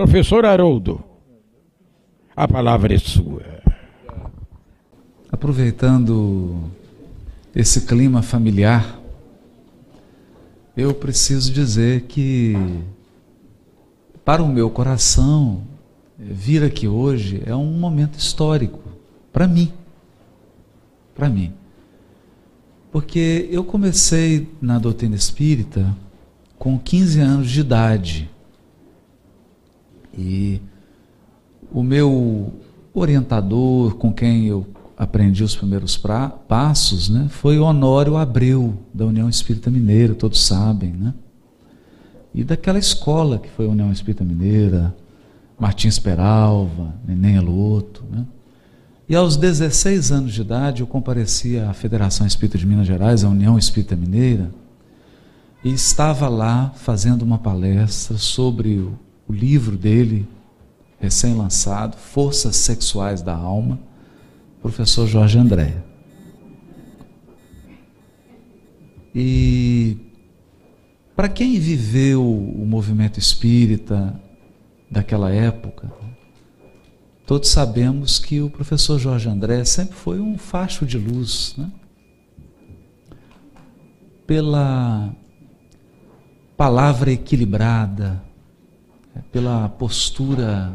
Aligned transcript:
Professor 0.00 0.46
Haroldo, 0.46 1.04
a 2.34 2.48
palavra 2.48 2.94
é 2.94 2.98
sua. 2.98 3.44
Aproveitando 5.30 6.70
esse 7.54 7.82
clima 7.82 8.22
familiar, 8.22 8.98
eu 10.76 10.94
preciso 10.94 11.52
dizer 11.52 12.06
que, 12.08 12.54
para 14.24 14.42
o 14.42 14.48
meu 14.48 14.70
coração, 14.70 15.62
vir 16.18 16.64
aqui 16.64 16.88
hoje 16.88 17.42
é 17.44 17.54
um 17.54 17.72
momento 17.78 18.18
histórico, 18.18 18.80
para 19.32 19.46
mim. 19.46 19.70
Para 21.20 21.28
mim. 21.28 21.52
Porque 22.90 23.46
eu 23.52 23.62
comecei 23.62 24.48
na 24.58 24.78
doutrina 24.78 25.14
espírita 25.14 25.94
com 26.58 26.78
15 26.78 27.20
anos 27.20 27.50
de 27.50 27.60
idade. 27.60 28.30
E 30.16 30.62
o 31.70 31.82
meu 31.82 32.54
orientador, 32.94 33.96
com 33.96 34.10
quem 34.10 34.46
eu 34.46 34.66
aprendi 34.96 35.44
os 35.44 35.54
primeiros 35.54 35.94
pra, 35.94 36.30
passos, 36.30 37.10
né, 37.10 37.28
foi 37.28 37.58
Honório 37.58 38.16
Abreu, 38.16 38.72
da 38.94 39.04
União 39.04 39.28
Espírita 39.28 39.70
Mineira, 39.70 40.14
todos 40.14 40.40
sabem, 40.40 40.90
né? 40.90 41.12
E 42.32 42.42
daquela 42.42 42.78
escola 42.78 43.38
que 43.38 43.50
foi 43.50 43.66
a 43.66 43.68
União 43.68 43.92
Espírita 43.92 44.24
Mineira, 44.24 44.96
Martins 45.58 45.98
Peralva, 45.98 46.94
Neném 47.06 47.36
Eloto, 47.36 48.06
né? 48.10 48.24
E 49.10 49.16
aos 49.16 49.36
16 49.36 50.12
anos 50.12 50.32
de 50.32 50.40
idade 50.40 50.82
eu 50.82 50.86
compareci 50.86 51.58
à 51.58 51.72
Federação 51.74 52.24
Espírita 52.24 52.56
de 52.56 52.64
Minas 52.64 52.86
Gerais, 52.86 53.24
a 53.24 53.28
União 53.28 53.58
Espírita 53.58 53.96
Mineira, 53.96 54.52
e 55.64 55.72
estava 55.72 56.28
lá 56.28 56.70
fazendo 56.76 57.22
uma 57.22 57.36
palestra 57.36 58.16
sobre 58.16 58.76
o, 58.76 58.96
o 59.26 59.32
livro 59.32 59.76
dele, 59.76 60.28
recém-lançado, 61.00 61.96
Forças 61.96 62.54
Sexuais 62.54 63.20
da 63.20 63.34
Alma, 63.34 63.80
professor 64.62 65.08
Jorge 65.08 65.36
André. 65.36 65.74
E 69.12 69.96
para 71.16 71.28
quem 71.28 71.58
viveu 71.58 72.24
o 72.24 72.64
movimento 72.64 73.18
espírita 73.18 74.14
daquela 74.88 75.32
época, 75.32 75.99
todos 77.30 77.48
sabemos 77.50 78.18
que 78.18 78.40
o 78.40 78.50
professor 78.50 78.98
Jorge 78.98 79.28
André 79.28 79.64
sempre 79.64 79.94
foi 79.94 80.18
um 80.18 80.36
facho 80.36 80.84
de 80.84 80.98
luz, 80.98 81.54
né? 81.56 81.70
pela 84.26 85.14
palavra 86.56 87.12
equilibrada, 87.12 88.20
pela 89.30 89.68
postura 89.68 90.72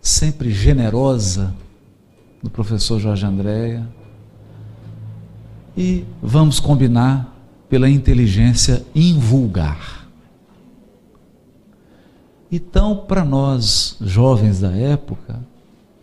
sempre 0.00 0.50
generosa 0.50 1.54
do 2.42 2.48
professor 2.48 2.98
Jorge 2.98 3.26
Andréia. 3.26 3.86
E 5.76 6.02
vamos 6.22 6.58
combinar 6.58 7.30
pela 7.68 7.90
inteligência 7.90 8.86
invulgar. 8.94 10.03
Então, 12.54 12.98
para 12.98 13.24
nós 13.24 13.96
jovens 14.00 14.60
da 14.60 14.70
época, 14.70 15.40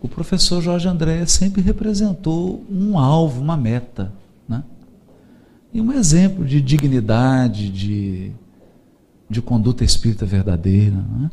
o 0.01 0.07
professor 0.09 0.61
Jorge 0.61 0.85
Andréia 0.85 1.25
sempre 1.25 1.61
representou 1.61 2.65
um 2.69 2.99
alvo, 2.99 3.41
uma 3.41 3.55
meta, 3.55 4.11
né? 4.49 4.61
E 5.73 5.79
um 5.79 5.93
exemplo 5.93 6.43
de 6.43 6.59
dignidade, 6.59 7.69
de, 7.69 8.33
de 9.29 9.41
conduta 9.41 9.85
espírita 9.85 10.25
verdadeira, 10.25 10.97
né? 10.97 11.31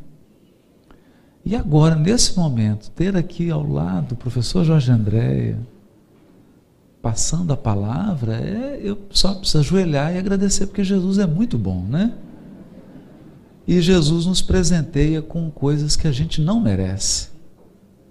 E 1.44 1.56
agora, 1.56 1.96
nesse 1.96 2.38
momento, 2.38 2.88
ter 2.92 3.16
aqui 3.16 3.50
ao 3.50 3.68
lado 3.68 4.12
o 4.12 4.16
professor 4.16 4.64
Jorge 4.64 4.92
Andréia, 4.92 5.58
passando 7.02 7.52
a 7.52 7.56
palavra, 7.56 8.36
é, 8.36 8.80
eu 8.84 8.96
só 9.10 9.34
preciso 9.34 9.58
ajoelhar 9.58 10.14
e 10.14 10.18
agradecer, 10.18 10.68
porque 10.68 10.84
Jesus 10.84 11.18
é 11.18 11.26
muito 11.26 11.58
bom, 11.58 11.82
né? 11.82 12.14
E 13.68 13.82
Jesus 13.82 14.24
nos 14.24 14.40
presenteia 14.40 15.20
com 15.20 15.50
coisas 15.50 15.94
que 15.94 16.08
a 16.08 16.10
gente 16.10 16.40
não 16.40 16.58
merece, 16.58 17.28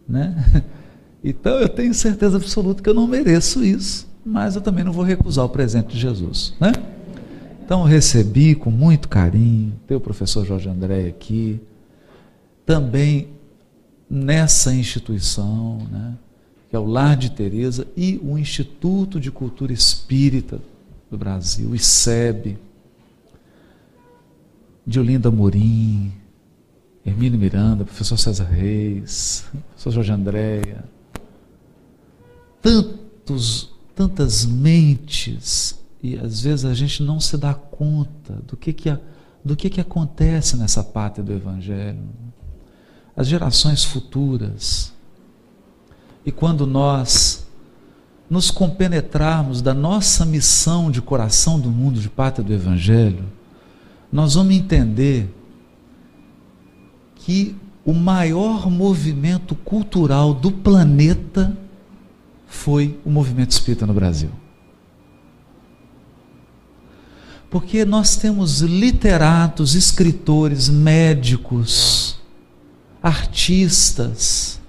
né? 0.08 0.64
Então 1.24 1.60
eu 1.60 1.68
tenho 1.68 1.94
certeza 1.96 2.38
absoluta 2.38 2.82
que 2.82 2.88
eu 2.88 2.94
não 2.94 3.08
mereço 3.08 3.66
isso, 3.66 4.08
mas 4.24 4.56
eu 4.56 4.62
também 4.62 4.84
não 4.84 4.94
vou 4.94 5.04
recusar 5.04 5.44
o 5.44 5.50
presente 5.50 5.88
de 5.88 6.00
Jesus, 6.00 6.54
né? 6.62 6.72
Então 7.66 7.84
recebi 7.84 8.54
com 8.54 8.70
muito 8.70 9.10
carinho, 9.10 9.74
ter 9.88 9.96
o 9.96 10.00
professor 10.00 10.46
Jorge 10.46 10.70
André 10.70 11.08
aqui, 11.08 11.60
também 12.66 13.30
nessa 14.10 14.74
instituição, 14.74 15.80
né, 15.92 16.14
que 16.70 16.76
é 16.76 16.80
o 16.80 16.86
Lar 16.86 17.18
de 17.18 17.32
Teresa 17.32 17.86
e 17.98 18.22
o 18.24 18.38
Instituto 18.38 19.20
de 19.20 19.32
Cultura 19.32 19.74
Espírita 19.74 20.62
do 21.10 21.18
Brasil, 21.18 21.72
o 21.72 21.76
ICEB, 21.76 22.58
de 24.88 25.02
Olinda 25.02 25.30
Morim, 25.30 26.14
Hermínio 27.06 27.38
Miranda, 27.38 27.84
professor 27.84 28.18
César 28.18 28.46
Reis, 28.46 29.44
professor 29.72 29.92
Jorge 29.92 30.14
Andréia, 30.14 30.86
tantos, 32.62 33.70
tantas 33.94 34.46
mentes, 34.46 35.78
e 36.02 36.18
às 36.18 36.40
vezes 36.40 36.64
a 36.64 36.74
gente 36.74 37.04
não 37.04 37.20
se 37.20 37.38
dá 37.38 37.54
conta 37.54 38.36
do 38.48 38.56
que, 38.56 38.72
que, 38.72 38.98
do 39.44 39.58
que, 39.58 39.70
que 39.70 39.82
acontece 39.82 40.56
nessa 40.56 40.82
pátria 40.82 41.24
do 41.24 41.34
Evangelho. 41.34 42.00
As 43.16 43.28
gerações 43.28 43.84
futuras. 43.84 44.94
E 46.26 46.32
quando 46.32 46.66
nós 46.66 47.46
nos 48.30 48.52
compenetrarmos 48.52 49.62
da 49.62 49.74
nossa 49.74 50.26
missão 50.26 50.90
de 50.90 51.02
coração 51.02 51.60
do 51.60 51.70
mundo, 51.70 52.00
de 52.00 52.10
pátria 52.10 52.46
do 52.46 52.54
Evangelho, 52.54 53.37
nós 54.12 54.36
vamos 54.36 54.56
entender 54.56 55.34
que 57.16 57.56
o 57.86 57.94
maior 57.94 58.70
movimento 58.70 59.56
cultural 59.56 60.34
do 60.34 60.52
planeta 60.52 61.58
foi 62.48 63.00
o 63.06 63.10
movimento 63.10 63.52
espírita 63.52 63.86
no 63.86 63.94
Brasil. 63.94 64.30
Porque 67.50 67.86
nós 67.86 68.18
temos 68.18 68.62
literatos, 68.62 69.74
escritores, 69.74 70.68
médicos, 70.68 72.20
artistas, 73.02 74.60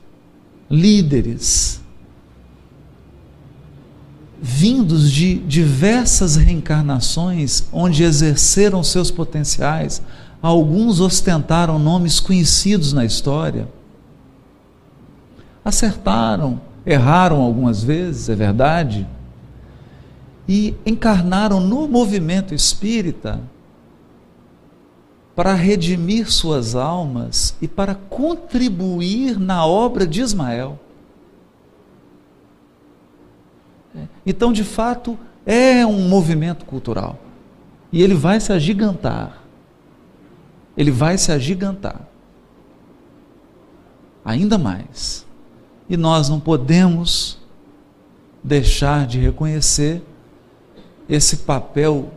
líderes, 0.71 1.81
vindos 4.41 5.11
de 5.11 5.35
diversas 5.35 6.37
reencarnações, 6.37 7.65
onde 7.73 8.05
exerceram 8.05 8.83
seus 8.83 9.11
potenciais, 9.11 10.01
alguns 10.41 11.01
ostentaram 11.01 11.79
nomes 11.79 12.21
conhecidos 12.21 12.93
na 12.93 13.05
história. 13.05 13.69
Acertaram, 15.65 16.61
erraram 16.87 17.41
algumas 17.41 17.83
vezes, 17.83 18.29
é 18.29 18.35
verdade, 18.35 19.07
e 20.49 20.75
encarnaram 20.87 21.61
no 21.61 21.87
movimento 21.89 22.55
espírita 22.55 23.41
para 25.37 25.55
redimir 25.55 26.31
suas 26.33 26.75
almas 26.75 27.55
e 27.61 27.69
para 27.69 27.95
contribuir 27.95 29.39
na 29.39 29.65
obra 29.65 30.07
de 30.07 30.21
Ismael. 30.21 30.79
É. 30.85 30.89
Então, 34.27 34.53
de 34.53 34.65
fato, 34.65 35.19
é 35.47 35.85
um 35.87 36.09
movimento 36.09 36.65
cultural. 36.65 37.19
E 37.91 38.03
ele 38.03 38.15
vai 38.15 38.39
se 38.39 38.53
agigantar. 38.53 39.43
Ele 40.77 40.91
vai 40.91 41.17
se 41.17 41.33
agigantar. 41.33 42.01
Ainda 44.25 44.59
mais. 44.59 45.27
E 45.89 45.97
nós 45.97 46.29
não 46.29 46.39
podemos 46.39 47.39
deixar 48.45 49.07
de 49.07 49.19
reconhecer 49.19 50.03
esse 51.09 51.39
papel 51.39 52.13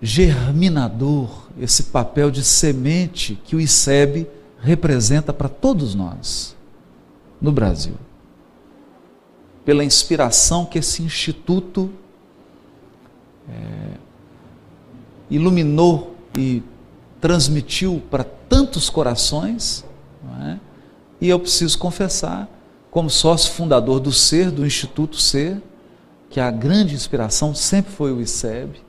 germinador, 0.00 1.48
esse 1.58 1.84
papel 1.84 2.30
de 2.30 2.42
semente 2.42 3.38
que 3.44 3.56
o 3.56 3.60
ICEB 3.60 4.26
representa 4.60 5.32
para 5.32 5.48
todos 5.48 5.94
nós 5.94 6.56
no 7.40 7.50
Brasil. 7.50 7.94
Pela 9.64 9.84
inspiração 9.84 10.64
que 10.64 10.78
esse 10.78 11.02
instituto 11.02 11.90
é, 13.48 13.98
iluminou 15.30 16.16
e 16.36 16.62
transmitiu 17.20 18.02
para 18.10 18.24
tantos 18.24 18.88
corações, 18.88 19.84
é? 20.42 20.58
e 21.20 21.28
eu 21.28 21.38
preciso 21.38 21.78
confessar 21.78 22.48
como 22.90 23.08
sócio 23.08 23.52
fundador 23.52 24.00
do 24.00 24.12
SER, 24.12 24.50
do 24.50 24.66
Instituto 24.66 25.16
SER, 25.16 25.60
que 26.28 26.40
a 26.40 26.50
grande 26.50 26.94
inspiração 26.94 27.54
sempre 27.54 27.92
foi 27.92 28.12
o 28.12 28.20
ICEB, 28.20 28.80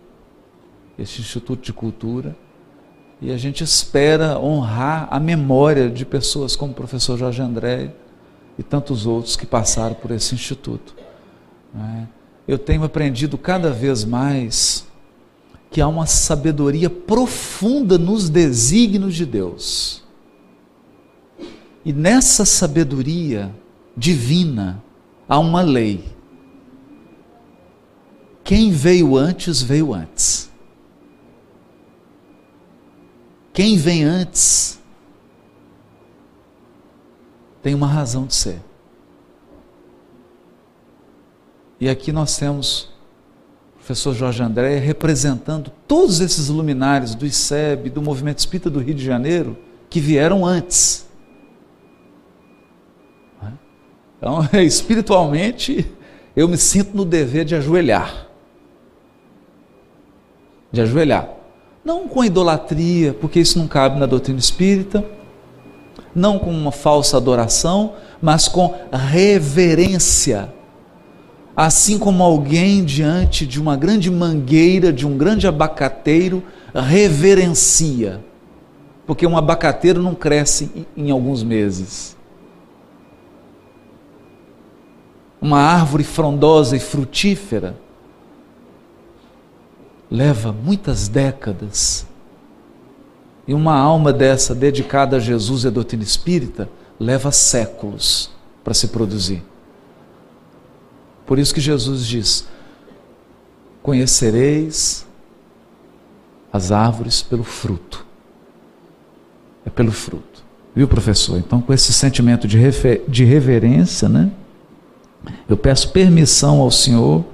este 0.98 1.22
Instituto 1.22 1.64
de 1.64 1.74
Cultura, 1.74 2.36
e 3.22 3.32
a 3.32 3.38
gente 3.38 3.64
espera 3.64 4.40
honrar 4.40 5.08
a 5.12 5.20
memória 5.20 5.90
de 5.90 6.06
pessoas 6.06 6.56
como 6.56 6.72
o 6.72 6.76
professor 6.76 7.18
Jorge 7.18 7.42
André 7.42 7.94
e 8.62 8.64
tantos 8.64 9.08
outros 9.08 9.36
que 9.36 9.46
passaram 9.46 9.96
por 9.96 10.12
esse 10.12 10.36
instituto. 10.36 10.96
Né? 11.74 12.08
Eu 12.48 12.58
tenho 12.58 12.84
aprendido 12.84 13.38
cada 13.38 13.72
vez 13.72 14.06
mais 14.06 14.86
que 15.72 15.82
há 15.82 15.88
uma 15.88 16.06
sabedoria 16.06 16.90
profunda 16.90 17.98
nos 17.98 18.30
desígnios 18.30 19.16
de 19.16 19.26
Deus. 19.26 20.04
E 21.84 21.92
nessa 21.92 22.46
sabedoria 22.46 23.54
divina 23.98 24.84
há 25.28 25.40
uma 25.40 25.62
lei. 25.62 26.06
Quem 28.44 28.72
veio 28.72 29.18
antes, 29.18 29.62
veio 29.62 29.94
antes. 29.94 30.52
Quem 33.54 33.76
vem 33.78 34.04
antes 34.04 34.81
tem 37.62 37.74
uma 37.76 37.88
razão 37.88 38.26
de 38.26 38.36
ser. 38.36 38.62
E 41.80 41.90
aqui 41.90 42.12
nós 42.12 42.38
temos 42.38 42.90
o 43.74 43.78
professor 43.78 44.14
Jorge 44.14 44.44
André 44.44 44.78
representando 44.78 45.72
todos 45.88 46.20
esses 46.20 46.48
luminares 46.48 47.16
do 47.16 47.26
ICEB, 47.26 47.90
do 47.90 48.02
Movimento 48.02 48.40
Espírita 48.40 48.70
do 48.70 48.80
Rio 48.80 48.94
de 48.94 49.04
Janeiro, 49.04 49.58
que 49.90 50.00
vieram 50.00 50.46
antes. 50.46 51.08
Então, 54.18 54.48
espiritualmente, 54.62 55.92
eu 56.36 56.48
me 56.48 56.58
sinto 56.58 56.96
no 56.96 57.04
dever 57.04 57.44
de 57.44 57.56
ajoelhar. 57.56 58.28
De 60.72 60.82
ajoelhar. 60.82 61.28
Não 61.84 62.08
com 62.08 62.24
idolatria, 62.24 63.14
porque 63.14 63.40
isso 63.40 63.58
não 63.58 63.68
cabe 63.68 64.00
na 64.00 64.06
doutrina 64.06 64.38
espírita, 64.38 65.04
não 66.16 66.38
com 66.38 66.52
uma 66.52 66.72
falsa 66.72 67.18
adoração, 67.18 67.94
mas 68.22 68.48
com 68.48 68.76
reverência. 68.92 70.54
Assim 71.56 72.00
como 72.00 72.24
alguém 72.24 72.84
diante 72.84 73.46
de 73.46 73.60
uma 73.60 73.76
grande 73.76 74.10
mangueira, 74.10 74.92
de 74.92 75.06
um 75.06 75.18
grande 75.18 75.48
abacateiro, 75.48 76.44
reverencia. 76.74 78.24
Porque 79.06 79.28
um 79.28 79.38
abacateiro 79.38 80.02
não 80.02 80.16
cresce 80.16 80.86
em 80.96 81.12
alguns 81.12 81.44
meses. 81.44 82.16
Uma 85.42 85.60
árvore 85.60 86.04
frondosa 86.04 86.78
e 86.78 86.80
frutífera 86.80 87.76
leva 90.10 90.52
muitas 90.52 91.08
décadas. 91.08 92.06
E 93.52 93.54
uma 93.54 93.76
alma 93.76 94.14
dessa 94.14 94.56
dedicada 94.56 95.18
a 95.18 95.20
Jesus 95.20 95.66
e 95.66 95.68
a 95.68 95.70
doutrina 95.70 96.04
espírita 96.04 96.70
leva 96.98 97.34
séculos 97.34 98.32
para 98.64 98.74
se 98.74 98.88
produzir. 98.88 99.44
Por 101.26 101.38
isso 101.38 101.54
que 101.54 101.60
Jesus 101.60 102.08
diz: 102.08 102.48
Conhecereis 103.84 105.06
as 106.54 106.72
árvores 106.72 107.22
pelo 107.22 107.44
fruto. 107.44 108.06
É 109.66 109.70
pelo 109.70 109.92
fruto. 109.92 110.46
Viu, 110.74 110.88
professor? 110.88 111.38
Então, 111.38 111.60
com 111.60 111.74
esse 111.74 111.92
sentimento 111.92 112.48
de, 112.48 112.58
refer 112.58 113.04
de 113.06 113.26
reverência, 113.26 114.08
né? 114.08 114.32
Eu 115.50 115.58
peço 115.58 115.92
permissão 115.92 116.62
ao 116.62 116.72
senhor, 116.72 117.26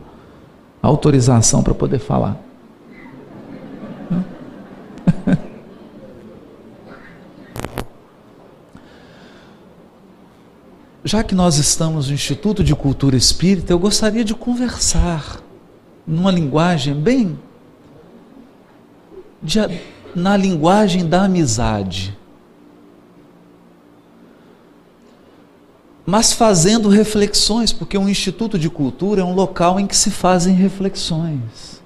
autorização 0.81 1.61
para 1.61 1.75
poder 1.75 1.99
falar. 1.99 2.46
Já 11.07 11.23
que 11.23 11.33
nós 11.33 11.55
estamos 11.55 12.09
no 12.09 12.13
Instituto 12.13 12.61
de 12.61 12.75
Cultura 12.75 13.15
Espírita, 13.15 13.71
eu 13.71 13.79
gostaria 13.79 14.25
de 14.25 14.35
conversar 14.35 15.41
numa 16.05 16.29
linguagem 16.29 16.93
bem. 16.93 17.39
De, 19.41 19.57
na 20.13 20.35
linguagem 20.35 21.07
da 21.07 21.23
amizade. 21.23 22.13
Mas 26.05 26.33
fazendo 26.33 26.89
reflexões, 26.89 27.71
porque 27.71 27.97
um 27.97 28.09
instituto 28.09 28.59
de 28.59 28.69
cultura 28.69 29.21
é 29.21 29.23
um 29.23 29.33
local 29.33 29.79
em 29.79 29.87
que 29.87 29.95
se 29.95 30.11
fazem 30.11 30.55
reflexões, 30.55 31.81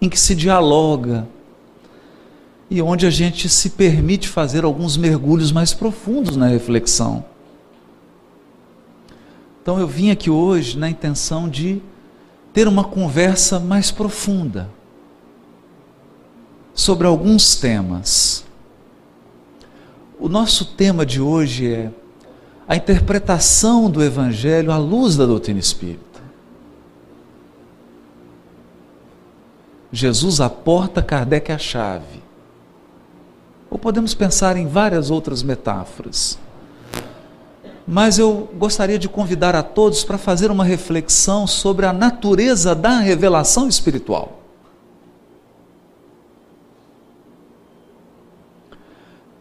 em 0.00 0.08
que 0.08 0.18
se 0.18 0.34
dialoga, 0.34 1.28
e 2.70 2.80
onde 2.80 3.04
a 3.04 3.10
gente 3.10 3.46
se 3.46 3.68
permite 3.68 4.26
fazer 4.26 4.64
alguns 4.64 4.96
mergulhos 4.96 5.52
mais 5.52 5.74
profundos 5.74 6.34
na 6.34 6.46
reflexão. 6.46 7.22
Então 9.68 9.78
eu 9.78 9.86
vim 9.86 10.10
aqui 10.10 10.30
hoje 10.30 10.78
na 10.78 10.88
intenção 10.88 11.46
de 11.46 11.82
ter 12.54 12.66
uma 12.66 12.82
conversa 12.82 13.60
mais 13.60 13.90
profunda 13.90 14.70
sobre 16.72 17.06
alguns 17.06 17.54
temas. 17.54 18.46
O 20.18 20.26
nosso 20.26 20.64
tema 20.74 21.04
de 21.04 21.20
hoje 21.20 21.70
é 21.70 21.90
a 22.66 22.76
interpretação 22.76 23.90
do 23.90 24.02
Evangelho 24.02 24.72
à 24.72 24.78
luz 24.78 25.18
da 25.18 25.26
doutrina 25.26 25.60
espírita. 25.60 26.22
Jesus 29.92 30.40
a 30.40 30.48
porta, 30.48 31.02
Kardec 31.02 31.52
a 31.52 31.58
chave. 31.58 32.22
Ou 33.68 33.78
podemos 33.78 34.14
pensar 34.14 34.56
em 34.56 34.66
várias 34.66 35.10
outras 35.10 35.42
metáforas. 35.42 36.38
Mas 37.90 38.18
eu 38.18 38.50
gostaria 38.58 38.98
de 38.98 39.08
convidar 39.08 39.56
a 39.56 39.62
todos 39.62 40.04
para 40.04 40.18
fazer 40.18 40.50
uma 40.50 40.62
reflexão 40.62 41.46
sobre 41.46 41.86
a 41.86 41.92
natureza 41.92 42.74
da 42.74 42.98
revelação 42.98 43.66
espiritual. 43.66 44.42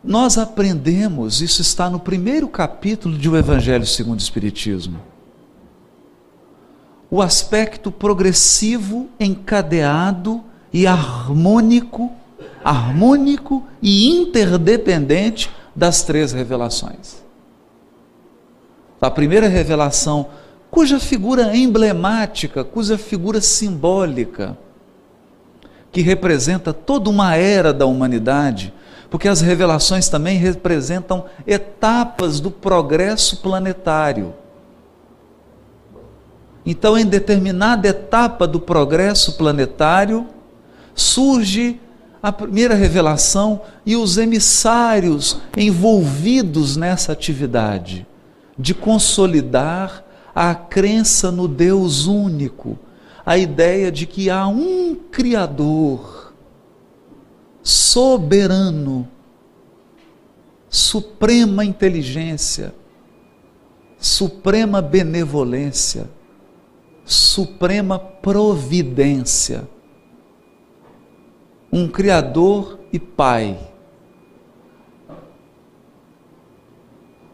Nós 0.02 0.38
aprendemos, 0.38 1.42
isso 1.42 1.62
está 1.62 1.90
no 1.90 2.00
primeiro 2.00 2.48
capítulo 2.48 3.18
de 3.18 3.30
O 3.30 3.36
Evangelho 3.36 3.86
segundo 3.86 4.20
o 4.20 4.24
Espiritismo, 4.24 5.02
o 7.12 7.22
aspecto 7.22 7.92
progressivo, 7.92 9.10
encadeado 9.20 10.42
e 10.72 10.88
harmônico 10.88 12.10
harmônico 12.64 13.66
e 13.82 14.10
interdependente 14.10 15.50
das 15.76 16.04
três 16.04 16.34
revelações. 16.34 17.27
A 19.00 19.12
primeira 19.12 19.48
revelação, 19.48 20.28
cuja 20.72 21.00
figura 21.00 21.56
emblemática, 21.56 22.64
cuja 22.64 22.98
figura 22.98 23.40
simbólica, 23.40 24.58
que 25.92 26.02
representa 26.02 26.74
toda 26.74 27.10
uma 27.10 27.36
era 27.36 27.72
da 27.72 27.86
humanidade, 27.86 28.74
porque 29.10 29.28
as 29.28 29.40
revelações 29.40 30.10
também 30.10 30.38
representam 30.38 31.26
etapas 31.46 32.40
do 32.40 32.50
progresso 32.50 33.38
planetário. 33.38 34.34
Então, 36.66 36.98
em 36.98 37.06
determinada 37.06 37.88
etapa 37.88 38.46
do 38.48 38.60
progresso 38.60 39.38
planetário, 39.38 40.28
surge 40.94 41.80
a 42.22 42.32
primeira 42.32 42.74
revelação 42.74 43.62
e 43.86 43.96
os 43.96 44.18
emissários 44.18 45.40
envolvidos 45.56 46.76
nessa 46.76 47.14
atividade 47.14 48.06
de 48.58 48.74
consolidar 48.74 50.04
a 50.34 50.54
crença 50.56 51.32
no 51.32 51.48
Deus 51.48 52.08
único, 52.08 52.78
a 53.26 53.38
ideia 53.38 53.92
de 53.92 54.06
que 54.06 54.30
há 54.30 54.48
um 54.48 54.96
Criador 55.12 56.34
soberano, 57.62 59.08
suprema 60.70 61.66
inteligência, 61.66 62.74
suprema 63.98 64.82
benevolência, 64.82 66.10
suprema 67.04 68.00
providência 68.00 69.68
um 71.72 71.88
Criador 71.88 72.80
e 72.92 73.00
Pai. 73.00 73.58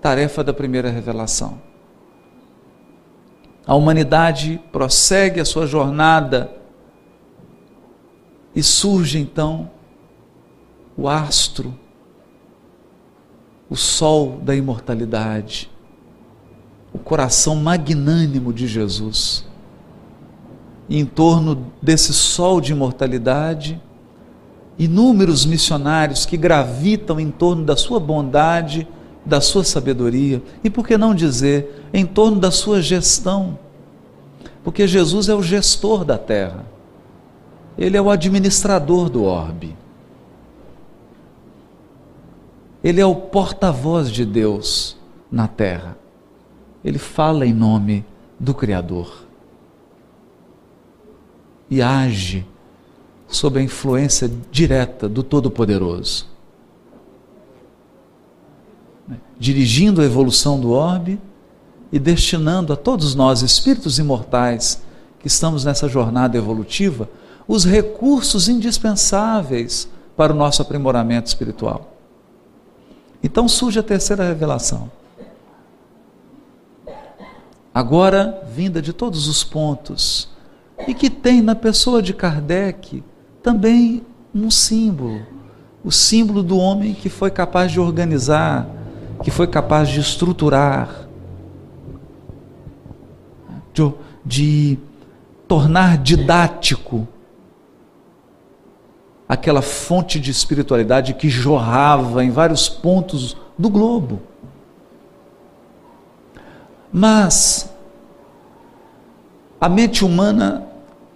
Tarefa 0.04 0.44
da 0.44 0.54
primeira 0.54 0.90
revelação. 0.90 1.62
A 3.66 3.74
humanidade 3.74 4.60
prossegue 4.70 5.40
a 5.40 5.46
sua 5.46 5.66
jornada 5.66 6.54
e 8.54 8.62
surge 8.62 9.18
então 9.18 9.72
o 10.98 11.08
astro, 11.08 11.74
o 13.70 13.78
sol 13.78 14.42
da 14.44 14.54
imortalidade, 14.54 15.72
o 16.92 17.00
coração 17.00 17.56
magnânimo 17.56 18.52
de 18.52 18.68
Jesus. 18.68 19.46
E 20.90 21.00
em 21.00 21.06
torno 21.06 21.72
desse 21.82 22.14
sol 22.14 22.60
de 22.60 22.74
imortalidade, 22.74 23.82
inúmeros 24.78 25.46
missionários 25.46 26.26
que 26.26 26.36
gravitam 26.36 27.22
em 27.22 27.32
torno 27.32 27.64
da 27.64 27.78
sua 27.78 28.02
bondade, 28.02 28.86
da 29.26 29.40
sua 29.40 29.64
sabedoria 29.64 30.42
e, 30.64 30.70
por 30.70 30.86
que 30.86 30.98
não 30.98 31.16
dizer, 31.16 31.86
em 31.94 32.06
torno 32.06 32.40
da 32.40 32.52
sua 32.52 32.82
gestão. 32.82 33.58
Porque 34.64 34.88
Jesus 34.88 35.30
é 35.30 35.36
o 35.36 35.42
gestor 35.44 36.06
da 36.06 36.18
terra, 36.18 36.66
ele 37.78 37.98
é 37.98 38.02
o 38.02 38.10
administrador 38.10 39.10
do 39.10 39.24
orbe, 39.24 39.76
ele 42.84 43.00
é 43.00 43.06
o 43.06 43.16
porta-voz 43.16 44.12
de 44.12 44.26
Deus 44.26 44.98
na 45.32 45.48
terra, 45.48 45.98
ele 46.84 46.98
fala 46.98 47.46
em 47.46 47.54
nome 47.54 48.06
do 48.40 48.54
Criador. 48.54 49.24
E 51.70 51.82
age 51.82 52.46
sob 53.28 53.60
a 53.60 53.64
influência 53.64 54.32
direta 54.52 55.10
do 55.10 55.24
Todo-Poderoso, 55.24 56.28
dirigindo 59.40 60.02
a 60.02 60.06
evolução 60.06 60.60
do 60.60 60.72
orbe 60.72 61.20
e 61.92 62.00
destinando 62.00 62.74
a 62.74 62.76
todos 62.76 63.14
nós, 63.16 63.42
espíritos 63.42 64.00
imortais, 64.00 64.82
que 65.20 65.28
estamos 65.28 65.64
nessa 65.64 65.88
jornada 65.88 66.38
evolutiva, 66.38 67.10
os 67.48 67.66
recursos 67.66 68.48
indispensáveis 68.48 69.88
para 70.16 70.34
o 70.34 70.36
nosso 70.36 70.62
aprimoramento 70.62 71.28
espiritual. 71.28 71.94
Então 73.22 73.48
surge 73.48 73.80
a 73.80 73.84
terceira 73.84 74.24
revelação. 74.26 74.92
Agora, 77.74 78.44
vinda 78.54 78.82
de 78.82 78.94
todos 78.94 79.28
os 79.28 79.44
pontos, 79.44 80.30
e 80.88 80.94
que 80.94 81.10
tem 81.10 81.42
na 81.42 81.56
pessoa 81.56 82.02
de 82.02 82.14
Kardec 82.14 83.04
também 83.42 84.04
um 84.34 84.52
símbolo, 84.52 85.22
o 85.84 85.92
símbolo 85.92 86.44
do 86.44 86.58
homem 86.58 86.94
que 86.94 87.10
foi 87.10 87.32
capaz 87.32 87.72
de 87.72 87.80
organizar, 87.80 88.68
que 89.24 89.32
foi 89.32 89.48
capaz 89.48 89.88
de 89.88 90.02
estruturar, 90.02 91.08
de, 93.74 93.94
de 94.26 94.80
tornar 95.48 95.98
didático 95.98 97.08
aquela 99.28 99.62
fonte 99.62 100.20
de 100.20 100.30
espiritualidade 100.30 101.14
que 101.14 101.30
jorrava 101.30 102.24
em 102.24 102.30
vários 102.30 102.68
pontos 102.68 103.38
do 103.58 103.70
globo. 103.70 104.22
Mas 106.92 107.74
a 109.60 109.70
mente 109.70 110.04
humana 110.04 110.68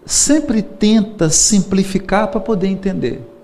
sempre 0.06 0.62
tenta 0.62 1.30
simplificar 1.30 2.30
para 2.30 2.40
poder 2.40 2.68
entender. 2.68 3.37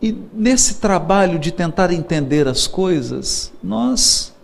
E 0.00 0.16
nesse 0.32 0.76
trabalho 0.76 1.38
de 1.38 1.50
tentar 1.50 1.92
entender 1.92 2.46
as 2.46 2.66
coisas, 2.66 3.52
nós 3.62 4.34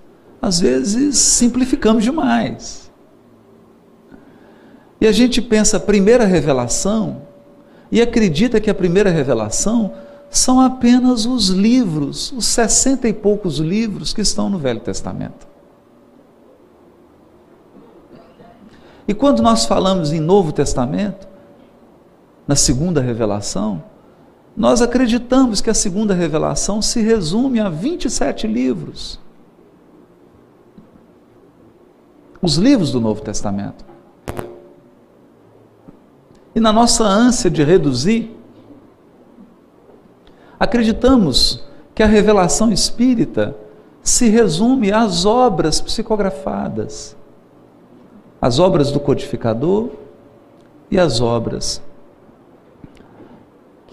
às 0.42 0.60
vezes 0.60 1.16
simplificamos 1.16 2.02
demais. 2.04 2.90
E 5.00 5.06
a 5.06 5.12
gente 5.12 5.40
pensa 5.40 5.76
a 5.76 5.80
primeira 5.80 6.24
revelação 6.24 7.22
e 7.90 8.00
acredita 8.02 8.60
que 8.60 8.70
a 8.70 8.74
primeira 8.74 9.10
revelação 9.10 9.92
são 10.30 10.60
apenas 10.60 11.26
os 11.26 11.48
livros, 11.48 12.32
os 12.32 12.46
sessenta 12.46 13.08
e 13.08 13.12
poucos 13.12 13.58
livros 13.58 14.12
que 14.12 14.20
estão 14.20 14.50
no 14.50 14.58
Velho 14.58 14.80
Testamento. 14.80 15.46
E 19.06 19.14
quando 19.14 19.42
nós 19.42 19.64
falamos 19.64 20.12
em 20.12 20.20
Novo 20.20 20.50
Testamento, 20.50 21.28
na 22.46 22.56
segunda 22.56 23.00
revelação, 23.00 23.82
nós 24.56 24.80
acreditamos 24.80 25.60
que 25.60 25.70
a 25.70 25.74
segunda 25.74 26.14
revelação 26.14 26.80
se 26.80 27.00
resume 27.00 27.60
a 27.60 27.68
27 27.68 28.46
livros. 28.46 29.18
Os 32.40 32.56
livros 32.56 32.92
do 32.92 33.00
Novo 33.00 33.20
Testamento. 33.20 33.84
E 36.54 36.60
na 36.60 36.72
nossa 36.72 37.02
ânsia 37.02 37.50
de 37.50 37.64
reduzir, 37.64 38.36
acreditamos 40.60 41.64
que 41.94 42.02
a 42.02 42.06
revelação 42.06 42.70
espírita 42.70 43.56
se 44.02 44.28
resume 44.28 44.92
às 44.92 45.24
obras 45.24 45.80
psicografadas 45.80 47.16
as 48.44 48.58
obras 48.58 48.92
do 48.92 49.00
codificador 49.00 49.88
e 50.90 50.98
as 50.98 51.18
obras 51.18 51.80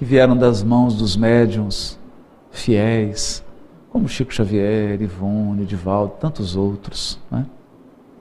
que 0.02 0.06
vieram 0.06 0.36
das 0.36 0.64
mãos 0.64 0.96
dos 0.96 1.16
médiums 1.16 1.96
fiéis, 2.50 3.46
como 3.92 4.10
Chico 4.10 4.34
Xavier, 4.34 5.00
Ivone, 5.00 5.62
Edivaldo, 5.62 6.14
tantos 6.20 6.56
outros, 6.56 7.20
né? 7.30 7.46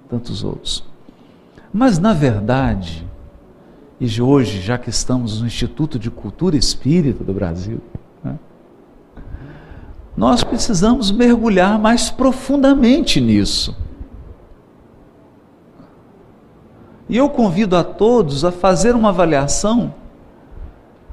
tantos 0.06 0.44
outros. 0.44 0.84
Mas, 1.72 1.98
na 1.98 2.12
verdade, 2.12 3.08
e 3.98 4.20
hoje, 4.20 4.60
já 4.60 4.76
que 4.76 4.90
estamos 4.90 5.40
no 5.40 5.46
Instituto 5.46 5.98
de 5.98 6.10
Cultura 6.10 6.54
Espírita 6.54 7.24
do 7.24 7.32
Brasil, 7.32 7.80
né? 8.22 8.38
nós 10.14 10.44
precisamos 10.44 11.10
mergulhar 11.10 11.78
mais 11.78 12.10
profundamente 12.10 13.22
nisso. 13.22 13.74
E 17.08 17.16
eu 17.16 17.30
convido 17.30 17.74
a 17.74 17.82
todos 17.82 18.44
a 18.44 18.52
fazer 18.52 18.94
uma 18.94 19.08
avaliação 19.08 19.94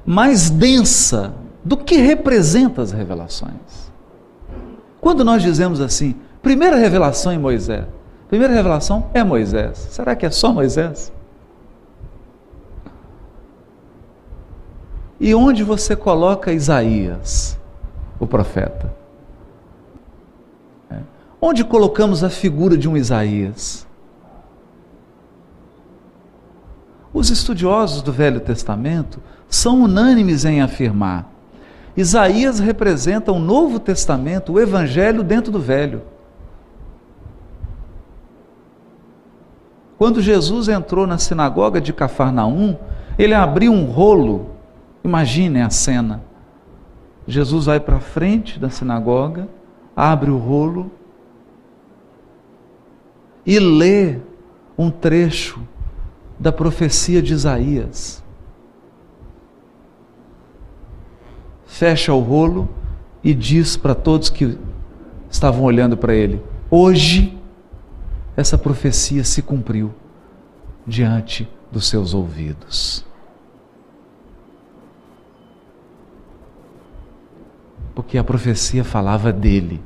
mais 0.07 0.49
densa 0.49 1.33
do 1.65 1.75
que 1.75 1.97
representa 1.97 2.81
as 2.81 2.93
revelações. 2.93 3.91
Quando 5.01 5.25
nós 5.25 5.43
dizemos 5.43 5.81
assim, 5.81 6.15
primeira 6.41 6.77
revelação 6.77 7.33
em 7.33 7.37
Moisés, 7.37 7.85
primeira 8.29 8.53
revelação 8.53 9.09
é 9.13 9.21
Moisés, 9.21 9.77
será 9.91 10.15
que 10.15 10.25
é 10.25 10.29
só 10.29 10.53
Moisés? 10.53 11.11
E 15.19 15.35
onde 15.35 15.63
você 15.63 15.95
coloca 15.95 16.53
Isaías, 16.53 17.59
o 18.17 18.25
profeta? 18.25 18.93
É. 20.89 20.99
Onde 21.41 21.65
colocamos 21.65 22.23
a 22.23 22.29
figura 22.29 22.77
de 22.77 22.87
um 22.87 22.95
Isaías? 22.95 23.87
Os 27.17 27.31
estudiosos 27.31 28.03
do 28.03 28.12
Velho 28.12 28.39
Testamento 28.39 29.19
são 29.50 29.81
unânimes 29.81 30.45
em 30.45 30.62
afirmar: 30.62 31.27
Isaías 31.95 32.59
representa 32.59 33.31
o 33.31 33.39
Novo 33.39 33.79
Testamento, 33.79 34.53
o 34.53 34.59
Evangelho 34.59 35.24
dentro 35.24 35.51
do 35.51 35.59
Velho. 35.59 36.03
Quando 39.97 40.21
Jesus 40.21 40.67
entrou 40.67 41.07
na 41.07 41.17
sinagoga 41.17 41.81
de 41.81 41.91
Cafarnaum, 41.91 42.77
ele 43.17 43.33
abriu 43.33 43.71
um 43.71 43.86
rolo. 43.86 44.51
Imaginem 45.03 45.63
a 45.63 45.71
cena. 45.71 46.21
Jesus 47.25 47.65
vai 47.65 47.79
para 47.79 48.00
frente 48.00 48.59
da 48.59 48.69
sinagoga, 48.69 49.50
abre 49.95 50.29
o 50.29 50.38
rolo 50.38 50.91
e 53.43 53.57
lê 53.57 54.19
um 54.77 54.91
trecho 54.91 55.59
da 56.39 56.51
profecia 56.51 57.22
de 57.22 57.34
Isaías. 57.34 58.24
Fecha 61.65 62.13
o 62.13 62.20
rolo 62.20 62.70
e 63.24 63.34
diz 63.34 63.75
para 63.75 63.94
todos 63.94 64.29
que 64.29 64.58
estavam 65.29 65.63
olhando 65.63 65.98
para 65.98 66.13
ele: 66.13 66.41
Hoje 66.70 67.38
essa 68.36 68.58
profecia 68.58 69.24
se 69.24 69.41
cumpriu 69.41 69.94
diante 70.86 71.50
dos 71.72 71.88
seus 71.88 72.13
ouvidos. 72.13 73.06
Porque 77.94 78.17
a 78.17 78.24
profecia 78.24 78.84
falava 78.84 79.34
dele. 79.34 79.82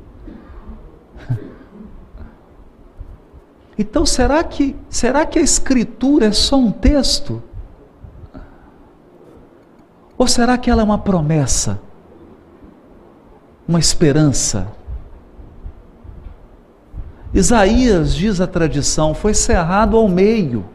Então 3.78 4.04
será 4.04 4.44
que 4.44 4.76
será 4.90 5.24
que 5.24 5.38
a 5.38 5.42
escritura 5.42 6.26
é 6.26 6.32
só 6.32 6.56
um 6.56 6.70
texto? 6.70 7.42
Ou 10.18 10.26
será 10.26 10.58
que 10.58 10.70
ela 10.70 10.82
é 10.82 10.84
uma 10.84 10.98
promessa? 10.98 11.80
Uma 13.66 13.78
esperança? 13.78 14.68
Isaías, 17.34 18.14
diz 18.14 18.40
a 18.40 18.46
tradição, 18.46 19.14
foi 19.14 19.32
cerrado 19.32 19.96
ao 19.96 20.06
meio. 20.06 20.66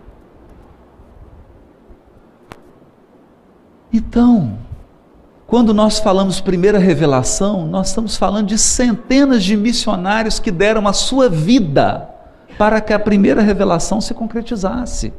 Então, 3.93 4.57
Quando 5.47 5.73
nós 5.73 5.97
falamos 5.97 6.41
primeira 6.41 6.77
revelação, 6.77 7.65
nós 7.65 7.87
estamos 7.87 8.17
falando 8.17 8.47
de 8.47 8.57
centenas 8.57 9.45
de 9.45 9.55
missionários 9.55 10.39
que 10.39 10.51
deram 10.51 10.85
a 10.85 10.91
sua 10.91 11.29
vida 11.29 12.09
para 12.57 12.81
que 12.81 12.91
a 12.91 12.99
primeira 12.99 13.41
revelação 13.41 14.01
se 14.01 14.13
concretizasse. 14.13 15.13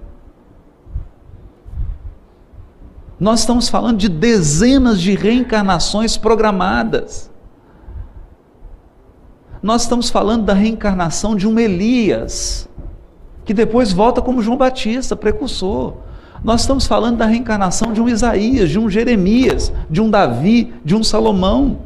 Nós 3.19 3.41
estamos 3.41 3.69
falando 3.69 3.99
de 3.99 4.09
dezenas 4.09 5.01
de 5.01 5.15
reencarnações 5.15 6.17
programadas. 6.17 7.31
Nós 9.63 9.83
estamos 9.83 10.09
falando 10.09 10.45
da 10.45 10.55
reencarnação 10.55 11.35
de 11.35 11.47
um 11.47 11.59
Elias, 11.59 12.69
que 13.45 13.53
depois 13.53 13.93
volta 13.93 14.23
como 14.23 14.43
João 14.43 14.57
Batista, 14.57 15.17
precursor. 15.17 15.95
Nós 16.45 16.61
estamos 16.61 16.87
falando 16.87 17.17
da 17.17 17.27
reencarnação 17.27 17.93
de 17.93 18.01
um 18.01 18.09
Isaías, 18.09 18.71
de 18.71 18.79
um 18.79 18.89
Jeremias, 18.89 19.73
de 19.91 20.01
um 20.01 20.09
Davi, 20.09 20.73
de 20.85 20.95
um 20.95 21.03
Salomão. 21.03 21.81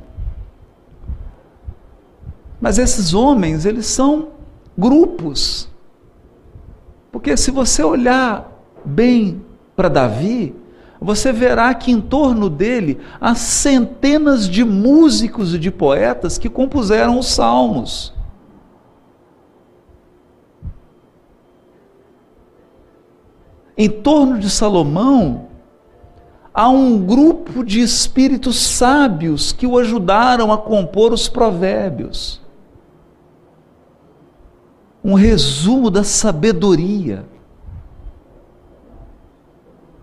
Mas 2.61 2.79
esses 2.79 3.15
homens, 3.15 3.65
eles 3.65 3.87
são 3.87 4.29
grupos. 4.77 5.69
Porque 7.11 7.37
se 7.37 7.51
você 7.51 7.83
olhar 7.83 8.51
bem 8.85 9.43
para 9.77 9.89
Davi, 9.89 10.55
você 11.01 11.33
verá 11.33 11.75
que 11.75 11.91
em 11.91 12.01
torno 12.01 12.49
dele 12.49 13.01
há 13.21 13.35
centenas 13.35 14.49
de 14.49 14.65
músicos 14.65 15.55
e 15.55 15.59
de 15.59 15.71
poetas 15.71 16.39
que 16.39 16.49
compuseram 16.49 17.19
os 17.19 17.27
salmos. 17.27 18.15
Em 23.77 23.89
torno 23.89 24.39
de 24.39 24.51
Salomão, 24.51 25.49
há 26.53 26.69
um 26.69 27.05
grupo 27.05 27.65
de 27.65 27.81
espíritos 27.81 28.57
sábios 28.57 29.51
que 29.51 29.67
o 29.67 29.79
ajudaram 29.79 30.53
a 30.53 30.59
compor 30.59 31.13
os 31.13 31.27
provérbios. 31.27 32.42
Um 35.05 35.15
resumo 35.15 35.91
da 35.91 36.05
sabedoria. 36.05 37.25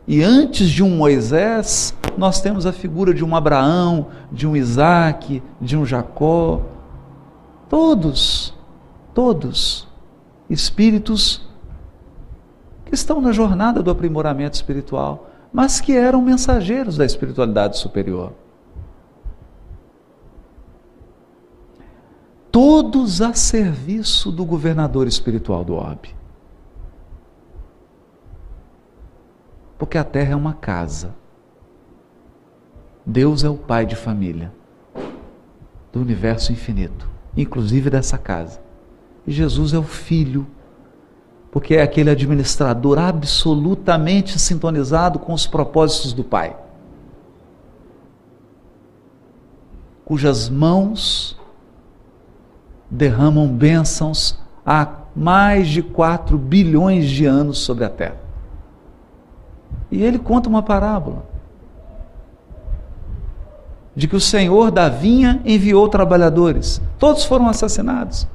E 0.08 0.24
antes 0.24 0.70
de 0.70 0.84
um 0.84 0.90
Moisés, 0.90 1.96
nós 2.18 2.42
temos 2.42 2.66
a 2.66 2.74
figura 2.74 3.14
de 3.14 3.24
um 3.24 3.36
Abraão, 3.36 4.08
de 4.32 4.48
um 4.48 4.56
Isaac, 4.56 5.42
de 5.62 5.78
um 5.78 5.86
Jacó. 5.86 6.62
Todos, 7.70 8.54
todos, 9.14 9.88
espíritos 10.50 11.48
que 12.86 12.96
estão 12.96 13.22
na 13.22 13.32
jornada 13.32 13.84
do 13.84 13.92
aprimoramento 13.92 14.56
espiritual, 14.56 15.30
mas 15.54 15.80
que 15.80 15.96
eram 15.96 16.22
mensageiros 16.22 16.98
da 16.98 17.06
espiritualidade 17.06 17.78
superior. 17.78 18.34
Todos 22.52 23.22
a 23.22 23.34
serviço 23.34 24.32
do 24.32 24.44
governador 24.44 25.08
espiritual 25.08 25.64
do 25.64 25.76
orbe. 25.76 26.16
Porque 29.78 29.98
a 29.98 30.04
terra 30.04 30.34
é 30.34 30.36
uma 30.36 30.54
casa. 30.54 31.16
Deus 33.06 33.44
é 33.44 33.50
o 33.50 33.56
pai 33.56 33.86
de 33.86 33.96
família 33.96 34.52
do 35.92 36.00
universo 36.00 36.52
infinito, 36.52 37.10
inclusive 37.36 37.90
dessa 37.90 38.18
casa. 38.18 38.62
E 39.26 39.32
Jesus 39.32 39.74
é 39.74 39.78
o 39.78 39.84
filho 39.84 40.46
porque 41.52 41.76
é 41.76 41.82
aquele 41.82 42.10
administrador 42.10 43.00
absolutamente 43.00 44.38
sintonizado 44.38 45.18
com 45.18 45.34
os 45.34 45.48
propósitos 45.48 46.14
do 46.14 46.24
Pai, 46.24 46.56
cujas 50.06 50.50
mãos 50.50 51.39
derramam 52.90 53.48
bênçãos 53.48 54.40
há 54.66 54.88
mais 55.16 55.68
de 55.68 55.82
4 55.82 56.38
bilhões 56.38 57.10
de 57.10 57.26
anos 57.26 57.60
sobre 57.60 57.86
a 57.86 57.90
terra. 57.90 58.18
E 59.92 60.04
ele 60.04 60.20
conta 60.20 60.50
uma 60.50 60.62
parábola 60.62 61.26
de 63.96 64.08
que 64.08 64.16
o 64.16 64.22
Senhor 64.22 64.72
da 64.72 64.88
vinha 64.88 65.42
enviou 65.44 65.90
trabalhadores, 65.90 66.82
todos 66.98 67.26
foram 67.26 67.50
assassinados. 67.50 68.28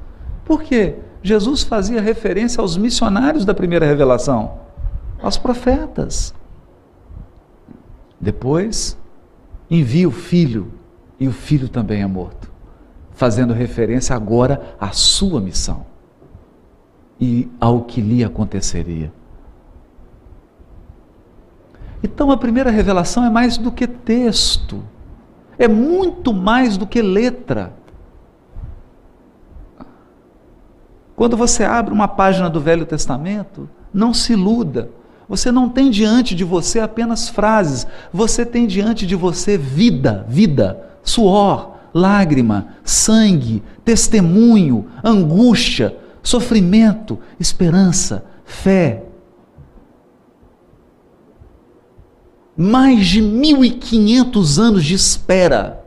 Por 0.44 0.62
quê? 0.62 0.96
Jesus 1.22 1.62
fazia 1.62 2.02
referência 2.02 2.60
aos 2.60 2.76
missionários 2.76 3.46
da 3.46 3.54
primeira 3.54 3.86
revelação, 3.86 4.58
aos 5.22 5.38
profetas. 5.38 6.34
Depois, 8.20 8.98
envia 9.70 10.06
o 10.06 10.12
filho, 10.12 10.70
e 11.18 11.26
o 11.26 11.32
filho 11.32 11.66
também 11.66 12.02
é 12.02 12.06
morto, 12.06 12.52
fazendo 13.14 13.55
referência 13.55 14.14
agora 14.14 14.77
à 14.81 14.90
sua 14.90 15.40
missão 15.40 15.87
e 17.20 17.50
ao 17.61 17.83
que 17.83 18.00
lhe 18.00 18.24
aconteceria. 18.24 19.12
Então, 22.03 22.31
a 22.31 22.37
primeira 22.37 22.70
revelação 22.70 23.24
é 23.24 23.31
mais 23.31 23.57
do 23.57 23.72
que 23.72 23.87
texto, 23.87 24.83
é 25.57 25.66
muito 25.66 26.35
mais 26.35 26.77
do 26.77 26.87
que 26.87 27.00
letra. 27.00 27.72
Quando 31.16 31.37
você 31.37 31.64
abre 31.64 31.94
uma 31.94 32.09
página 32.09 32.50
do 32.50 32.61
Velho 32.61 32.85
Testamento, 32.85 33.70
não 33.92 34.12
se 34.12 34.33
iluda. 34.33 34.90
Você 35.29 35.50
não 35.50 35.68
tem 35.68 35.90
diante 35.90 36.35
de 36.35 36.44
você 36.44 36.81
apenas 36.81 37.29
frases, 37.29 37.87
você 38.12 38.44
tem 38.44 38.66
diante 38.66 39.07
de 39.07 39.14
você 39.14 39.57
vida, 39.57 40.27
vida, 40.29 40.87
suor, 41.03 41.73
lágrima, 41.94 42.74
sangue, 42.83 43.62
testemunho, 43.85 44.88
angústia, 45.02 45.96
sofrimento, 46.22 47.18
esperança, 47.38 48.26
fé. 48.44 49.04
Mais 52.57 53.07
de 53.07 53.22
1500 53.22 54.59
anos 54.59 54.85
de 54.85 54.94
espera 54.94 55.85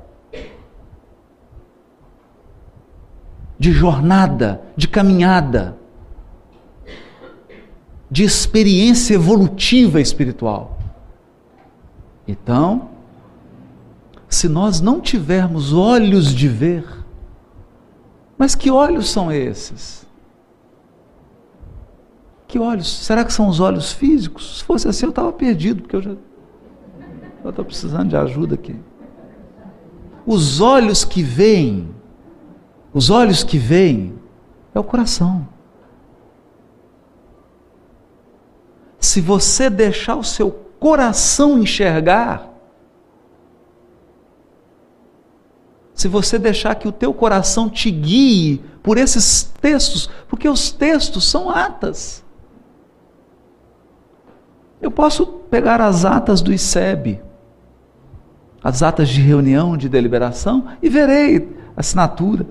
de 3.60 3.72
jornada, 3.72 4.62
de 4.76 4.88
caminhada, 4.88 5.78
de 8.10 8.24
experiência 8.24 9.16
evolutiva 9.16 10.00
espiritual. 10.00 10.78
Então, 12.28 12.90
se 14.28 14.48
nós 14.48 14.82
não 14.82 15.00
tivermos 15.00 15.74
olhos 15.74 16.34
de 16.34 16.48
ver, 16.48 16.86
mas 18.38 18.56
que 18.56 18.70
olhos 18.70 19.10
são 19.10 19.32
esses? 19.32 20.06
Que 22.48 22.60
olhos? 22.60 22.88
Será 22.88 23.26
que 23.26 23.34
são 23.34 23.48
os 23.48 23.60
olhos 23.60 23.92
físicos? 23.92 24.60
Se 24.60 24.64
fosse 24.64 24.88
assim, 24.88 25.06
eu 25.06 25.10
estava 25.10 25.32
perdido, 25.34 25.82
porque 25.82 25.96
eu 25.96 26.02
já 26.02 26.16
estou 27.50 27.66
precisando 27.66 28.10
de 28.10 28.18
ajuda 28.18 28.56
aqui. 28.56 28.76
Os 30.26 30.62
olhos 30.62 31.04
que 31.04 31.24
veem 31.24 31.96
os 32.98 33.12
olhos 33.12 33.44
que 33.44 33.60
veem 33.60 34.18
é 34.74 34.80
o 34.80 34.84
coração. 34.84 35.48
Se 39.00 39.22
você 39.22 39.70
deixar 39.70 40.16
o 40.16 40.24
seu 40.24 40.50
coração 40.80 41.60
enxergar, 41.60 42.52
se 45.98 46.08
você 46.08 46.38
deixar 46.38 46.76
que 46.76 46.88
o 46.88 46.92
teu 46.92 47.12
coração 47.12 47.68
te 47.68 47.90
guie 47.90 48.62
por 48.84 49.00
esses 49.00 49.52
textos, 49.60 50.08
porque 50.30 50.48
os 50.48 50.72
textos 50.72 51.28
são 51.28 51.50
atas. 51.50 52.24
Eu 54.80 54.92
posso 54.92 55.26
pegar 55.26 55.82
as 55.82 56.06
atas 56.06 56.40
do 56.40 56.54
ICEB, 56.54 57.20
as 58.64 58.84
atas 58.84 59.10
de 59.10 59.20
reunião, 59.20 59.76
de 59.76 59.90
deliberação, 59.90 60.68
e 60.84 60.88
verei 60.88 61.50
assinatura 61.76 62.46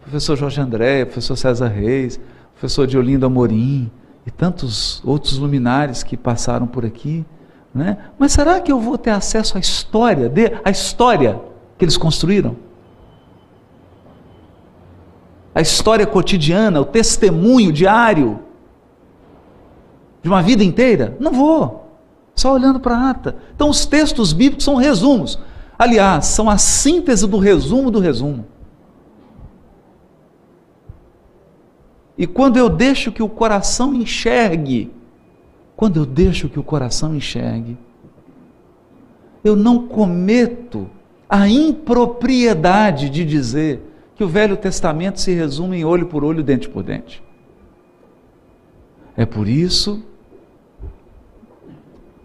professor 0.00 0.36
Jorge 0.36 0.60
André, 0.60 1.04
professor 1.04 1.36
César 1.36 1.68
Reis, 1.68 2.18
professor 2.54 2.88
Diolindo 2.88 3.24
Amorim 3.24 3.88
e 4.26 4.32
tantos 4.32 5.00
outros 5.04 5.38
luminares 5.38 6.02
que 6.02 6.16
passaram 6.16 6.66
por 6.66 6.84
aqui. 6.84 7.24
Né? 7.72 7.96
Mas 8.18 8.32
será 8.32 8.58
que 8.58 8.72
eu 8.72 8.80
vou 8.80 8.98
ter 8.98 9.10
acesso 9.10 9.56
à 9.56 9.60
história, 9.60 10.28
de, 10.28 10.52
à 10.64 10.70
história 10.70 11.40
que 11.78 11.84
eles 11.84 11.96
construíram? 11.96 12.56
A 15.54 15.60
história 15.60 16.06
cotidiana, 16.06 16.80
o 16.80 16.84
testemunho 16.84 17.72
diário 17.72 18.40
de 20.22 20.28
uma 20.28 20.42
vida 20.42 20.62
inteira? 20.62 21.16
Não 21.18 21.32
vou. 21.32 21.88
Só 22.34 22.52
olhando 22.54 22.78
para 22.78 22.96
a 22.96 23.10
ata. 23.10 23.36
Então, 23.54 23.68
os 23.68 23.84
textos 23.84 24.32
bíblicos 24.32 24.64
são 24.64 24.76
resumos. 24.76 25.38
Aliás, 25.78 26.26
são 26.26 26.48
a 26.48 26.56
síntese 26.56 27.26
do 27.26 27.38
resumo 27.38 27.90
do 27.90 27.98
resumo. 27.98 28.46
E 32.16 32.26
quando 32.26 32.58
eu 32.58 32.68
deixo 32.68 33.10
que 33.10 33.22
o 33.22 33.28
coração 33.28 33.94
enxergue, 33.94 34.92
quando 35.74 35.96
eu 35.96 36.04
deixo 36.04 36.48
que 36.48 36.58
o 36.58 36.62
coração 36.62 37.14
enxergue, 37.14 37.78
eu 39.42 39.56
não 39.56 39.88
cometo 39.88 40.88
a 41.26 41.48
impropriedade 41.48 43.08
de 43.08 43.24
dizer 43.24 43.89
que 44.20 44.24
o 44.24 44.28
Velho 44.28 44.54
Testamento 44.54 45.18
se 45.18 45.32
resume 45.32 45.78
em 45.78 45.84
olho 45.86 46.04
por 46.04 46.22
olho, 46.22 46.42
dente 46.42 46.68
por 46.68 46.82
dente. 46.82 47.22
É 49.16 49.24
por 49.24 49.48
isso 49.48 50.04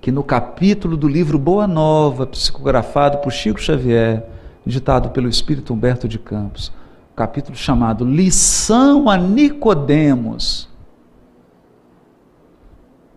que 0.01 0.11
no 0.11 0.21
capítulo 0.21 0.97
do 0.97 1.07
livro 1.07 1.39
Boa 1.39 1.65
Nova, 1.65 2.27
psicografado 2.27 3.19
por 3.19 3.31
Chico 3.31 3.61
Xavier, 3.61 4.25
ditado 4.65 5.11
pelo 5.11 5.29
Espírito 5.29 5.73
Humberto 5.73 6.05
de 6.05 6.19
Campos, 6.19 6.69
capítulo 7.15 7.55
chamado 7.55 8.03
Lição 8.03 9.09
a 9.09 9.15
Nicodemos. 9.15 10.67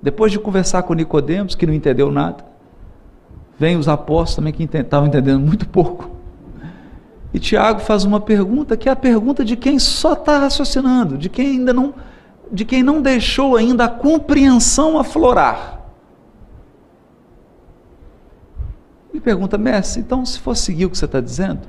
Depois 0.01 0.31
de 0.31 0.39
conversar 0.39 0.85
com 0.85 0.95
Nicodemos, 0.95 1.57
que 1.57 1.67
não 1.67 1.75
entendeu 1.75 2.13
nada, 2.13 2.45
vem 3.59 3.77
os 3.77 3.89
apóstolos 3.89 4.37
também 4.37 4.53
que 4.53 4.63
estavam 4.63 5.09
entendendo 5.09 5.41
muito 5.41 5.69
pouco. 5.69 6.18
E 7.33 7.39
Tiago 7.39 7.81
faz 7.81 8.05
uma 8.05 8.21
pergunta 8.21 8.77
que 8.77 8.89
é 8.89 8.93
a 8.93 8.97
pergunta 8.97 9.45
de 9.45 9.57
quem 9.57 9.79
só 9.79 10.15
está 10.15 10.39
raciocinando, 10.39 11.19
de 11.19 11.29
quem 11.29 11.59
ainda 11.59 11.73
não, 11.73 11.95
de 12.51 12.65
quem 12.65 12.83
não 12.83 13.03
deixou 13.03 13.57
ainda 13.57 13.85
a 13.85 13.89
compreensão 13.89 14.99
aflorar. 14.99 15.79
Ele 19.13 19.21
pergunta, 19.21 19.59
mestre, 19.59 20.01
então 20.01 20.25
se 20.25 20.39
for 20.39 20.57
seguir 20.57 20.87
o 20.87 20.91
que 20.91 20.97
você 20.97 21.05
está 21.05 21.21
dizendo, 21.21 21.61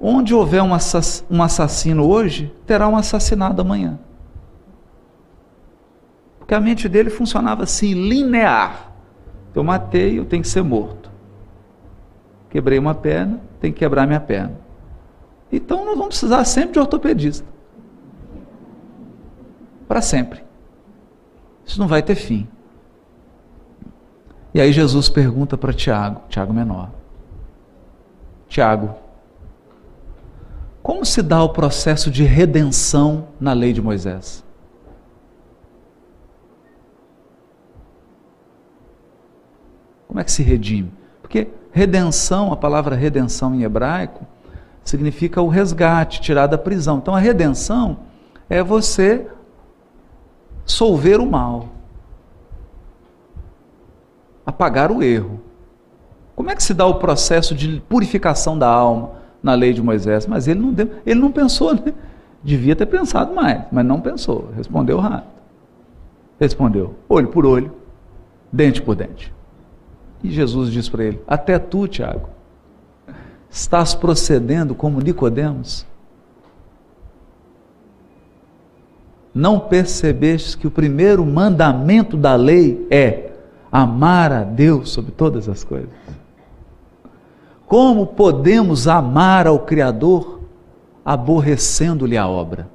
onde 0.00 0.34
houver 0.34 0.62
um, 0.62 0.74
assass 0.74 1.24
um 1.30 1.42
assassino 1.42 2.06
hoje, 2.06 2.52
terá 2.66 2.88
um 2.88 2.96
assassinado 2.96 3.62
amanhã. 3.62 3.98
Porque 6.38 6.54
a 6.54 6.60
mente 6.60 6.88
dele 6.88 7.08
funcionava 7.08 7.62
assim, 7.62 7.94
linear. 7.94 8.92
Eu 9.54 9.64
matei, 9.64 10.18
eu 10.18 10.26
tenho 10.26 10.42
que 10.42 10.48
ser 10.48 10.62
morto. 10.62 11.10
Quebrei 12.50 12.78
uma 12.78 12.94
perna, 12.94 13.40
tem 13.64 13.72
que 13.72 13.78
quebrar 13.78 14.06
minha 14.06 14.20
perna. 14.20 14.52
Então 15.50 15.86
nós 15.86 15.96
vamos 15.96 16.08
precisar 16.08 16.44
sempre 16.44 16.74
de 16.74 16.80
ortopedista. 16.80 17.46
Para 19.88 20.02
sempre. 20.02 20.44
Isso 21.64 21.80
não 21.80 21.88
vai 21.88 22.02
ter 22.02 22.14
fim. 22.14 22.46
E 24.52 24.60
aí 24.60 24.70
Jesus 24.70 25.08
pergunta 25.08 25.56
para 25.56 25.72
Tiago, 25.72 26.20
Tiago 26.28 26.52
menor. 26.52 26.90
Tiago, 28.48 28.94
como 30.82 31.02
se 31.06 31.22
dá 31.22 31.42
o 31.42 31.48
processo 31.48 32.10
de 32.10 32.22
redenção 32.22 33.28
na 33.40 33.54
lei 33.54 33.72
de 33.72 33.80
Moisés? 33.80 34.44
Como 40.06 40.20
é 40.20 40.24
que 40.24 40.30
se 40.30 40.42
redime? 40.42 40.92
Porque 41.22 41.48
redenção, 41.74 42.52
a 42.52 42.56
palavra 42.56 42.94
redenção 42.94 43.52
em 43.52 43.64
hebraico, 43.64 44.24
significa 44.84 45.42
o 45.42 45.48
resgate, 45.48 46.20
tirar 46.20 46.46
da 46.46 46.56
prisão. 46.56 46.98
Então 46.98 47.12
a 47.12 47.18
redenção 47.18 47.98
é 48.48 48.62
você 48.62 49.26
solver 50.64 51.18
o 51.18 51.26
mal, 51.26 51.70
apagar 54.46 54.92
o 54.92 55.02
erro. 55.02 55.40
Como 56.36 56.48
é 56.48 56.54
que 56.54 56.62
se 56.62 56.72
dá 56.72 56.86
o 56.86 56.94
processo 56.94 57.56
de 57.56 57.82
purificação 57.88 58.56
da 58.56 58.68
alma 58.68 59.10
na 59.42 59.54
lei 59.54 59.72
de 59.72 59.82
Moisés? 59.82 60.28
Mas 60.28 60.46
ele 60.46 60.60
não, 60.60 60.72
deu, 60.72 60.88
ele 61.04 61.18
não 61.18 61.32
pensou, 61.32 61.74
né? 61.74 61.92
Devia 62.40 62.76
ter 62.76 62.86
pensado 62.86 63.34
mais, 63.34 63.64
mas 63.72 63.84
não 63.84 64.00
pensou. 64.00 64.50
Respondeu 64.56 65.00
rápido. 65.00 65.34
Respondeu, 66.38 66.94
olho 67.08 67.28
por 67.28 67.44
olho, 67.44 67.72
dente 68.52 68.80
por 68.80 68.94
dente. 68.94 69.34
E 70.24 70.30
Jesus 70.30 70.72
diz 70.72 70.88
para 70.88 71.04
ele: 71.04 71.20
Até 71.28 71.58
tu, 71.58 71.86
Tiago, 71.86 72.30
estás 73.50 73.94
procedendo 73.94 74.74
como 74.74 74.98
Nicodemos? 74.98 75.86
Não 79.34 79.60
percebeste 79.60 80.56
que 80.56 80.66
o 80.66 80.70
primeiro 80.70 81.26
mandamento 81.26 82.16
da 82.16 82.34
lei 82.36 82.86
é 82.90 83.32
amar 83.70 84.32
a 84.32 84.44
Deus 84.44 84.90
sobre 84.90 85.12
todas 85.12 85.46
as 85.46 85.62
coisas? 85.62 85.90
Como 87.66 88.06
podemos 88.06 88.88
amar 88.88 89.46
ao 89.46 89.58
Criador 89.58 90.40
aborrecendo-lhe 91.04 92.16
a 92.16 92.26
obra? 92.26 92.73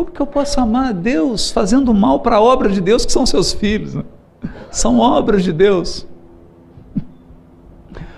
Como 0.00 0.12
que 0.12 0.22
eu 0.22 0.26
posso 0.26 0.58
amar 0.58 0.88
a 0.88 0.92
Deus 0.92 1.50
fazendo 1.50 1.92
mal 1.92 2.20
para 2.20 2.36
a 2.36 2.40
obra 2.40 2.70
de 2.70 2.80
Deus, 2.80 3.04
que 3.04 3.12
são 3.12 3.26
seus 3.26 3.52
filhos? 3.52 3.94
Né? 3.94 4.02
São 4.70 4.98
obras 4.98 5.44
de 5.44 5.52
Deus. 5.52 6.06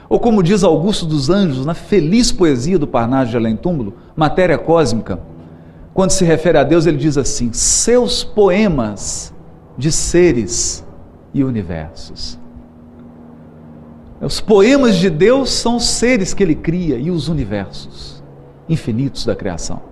Ou 0.09 0.21
como 0.21 0.45
diz 0.45 0.63
Augusto 0.63 1.05
dos 1.05 1.29
Anjos, 1.29 1.67
na 1.67 1.75
feliz 1.75 2.31
poesia 2.31 2.79
do 2.79 2.87
Parnaso 2.87 3.33
de 3.33 3.37
Além 3.37 3.57
Túmulo, 3.57 3.95
Matéria 4.15 4.57
Cósmica, 4.57 5.19
quando 5.93 6.13
se 6.13 6.25
refere 6.25 6.57
a 6.57 6.63
Deus, 6.63 6.87
ele 6.87 6.99
diz 6.99 7.19
assim: 7.19 7.53
seus 7.53 8.23
poemas 8.23 9.35
de 9.77 9.91
seres 9.91 10.87
e 11.35 11.43
universos. 11.43 12.39
Os 14.21 14.41
poemas 14.41 14.99
de 14.99 15.11
Deus 15.11 15.51
são 15.51 15.77
os 15.79 15.89
seres 15.89 16.33
que 16.33 16.45
ele 16.45 16.55
cria 16.55 16.97
e 16.97 17.11
os 17.11 17.27
universos 17.27 18.23
infinitos 18.69 19.27
da 19.27 19.35
criação. 19.35 19.92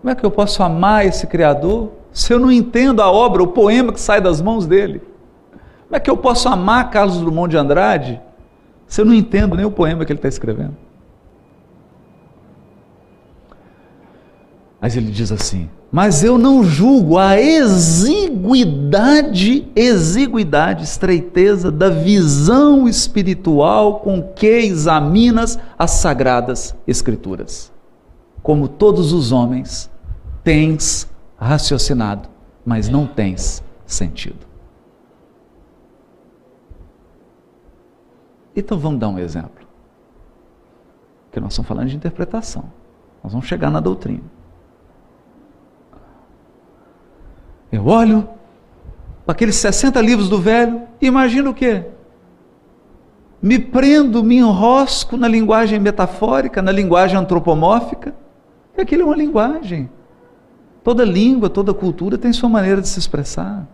Como 0.00 0.10
é 0.10 0.14
que 0.14 0.24
eu 0.24 0.30
posso 0.30 0.62
amar 0.62 1.04
esse 1.04 1.26
Criador 1.26 1.92
se 2.12 2.32
eu 2.32 2.38
não 2.38 2.50
entendo 2.50 3.00
a 3.02 3.10
obra, 3.10 3.42
o 3.42 3.48
poema 3.48 3.92
que 3.92 4.00
sai 4.00 4.20
das 4.20 4.40
mãos 4.40 4.66
dele? 4.66 5.02
Como 5.86 5.96
é 5.96 6.00
que 6.00 6.10
eu 6.10 6.16
posso 6.16 6.48
amar 6.48 6.90
Carlos 6.90 7.18
Drummond 7.18 7.50
de 7.50 7.56
Andrade 7.56 8.20
se 8.86 9.00
eu 9.00 9.04
não 9.04 9.12
entendo 9.14 9.56
nem 9.56 9.66
o 9.66 9.70
poema 9.70 10.04
que 10.04 10.12
ele 10.12 10.18
está 10.18 10.28
escrevendo? 10.28 10.76
Mas 14.80 14.96
ele 14.96 15.10
diz 15.10 15.30
assim: 15.30 15.68
Mas 15.92 16.24
eu 16.24 16.38
não 16.38 16.64
julgo 16.64 17.18
a 17.18 17.38
exiguidade, 17.38 18.40
exiguidade, 19.76 20.84
estreiteza 20.84 21.70
da 21.70 21.90
visão 21.90 22.88
espiritual 22.88 24.00
com 24.00 24.22
que 24.22 24.46
examinas 24.46 25.58
as 25.78 25.90
sagradas 25.90 26.74
Escrituras. 26.86 27.70
Como 28.42 28.68
todos 28.68 29.12
os 29.12 29.32
homens, 29.32 29.90
tens 30.42 31.10
raciocinado, 31.36 32.28
mas 32.64 32.88
não 32.88 33.06
tens 33.06 33.62
sentido. 33.86 34.46
Então 38.54 38.78
vamos 38.78 39.00
dar 39.00 39.08
um 39.08 39.18
exemplo. 39.18 39.66
Porque 41.26 41.40
nós 41.40 41.52
estamos 41.52 41.68
falando 41.68 41.88
de 41.88 41.96
interpretação. 41.96 42.64
Nós 43.22 43.32
vamos 43.32 43.46
chegar 43.46 43.70
na 43.70 43.80
doutrina. 43.80 44.24
Eu 47.70 47.86
olho 47.86 48.28
para 49.24 49.32
aqueles 49.32 49.54
60 49.56 50.00
livros 50.00 50.28
do 50.28 50.40
velho 50.40 50.82
e 51.00 51.06
imagino 51.06 51.50
o 51.50 51.54
quê? 51.54 51.86
Me 53.40 53.58
prendo, 53.58 54.22
me 54.24 54.36
enrosco 54.38 55.16
na 55.16 55.28
linguagem 55.28 55.78
metafórica, 55.78 56.60
na 56.60 56.72
linguagem 56.72 57.16
antropomórfica. 57.16 58.14
Aquilo 58.80 59.02
é 59.02 59.04
uma 59.04 59.16
linguagem. 59.16 59.90
Toda 60.82 61.04
língua, 61.04 61.50
toda 61.50 61.74
cultura 61.74 62.16
tem 62.16 62.32
sua 62.32 62.48
maneira 62.48 62.80
de 62.80 62.88
se 62.88 62.98
expressar. 62.98 63.66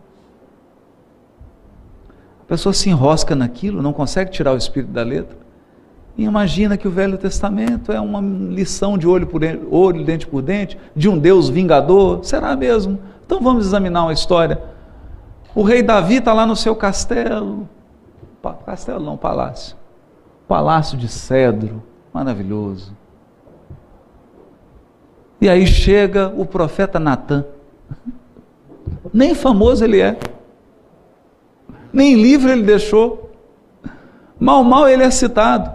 A 2.41 2.45
pessoa 2.47 2.73
se 2.73 2.89
enrosca 2.91 3.35
naquilo, 3.35 3.83
não 3.83 3.93
consegue 3.93 4.31
tirar 4.31 4.53
o 4.53 4.57
espírito 4.57 4.93
da 4.93 5.03
letra. 5.03 5.37
E 6.17 6.25
imagina 6.25 6.77
que 6.77 6.89
o 6.89 6.91
Velho 6.91 7.19
Testamento 7.19 7.93
é 7.93 8.01
uma 8.01 8.21
lição 8.21 8.97
de 8.97 9.07
olho 9.07 9.27
por 9.27 9.43
olho, 9.71 10.05
dente 10.05 10.27
por 10.27 10.43
dente, 10.43 10.79
de 10.95 11.09
um 11.09 11.19
Deus 11.19 11.49
vingador. 11.49 12.25
Será 12.25 12.57
mesmo? 12.57 12.99
Então 13.25 13.41
vamos 13.41 13.67
examinar 13.67 14.05
uma 14.05 14.13
história. 14.13 14.61
O 15.55 15.63
rei 15.63 15.83
Davi 15.83 16.17
está 16.17 16.33
lá 16.33 16.47
no 16.47 16.57
seu 16.57 16.75
castelo. 16.75 17.69
Castelo 18.65 19.05
não, 19.05 19.17
palácio. 19.17 19.77
Palácio 20.47 20.97
de 20.97 21.09
cedro, 21.09 21.83
maravilhoso. 22.13 22.93
E 25.41 25.49
aí 25.49 25.67
chega 25.67 26.33
o 26.37 26.47
profeta 26.47 26.99
Natan. 26.99 27.45
Nem 29.13 29.35
famoso 29.35 29.85
ele 29.85 30.01
é. 30.01 30.19
Nem 31.93 32.15
livro 32.15 32.51
ele 32.51 32.63
deixou. 32.63 33.31
Mal, 34.39 34.63
mal 34.65 34.89
ele 34.89 35.03
é 35.03 35.11
citado. 35.11 35.71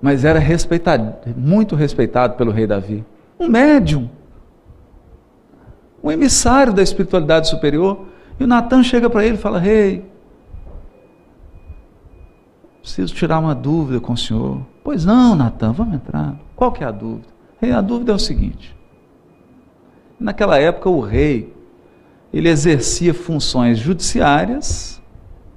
Mas 0.00 0.24
era 0.24 0.38
respeitado, 0.38 1.14
muito 1.36 1.76
respeitado 1.76 2.34
pelo 2.34 2.50
rei 2.50 2.66
Davi. 2.66 3.04
Um 3.38 3.48
médium 3.48 4.10
um 6.02 6.10
emissário 6.10 6.72
da 6.72 6.82
espiritualidade 6.82 7.48
superior. 7.48 8.06
E 8.40 8.44
o 8.44 8.46
Natan 8.46 8.82
chega 8.82 9.08
para 9.08 9.24
ele 9.24 9.36
e 9.36 9.38
fala: 9.38 9.58
Rei, 9.58 10.04
preciso 12.80 13.14
tirar 13.14 13.38
uma 13.38 13.54
dúvida 13.54 14.00
com 14.00 14.14
o 14.14 14.16
senhor. 14.16 14.62
Pois 14.82 15.04
não, 15.04 15.36
Natan, 15.36 15.72
vamos 15.72 15.94
entrar. 15.94 16.34
Qual 16.56 16.72
que 16.72 16.82
é 16.82 16.86
a 16.86 16.90
dúvida? 16.90 17.31
Hey, 17.62 17.70
a 17.70 17.80
dúvida 17.80 18.10
é 18.10 18.14
o 18.16 18.18
seguinte: 18.18 18.76
Naquela 20.18 20.58
época, 20.58 20.90
o 20.90 21.00
rei 21.00 21.54
ele 22.32 22.48
exercia 22.48 23.14
funções 23.14 23.78
judiciárias, 23.78 25.00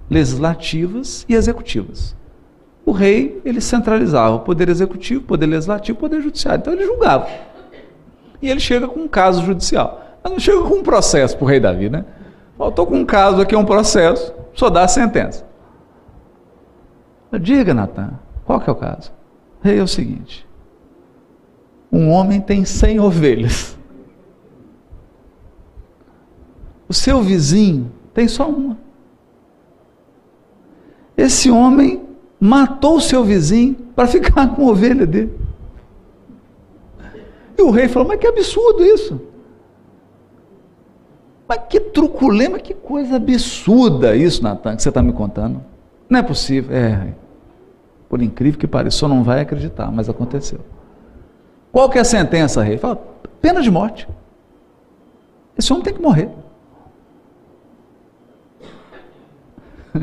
legislativas 0.08 1.26
e 1.28 1.34
executivas. 1.34 2.16
O 2.86 2.92
rei 2.92 3.42
ele 3.44 3.60
centralizava 3.60 4.36
o 4.36 4.42
poder 4.42 4.70
executivo, 4.70 5.22
o 5.22 5.26
poder 5.26 5.48
legislativo, 5.48 5.98
o 5.98 6.02
poder 6.02 6.22
judiciário. 6.22 6.60
Então 6.60 6.74
ele 6.74 6.86
julgava. 6.86 7.28
E 8.40 8.50
ele 8.50 8.60
chega 8.60 8.88
com 8.88 9.00
um 9.00 9.08
caso 9.08 9.44
judicial. 9.44 10.20
Mas 10.24 10.32
não 10.32 10.40
chega 10.40 10.62
com 10.62 10.76
um 10.76 10.84
processo 10.84 11.36
para 11.36 11.46
o 11.46 11.48
rei 11.48 11.60
Davi, 11.60 11.90
né? 11.90 12.06
Estou 12.60 12.86
com 12.86 12.98
um 12.98 13.06
caso 13.06 13.42
aqui, 13.42 13.56
um 13.56 13.66
processo, 13.66 14.32
só 14.54 14.70
dá 14.70 14.84
a 14.84 14.88
sentença. 14.88 15.44
Diga, 17.42 17.74
Natan, 17.74 18.20
qual 18.46 18.60
que 18.62 18.70
é 18.70 18.74
o 18.74 18.76
caso? 18.76 19.12
Rei, 19.62 19.80
é 19.80 19.84
o 19.84 19.88
seguinte: 19.88 20.45
um 21.96 22.10
homem 22.10 22.42
tem 22.42 22.66
cem 22.66 23.00
ovelhas. 23.00 23.78
O 26.90 26.94
seu 26.94 27.22
vizinho 27.22 27.90
tem 28.14 28.28
só 28.28 28.50
uma. 28.50 28.78
Esse 31.16 31.50
homem 31.50 32.04
matou 32.38 32.98
o 32.98 33.02
seu 33.02 33.24
vizinho 33.24 33.76
para 33.96 34.10
ficar 34.10 34.50
com 34.54 34.68
a 34.68 34.72
ovelha 34.72 35.06
dele. 35.06 35.34
E 37.58 37.62
o 37.62 37.72
rei 37.72 37.88
falou: 37.88 38.10
Mas 38.10 38.20
que 38.20 38.28
absurdo 38.28 38.84
isso! 38.84 39.22
Mas 41.48 41.60
que 41.70 41.80
truculema, 41.80 42.60
que 42.60 42.74
coisa 42.74 43.16
absurda 43.16 44.16
isso, 44.16 44.44
Natan, 44.44 44.76
que 44.76 44.82
você 44.82 44.90
está 44.90 45.02
me 45.02 45.14
contando. 45.14 45.64
Não 46.10 46.20
é 46.20 46.24
possível. 46.24 46.76
É. 46.76 47.14
Por 48.10 48.22
incrível 48.22 48.60
que 48.60 48.68
pareça, 48.68 49.08
não 49.08 49.24
vai 49.24 49.42
acreditar, 49.42 49.90
mas 49.92 50.10
aconteceu. 50.10 50.60
Qual 51.76 51.90
que 51.90 51.98
é 51.98 52.02
a 52.02 52.06
sentença, 52.06 52.64
rei? 52.64 52.78
Fala, 52.78 52.96
pena 53.42 53.62
de 53.62 53.70
morte. 53.70 54.08
Esse 55.58 55.74
homem 55.74 55.84
tem 55.84 55.94
que 55.94 56.02
morrer. 56.02 56.30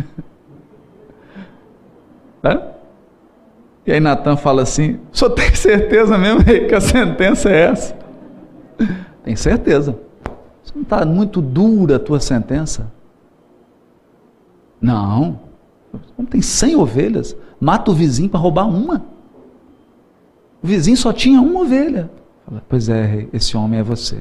E 3.86 3.90
aí 3.90 4.00
Natan 4.00 4.36
fala 4.36 4.62
assim: 4.62 5.00
só 5.10 5.30
tem 5.30 5.52
certeza 5.56 6.18
mesmo 6.18 6.40
rei, 6.40 6.66
que 6.66 6.74
a 6.74 6.80
sentença 6.80 7.48
é 7.48 7.60
essa? 7.62 7.96
Tem 9.24 9.34
certeza. 9.34 9.98
Você 10.62 10.72
não 10.74 10.82
está 10.82 11.06
muito 11.06 11.40
dura 11.40 11.96
a 11.96 11.98
tua 11.98 12.20
sentença? 12.20 12.92
Não. 14.80 15.40
Como 16.16 16.28
tem 16.28 16.42
100 16.42 16.76
ovelhas, 16.76 17.36
mata 17.58 17.90
o 17.90 17.94
vizinho 17.94 18.28
para 18.28 18.40
roubar 18.40 18.68
uma. 18.68 19.11
O 20.62 20.66
vizinho 20.66 20.96
só 20.96 21.12
tinha 21.12 21.40
uma 21.40 21.60
ovelha. 21.60 22.10
Fala, 22.46 22.62
pois 22.68 22.88
é, 22.88 23.26
esse 23.32 23.56
homem 23.56 23.80
é 23.80 23.82
você. 23.82 24.18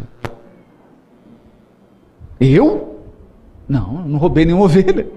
Eu? 2.40 3.00
Não, 3.70 4.08
não 4.08 4.18
roubei 4.18 4.46
nenhuma 4.46 4.66
ovelha. 4.66 5.08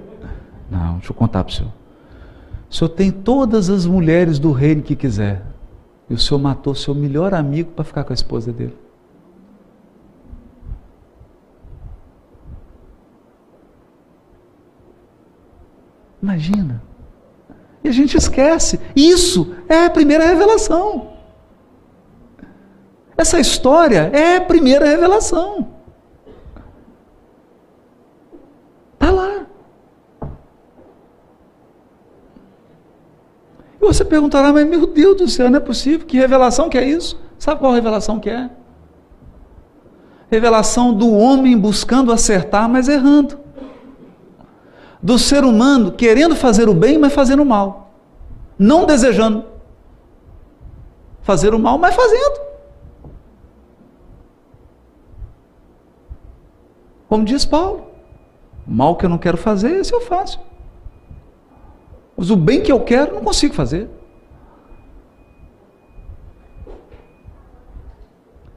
Não, 0.71 0.95
deixa 0.95 1.11
eu 1.11 1.15
contar 1.15 1.43
para 1.43 1.51
o 1.51 1.55
senhor. 1.55 1.73
O 2.71 2.75
senhor 2.75 2.91
tem 2.91 3.11
todas 3.11 3.71
as 3.71 3.87
mulheres 3.87 4.39
do 4.39 4.53
reino 4.53 4.83
que 4.83 4.95
quiser. 4.95 5.43
E 6.11 6.15
o 6.15 6.19
senhor 6.19 6.39
matou 6.39 6.75
seu 6.75 6.95
melhor 6.95 7.33
amigo 7.33 7.71
para 7.71 7.85
ficar 7.85 8.05
com 8.05 8.13
a 8.13 8.15
esposa 8.15 8.53
dele. 8.53 8.77
Imagina. 16.23 16.83
E 17.83 17.89
a 17.89 17.93
gente 17.93 18.17
esquece. 18.17 18.79
Isso 18.95 19.55
é 19.69 19.87
a 19.87 19.91
primeira 19.91 20.27
revelação. 20.27 21.14
Essa 23.17 23.39
história 23.39 24.11
é 24.13 24.37
a 24.37 24.41
primeira 24.41 24.87
revelação. 24.87 25.69
Está 28.95 29.11
lá. 29.11 29.47
E 33.81 33.85
você 33.85 34.05
perguntará, 34.05 34.53
mas 34.53 34.67
meu 34.67 34.87
Deus 34.87 35.17
do 35.17 35.29
céu, 35.29 35.49
não 35.49 35.59
é 35.59 35.61
possível. 35.61 36.07
Que 36.07 36.19
revelação 36.19 36.69
que 36.69 36.79
é 36.79 36.85
isso? 36.85 37.21
Sabe 37.39 37.61
qual 37.61 37.73
revelação 37.73 38.19
que 38.19 38.31
é? 38.31 38.51
Revelação 40.31 40.93
do 40.93 41.13
homem 41.13 41.57
buscando 41.57 42.13
acertar, 42.13 42.69
mas 42.69 42.89
errando. 42.89 43.39
Do 45.01 45.19
ser 45.19 45.45
humano 45.45 45.93
querendo 45.93 46.35
fazer 46.35 46.69
o 46.69 46.75
bem, 46.75 46.99
mas 46.99 47.13
fazendo 47.13 47.43
o 47.43 47.47
mal. 47.47 47.93
Não 48.59 48.87
desejando 48.87 49.45
fazer 51.23 51.55
o 51.55 51.59
mal, 51.59 51.79
mas 51.79 51.95
fazendo. 51.95 52.44
Como 57.15 57.25
diz 57.25 57.45
Paulo, 57.45 57.87
mal 58.67 58.97
que 58.97 59.07
eu 59.07 59.09
não 59.09 59.19
quero 59.19 59.37
fazer, 59.37 59.71
esse 59.77 59.95
eu 59.95 60.01
faço. 60.01 60.41
Mas 62.17 62.29
o 62.29 62.35
bem 62.35 62.61
que 62.61 62.73
eu 62.73 62.81
quero, 62.81 63.15
não 63.15 63.23
consigo 63.23 63.55
fazer. 63.55 63.89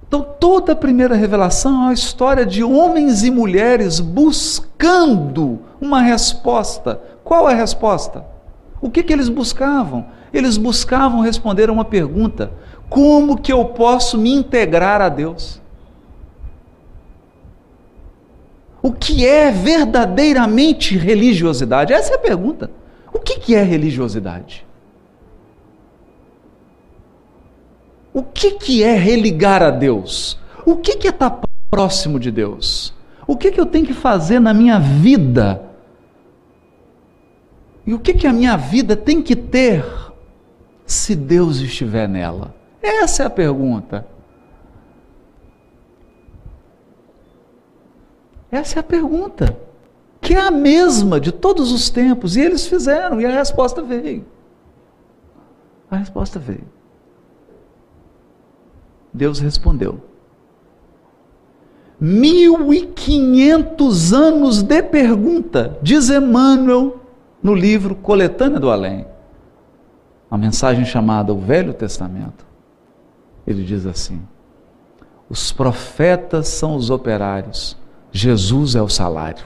Então, 0.08 0.24
toda 0.40 0.72
a 0.72 0.76
primeira 0.76 1.14
revelação 1.14 1.72
é 1.72 1.78
uma 1.78 1.94
história 1.94 2.44
de 2.44 2.64
homens 2.64 3.24
e 3.24 3.30
mulheres 3.30 4.00
buscando 4.00 5.60
uma 5.80 6.02
resposta. 6.02 7.00
Qual 7.24 7.48
é 7.48 7.54
a 7.54 7.58
resposta? 7.58 8.26
O 8.82 8.90
que, 8.90 9.04
que 9.04 9.14
eles 9.14 9.30
buscavam? 9.30 10.08
Eles 10.34 10.58
buscavam 10.58 11.22
responder 11.22 11.70
a 11.70 11.74
uma 11.74 11.86
pergunta: 11.86 12.52
como 12.90 13.38
que 13.38 13.54
eu 13.54 13.66
posso 13.66 14.18
me 14.18 14.34
integrar 14.34 15.00
a 15.00 15.10
Deus? 15.10 15.62
O 18.88 18.94
que 18.94 19.28
é 19.28 19.52
verdadeiramente 19.52 20.98
religiosidade? 20.98 21.92
Essa 21.92 22.14
é 22.14 22.16
a 22.16 22.20
pergunta. 22.20 22.72
O 23.12 23.20
que, 23.20 23.38
que 23.38 23.54
é 23.54 23.62
religiosidade? 23.62 24.66
O 28.14 28.24
que, 28.24 28.52
que 28.52 28.82
é 28.86 28.96
religar 28.96 29.62
a 29.62 29.72
Deus? 29.72 30.40
O 30.66 30.78
que, 30.78 30.96
que 30.96 31.06
é 31.06 31.10
estar 31.10 31.42
próximo 31.70 32.18
de 32.18 32.32
Deus? 32.32 32.94
O 33.28 33.36
que, 33.36 33.52
que 33.52 33.60
eu 33.60 33.66
tenho 33.66 33.86
que 33.86 33.94
fazer 33.94 34.40
na 34.40 34.54
minha 34.54 34.80
vida? 34.80 35.62
E 37.86 37.94
o 37.94 38.00
que, 38.00 38.14
que 38.14 38.26
a 38.26 38.32
minha 38.32 38.56
vida 38.56 38.96
tem 38.96 39.22
que 39.22 39.36
ter 39.36 39.86
se 40.86 41.14
Deus 41.14 41.58
estiver 41.58 42.08
nela? 42.08 42.56
Essa 42.82 43.24
é 43.24 43.26
a 43.26 43.30
pergunta. 43.30 44.08
Essa 48.52 48.78
é 48.78 48.80
a 48.80 48.84
pergunta 48.84 49.58
que 50.22 50.34
é 50.34 50.42
a 50.42 50.52
mesma 50.52 51.20
de 51.20 51.32
todos 51.32 51.72
os 51.72 51.90
tempos, 51.90 52.36
e 52.36 52.42
eles 52.42 52.68
fizeram, 52.68 53.22
e 53.22 53.26
a 53.26 53.32
resposta 53.32 53.82
veio. 53.82 54.26
A 55.90 55.96
resposta 55.96 56.38
veio. 56.38 56.68
Deus 59.14 59.40
respondeu. 59.40 60.02
Mil 62.00 62.74
e 62.74 62.88
quinhentos 62.88 64.14
anos 64.14 64.62
de 64.62 64.84
pergunta, 64.84 65.78
diz 65.82 66.10
Emmanuel 66.10 67.00
no 67.42 67.56
livro 67.56 67.96
Coletânea 67.96 68.60
do 68.60 68.70
Além, 68.70 69.08
a 70.30 70.38
mensagem 70.38 70.84
chamada 70.84 71.34
O 71.34 71.40
Velho 71.40 71.74
Testamento. 71.74 72.46
Ele 73.48 73.64
diz 73.64 73.86
assim: 73.86 74.22
os 75.30 75.52
profetas 75.54 76.50
são 76.50 76.76
os 76.76 76.90
operários, 76.90 77.78
Jesus 78.18 78.76
é 78.76 78.82
o 78.82 78.90
salário. 78.90 79.46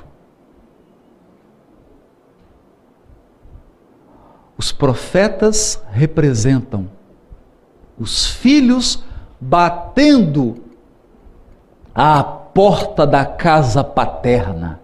Os 4.58 4.72
profetas 4.72 5.84
representam 5.92 6.90
os 8.00 8.28
filhos 8.28 9.04
batendo 9.40 10.64
à 11.94 12.24
porta 12.24 13.06
da 13.06 13.26
casa 13.26 13.84
paterna. 13.84 14.80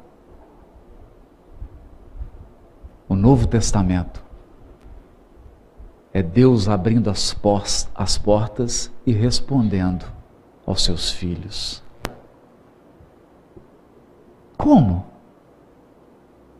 O 3.07 3.15
Novo 3.15 3.47
Testamento 3.47 4.21
é 6.13 6.21
Deus 6.21 6.67
abrindo 6.67 7.09
as, 7.09 7.37
as 7.95 8.17
portas 8.17 8.91
e 9.05 9.13
respondendo 9.13 10.05
aos 10.65 10.83
seus 10.83 11.09
filhos. 11.09 11.86
Como? 14.57 15.05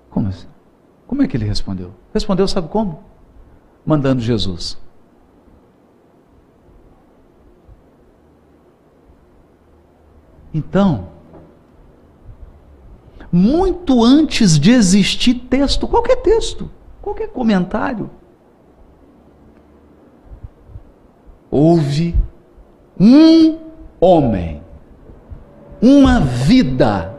Como 0.09 0.27
assim? 0.27 0.47
Como 1.07 1.23
é 1.23 1.27
que 1.27 1.35
ele 1.37 1.45
respondeu? 1.45 1.91
Respondeu, 2.13 2.47
sabe 2.47 2.67
como? 2.67 3.03
Mandando 3.85 4.21
Jesus. 4.21 4.77
Então, 10.53 11.09
muito 13.31 14.03
antes 14.03 14.59
de 14.59 14.71
existir 14.71 15.33
texto, 15.49 15.87
qualquer 15.87 16.17
texto, 16.17 16.69
qualquer 17.01 17.29
comentário, 17.29 18.09
houve 21.49 22.15
um 22.99 23.59
homem 23.99 24.61
uma 25.81 26.19
vida. 26.19 27.16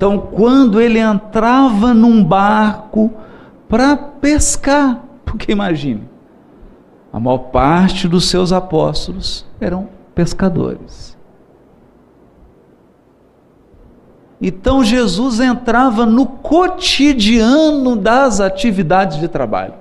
Então, 0.00 0.16
quando 0.18 0.80
ele 0.80 0.98
entrava 0.98 1.92
num 1.92 2.24
barco 2.24 3.12
para 3.68 3.94
pescar, 3.94 5.04
porque 5.26 5.52
imagine, 5.52 6.08
a 7.12 7.20
maior 7.20 7.50
parte 7.50 8.08
dos 8.08 8.30
seus 8.30 8.50
apóstolos 8.50 9.44
eram 9.60 9.90
pescadores. 10.14 11.18
Então 14.40 14.82
Jesus 14.82 15.38
entrava 15.38 16.06
no 16.06 16.24
cotidiano 16.24 17.94
das 17.94 18.40
atividades 18.40 19.18
de 19.18 19.28
trabalho. 19.28 19.74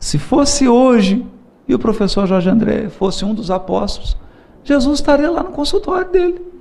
Se 0.00 0.18
fosse 0.18 0.66
hoje 0.66 1.24
e 1.68 1.76
o 1.76 1.78
professor 1.78 2.26
Jorge 2.26 2.50
André 2.50 2.88
fosse 2.88 3.24
um 3.24 3.32
dos 3.32 3.52
apóstolos, 3.52 4.16
Jesus 4.64 4.98
estaria 4.98 5.30
lá 5.30 5.44
no 5.44 5.52
consultório 5.52 6.10
dele. 6.10 6.53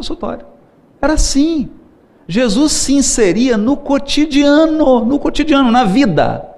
Consultório. 0.00 0.46
Era 1.02 1.12
assim. 1.12 1.70
Jesus 2.26 2.72
se 2.72 2.94
inseria 2.94 3.58
no 3.58 3.76
cotidiano, 3.76 5.04
no 5.04 5.18
cotidiano, 5.18 5.70
na 5.70 5.84
vida. 5.84 6.48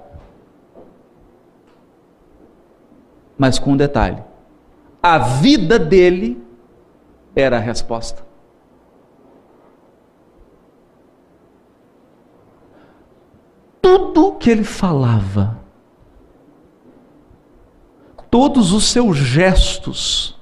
Mas 3.37 3.59
com 3.59 3.71
um 3.71 3.77
detalhe: 3.77 4.23
a 5.01 5.17
vida 5.17 5.77
dele 5.77 6.41
era 7.35 7.57
a 7.57 7.59
resposta. 7.59 8.25
Tudo 13.81 14.35
que 14.35 14.49
ele 14.49 14.63
falava, 14.63 15.59
todos 18.31 18.71
os 18.71 18.85
seus 18.85 19.17
gestos, 19.17 20.39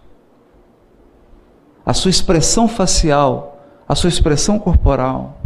a 1.92 1.94
sua 1.94 2.10
expressão 2.10 2.70
facial, 2.70 3.60
a 3.86 3.94
sua 3.96 4.08
expressão 4.08 4.58
corporal, 4.58 5.42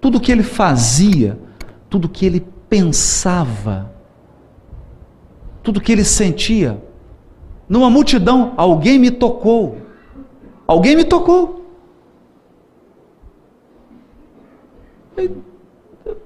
tudo 0.00 0.18
que 0.18 0.32
ele 0.32 0.42
fazia, 0.42 1.38
tudo 1.90 2.08
que 2.08 2.24
ele 2.24 2.40
pensava, 2.66 3.92
tudo 5.62 5.82
que 5.82 5.92
ele 5.92 6.02
sentia, 6.02 6.82
numa 7.68 7.90
multidão, 7.90 8.54
alguém 8.56 8.98
me 8.98 9.10
tocou. 9.10 9.76
Alguém 10.66 10.96
me 10.96 11.04
tocou. 11.04 11.62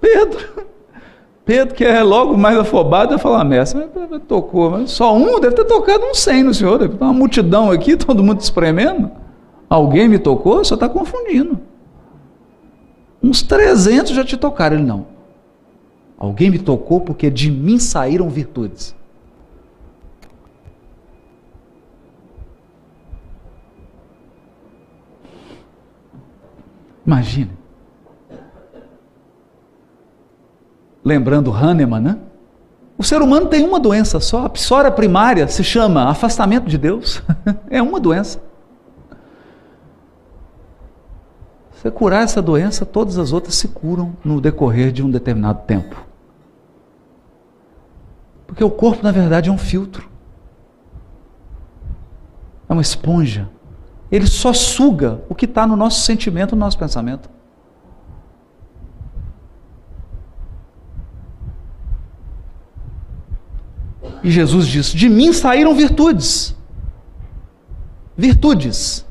Pedro, 0.00 0.64
Pedro, 1.44 1.74
que 1.74 1.84
é 1.84 2.04
logo 2.04 2.38
mais 2.38 2.56
afobado, 2.56 3.14
ia 3.14 3.18
falar, 3.18 3.42
mestre, 3.44 3.82
tocou, 4.28 4.70
mas 4.70 4.92
só 4.92 5.12
um 5.12 5.40
deve 5.40 5.56
ter 5.56 5.64
tocado 5.64 6.04
um 6.04 6.14
cem 6.14 6.44
no 6.44 6.54
senhor, 6.54 6.88
uma 7.00 7.12
multidão 7.12 7.72
aqui, 7.72 7.96
todo 7.98 8.22
mundo 8.22 8.40
espremendo. 8.40 9.25
Alguém 9.68 10.08
me 10.08 10.18
tocou? 10.18 10.64
Só 10.64 10.74
está 10.74 10.88
confundindo. 10.88 11.60
Uns 13.22 13.42
300 13.42 14.12
já 14.12 14.24
te 14.24 14.36
tocaram. 14.36 14.76
Ele 14.76 14.84
não. 14.84 15.06
Alguém 16.18 16.50
me 16.50 16.58
tocou 16.58 17.00
porque 17.00 17.30
de 17.30 17.50
mim 17.50 17.78
saíram 17.78 18.28
virtudes. 18.28 18.94
Imagine. 27.06 27.50
Lembrando 31.04 31.52
Hahnemann, 31.52 32.02
né? 32.02 32.18
O 32.98 33.04
ser 33.04 33.22
humano 33.22 33.46
tem 33.46 33.64
uma 33.64 33.78
doença 33.78 34.18
só, 34.18 34.46
a 34.46 34.48
psora 34.48 34.90
primária 34.90 35.46
se 35.46 35.62
chama 35.62 36.08
afastamento 36.10 36.66
de 36.66 36.78
Deus. 36.78 37.22
é 37.70 37.80
uma 37.80 38.00
doença. 38.00 38.42
Você 41.86 41.90
curar 41.90 42.22
essa 42.22 42.42
doença, 42.42 42.84
todas 42.84 43.18
as 43.18 43.32
outras 43.32 43.54
se 43.54 43.68
curam 43.68 44.16
no 44.24 44.40
decorrer 44.40 44.92
de 44.92 45.02
um 45.02 45.10
determinado 45.10 45.62
tempo. 45.66 46.04
Porque 48.46 48.62
o 48.62 48.70
corpo, 48.70 49.02
na 49.02 49.12
verdade, 49.12 49.48
é 49.48 49.52
um 49.52 49.58
filtro. 49.58 50.08
É 52.68 52.72
uma 52.72 52.82
esponja 52.82 53.48
ele 54.10 54.26
só 54.26 54.52
suga 54.52 55.20
o 55.28 55.34
que 55.34 55.46
está 55.46 55.66
no 55.66 55.76
nosso 55.76 56.02
sentimento, 56.02 56.54
no 56.54 56.60
nosso 56.60 56.78
pensamento. 56.78 57.28
E 64.22 64.30
Jesus 64.30 64.66
diz: 64.66 64.92
De 64.92 65.08
mim 65.08 65.32
saíram 65.32 65.74
virtudes. 65.74 66.56
Virtudes. 68.16 69.05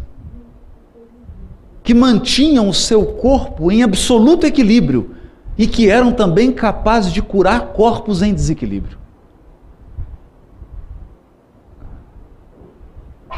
Que 1.85 1.93
mantinham 1.93 2.67
o 2.67 2.73
seu 2.73 3.05
corpo 3.05 3.71
em 3.71 3.81
absoluto 3.81 4.45
equilíbrio 4.45 5.15
e 5.57 5.65
que 5.65 5.89
eram 5.89 6.11
também 6.11 6.51
capazes 6.51 7.13
de 7.13 7.21
curar 7.21 7.67
corpos 7.67 8.21
em 8.21 8.33
desequilíbrio. 8.33 8.97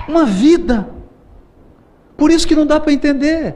Uma 0.07 0.25
vida 0.25 0.97
por 2.17 2.31
isso 2.31 2.47
que 2.47 2.55
não 2.55 2.65
dá 2.65 2.79
para 2.79 2.91
entender. 2.91 3.55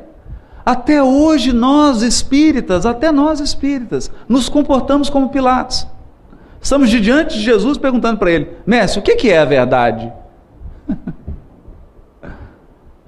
Até 0.64 1.02
hoje 1.02 1.52
nós 1.52 2.04
espíritas, 2.04 2.86
até 2.86 3.12
nós 3.12 3.40
espíritas, 3.40 4.12
nos 4.30 4.48
comportamos 4.48 5.10
como 5.10 5.30
Pilatos. 5.30 5.88
Estamos 6.62 6.92
de 6.92 7.02
diante 7.02 7.40
de 7.40 7.44
Jesus 7.44 7.80
perguntando 7.80 8.20
para 8.20 8.30
ele: 8.30 8.52
Mestre, 8.66 9.00
o 9.00 9.04
que 9.04 9.30
é 9.30 9.40
a 9.40 9.46
verdade? 9.46 10.14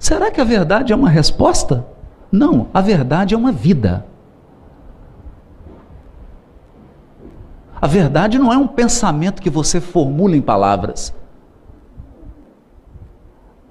Será 0.04 0.30
que 0.30 0.38
a 0.38 0.44
verdade 0.44 0.92
é 0.92 0.96
uma 0.96 1.08
resposta? 1.08 1.86
Não, 2.30 2.68
a 2.74 2.82
verdade 2.82 3.34
é 3.34 3.38
uma 3.38 3.50
vida. 3.50 4.04
A 7.80 7.86
verdade 7.86 8.38
não 8.38 8.52
é 8.52 8.58
um 8.58 8.66
pensamento 8.66 9.40
que 9.40 9.48
você 9.48 9.80
formula 9.80 10.36
em 10.36 10.42
palavras. 10.42 11.14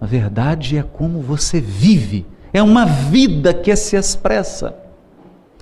A 0.01 0.07
verdade 0.07 0.75
é 0.75 0.81
como 0.81 1.21
você 1.21 1.61
vive, 1.61 2.25
é 2.51 2.63
uma 2.63 2.83
vida 2.83 3.53
que 3.53 3.75
se 3.75 3.95
expressa. 3.95 4.75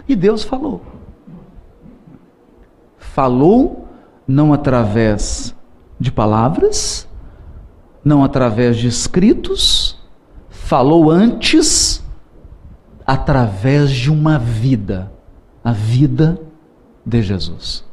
E 0.08 0.16
Deus 0.16 0.42
falou. 0.42 0.82
Falou 2.98 3.90
não 4.26 4.54
através 4.54 5.54
de 6.00 6.14
palavras, 6.14 7.06
não 8.06 8.24
através 8.24 8.78
de 8.78 8.88
escritos, 8.88 10.01
falou 10.72 11.12
antes 11.12 12.02
através 13.06 13.92
de 13.92 14.10
uma 14.10 14.40
vida, 14.40 15.12
a 15.62 15.74
vida 15.74 16.40
de 17.06 17.22
Jesus. 17.22 17.84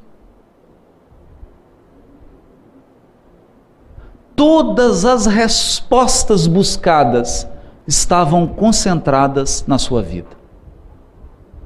todas 4.38 5.04
as 5.04 5.26
respostas 5.26 6.46
buscadas 6.46 7.48
estavam 7.84 8.46
concentradas 8.46 9.64
na 9.66 9.78
sua 9.78 10.00
vida. 10.00 10.28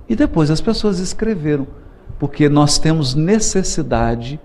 E 0.08 0.16
depois 0.16 0.50
as 0.50 0.62
pessoas 0.62 0.98
escreveram, 0.98 1.66
porque 2.18 2.48
nós 2.48 2.78
temos 2.78 3.14
necessidade 3.14 4.40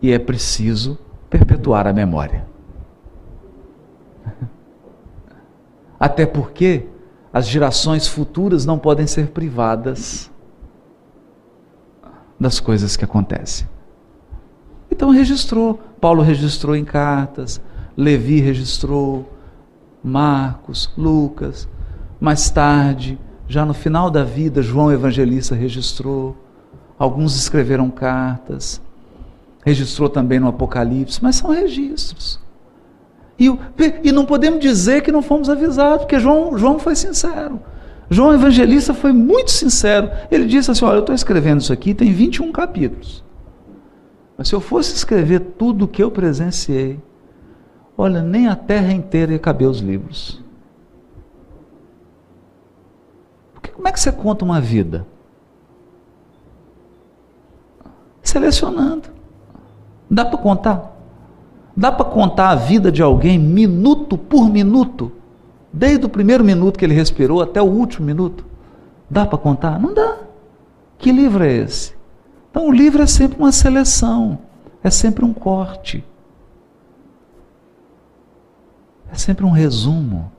e 0.00 0.10
é 0.10 0.18
preciso 0.18 0.98
perpetuar 1.28 1.86
a 1.86 1.92
memória. 1.92 2.49
Até 6.00 6.24
porque 6.24 6.86
as 7.30 7.46
gerações 7.46 8.08
futuras 8.08 8.64
não 8.64 8.78
podem 8.78 9.06
ser 9.06 9.28
privadas 9.28 10.30
das 12.40 12.58
coisas 12.58 12.96
que 12.96 13.04
acontecem. 13.04 13.68
Então 14.90 15.10
registrou. 15.10 15.78
Paulo 16.00 16.22
registrou 16.22 16.74
em 16.74 16.84
cartas, 16.84 17.60
Levi 17.94 18.40
registrou, 18.40 19.30
Marcos, 20.02 20.90
Lucas. 20.96 21.68
Mais 22.18 22.50
tarde, 22.50 23.18
já 23.46 23.66
no 23.66 23.74
final 23.74 24.10
da 24.10 24.24
vida, 24.24 24.62
João 24.62 24.90
Evangelista 24.90 25.54
registrou. 25.54 26.34
Alguns 26.98 27.36
escreveram 27.36 27.90
cartas. 27.90 28.80
Registrou 29.62 30.08
também 30.08 30.40
no 30.40 30.48
Apocalipse, 30.48 31.22
mas 31.22 31.36
são 31.36 31.50
registros. 31.50 32.39
E, 33.40 33.50
e 34.04 34.12
não 34.12 34.26
podemos 34.26 34.60
dizer 34.60 35.00
que 35.00 35.10
não 35.10 35.22
fomos 35.22 35.48
avisados, 35.48 36.00
porque 36.00 36.20
João, 36.20 36.58
João 36.58 36.78
foi 36.78 36.94
sincero. 36.94 37.58
João 38.10 38.34
Evangelista 38.34 38.92
foi 38.92 39.14
muito 39.14 39.50
sincero. 39.50 40.10
Ele 40.30 40.44
disse 40.44 40.70
assim: 40.70 40.84
Olha, 40.84 40.96
eu 40.96 41.00
estou 41.00 41.14
escrevendo 41.14 41.62
isso 41.62 41.72
aqui, 41.72 41.94
tem 41.94 42.12
21 42.12 42.52
capítulos. 42.52 43.24
Mas 44.36 44.48
se 44.48 44.54
eu 44.54 44.60
fosse 44.60 44.94
escrever 44.94 45.40
tudo 45.40 45.86
o 45.86 45.88
que 45.88 46.02
eu 46.02 46.10
presenciei, 46.10 47.00
olha, 47.96 48.22
nem 48.22 48.46
a 48.46 48.54
terra 48.54 48.92
inteira 48.92 49.32
ia 49.32 49.38
caber 49.38 49.68
os 49.68 49.78
livros. 49.78 50.42
Porque 53.54 53.70
como 53.70 53.88
é 53.88 53.92
que 53.92 54.00
você 54.00 54.12
conta 54.12 54.44
uma 54.44 54.60
vida? 54.60 55.06
Selecionando. 58.22 59.08
Dá 60.10 60.26
para 60.26 60.38
contar? 60.38 60.99
Dá 61.76 61.90
para 61.92 62.04
contar 62.04 62.50
a 62.50 62.54
vida 62.54 62.90
de 62.90 63.02
alguém 63.02 63.38
minuto 63.38 64.18
por 64.18 64.48
minuto? 64.48 65.12
Desde 65.72 66.04
o 66.04 66.08
primeiro 66.08 66.44
minuto 66.44 66.78
que 66.78 66.84
ele 66.84 66.94
respirou 66.94 67.40
até 67.40 67.62
o 67.62 67.66
último 67.66 68.06
minuto? 68.06 68.44
Dá 69.08 69.24
para 69.24 69.38
contar? 69.38 69.78
Não 69.78 69.94
dá. 69.94 70.18
Que 70.98 71.12
livro 71.12 71.44
é 71.44 71.52
esse? 71.52 71.94
Então 72.50 72.66
o 72.66 72.72
livro 72.72 73.02
é 73.02 73.06
sempre 73.06 73.38
uma 73.38 73.52
seleção, 73.52 74.38
é 74.82 74.90
sempre 74.90 75.24
um 75.24 75.32
corte, 75.32 76.04
é 79.10 79.14
sempre 79.14 79.44
um 79.44 79.50
resumo. 79.50 80.30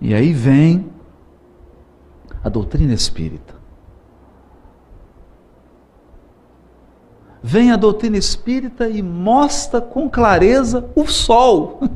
E 0.00 0.14
aí 0.14 0.32
vem 0.32 0.90
a 2.42 2.48
doutrina 2.48 2.92
espírita. 2.92 3.53
Vem 7.46 7.70
a 7.70 7.76
doutrina 7.76 8.16
espírita 8.16 8.88
e 8.88 9.02
mostra 9.02 9.78
com 9.78 10.08
clareza 10.08 10.88
o 10.94 11.06
sol. 11.06 11.78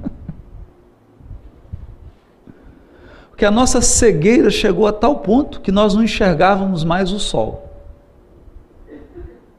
Porque 3.30 3.46
a 3.46 3.50
nossa 3.50 3.80
cegueira 3.80 4.50
chegou 4.50 4.86
a 4.86 4.92
tal 4.92 5.20
ponto 5.20 5.62
que 5.62 5.72
nós 5.72 5.94
não 5.94 6.02
enxergávamos 6.02 6.84
mais 6.84 7.10
o 7.12 7.18
sol. 7.18 7.66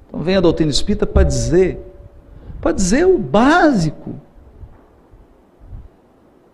Então 0.08 0.22
vem 0.22 0.36
a 0.36 0.42
doutrina 0.42 0.70
espírita 0.70 1.08
para 1.08 1.24
dizer, 1.24 1.84
para 2.62 2.72
dizer 2.72 3.08
o 3.08 3.18
básico. 3.18 4.14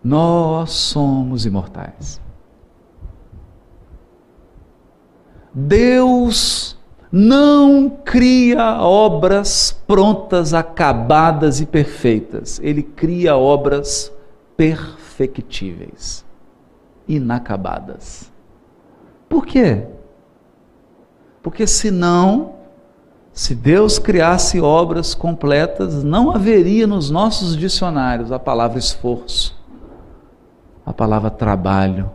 Nós 0.02 0.70
somos 0.70 1.44
imortais. 1.44 2.22
Deus 5.52 6.75
não 7.18 7.88
cria 7.88 8.78
obras 8.82 9.72
prontas, 9.86 10.52
acabadas 10.52 11.62
e 11.62 11.66
perfeitas. 11.66 12.60
Ele 12.62 12.82
cria 12.82 13.34
obras 13.34 14.12
perfectíveis, 14.54 16.26
inacabadas. 17.08 18.30
Por 19.30 19.46
quê? 19.46 19.86
Porque 21.42 21.66
senão, 21.66 22.56
se 23.32 23.54
Deus 23.54 23.98
criasse 23.98 24.60
obras 24.60 25.14
completas, 25.14 26.04
não 26.04 26.30
haveria 26.30 26.86
nos 26.86 27.08
nossos 27.08 27.56
dicionários 27.56 28.30
a 28.30 28.38
palavra 28.38 28.78
esforço, 28.78 29.58
a 30.84 30.92
palavra 30.92 31.30
trabalho, 31.30 32.10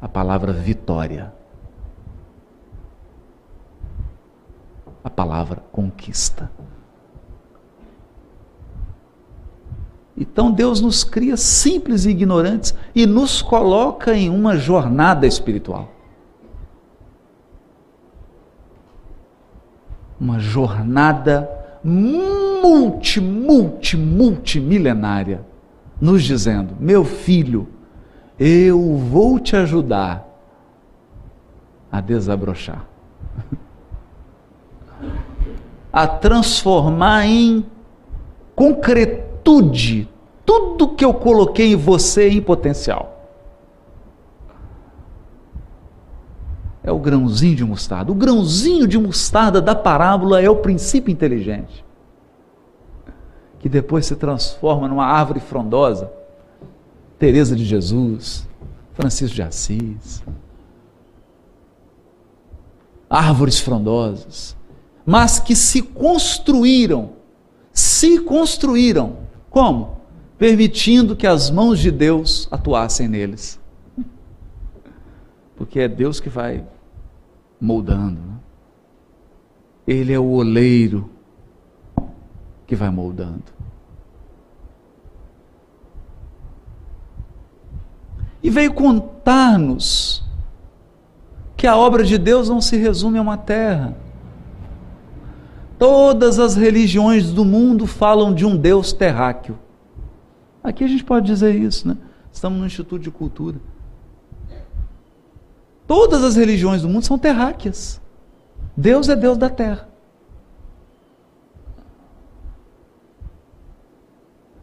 a 0.00 0.06
palavra 0.06 0.52
vitória. 0.52 1.35
A 5.06 5.10
palavra 5.10 5.62
conquista. 5.70 6.50
Então 10.16 10.50
Deus 10.50 10.80
nos 10.80 11.04
cria 11.04 11.36
simples 11.36 12.04
e 12.04 12.10
ignorantes 12.10 12.74
e 12.92 13.06
nos 13.06 13.40
coloca 13.40 14.16
em 14.16 14.28
uma 14.28 14.56
jornada 14.56 15.24
espiritual. 15.24 15.88
Uma 20.18 20.40
jornada 20.40 21.48
multi, 21.84 23.20
multi, 23.20 23.96
multimilenária, 23.96 25.46
nos 26.00 26.24
dizendo: 26.24 26.74
meu 26.80 27.04
filho, 27.04 27.68
eu 28.36 28.96
vou 28.96 29.38
te 29.38 29.54
ajudar 29.54 30.26
a 31.92 32.00
desabrochar. 32.00 32.84
a 35.96 36.06
transformar 36.06 37.24
em 37.24 37.64
concretude 38.54 40.06
tudo 40.44 40.94
que 40.94 41.02
eu 41.02 41.14
coloquei 41.14 41.72
em 41.72 41.76
você 41.76 42.28
em 42.28 42.42
potencial. 42.42 43.18
É 46.84 46.92
o 46.92 46.98
grãozinho 46.98 47.56
de 47.56 47.64
mostarda. 47.64 48.12
O 48.12 48.14
grãozinho 48.14 48.86
de 48.86 48.98
mostarda 48.98 49.62
da 49.62 49.74
parábola 49.74 50.42
é 50.42 50.50
o 50.50 50.56
princípio 50.56 51.10
inteligente, 51.10 51.82
que 53.58 53.66
depois 53.66 54.04
se 54.04 54.16
transforma 54.16 54.86
numa 54.86 55.06
árvore 55.06 55.40
frondosa. 55.40 56.12
Teresa 57.18 57.56
de 57.56 57.64
Jesus, 57.64 58.46
Francisco 58.92 59.34
de 59.34 59.42
Assis. 59.42 60.22
Árvores 63.08 63.58
frondosas 63.58 64.55
mas 65.06 65.38
que 65.38 65.54
se 65.54 65.80
construíram, 65.80 67.12
se 67.72 68.18
construíram. 68.18 69.18
Como? 69.48 70.00
Permitindo 70.36 71.14
que 71.14 71.28
as 71.28 71.48
mãos 71.48 71.78
de 71.78 71.92
Deus 71.92 72.48
atuassem 72.50 73.06
neles. 73.06 73.60
Porque 75.54 75.78
é 75.78 75.86
Deus 75.86 76.18
que 76.18 76.28
vai 76.28 76.66
moldando. 77.60 78.20
Né? 78.20 78.34
Ele 79.86 80.12
é 80.12 80.18
o 80.18 80.28
oleiro 80.28 81.08
que 82.66 82.74
vai 82.74 82.90
moldando. 82.90 83.44
E 88.42 88.50
veio 88.50 88.74
contar-nos 88.74 90.24
que 91.56 91.66
a 91.66 91.76
obra 91.76 92.04
de 92.04 92.18
Deus 92.18 92.48
não 92.48 92.60
se 92.60 92.76
resume 92.76 93.18
a 93.18 93.22
uma 93.22 93.38
terra 93.38 93.96
Todas 95.78 96.38
as 96.38 96.54
religiões 96.56 97.30
do 97.30 97.44
mundo 97.44 97.86
falam 97.86 98.32
de 98.32 98.46
um 98.46 98.56
Deus 98.56 98.92
terráqueo. 98.92 99.58
Aqui 100.62 100.82
a 100.84 100.88
gente 100.88 101.04
pode 101.04 101.26
dizer 101.26 101.54
isso, 101.54 101.86
né? 101.86 101.96
Estamos 102.32 102.58
no 102.58 102.66
Instituto 102.66 103.02
de 103.02 103.10
Cultura. 103.10 103.56
Todas 105.86 106.24
as 106.24 106.34
religiões 106.34 106.82
do 106.82 106.88
mundo 106.88 107.04
são 107.04 107.18
terráqueas. 107.18 108.00
Deus 108.76 109.08
é 109.08 109.14
Deus 109.14 109.38
da 109.38 109.48
terra. 109.48 109.88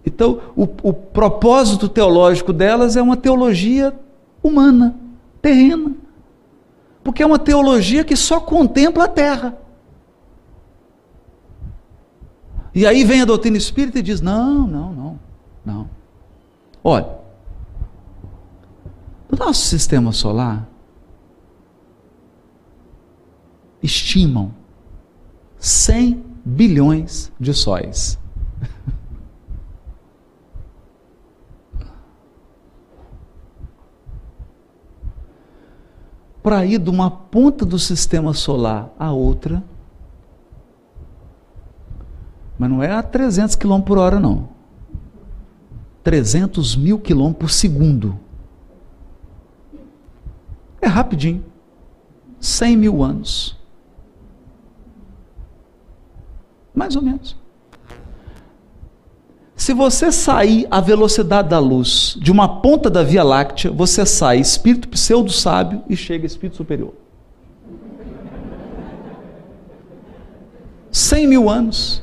Então, 0.06 0.42
o, 0.56 0.64
o 0.64 0.94
propósito 0.94 1.88
teológico 1.88 2.52
delas 2.52 2.98
é 2.98 3.02
uma 3.02 3.16
teologia 3.16 3.94
humana, 4.44 4.96
terrena. 5.42 5.94
Porque 7.04 7.24
é 7.24 7.26
uma 7.26 7.40
teologia 7.40 8.04
que 8.04 8.16
só 8.16 8.40
contempla 8.40 9.06
a 9.06 9.08
terra. 9.08 9.58
E 12.76 12.88
aí 12.88 13.04
vem 13.04 13.22
a 13.22 13.26
doutrina 13.26 13.58
espírita 13.58 14.00
e 14.00 14.02
diz: 14.02 14.20
não, 14.22 14.66
não, 14.66 14.94
não, 14.94 15.20
não. 15.64 15.90
Olha, 16.84 17.08
no 19.30 19.38
nosso 19.38 19.68
sistema 19.68 20.12
solar, 20.12 20.68
estimam 23.82 24.54
100 25.58 26.24
bilhões 26.44 27.32
de 27.40 27.54
sóis. 27.54 28.20
Para 36.42 36.66
ir 36.66 36.80
de 36.80 36.90
uma 36.90 37.10
ponta 37.10 37.66
do 37.66 37.78
sistema 37.80 38.34
solar 38.34 38.92
à 39.00 39.12
outra, 39.14 39.64
mas 42.64 42.72
não 42.72 42.82
é 42.82 42.94
a 42.94 43.04
300 43.04 43.58
km 43.58 43.82
por 43.82 43.98
hora, 43.98 44.22
não. 44.22 44.48
300 46.02 46.78
mil 46.78 46.98
km 46.98 47.34
por 47.34 47.50
segundo. 47.50 48.18
É 50.82 50.88
rapidinho. 50.88 51.44
100 52.40 52.78
mil 52.78 53.04
anos. 53.04 53.60
Mais 56.74 56.96
ou 56.96 57.02
menos. 57.02 57.36
Se 59.54 59.74
você 59.74 60.10
sair 60.10 60.66
à 60.72 60.80
velocidade 60.80 61.50
da 61.50 61.60
luz 61.60 62.18
de 62.18 62.32
uma 62.32 62.62
ponta 62.62 62.90
da 62.90 63.04
Via 63.04 63.26
Láctea, 63.26 63.72
você 63.72 64.06
sai 64.06 64.40
espírito 64.40 64.88
pseudo-sábio 64.88 65.84
e 65.90 65.98
chega 65.98 66.26
espírito 66.26 66.56
superior. 66.56 66.94
100 70.94 71.28
mil 71.28 71.50
anos. 71.50 72.02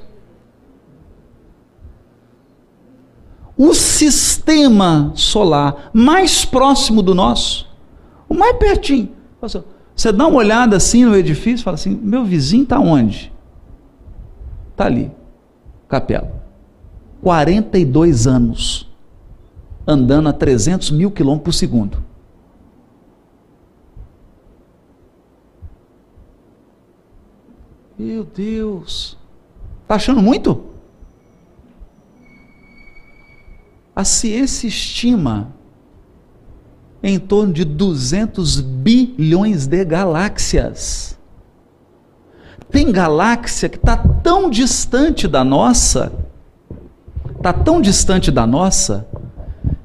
O 3.62 3.74
sistema 3.74 5.12
solar 5.14 5.90
mais 5.92 6.46
próximo 6.46 7.02
do 7.02 7.14
nosso, 7.14 7.68
o 8.26 8.32
mais 8.32 8.56
pertinho. 8.56 9.10
Você 9.94 10.10
dá 10.10 10.26
uma 10.26 10.38
olhada 10.38 10.76
assim 10.78 11.04
no 11.04 11.14
edifício 11.14 11.62
fala 11.62 11.74
assim: 11.74 11.90
meu 12.02 12.24
vizinho 12.24 12.62
está 12.62 12.80
onde? 12.80 13.30
Está 14.70 14.86
ali, 14.86 15.12
capela. 15.86 16.40
42 17.20 18.26
anos, 18.26 18.90
andando 19.86 20.30
a 20.30 20.32
300 20.32 20.90
mil 20.90 21.10
quilômetros 21.10 21.44
por 21.44 21.52
segundo. 21.52 22.02
Meu 27.98 28.24
Deus. 28.24 29.18
Está 29.82 29.96
achando 29.96 30.22
muito? 30.22 30.69
A 33.94 34.04
ciência 34.04 34.66
estima 34.68 35.52
em 37.02 37.18
torno 37.18 37.52
de 37.52 37.64
200 37.64 38.60
bilhões 38.60 39.66
de 39.66 39.84
galáxias. 39.84 41.18
Tem 42.70 42.92
galáxia 42.92 43.68
que 43.68 43.76
está 43.76 43.96
tão 43.96 44.48
distante 44.48 45.26
da 45.26 45.42
nossa, 45.42 46.12
está 47.36 47.52
tão 47.52 47.80
distante 47.80 48.30
da 48.30 48.46
nossa, 48.46 49.08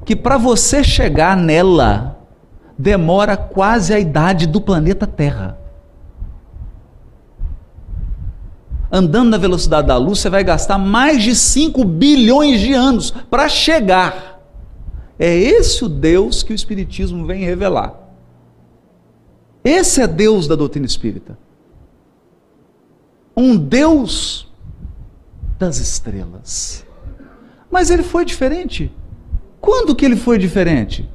que 0.06 0.16
para 0.16 0.38
você 0.38 0.84
chegar 0.84 1.36
nela 1.36 2.20
demora 2.78 3.36
quase 3.36 3.93
a 3.93 3.99
idade 3.99 4.45
do 4.45 4.62
planeta 4.62 5.08
Terra. 5.08 5.58
Andando 8.92 9.30
na 9.30 9.38
velocidade 9.38 9.88
da 9.88 9.98
luz, 9.98 10.20
você 10.20 10.30
vai 10.30 10.44
gastar 10.44 10.78
mais 10.78 11.24
de 11.24 11.36
5 11.36 11.84
bilhões 11.84 12.60
de 12.62 12.74
anos 12.74 13.12
para 13.12 13.50
chegar. 13.50 14.42
É 15.18 15.36
esse 15.36 15.84
o 15.84 15.90
Deus 15.90 16.44
que 16.44 16.52
o 16.52 16.56
Espiritismo 16.56 17.26
vem 17.26 17.44
revelar. 17.44 17.94
Esse 19.64 20.02
é 20.02 20.08
Deus 20.08 20.48
da 20.48 20.56
doutrina 20.56 20.86
espírita. 20.86 21.38
Um 23.36 23.58
Deus 23.58 24.48
das 25.58 25.78
estrelas. 25.78 26.86
Mas 27.72 27.90
ele 27.90 28.04
foi 28.04 28.24
diferente. 28.24 28.92
Quando 29.60 29.96
que 29.96 30.06
ele 30.06 30.16
foi 30.16 30.38
diferente? 30.38 31.10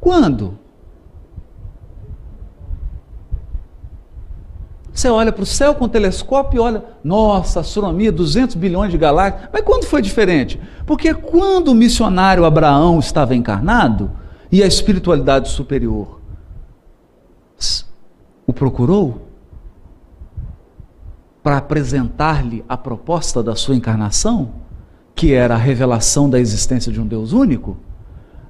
Quando? 0.00 0.58
Você 4.96 5.10
olha 5.10 5.30
para 5.30 5.42
o 5.42 5.46
céu 5.46 5.74
com 5.74 5.84
o 5.84 5.88
telescópio 5.90 6.56
e 6.56 6.58
olha, 6.58 6.82
nossa, 7.04 7.60
astronomia, 7.60 8.10
200 8.10 8.54
bilhões 8.54 8.90
de 8.90 8.96
galáxias. 8.96 9.50
Mas 9.52 9.60
quando 9.60 9.84
foi 9.84 10.00
diferente? 10.00 10.58
Porque 10.86 11.12
quando 11.12 11.68
o 11.68 11.74
missionário 11.74 12.46
Abraão 12.46 12.98
estava 12.98 13.36
encarnado 13.36 14.10
e 14.50 14.62
a 14.62 14.66
espiritualidade 14.66 15.50
superior 15.50 16.18
o 18.46 18.54
procurou 18.54 19.28
para 21.42 21.58
apresentar-lhe 21.58 22.64
a 22.66 22.76
proposta 22.78 23.42
da 23.42 23.54
sua 23.54 23.76
encarnação, 23.76 24.52
que 25.14 25.34
era 25.34 25.56
a 25.56 25.58
revelação 25.58 26.30
da 26.30 26.40
existência 26.40 26.90
de 26.90 26.98
um 26.98 27.06
Deus 27.06 27.34
único, 27.34 27.76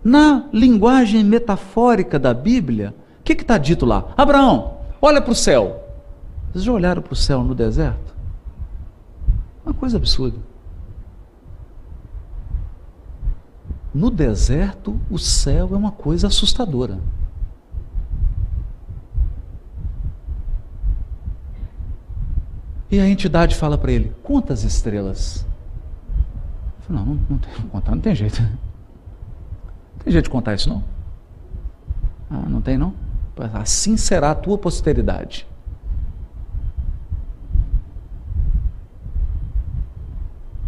na 0.05 0.45
linguagem 0.53 1.25
metafórica 1.25 2.21
da 2.21 2.33
Bíblia, 2.33 2.95
o 3.19 3.25
que 3.25 3.33
está 3.33 3.59
dito 3.59 3.85
lá? 3.85 4.13
Abraão, 4.17 4.77
olha 5.03 5.21
para 5.21 5.33
o 5.33 5.35
céu. 5.35 5.86
Vocês 6.57 6.65
já 6.65 6.73
olharam 6.73 7.03
para 7.03 7.13
o 7.13 7.17
céu 7.17 7.45
no 7.45 7.55
deserto? 7.55 8.15
Uma 9.63 9.75
coisa 9.75 9.99
absurda. 9.99 10.39
No 13.93 14.11
deserto, 14.11 14.99
o 15.11 15.19
céu 15.19 15.69
é 15.73 15.77
uma 15.77 15.93
coisa 15.93 16.29
assustadora. 16.29 16.99
E 22.91 23.01
a 23.01 23.07
entidade 23.07 23.55
fala 23.55 23.77
para 23.77 23.93
ele: 23.93 24.15
quantas 24.23 24.65
estrelas? 24.65 25.47
Falo, 26.89 27.01
não, 27.01 27.05
não, 27.05 27.21
não 27.29 27.39
tem 27.39 27.53
contar, 27.69 27.91
não 27.95 28.01
tem 28.01 28.15
jeito. 28.15 28.41
Não 28.41 28.49
tem 30.05 30.11
jeito 30.11 30.25
de 30.25 30.31
contar 30.31 30.55
isso 30.55 30.71
não. 30.71 30.83
Ah, 32.31 32.49
não 32.49 32.63
tem 32.63 32.79
não? 32.79 32.95
Assim 33.53 33.99
será 33.99 34.31
a 34.31 34.35
tua 34.35 34.57
posteridade. 34.57 35.47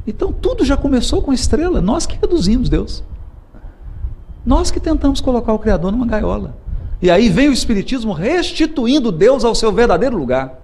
Então 0.08 0.32
tudo 0.32 0.64
já 0.64 0.74
começou 0.74 1.20
com 1.20 1.34
estrela, 1.34 1.82
nós 1.82 2.06
que 2.06 2.16
reduzimos 2.16 2.70
Deus. 2.70 3.04
Nós 4.44 4.70
que 4.70 4.80
tentamos 4.80 5.20
colocar 5.20 5.52
o 5.52 5.58
Criador 5.58 5.92
numa 5.92 6.06
gaiola. 6.06 6.56
E 7.02 7.10
aí 7.10 7.28
vem 7.28 7.50
o 7.50 7.52
Espiritismo 7.52 8.14
restituindo 8.14 9.12
Deus 9.12 9.44
ao 9.44 9.54
seu 9.54 9.70
verdadeiro 9.70 10.16
lugar, 10.16 10.62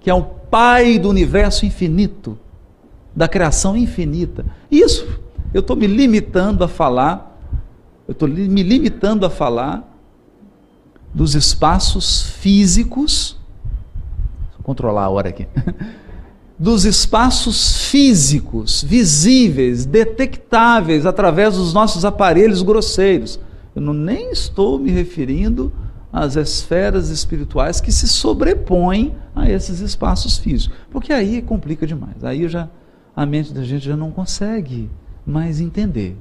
que 0.00 0.10
é 0.10 0.14
o 0.14 0.22
Pai 0.22 0.98
do 0.98 1.08
universo 1.08 1.64
infinito, 1.64 2.38
da 3.16 3.26
criação 3.26 3.74
infinita. 3.74 4.44
Isso 4.70 5.18
eu 5.54 5.60
estou 5.60 5.74
me 5.74 5.86
limitando 5.86 6.62
a 6.62 6.68
falar, 6.68 7.38
eu 8.06 8.12
estou 8.12 8.28
me 8.28 8.62
limitando 8.62 9.24
a 9.24 9.30
falar 9.30 9.82
dos 11.14 11.34
espaços 11.34 12.22
físicos. 12.22 13.38
Vou 14.56 14.62
controlar 14.62 15.04
a 15.04 15.08
hora 15.08 15.30
aqui. 15.30 15.46
dos 16.58 16.84
espaços 16.84 17.88
físicos, 17.88 18.82
visíveis, 18.82 19.86
detectáveis 19.86 21.06
através 21.06 21.54
dos 21.54 21.72
nossos 21.72 22.04
aparelhos 22.04 22.62
grosseiros. 22.62 23.38
Eu 23.76 23.80
não, 23.80 23.94
nem 23.94 24.32
estou 24.32 24.78
me 24.78 24.90
referindo 24.90 25.72
às 26.12 26.34
esferas 26.34 27.10
espirituais 27.10 27.80
que 27.80 27.92
se 27.92 28.08
sobrepõem 28.08 29.14
a 29.36 29.48
esses 29.48 29.78
espaços 29.80 30.36
físicos, 30.36 30.76
porque 30.90 31.12
aí 31.12 31.40
complica 31.40 31.86
demais. 31.86 32.24
Aí 32.24 32.48
já 32.48 32.68
a 33.14 33.24
mente 33.24 33.52
da 33.52 33.62
gente 33.62 33.84
já 33.84 33.96
não 33.96 34.10
consegue 34.10 34.90
mais 35.24 35.60
entender. 35.60 36.16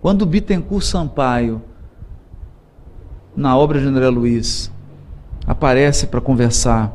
Quando 0.00 0.26
Bittencourt 0.26 0.84
Sampaio, 0.84 1.62
na 3.36 3.56
obra 3.56 3.80
de 3.80 3.86
André 3.86 4.08
Luiz, 4.08 4.71
aparece 5.46 6.06
para 6.06 6.20
conversar 6.20 6.92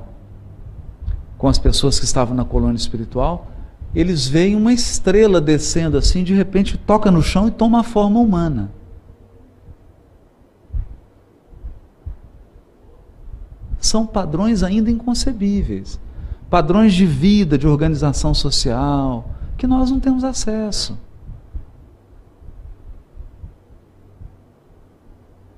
com 1.38 1.48
as 1.48 1.58
pessoas 1.58 2.00
que 2.00 2.06
estavam 2.06 2.36
na 2.36 2.46
colônia 2.46 2.78
espiritual, 2.78 3.52
eles 3.94 4.28
veem 4.28 4.56
uma 4.56 4.74
estrela 4.74 5.40
descendo 5.40 5.98
assim, 5.98 6.24
de 6.24 6.34
repente 6.34 6.78
toca 6.78 7.12
no 7.12 7.22
chão 7.22 7.48
e 7.48 7.52
toma 7.52 7.82
a 7.82 7.84
forma 7.84 8.20
humana. 8.20 8.72
São 13.80 14.06
padrões 14.06 14.64
ainda 14.64 14.90
inconcebíveis, 14.90 16.00
padrões 16.50 16.94
de 16.94 17.06
vida, 17.06 17.58
de 17.58 17.68
organização 17.68 18.34
social, 18.34 19.30
que 19.58 19.68
nós 19.68 19.92
não 19.92 20.00
temos 20.00 20.24
acesso. 20.24 20.98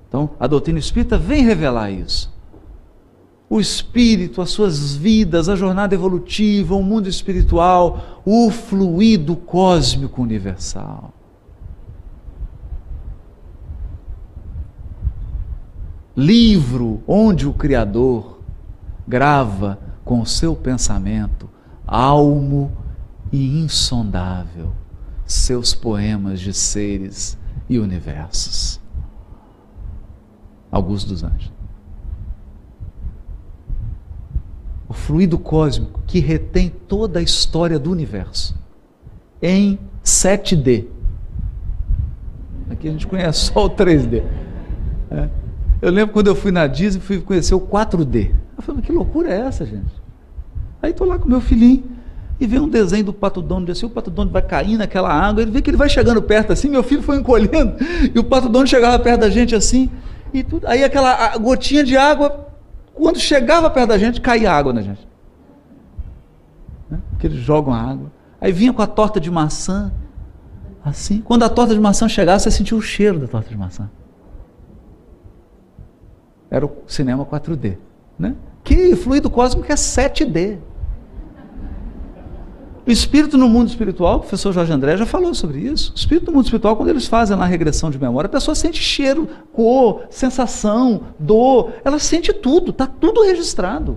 Então, 0.08 0.30
a 0.38 0.46
doutrina 0.46 0.78
espírita 0.78 1.16
vem 1.16 1.42
revelar 1.42 1.90
isso 1.90 2.30
o 3.52 3.58
espírito, 3.58 4.40
as 4.40 4.50
suas 4.50 4.94
vidas, 4.94 5.48
a 5.48 5.56
jornada 5.56 5.92
evolutiva, 5.92 6.76
o 6.76 6.84
mundo 6.84 7.08
espiritual, 7.08 8.22
o 8.24 8.48
fluido 8.48 9.34
cósmico 9.34 10.22
universal. 10.22 11.12
Livro 16.16 17.02
onde 17.08 17.48
o 17.48 17.52
Criador 17.52 18.38
grava 19.06 19.80
com 20.04 20.20
o 20.20 20.26
seu 20.26 20.54
pensamento, 20.54 21.50
almo 21.84 22.70
e 23.32 23.58
insondável, 23.58 24.72
seus 25.26 25.74
poemas 25.74 26.38
de 26.38 26.54
seres 26.54 27.36
e 27.68 27.80
universos. 27.80 28.80
Augusto 30.70 31.08
dos 31.08 31.24
Anjos. 31.24 31.59
O 34.90 34.92
fluido 34.92 35.38
cósmico 35.38 36.02
que 36.04 36.18
retém 36.18 36.68
toda 36.68 37.20
a 37.20 37.22
história 37.22 37.78
do 37.78 37.92
universo 37.92 38.56
em 39.40 39.78
7D. 40.04 40.86
Aqui 42.68 42.88
a 42.88 42.90
gente 42.90 43.06
conhece 43.06 43.52
só 43.52 43.66
o 43.66 43.70
3D. 43.70 44.24
É. 45.12 45.28
Eu 45.80 45.92
lembro 45.92 46.12
quando 46.12 46.26
eu 46.26 46.34
fui 46.34 46.50
na 46.50 46.66
Disney, 46.66 47.00
fui 47.00 47.20
conhecer 47.20 47.54
o 47.54 47.60
4D. 47.60 48.32
Eu 48.56 48.62
falei, 48.64 48.80
mas 48.80 48.84
que 48.84 48.90
loucura 48.90 49.30
é 49.32 49.38
essa, 49.38 49.64
gente? 49.64 49.94
Aí 50.82 50.90
estou 50.90 51.06
lá 51.06 51.20
com 51.20 51.28
meu 51.28 51.40
filhinho 51.40 51.84
e 52.40 52.46
vê 52.48 52.58
um 52.58 52.68
desenho 52.68 53.04
do 53.04 53.12
Pato 53.12 53.40
Donald, 53.40 53.70
assim, 53.70 53.86
o 53.86 53.90
Pato 53.90 54.10
Donald 54.10 54.32
vai 54.32 54.42
cair 54.42 54.76
naquela 54.76 55.12
água, 55.12 55.40
ele 55.40 55.52
vê 55.52 55.62
que 55.62 55.70
ele 55.70 55.76
vai 55.76 55.88
chegando 55.88 56.20
perto 56.20 56.52
assim, 56.52 56.68
meu 56.68 56.82
filho 56.82 57.02
foi 57.02 57.18
encolhendo, 57.18 57.76
e 58.12 58.18
o 58.18 58.24
Pato 58.24 58.48
Donald 58.48 58.68
chegava 58.68 58.98
perto 58.98 59.20
da 59.20 59.30
gente 59.30 59.54
assim, 59.54 59.88
e 60.32 60.42
tudo, 60.42 60.66
aí 60.66 60.82
aquela 60.82 61.36
gotinha 61.36 61.84
de 61.84 61.96
água 61.96 62.49
quando 63.00 63.18
chegava 63.18 63.70
perto 63.70 63.88
da 63.88 63.98
gente, 63.98 64.20
caía 64.20 64.52
água 64.52 64.72
na 64.72 64.82
gente. 64.82 65.08
Né? 66.88 66.98
Porque 67.10 67.26
eles 67.26 67.38
jogam 67.38 67.72
água. 67.72 68.12
Aí 68.40 68.52
vinha 68.52 68.72
com 68.72 68.82
a 68.82 68.86
torta 68.86 69.18
de 69.20 69.30
maçã, 69.30 69.92
assim. 70.84 71.20
Quando 71.20 71.42
a 71.42 71.48
torta 71.48 71.74
de 71.74 71.80
maçã 71.80 72.08
chegava, 72.08 72.38
você 72.38 72.50
sentia 72.50 72.76
o 72.76 72.82
cheiro 72.82 73.18
da 73.18 73.26
torta 73.26 73.48
de 73.48 73.56
maçã. 73.56 73.90
Era 76.50 76.66
o 76.66 76.72
cinema 76.86 77.24
4D. 77.24 77.78
Né? 78.18 78.34
Que 78.62 78.94
fluido 78.96 79.30
cósmico 79.30 79.70
é 79.70 79.74
7D. 79.74 80.58
O 82.90 82.92
espírito 82.92 83.38
no 83.38 83.48
mundo 83.48 83.68
espiritual, 83.68 84.16
o 84.16 84.18
professor 84.18 84.52
Jorge 84.52 84.72
André 84.72 84.96
já 84.96 85.06
falou 85.06 85.32
sobre 85.32 85.60
isso. 85.60 85.92
O 85.92 85.96
espírito 85.96 86.26
no 86.26 86.32
mundo 86.32 86.46
espiritual, 86.46 86.74
quando 86.74 86.88
eles 86.88 87.06
fazem 87.06 87.36
lá 87.36 87.44
a 87.44 87.46
regressão 87.46 87.88
de 87.88 87.96
memória, 87.96 88.26
a 88.26 88.28
pessoa 88.28 88.52
sente 88.52 88.82
cheiro, 88.82 89.28
cor, 89.52 90.06
sensação, 90.10 91.02
dor, 91.16 91.72
ela 91.84 92.00
sente 92.00 92.32
tudo, 92.32 92.72
está 92.72 92.88
tudo 92.88 93.22
registrado. 93.22 93.96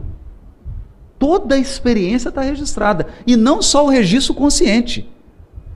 Toda 1.17 1.55
a 1.55 1.57
experiência 1.57 2.29
está 2.29 2.43
registrada. 2.43 3.07
E 3.25 3.35
não 3.35 3.63
só 3.63 3.83
o 3.83 3.89
registro 3.89 4.35
consciente. 4.35 5.09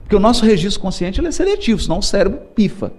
Porque 0.02 0.14
o 0.14 0.20
nosso 0.20 0.44
registro 0.44 0.80
consciente 0.80 1.20
é 1.20 1.32
seletivo, 1.32 1.82
senão 1.82 1.98
o 1.98 2.02
cérebro 2.02 2.38
pifa. 2.54 2.92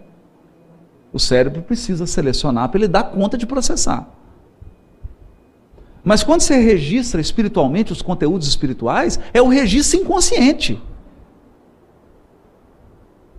O 1.14 1.20
cérebro 1.20 1.62
precisa 1.62 2.06
selecionar 2.06 2.68
para 2.68 2.80
ele 2.80 2.90
dar 2.90 3.04
conta 3.04 3.38
de 3.38 3.48
processar. 3.48 4.19
Mas 6.04 6.24
quando 6.24 6.42
você 6.42 6.58
registra 6.60 7.20
espiritualmente 7.20 7.92
os 7.92 8.02
conteúdos 8.02 8.48
espirituais, 8.48 9.20
é 9.34 9.42
o 9.42 9.48
registro 9.48 10.00
inconsciente. 10.00 10.82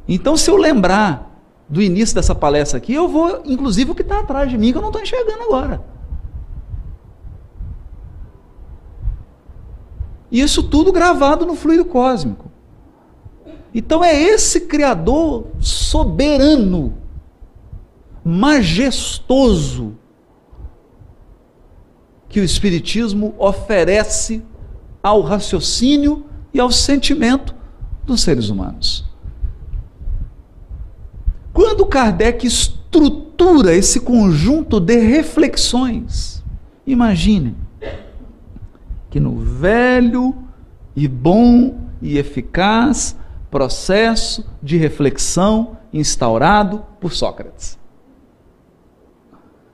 Então, 0.06 0.36
se 0.36 0.50
eu 0.50 0.56
lembrar 0.56 1.30
do 1.68 1.80
início 1.80 2.14
dessa 2.14 2.34
palestra 2.34 2.78
aqui, 2.78 2.92
eu 2.92 3.08
vou, 3.08 3.42
inclusive, 3.44 3.90
o 3.92 3.94
que 3.94 4.02
está 4.02 4.20
atrás 4.20 4.50
de 4.50 4.58
mim, 4.58 4.72
que 4.72 4.78
eu 4.78 4.82
não 4.82 4.88
estou 4.88 5.02
enxergando 5.02 5.42
agora. 5.44 5.82
E 10.30 10.40
isso 10.40 10.62
tudo 10.62 10.92
gravado 10.92 11.44
no 11.44 11.56
fluido 11.56 11.84
cósmico. 11.84 12.50
Então 13.74 14.04
é 14.04 14.20
esse 14.20 14.62
Criador 14.62 15.46
soberano, 15.60 16.94
majestoso, 18.24 19.96
que 22.30 22.40
o 22.40 22.44
Espiritismo 22.44 23.34
oferece 23.36 24.42
ao 25.02 25.20
raciocínio 25.20 26.24
e 26.54 26.60
ao 26.60 26.70
sentimento 26.70 27.54
dos 28.06 28.22
seres 28.22 28.48
humanos. 28.48 29.04
Quando 31.52 31.84
Kardec 31.84 32.46
estrutura 32.46 33.74
esse 33.74 34.00
conjunto 34.00 34.78
de 34.78 34.96
reflexões, 35.00 36.42
imagine 36.86 37.56
que 39.10 39.18
no 39.18 39.36
velho 39.40 40.34
e 40.94 41.08
bom 41.08 41.78
e 42.00 42.16
eficaz 42.16 43.16
processo 43.50 44.46
de 44.62 44.76
reflexão 44.76 45.76
instaurado 45.92 46.84
por 47.00 47.12
Sócrates. 47.12 47.79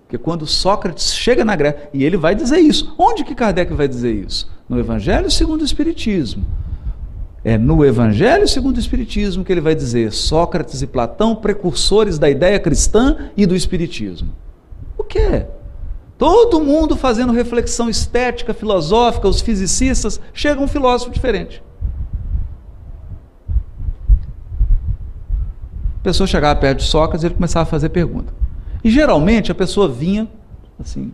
Porque 0.07 0.18
quando 0.18 0.46
Sócrates 0.46 1.12
chega 1.12 1.44
na 1.44 1.57
Grécia, 1.57 1.90
e 1.92 2.04
ele 2.04 2.16
vai 2.16 2.32
dizer 2.32 2.59
isso, 2.59 2.94
onde 2.96 3.24
que 3.24 3.34
Kardec 3.34 3.74
vai 3.74 3.88
dizer 3.88 4.12
isso? 4.12 4.48
No 4.68 4.78
Evangelho 4.78 5.28
segundo 5.28 5.62
o 5.62 5.64
Espiritismo. 5.64 6.46
É 7.42 7.59
no 7.59 7.84
Evangelho 7.84 8.46
segundo 8.46 8.76
o 8.76 8.80
Espiritismo 8.80 9.44
que 9.44 9.52
ele 9.52 9.61
vai 9.61 9.74
dizer 9.74 10.12
Sócrates 10.12 10.80
e 10.80 10.86
Platão, 10.86 11.34
precursores 11.34 12.20
da 12.20 12.30
ideia 12.30 12.61
cristã 12.61 13.30
e 13.36 13.46
do 13.46 13.57
Espiritismo. 13.57 14.30
O 14.96 15.02
que? 15.02 15.44
Todo 16.16 16.61
mundo 16.61 16.96
fazendo 16.96 17.32
reflexão 17.32 17.90
estética, 17.90 18.54
filosófica, 18.54 19.26
os 19.26 19.40
fisicistas, 19.40 20.20
chega 20.32 20.61
um 20.61 20.68
filósofo 20.68 21.11
diferente. 21.11 21.62
A 25.98 26.02
pessoa 26.04 26.28
chegava 26.28 26.59
perto 26.61 26.78
de 26.78 26.84
Sócrates 26.84 27.24
e 27.24 27.26
ele 27.26 27.34
começava 27.34 27.64
a 27.64 27.66
fazer 27.66 27.88
pergunta. 27.88 28.45
E 28.87 28.91
geralmente 28.91 29.51
a 29.51 29.55
pessoa 29.55 29.89
vinha 29.89 30.28
assim, 30.78 31.12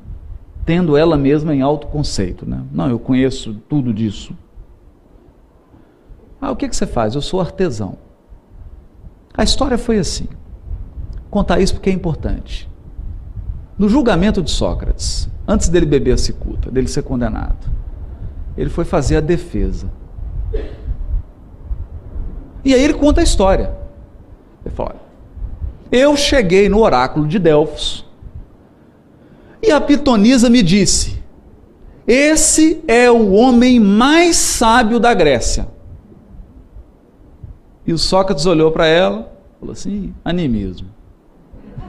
tendo 0.67 0.95
ela 0.95 1.17
mesma 1.17 1.55
em 1.55 1.63
autoconceito. 1.63 2.45
Né? 2.45 2.63
Não, 2.71 2.91
eu 2.91 2.99
conheço 2.99 3.55
tudo 3.67 3.95
disso. 3.95 4.37
Ah, 6.39 6.51
o 6.51 6.57
que, 6.57 6.69
que 6.69 6.77
você 6.77 6.87
faz? 6.87 7.15
Eu 7.15 7.23
sou 7.23 7.41
artesão. 7.41 7.97
A 9.33 9.43
história 9.43 9.79
foi 9.79 9.99
assim. 9.99 10.29
Contar 11.31 11.61
isso 11.61 11.73
porque 11.73 11.89
é 11.89 11.93
importante. 11.95 12.69
No 13.79 13.89
julgamento 13.89 14.43
de 14.43 14.51
Sócrates, 14.51 15.27
antes 15.49 15.71
dele 15.71 15.87
beber 15.87 16.13
a 16.13 16.19
cicuta, 16.19 16.71
dele 16.71 16.89
ser 16.89 17.05
condenado, 17.05 17.71
ele 18.55 18.69
foi 18.69 18.85
fazer 18.85 19.17
a 19.17 19.21
defesa. 19.23 19.91
E 22.63 22.75
aí 22.75 22.85
ele 22.85 22.93
conta 22.93 23.23
a 23.23 23.25
história. 23.25 23.75
Ele 24.63 24.75
fala: 24.75 24.97
Eu 25.93 26.17
cheguei 26.17 26.71
no 26.71 26.81
oráculo 26.81 27.29
de 27.29 27.39
Delfos 27.39 28.11
e 29.63 29.71
a 29.71 29.79
pitonisa 29.79 30.49
me 30.49 30.63
disse: 30.63 31.23
Esse 32.07 32.83
é 32.89 33.11
o 33.11 33.33
homem 33.33 33.79
mais 33.79 34.37
sábio 34.37 34.99
da 34.99 35.13
Grécia. 35.13 35.69
E 37.87 37.93
o 37.93 37.99
Sócrates 37.99 38.47
olhou 38.47 38.73
para 38.73 38.87
ela, 38.87 39.31
falou 39.61 39.73
assim: 39.73 40.15
animismo. 40.25 40.89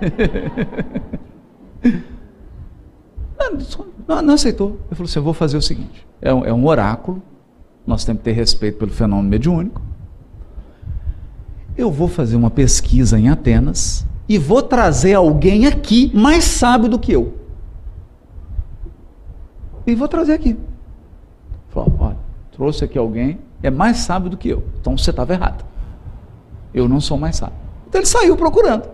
não, 4.07 4.21
não, 4.21 4.33
aceitou. 4.33 4.79
Ele 4.87 4.95
falou 4.95 5.05
assim: 5.05 5.19
eu 5.19 5.23
vou 5.23 5.33
fazer 5.33 5.55
o 5.55 5.61
seguinte: 5.61 6.05
é 6.21 6.33
um, 6.33 6.45
é 6.45 6.53
um 6.53 6.67
oráculo, 6.67 7.23
nós 7.87 8.03
temos 8.03 8.19
que 8.19 8.25
ter 8.25 8.33
respeito 8.33 8.77
pelo 8.77 8.91
fenômeno 8.91 9.29
mediúnico. 9.29 9.81
Eu 11.77 11.91
vou 11.91 12.07
fazer 12.07 12.35
uma 12.35 12.51
pesquisa 12.51 13.19
em 13.19 13.29
Atenas 13.29 14.05
e 14.29 14.37
vou 14.37 14.61
trazer 14.61 15.15
alguém 15.15 15.65
aqui 15.65 16.11
mais 16.13 16.43
sábio 16.43 16.87
do 16.87 16.99
que 16.99 17.11
eu. 17.11 17.37
E 19.85 19.95
vou 19.95 20.07
trazer 20.07 20.33
aqui. 20.33 20.57
Falou: 21.69 21.93
olha, 21.99 22.17
trouxe 22.51 22.85
aqui 22.85 22.97
alguém, 22.97 23.39
é 23.61 23.71
mais 23.71 23.97
sábio 23.97 24.29
do 24.29 24.37
que 24.37 24.49
eu. 24.49 24.63
Então 24.79 24.97
você 24.97 25.09
estava 25.09 25.33
errado. 25.33 25.65
Eu 26.73 26.87
não 26.87 27.01
sou 27.01 27.17
mais 27.17 27.37
sábio. 27.37 27.55
Então 27.87 27.99
ele 27.99 28.07
saiu 28.07 28.37
procurando. 28.37 28.87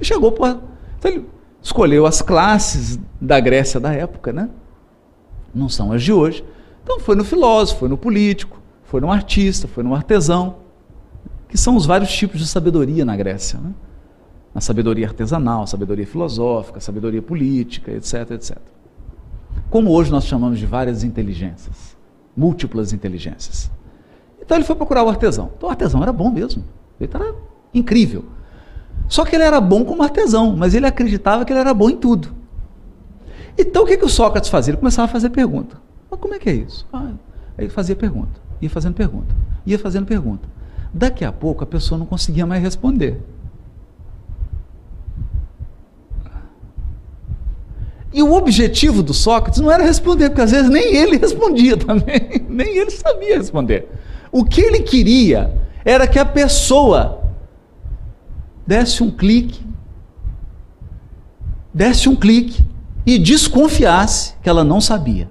E 0.00 0.04
chegou 0.04 0.32
para. 0.32 0.58
Então 0.98 1.10
ele 1.10 1.26
escolheu 1.62 2.06
as 2.06 2.20
classes 2.20 2.98
da 3.20 3.38
Grécia 3.38 3.78
da 3.78 3.92
época, 3.92 4.32
né? 4.32 4.48
Não 5.54 5.68
são 5.68 5.92
as 5.92 6.02
de 6.02 6.12
hoje. 6.12 6.44
Então 6.82 7.00
foi 7.00 7.14
no 7.16 7.24
filósofo, 7.24 7.80
foi 7.80 7.88
no 7.88 7.96
político, 7.96 8.60
foi 8.84 9.00
no 9.00 9.10
artista, 9.10 9.68
foi 9.68 9.82
no 9.82 9.94
artesão, 9.94 10.56
que 11.48 11.56
são 11.56 11.76
os 11.76 11.86
vários 11.86 12.12
tipos 12.12 12.40
de 12.40 12.46
sabedoria 12.46 13.04
na 13.04 13.16
Grécia, 13.16 13.58
né? 13.58 13.72
A 14.54 14.60
sabedoria 14.60 15.06
artesanal, 15.06 15.62
a 15.62 15.66
sabedoria 15.66 16.06
filosófica, 16.06 16.78
a 16.78 16.80
sabedoria 16.80 17.22
política, 17.22 17.92
etc, 17.92 18.30
etc. 18.32 18.58
Como 19.70 19.90
hoje 19.90 20.10
nós 20.10 20.24
chamamos 20.24 20.58
de 20.58 20.66
várias 20.66 21.04
inteligências, 21.04 21.96
múltiplas 22.36 22.92
inteligências. 22.92 23.70
Então 24.40 24.56
ele 24.56 24.64
foi 24.64 24.74
procurar 24.74 25.04
o 25.04 25.08
artesão. 25.08 25.50
Então 25.56 25.68
o 25.68 25.70
artesão 25.70 26.02
era 26.02 26.12
bom 26.12 26.30
mesmo. 26.30 26.64
Ele 26.98 27.10
era 27.12 27.34
incrível. 27.72 28.24
Só 29.08 29.24
que 29.24 29.36
ele 29.36 29.44
era 29.44 29.60
bom 29.60 29.84
como 29.84 30.02
artesão, 30.02 30.56
mas 30.56 30.74
ele 30.74 30.86
acreditava 30.86 31.44
que 31.44 31.52
ele 31.52 31.60
era 31.60 31.72
bom 31.72 31.90
em 31.90 31.96
tudo. 31.96 32.34
Então 33.56 33.84
o 33.84 33.86
que, 33.86 33.96
que 33.96 34.04
o 34.04 34.08
Sócrates 34.08 34.50
fazia? 34.50 34.72
Ele 34.72 34.78
começava 34.78 35.06
a 35.06 35.08
fazer 35.08 35.30
pergunta. 35.30 35.76
Mas 36.10 36.20
como 36.20 36.34
é 36.34 36.38
que 36.38 36.48
é 36.48 36.54
isso? 36.54 36.86
Ah, 36.92 37.12
aí 37.56 37.64
ele 37.64 37.70
fazia 37.70 37.94
pergunta, 37.94 38.40
ia 38.60 38.70
fazendo 38.70 38.94
pergunta, 38.94 39.34
ia 39.66 39.78
fazendo 39.78 40.06
pergunta. 40.06 40.48
Daqui 40.92 41.24
a 41.24 41.32
pouco 41.32 41.62
a 41.62 41.66
pessoa 41.66 41.98
não 41.98 42.06
conseguia 42.06 42.46
mais 42.46 42.62
responder. 42.62 43.20
E 48.12 48.22
o 48.22 48.32
objetivo 48.32 49.02
do 49.02 49.12
Sócrates 49.12 49.60
não 49.60 49.70
era 49.70 49.84
responder, 49.84 50.30
porque 50.30 50.40
às 50.40 50.50
vezes 50.50 50.70
nem 50.70 50.94
ele 50.94 51.18
respondia 51.18 51.76
também, 51.76 52.46
nem 52.48 52.76
ele 52.76 52.90
sabia 52.90 53.36
responder. 53.36 53.88
O 54.32 54.44
que 54.44 54.60
ele 54.60 54.80
queria 54.80 55.54
era 55.84 56.06
que 56.06 56.18
a 56.18 56.24
pessoa 56.24 57.22
desse 58.66 59.02
um 59.02 59.10
clique, 59.10 59.64
desse 61.72 62.08
um 62.08 62.16
clique 62.16 62.66
e 63.06 63.18
desconfiasse 63.18 64.34
que 64.42 64.48
ela 64.48 64.64
não 64.64 64.80
sabia. 64.80 65.28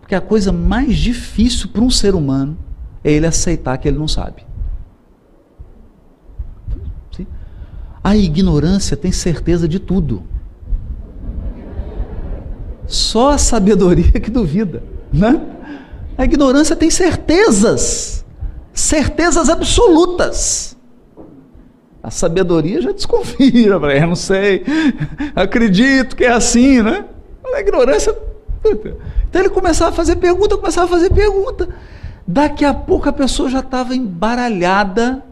Porque 0.00 0.14
a 0.14 0.20
coisa 0.20 0.52
mais 0.52 0.96
difícil 0.96 1.68
para 1.68 1.82
um 1.82 1.90
ser 1.90 2.14
humano 2.14 2.56
é 3.02 3.12
ele 3.12 3.26
aceitar 3.26 3.76
que 3.78 3.88
ele 3.88 3.98
não 3.98 4.08
sabe. 4.08 4.44
Sim? 7.16 7.26
A 8.02 8.16
ignorância 8.16 8.96
tem 8.96 9.12
certeza 9.12 9.68
de 9.68 9.78
tudo. 9.78 10.22
Só 12.86 13.30
a 13.30 13.38
sabedoria 13.38 14.12
que 14.20 14.30
duvida, 14.30 14.82
né? 15.12 15.40
A 16.18 16.24
ignorância 16.24 16.74
tem 16.74 16.90
certezas, 16.90 18.24
certezas 18.72 19.48
absolutas. 19.48 20.76
A 22.02 22.10
sabedoria 22.10 22.80
já 22.80 22.92
desconfia, 22.92 23.66
eu 23.74 23.86
é, 23.86 24.06
não 24.06 24.14
sei, 24.14 24.64
acredito 25.34 26.14
que 26.14 26.24
é 26.24 26.30
assim, 26.30 26.80
né? 26.80 27.04
A 27.52 27.60
ignorância. 27.60 28.16
Então 28.64 29.42
ele 29.42 29.50
começava 29.50 29.90
a 29.90 29.94
fazer 29.94 30.16
pergunta, 30.16 30.56
começava 30.56 30.86
a 30.86 30.88
fazer 30.88 31.10
pergunta. 31.12 31.68
Daqui 32.26 32.64
a 32.64 32.74
pouco 32.74 33.08
a 33.08 33.12
pessoa 33.12 33.48
já 33.48 33.60
estava 33.60 33.94
embaralhada 33.94 35.22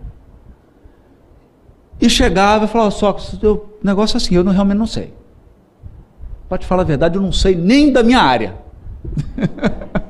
e 2.01 2.09
chegava 2.09 2.67
e 2.67 2.69
falava: 2.69 2.91
Só, 2.91 3.17
o 3.43 3.69
negócio 3.83 4.17
é 4.17 4.19
assim, 4.19 4.35
eu 4.35 4.45
não, 4.45 4.53
realmente 4.53 4.79
não 4.79 4.87
sei. 4.87 5.13
Pode 6.49 6.67
falar 6.67 6.83
a 6.83 6.87
verdade, 6.87 7.17
eu 7.17 7.23
não 7.23 7.33
sei 7.33 7.57
nem 7.57 7.93
da 7.93 8.03
minha 8.03 8.21
área. 8.21 8.57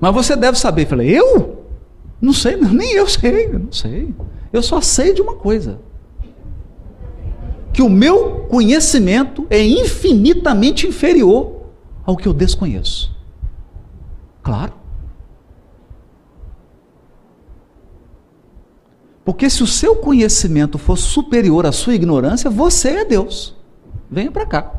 Mas 0.00 0.14
você 0.14 0.36
deve 0.36 0.58
saber. 0.58 0.82
Eu 0.82 0.86
falei, 0.86 1.18
eu? 1.18 1.64
Não 2.20 2.32
sei, 2.32 2.56
nem 2.56 2.92
eu 2.92 3.06
sei, 3.08 3.46
eu 3.46 3.58
não 3.58 3.72
sei. 3.72 4.14
Eu 4.52 4.62
só 4.62 4.80
sei 4.80 5.14
de 5.14 5.22
uma 5.22 5.34
coisa. 5.34 5.80
que 7.72 7.82
o 7.82 7.90
meu 7.90 8.46
conhecimento 8.48 9.46
é 9.50 9.62
infinitamente 9.62 10.86
inferior 10.86 11.56
ao 12.04 12.16
que 12.16 12.26
eu 12.26 12.32
desconheço. 12.32 13.15
Claro. 14.46 14.72
Porque 19.24 19.50
se 19.50 19.60
o 19.60 19.66
seu 19.66 19.96
conhecimento 19.96 20.78
for 20.78 20.96
superior 20.96 21.66
à 21.66 21.72
sua 21.72 21.96
ignorância, 21.96 22.48
você 22.48 22.90
é 22.90 23.04
Deus. 23.04 23.56
Venha 24.08 24.30
para 24.30 24.46
cá. 24.46 24.72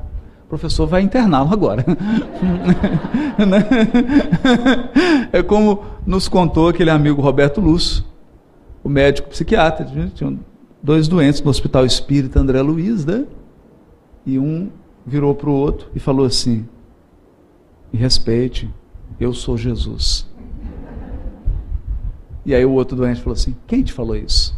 O 0.46 0.48
professor 0.48 0.88
vai 0.88 1.02
interná-lo 1.02 1.52
agora. 1.52 1.84
Né? 3.38 3.60
é 5.32 5.44
como 5.44 5.84
nos 6.04 6.28
contou 6.28 6.70
aquele 6.70 6.90
amigo 6.90 7.22
Roberto 7.22 7.62
Lúcio, 7.62 8.04
o 8.84 8.90
médico 8.90 9.30
psiquiatra. 9.30 9.86
Tinha 10.16 10.40
dois 10.82 11.08
doentes 11.08 11.42
no 11.42 11.52
Hospital 11.52 11.86
Espírita 11.86 12.40
André 12.40 12.62
Luiz, 12.62 13.06
né? 13.06 13.26
E 14.26 14.40
um 14.40 14.72
virou 15.06 15.36
para 15.36 15.50
o 15.50 15.54
outro 15.54 15.90
e 15.94 16.00
falou 16.00 16.26
assim: 16.26 16.68
Me 17.94 18.00
respeite, 18.00 18.68
eu 19.20 19.34
sou 19.34 19.58
Jesus. 19.58 20.28
E 22.46 22.56
aí 22.56 22.66
o 22.66 22.72
outro 22.72 22.96
doente 22.96 23.20
falou 23.20 23.34
assim: 23.34 23.56
Quem 23.68 23.84
te 23.84 23.92
falou 23.92 24.16
isso? 24.16 24.56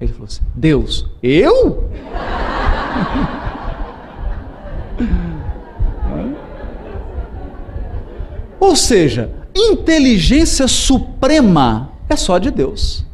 Ele 0.00 0.12
falou 0.12 0.26
assim: 0.26 0.42
Deus. 0.54 1.10
Eu? 1.22 1.90
Ou 8.60 8.76
seja, 8.76 9.34
inteligência 9.54 10.68
suprema 10.68 11.90
é 12.08 12.16
só 12.16 12.38
de 12.38 12.50
Deus. 12.50 13.04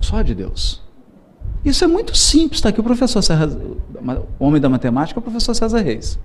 Só 0.00 0.22
de 0.22 0.34
Deus. 0.34 0.83
Isso 1.64 1.82
é 1.82 1.86
muito 1.86 2.14
simples, 2.16 2.58
está 2.58 2.68
aqui 2.68 2.80
o 2.80 2.84
professor 2.84 3.22
César, 3.22 3.58
homem 4.38 4.60
da 4.60 4.68
matemática, 4.68 5.18
o 5.18 5.22
professor 5.22 5.54
César 5.54 5.80
Reis. 5.80 6.18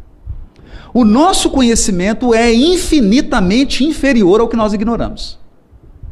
O 0.94 1.06
nosso 1.06 1.50
conhecimento 1.50 2.34
é 2.34 2.52
infinitamente 2.52 3.86
inferior 3.86 4.42
ao 4.42 4.50
que 4.50 4.58
nós 4.58 4.74
ignoramos. 4.74 5.40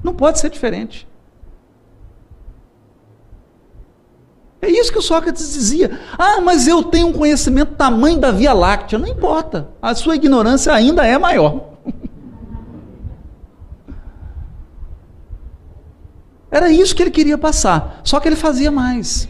Não 0.03 0.13
pode 0.13 0.39
ser 0.39 0.49
diferente. 0.49 1.07
É 4.61 4.69
isso 4.69 4.91
que 4.91 4.99
o 4.99 5.01
Sócrates 5.01 5.53
dizia. 5.53 5.99
Ah, 6.17 6.41
mas 6.41 6.67
eu 6.67 6.84
tenho 6.84 7.07
um 7.07 7.13
conhecimento 7.13 7.75
tamanho 7.75 8.19
da 8.19 8.32
Via 8.32 8.53
Láctea. 8.53 8.97
Não 8.97 9.07
importa. 9.07 9.69
A 9.82 9.93
sua 9.93 10.15
ignorância 10.15 10.73
ainda 10.73 11.05
é 11.05 11.17
maior. 11.17 11.76
Era 16.49 16.69
isso 16.69 16.95
que 16.95 17.03
ele 17.03 17.11
queria 17.11 17.37
passar. 17.37 18.01
Só 18.03 18.19
que 18.19 18.27
ele 18.27 18.35
fazia 18.35 18.71
mais. 18.71 19.27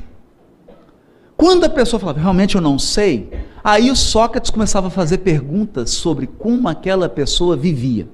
Quando 1.35 1.65
a 1.65 1.69
pessoa 1.69 1.99
falava, 1.99 2.19
realmente 2.19 2.55
eu 2.55 2.61
não 2.61 2.79
sei, 2.79 3.31
aí 3.63 3.91
o 3.91 3.95
Sócrates 3.95 4.49
começava 4.49 4.87
a 4.87 4.91
fazer 4.91 5.19
perguntas 5.19 5.91
sobre 5.91 6.25
como 6.25 6.67
aquela 6.67 7.07
pessoa 7.07 7.55
vivia. 7.55 8.09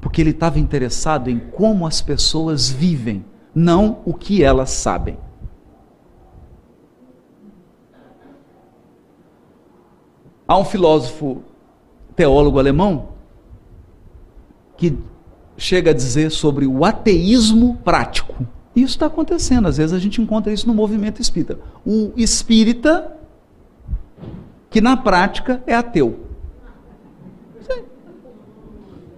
Porque 0.00 0.20
ele 0.20 0.30
estava 0.30 0.58
interessado 0.58 1.30
em 1.30 1.38
como 1.38 1.86
as 1.86 2.02
pessoas 2.02 2.68
vivem 2.68 3.24
não 3.54 4.00
o 4.04 4.12
que 4.12 4.42
elas 4.42 4.70
sabem. 4.70 5.16
Há 10.46 10.58
um 10.58 10.64
filósofo 10.64 11.42
teólogo 12.16 12.58
alemão 12.58 13.10
que 14.76 14.98
chega 15.56 15.90
a 15.90 15.94
dizer 15.94 16.30
sobre 16.30 16.66
o 16.66 16.84
ateísmo 16.84 17.76
prático. 17.84 18.46
Isso 18.74 18.94
está 18.94 19.06
acontecendo, 19.06 19.68
às 19.68 19.76
vezes 19.76 19.92
a 19.92 19.98
gente 19.98 20.20
encontra 20.20 20.52
isso 20.52 20.66
no 20.66 20.74
movimento 20.74 21.20
espírita. 21.20 21.58
O 21.84 22.12
espírita 22.16 23.16
que 24.70 24.80
na 24.80 24.96
prática 24.96 25.62
é 25.66 25.74
ateu. 25.74 26.18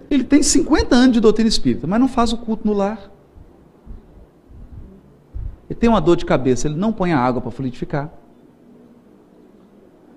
Ele 0.09 0.23
tem 0.23 0.43
50 0.43 0.95
anos 0.95 1.13
de 1.13 1.19
doutrina 1.19 1.47
espírita, 1.47 1.87
mas 1.87 1.99
não 1.99 2.07
faz 2.07 2.31
o 2.31 2.37
culto 2.37 2.67
no 2.67 2.73
lar. 2.73 3.11
Ele 5.69 5.79
tem 5.79 5.89
uma 5.89 5.99
dor 5.99 6.15
de 6.15 6.25
cabeça, 6.25 6.67
ele 6.67 6.75
não 6.75 6.93
põe 6.93 7.11
a 7.11 7.19
água 7.19 7.41
para 7.41 7.51
fluidificar. 7.51 8.11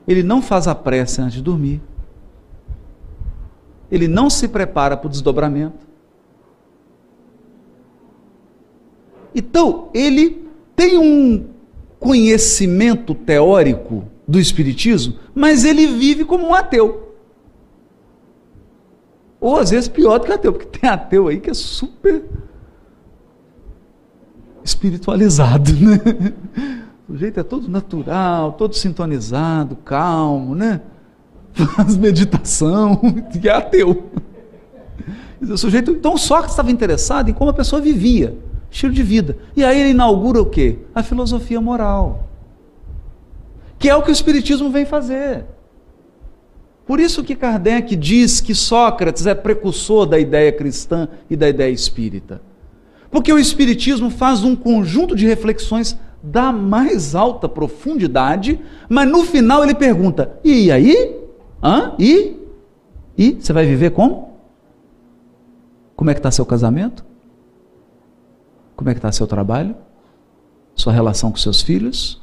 Ele 0.06 0.22
não 0.22 0.42
faz 0.42 0.66
a 0.68 0.74
prece 0.74 1.20
antes 1.20 1.34
de 1.34 1.42
dormir. 1.42 1.80
Ele 3.90 4.08
não 4.08 4.28
se 4.28 4.48
prepara 4.48 4.96
para 4.96 5.06
o 5.06 5.10
desdobramento. 5.10 5.87
Então, 9.34 9.88
ele 9.94 10.48
tem 10.74 10.98
um 10.98 11.46
conhecimento 11.98 13.14
teórico 13.14 14.04
do 14.26 14.38
Espiritismo, 14.38 15.14
mas 15.34 15.64
ele 15.64 15.86
vive 15.86 16.24
como 16.24 16.46
um 16.46 16.54
ateu. 16.54 17.14
Ou 19.40 19.56
às 19.56 19.70
vezes 19.70 19.88
pior 19.88 20.18
do 20.18 20.26
que 20.26 20.32
ateu, 20.32 20.52
porque 20.52 20.78
tem 20.78 20.88
ateu 20.88 21.28
aí 21.28 21.40
que 21.40 21.50
é 21.50 21.54
super 21.54 22.24
espiritualizado, 24.64 25.72
né? 25.72 26.34
O 27.08 27.16
jeito 27.16 27.40
é 27.40 27.42
todo 27.42 27.68
natural, 27.68 28.52
todo 28.52 28.74
sintonizado, 28.74 29.76
calmo, 29.76 30.54
né? 30.54 30.82
Faz 31.54 31.96
meditação, 31.96 32.96
que 33.32 33.48
é 33.48 33.52
ateu. 33.52 34.10
O 35.40 35.56
sujeito, 35.56 35.92
então 35.92 36.16
estava 36.16 36.70
interessado 36.70 37.30
em 37.30 37.32
como 37.32 37.50
a 37.50 37.54
pessoa 37.54 37.80
vivia, 37.80 38.36
estilo 38.70 38.92
de 38.92 39.02
vida. 39.02 39.36
E 39.56 39.64
aí 39.64 39.80
ele 39.80 39.90
inaugura 39.90 40.40
o 40.40 40.46
quê? 40.46 40.78
A 40.94 41.02
filosofia 41.02 41.60
moral. 41.60 42.28
Que 43.78 43.88
é 43.88 43.94
o 43.94 44.02
que 44.02 44.10
o 44.10 44.12
Espiritismo 44.12 44.70
vem 44.70 44.84
fazer. 44.84 45.44
Por 46.86 46.98
isso 47.00 47.22
que 47.22 47.36
Kardec 47.36 47.94
diz 47.94 48.40
que 48.40 48.54
Sócrates 48.54 49.26
é 49.26 49.34
precursor 49.34 50.06
da 50.06 50.18
ideia 50.18 50.50
cristã 50.50 51.08
e 51.28 51.36
da 51.36 51.48
ideia 51.48 51.70
espírita. 51.70 52.40
Porque 53.10 53.32
o 53.32 53.38
Espiritismo 53.38 54.10
faz 54.10 54.42
um 54.42 54.56
conjunto 54.56 55.14
de 55.14 55.26
reflexões 55.26 55.98
da 56.22 56.50
mais 56.50 57.14
alta 57.14 57.48
profundidade, 57.48 58.60
mas 58.88 59.08
no 59.08 59.24
final 59.24 59.62
ele 59.62 59.74
pergunta: 59.74 60.38
e 60.42 60.70
aí? 60.70 61.16
Hã? 61.62 61.94
E? 61.98 62.36
E? 63.16 63.36
Você 63.40 63.52
vai 63.52 63.66
viver 63.66 63.90
como? 63.90 64.38
Como 65.94 66.10
é 66.10 66.14
que 66.14 66.20
está 66.20 66.30
seu 66.30 66.46
casamento? 66.46 67.04
Como 68.78 68.88
é 68.88 68.94
que 68.94 68.98
está 68.98 69.10
seu 69.10 69.26
trabalho? 69.26 69.74
Sua 70.76 70.92
relação 70.92 71.32
com 71.32 71.36
seus 71.36 71.60
filhos? 71.60 72.22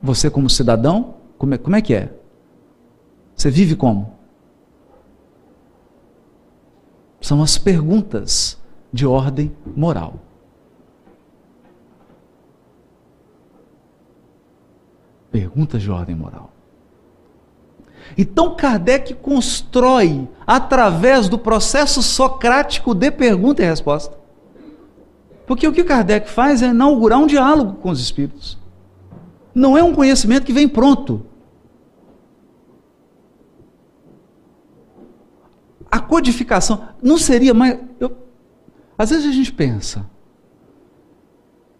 Você 0.00 0.30
como 0.30 0.48
cidadão? 0.48 1.16
Como 1.36 1.52
é, 1.52 1.58
como 1.58 1.76
é 1.76 1.82
que 1.82 1.92
é? 1.92 2.10
Você 3.36 3.50
vive 3.50 3.76
como? 3.76 4.14
São 7.20 7.42
as 7.42 7.58
perguntas 7.58 8.58
de 8.90 9.06
ordem 9.06 9.54
moral. 9.76 10.14
Perguntas 15.30 15.82
de 15.82 15.90
ordem 15.90 16.16
moral. 16.16 16.50
Então 18.16 18.56
Kardec 18.56 19.12
constrói, 19.16 20.26
através 20.46 21.28
do 21.28 21.38
processo 21.38 22.02
socrático 22.02 22.94
de 22.94 23.10
pergunta 23.10 23.62
e 23.62 23.66
resposta. 23.66 24.23
Porque 25.46 25.66
o 25.68 25.72
que 25.72 25.84
Kardec 25.84 26.28
faz 26.28 26.62
é 26.62 26.68
inaugurar 26.68 27.18
um 27.18 27.26
diálogo 27.26 27.74
com 27.74 27.90
os 27.90 28.00
espíritos. 28.00 28.58
Não 29.54 29.76
é 29.76 29.82
um 29.82 29.94
conhecimento 29.94 30.44
que 30.44 30.52
vem 30.52 30.68
pronto. 30.68 31.26
A 35.90 36.00
codificação 36.00 36.88
não 37.02 37.18
seria 37.18 37.54
mais. 37.54 37.78
Eu, 38.00 38.16
às 38.98 39.10
vezes 39.10 39.26
a 39.26 39.32
gente 39.32 39.52
pensa, 39.52 40.06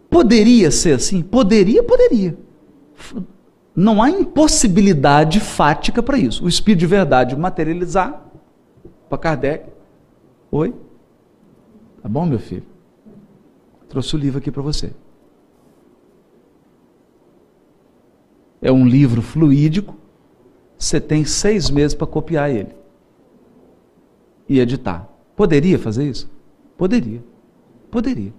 poderia 0.09 0.71
ser 0.71 0.95
assim? 0.95 1.21
Poderia, 1.21 1.83
poderia. 1.83 2.37
Não 3.75 4.01
há 4.01 4.09
impossibilidade 4.09 5.41
fática 5.41 6.01
para 6.01 6.17
isso. 6.17 6.45
O 6.45 6.47
espírito 6.47 6.79
de 6.79 6.87
verdade 6.87 7.35
materializar 7.35 8.23
para 9.09 9.17
Kardec. 9.17 9.69
Oi? 10.49 10.73
Tá 12.01 12.07
bom, 12.07 12.25
meu 12.25 12.39
filho? 12.39 12.74
Trouxe 13.95 14.13
o 14.13 14.19
livro 14.19 14.39
aqui 14.39 14.51
para 14.51 14.61
você. 14.61 14.91
É 18.61 18.69
um 18.69 18.85
livro 18.85 19.21
fluídico. 19.21 19.95
Você 20.77 20.99
tem 20.99 21.23
seis 21.23 21.69
meses 21.69 21.95
para 21.95 22.05
copiar 22.05 22.51
ele 22.51 22.75
e 24.49 24.59
editar. 24.59 25.07
Poderia 25.33 25.79
fazer 25.79 26.09
isso? 26.09 26.29
Poderia. 26.77 27.23
Poderia. 27.89 28.33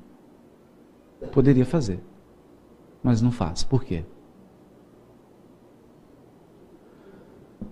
Poderia 1.32 1.64
fazer. 1.64 2.00
Mas 3.02 3.22
não 3.22 3.32
faz. 3.32 3.64
Por 3.64 3.82
quê? 3.82 4.04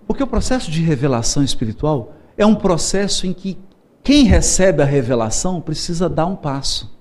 Porque 0.07 0.23
o 0.23 0.27
processo 0.27 0.71
de 0.71 0.81
revelação 0.81 1.43
espiritual 1.43 2.15
é 2.35 2.47
um 2.47 2.55
processo 2.55 3.27
em 3.27 3.33
que 3.33 3.59
quem 4.03 4.23
recebe 4.23 4.81
a 4.81 4.85
revelação 4.85 5.61
precisa 5.61 6.09
dar 6.09 6.25
um 6.25 6.35
passo 6.35 6.94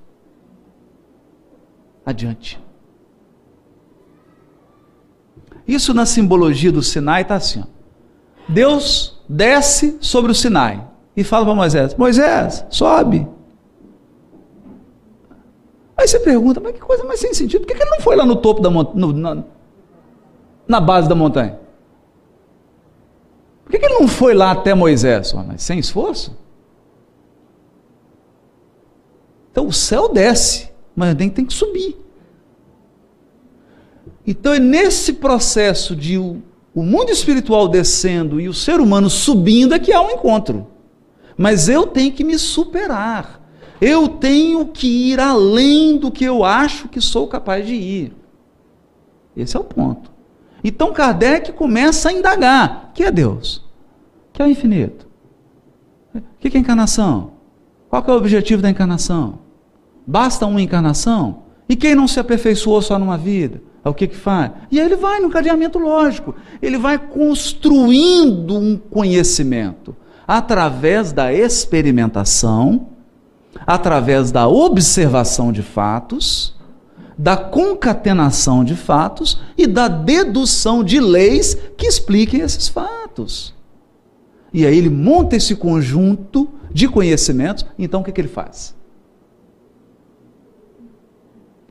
adiante. 2.04 2.60
Isso 5.66 5.94
na 5.94 6.04
simbologia 6.04 6.70
do 6.70 6.82
Sinai 6.82 7.22
está 7.22 7.36
assim: 7.36 7.60
ó. 7.60 7.74
Deus 8.48 9.22
desce 9.28 9.96
sobre 10.00 10.30
o 10.30 10.34
Sinai 10.34 10.86
e 11.16 11.24
fala 11.24 11.44
para 11.44 11.54
Moisés: 11.54 11.94
Moisés, 11.94 12.64
sobe. 12.68 13.26
Aí 15.96 16.08
você 16.08 16.18
pergunta, 16.18 16.60
mas 16.60 16.72
que 16.74 16.80
coisa 16.80 17.04
mais 17.04 17.20
sem 17.20 17.32
sentido, 17.32 17.60
por 17.64 17.68
que 17.68 17.80
ele 17.80 17.90
não 17.90 18.00
foi 18.00 18.16
lá 18.16 18.26
no 18.26 18.36
topo 18.36 18.60
da 18.60 18.68
montanha, 18.68 19.12
na, 19.12 19.44
na, 20.66 20.80
base 20.80 21.08
da 21.08 21.14
montanha? 21.14 21.58
Por 23.64 23.70
que 23.70 23.76
ele 23.76 23.94
não 23.94 24.08
foi 24.08 24.34
lá 24.34 24.50
até 24.50 24.74
Moisés? 24.74 25.32
mas 25.32 25.62
sem 25.62 25.78
esforço? 25.78 26.36
Então 29.52 29.68
o 29.68 29.72
céu 29.72 30.12
desce, 30.12 30.73
mas 30.94 31.14
nem 31.16 31.28
tem 31.28 31.44
que 31.44 31.52
subir. 31.52 31.96
Então 34.26 34.52
é 34.52 34.58
nesse 34.58 35.14
processo 35.14 35.94
de 35.94 36.16
o, 36.16 36.42
o 36.74 36.82
mundo 36.82 37.10
espiritual 37.10 37.68
descendo 37.68 38.40
e 38.40 38.48
o 38.48 38.54
ser 38.54 38.80
humano 38.80 39.10
subindo 39.10 39.74
é 39.74 39.78
que 39.78 39.92
há 39.92 40.00
um 40.00 40.10
encontro. 40.10 40.66
Mas 41.36 41.68
eu 41.68 41.86
tenho 41.86 42.12
que 42.12 42.24
me 42.24 42.38
superar. 42.38 43.40
Eu 43.80 44.08
tenho 44.08 44.66
que 44.66 45.12
ir 45.12 45.20
além 45.20 45.98
do 45.98 46.10
que 46.10 46.24
eu 46.24 46.44
acho 46.44 46.88
que 46.88 47.00
sou 47.00 47.26
capaz 47.26 47.66
de 47.66 47.74
ir. 47.74 48.12
Esse 49.36 49.56
é 49.56 49.60
o 49.60 49.64
ponto. 49.64 50.10
Então 50.62 50.92
Kardec 50.92 51.52
começa 51.52 52.08
a 52.08 52.12
indagar: 52.12 52.92
que 52.94 53.02
é 53.02 53.10
Deus? 53.10 53.62
Que 54.32 54.40
é 54.40 54.46
o 54.46 54.48
infinito? 54.48 55.06
O 56.14 56.22
que 56.38 56.56
é 56.56 56.60
encarnação? 56.60 57.32
Qual 57.90 58.02
é 58.06 58.10
o 58.10 58.16
objetivo 58.16 58.62
da 58.62 58.70
encarnação? 58.70 59.43
Basta 60.06 60.46
uma 60.46 60.60
encarnação? 60.60 61.44
E 61.68 61.76
quem 61.76 61.94
não 61.94 62.06
se 62.06 62.20
aperfeiçoou 62.20 62.82
só 62.82 62.98
numa 62.98 63.16
vida? 63.16 63.62
É 63.84 63.88
o 63.88 63.94
que 63.94 64.06
que 64.06 64.16
faz? 64.16 64.50
E 64.70 64.80
aí 64.80 64.86
ele 64.86 64.96
vai 64.96 65.20
no 65.20 65.30
cadeamento 65.30 65.78
lógico. 65.78 66.34
Ele 66.60 66.78
vai 66.78 66.98
construindo 66.98 68.56
um 68.56 68.76
conhecimento 68.76 69.94
através 70.26 71.12
da 71.12 71.32
experimentação, 71.32 72.88
através 73.66 74.32
da 74.32 74.48
observação 74.48 75.52
de 75.52 75.62
fatos, 75.62 76.54
da 77.16 77.36
concatenação 77.36 78.64
de 78.64 78.74
fatos 78.74 79.40
e 79.56 79.66
da 79.66 79.86
dedução 79.86 80.82
de 80.82 80.98
leis 80.98 81.56
que 81.76 81.86
expliquem 81.86 82.40
esses 82.40 82.68
fatos. 82.68 83.54
E 84.52 84.66
aí 84.66 84.76
ele 84.76 84.90
monta 84.90 85.36
esse 85.36 85.54
conjunto 85.54 86.48
de 86.72 86.88
conhecimentos, 86.88 87.64
então 87.78 88.00
o 88.00 88.04
que, 88.04 88.12
que 88.12 88.20
ele 88.20 88.28
faz? 88.28 88.73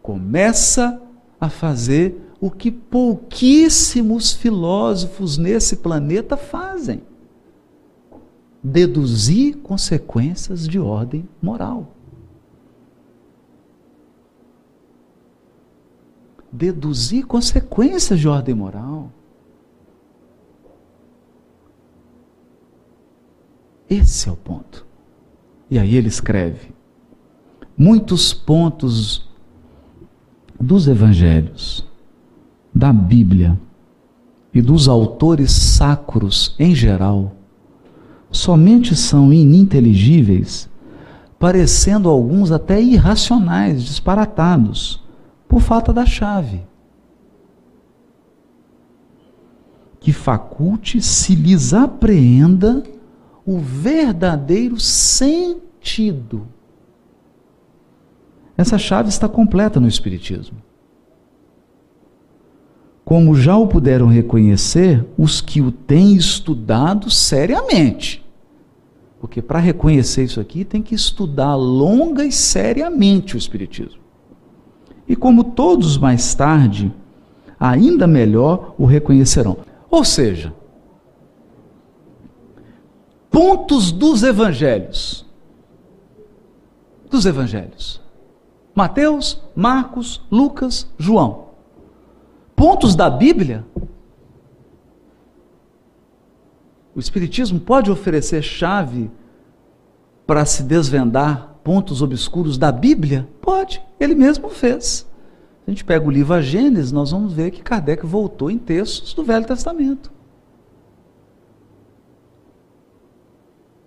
Começa 0.03 1.01
a 1.41 1.49
fazer 1.49 2.21
o 2.39 2.51
que 2.51 2.69
pouquíssimos 2.69 4.33
filósofos 4.33 5.37
nesse 5.37 5.77
planeta 5.77 6.37
fazem 6.37 7.01
deduzir 8.63 9.57
consequências 9.57 10.67
de 10.67 10.79
ordem 10.79 11.27
moral. 11.41 11.87
Deduzir 16.51 17.25
consequências 17.25 18.19
de 18.19 18.27
ordem 18.27 18.55
moral. 18.55 19.11
Esse 23.89 24.29
é 24.29 24.31
o 24.31 24.35
ponto. 24.35 24.85
E 25.69 25.79
aí 25.79 25.95
ele 25.95 26.07
escreve: 26.07 26.73
muitos 27.75 28.33
pontos 28.33 29.32
dos 30.63 30.87
evangelhos, 30.87 31.85
da 32.73 32.91
Bíblia 32.91 33.59
e 34.53 34.61
dos 34.61 34.87
autores 34.87 35.51
sacros 35.51 36.55
em 36.57 36.73
geral 36.73 37.35
somente 38.33 38.95
são 38.95 39.31
ininteligíveis, 39.31 40.67
parecendo 41.37 42.09
alguns 42.09 42.51
até 42.51 42.81
irracionais, 42.81 43.83
disparatados, 43.83 45.03
por 45.47 45.61
falta 45.61 45.93
da 45.93 46.05
chave. 46.05 46.61
Que 49.99 50.11
faculte 50.11 50.99
se 50.99 51.35
lhes 51.35 51.73
apreenda 51.73 52.83
o 53.45 53.59
verdadeiro 53.59 54.79
sentido. 54.79 56.47
Essa 58.63 58.77
chave 58.77 59.09
está 59.09 59.27
completa 59.27 59.77
no 59.77 59.89
Espiritismo. 59.89 60.55
Como 63.03 63.35
já 63.35 63.57
o 63.57 63.67
puderam 63.67 64.07
reconhecer 64.07 65.05
os 65.17 65.41
que 65.41 65.59
o 65.59 65.69
têm 65.69 66.15
estudado 66.15 67.09
seriamente. 67.09 68.23
Porque 69.19 69.41
para 69.41 69.59
reconhecer 69.59 70.23
isso 70.23 70.39
aqui 70.39 70.63
tem 70.63 70.81
que 70.81 70.95
estudar 70.95 71.55
longa 71.55 72.23
e 72.23 72.31
seriamente 72.31 73.35
o 73.35 73.37
Espiritismo. 73.37 73.99
E 75.09 75.13
como 75.13 75.43
todos 75.43 75.97
mais 75.97 76.33
tarde, 76.33 76.89
ainda 77.59 78.07
melhor 78.07 78.75
o 78.77 78.85
reconhecerão. 78.85 79.57
Ou 79.91 80.05
seja, 80.05 80.53
pontos 83.29 83.91
dos 83.91 84.23
evangelhos. 84.23 85.25
Dos 87.09 87.25
evangelhos. 87.25 88.02
Mateus, 88.75 89.41
Marcos, 89.55 90.21
Lucas, 90.31 90.87
João. 90.97 91.49
Pontos 92.55 92.95
da 92.95 93.09
Bíblia. 93.09 93.65
O 96.95 96.99
Espiritismo 96.99 97.59
pode 97.59 97.91
oferecer 97.91 98.41
chave 98.41 99.09
para 100.25 100.45
se 100.45 100.63
desvendar 100.63 101.55
pontos 101.63 102.01
obscuros 102.01 102.57
da 102.57 102.71
Bíblia? 102.71 103.27
Pode, 103.41 103.81
ele 103.99 104.15
mesmo 104.15 104.49
fez. 104.49 105.07
A 105.65 105.71
gente 105.71 105.83
pega 105.83 106.05
o 106.05 106.11
livro 106.11 106.33
A 106.33 106.41
Gênesis, 106.41 106.91
nós 106.91 107.11
vamos 107.11 107.33
ver 107.33 107.51
que 107.51 107.63
Kardec 107.63 108.05
voltou 108.05 108.51
em 108.51 108.57
textos 108.57 109.13
do 109.13 109.23
Velho 109.23 109.45
Testamento. 109.45 110.11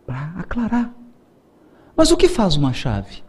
Para 0.07 0.35
aclarar. 0.39 0.95
Mas 1.95 2.11
o 2.11 2.17
que 2.17 2.29
faz 2.29 2.57
uma 2.57 2.73
chave? 2.73 3.26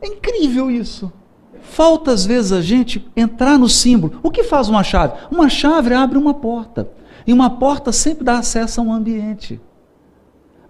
É 0.00 0.06
incrível 0.06 0.70
isso. 0.70 1.12
Falta 1.60 2.10
às 2.10 2.24
vezes 2.24 2.52
a 2.52 2.60
gente 2.60 3.08
entrar 3.16 3.58
no 3.58 3.68
símbolo. 3.68 4.18
O 4.22 4.30
que 4.30 4.42
faz 4.42 4.68
uma 4.68 4.82
chave? 4.82 5.14
Uma 5.30 5.48
chave 5.48 5.94
abre 5.94 6.18
uma 6.18 6.34
porta. 6.34 6.90
E 7.26 7.32
uma 7.32 7.50
porta 7.50 7.92
sempre 7.92 8.24
dá 8.24 8.38
acesso 8.38 8.80
a 8.80 8.84
um 8.84 8.92
ambiente. 8.92 9.60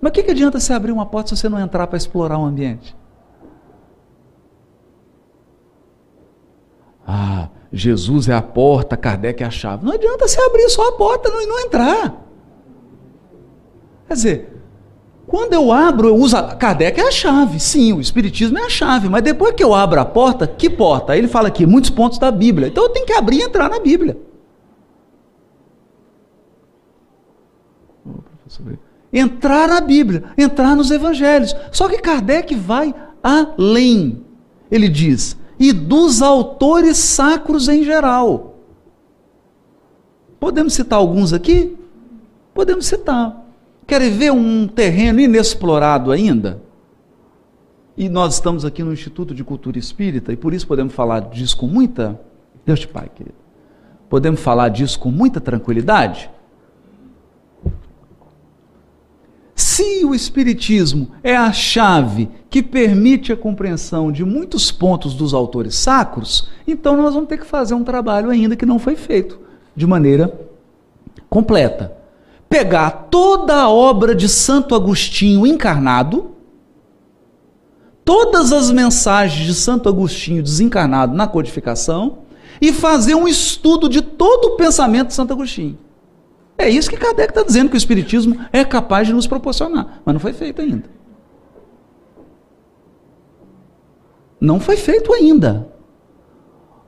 Mas 0.00 0.10
o 0.10 0.12
que, 0.12 0.22
que 0.22 0.30
adianta 0.30 0.58
você 0.58 0.72
abrir 0.72 0.92
uma 0.92 1.06
porta 1.06 1.30
se 1.30 1.40
você 1.40 1.48
não 1.48 1.60
entrar 1.60 1.86
para 1.86 1.96
explorar 1.96 2.38
o 2.38 2.42
um 2.42 2.46
ambiente? 2.46 2.96
Ah, 7.06 7.48
Jesus 7.72 8.28
é 8.28 8.34
a 8.34 8.42
porta, 8.42 8.96
Kardec 8.96 9.42
é 9.42 9.46
a 9.46 9.50
chave. 9.50 9.84
Não 9.84 9.92
adianta 9.92 10.26
você 10.26 10.40
abrir 10.40 10.68
só 10.68 10.88
a 10.88 10.92
porta 10.92 11.28
e 11.28 11.32
não, 11.32 11.46
não 11.46 11.60
entrar. 11.60 12.24
Quer 14.06 14.14
dizer, 14.14 14.59
quando 15.30 15.52
eu 15.52 15.70
abro, 15.70 16.08
eu 16.08 16.16
uso. 16.16 16.36
A... 16.36 16.42
Kardec 16.56 17.00
é 17.00 17.06
a 17.06 17.10
chave, 17.12 17.60
sim, 17.60 17.92
o 17.92 18.00
Espiritismo 18.00 18.58
é 18.58 18.64
a 18.64 18.68
chave, 18.68 19.08
mas 19.08 19.22
depois 19.22 19.54
que 19.54 19.62
eu 19.62 19.72
abro 19.72 20.00
a 20.00 20.04
porta, 20.04 20.44
que 20.44 20.68
porta? 20.68 21.12
Aí 21.12 21.20
ele 21.20 21.28
fala 21.28 21.46
aqui, 21.46 21.64
muitos 21.64 21.88
pontos 21.88 22.18
da 22.18 22.32
Bíblia. 22.32 22.66
Então 22.66 22.82
eu 22.82 22.88
tenho 22.88 23.06
que 23.06 23.12
abrir 23.12 23.38
e 23.38 23.42
entrar 23.42 23.70
na 23.70 23.78
Bíblia. 23.78 24.18
Entrar 29.12 29.68
na 29.68 29.80
Bíblia, 29.80 30.24
entrar 30.36 30.74
nos 30.74 30.90
Evangelhos. 30.90 31.54
Só 31.70 31.88
que 31.88 31.98
Kardec 31.98 32.52
vai 32.56 32.92
além. 33.22 34.24
Ele 34.68 34.88
diz, 34.88 35.36
e 35.60 35.72
dos 35.72 36.22
autores 36.22 36.96
sacros 36.96 37.68
em 37.68 37.84
geral. 37.84 38.56
Podemos 40.40 40.72
citar 40.72 40.98
alguns 40.98 41.32
aqui? 41.32 41.78
Podemos 42.52 42.86
citar. 42.86 43.39
Querem 43.90 44.12
ver 44.12 44.30
um 44.30 44.68
terreno 44.68 45.18
inexplorado 45.18 46.12
ainda? 46.12 46.62
E 47.96 48.08
nós 48.08 48.34
estamos 48.34 48.64
aqui 48.64 48.84
no 48.84 48.92
Instituto 48.92 49.34
de 49.34 49.42
Cultura 49.42 49.80
Espírita 49.80 50.32
e 50.32 50.36
por 50.36 50.54
isso 50.54 50.64
podemos 50.64 50.94
falar 50.94 51.22
disso 51.22 51.56
com 51.56 51.66
muita. 51.66 52.20
Deus 52.64 52.78
te 52.78 52.86
Pai, 52.86 53.10
querido. 53.12 53.34
Podemos 54.08 54.38
falar 54.38 54.68
disso 54.68 54.96
com 54.96 55.10
muita 55.10 55.40
tranquilidade? 55.40 56.30
Se 59.56 60.04
o 60.04 60.14
Espiritismo 60.14 61.10
é 61.20 61.34
a 61.34 61.52
chave 61.52 62.28
que 62.48 62.62
permite 62.62 63.32
a 63.32 63.36
compreensão 63.36 64.12
de 64.12 64.24
muitos 64.24 64.70
pontos 64.70 65.14
dos 65.14 65.34
autores 65.34 65.74
sacros, 65.74 66.48
então 66.64 66.96
nós 66.96 67.14
vamos 67.14 67.28
ter 67.28 67.38
que 67.38 67.44
fazer 67.44 67.74
um 67.74 67.82
trabalho 67.82 68.30
ainda 68.30 68.54
que 68.54 68.64
não 68.64 68.78
foi 68.78 68.94
feito 68.94 69.40
de 69.74 69.84
maneira 69.84 70.32
completa 71.28 71.98
pegar 72.50 73.06
toda 73.10 73.54
a 73.54 73.70
obra 73.70 74.12
de 74.12 74.28
Santo 74.28 74.74
Agostinho 74.74 75.46
encarnado, 75.46 76.32
todas 78.04 78.52
as 78.52 78.72
mensagens 78.72 79.46
de 79.46 79.54
Santo 79.54 79.88
Agostinho 79.88 80.42
desencarnado 80.42 81.14
na 81.14 81.28
codificação 81.28 82.18
e 82.60 82.72
fazer 82.72 83.14
um 83.14 83.28
estudo 83.28 83.88
de 83.88 84.02
todo 84.02 84.46
o 84.46 84.56
pensamento 84.56 85.08
de 85.08 85.14
Santo 85.14 85.32
Agostinho. 85.32 85.78
É 86.58 86.68
isso 86.68 86.90
que 86.90 86.96
Kardec 86.96 87.30
está 87.30 87.44
dizendo 87.44 87.70
que 87.70 87.76
o 87.76 87.78
Espiritismo 87.78 88.44
é 88.52 88.64
capaz 88.64 89.06
de 89.06 89.14
nos 89.14 89.28
proporcionar, 89.28 90.02
mas 90.04 90.12
não 90.12 90.20
foi 90.20 90.32
feito 90.32 90.60
ainda. 90.60 90.90
Não 94.40 94.58
foi 94.58 94.76
feito 94.76 95.12
ainda. 95.12 95.68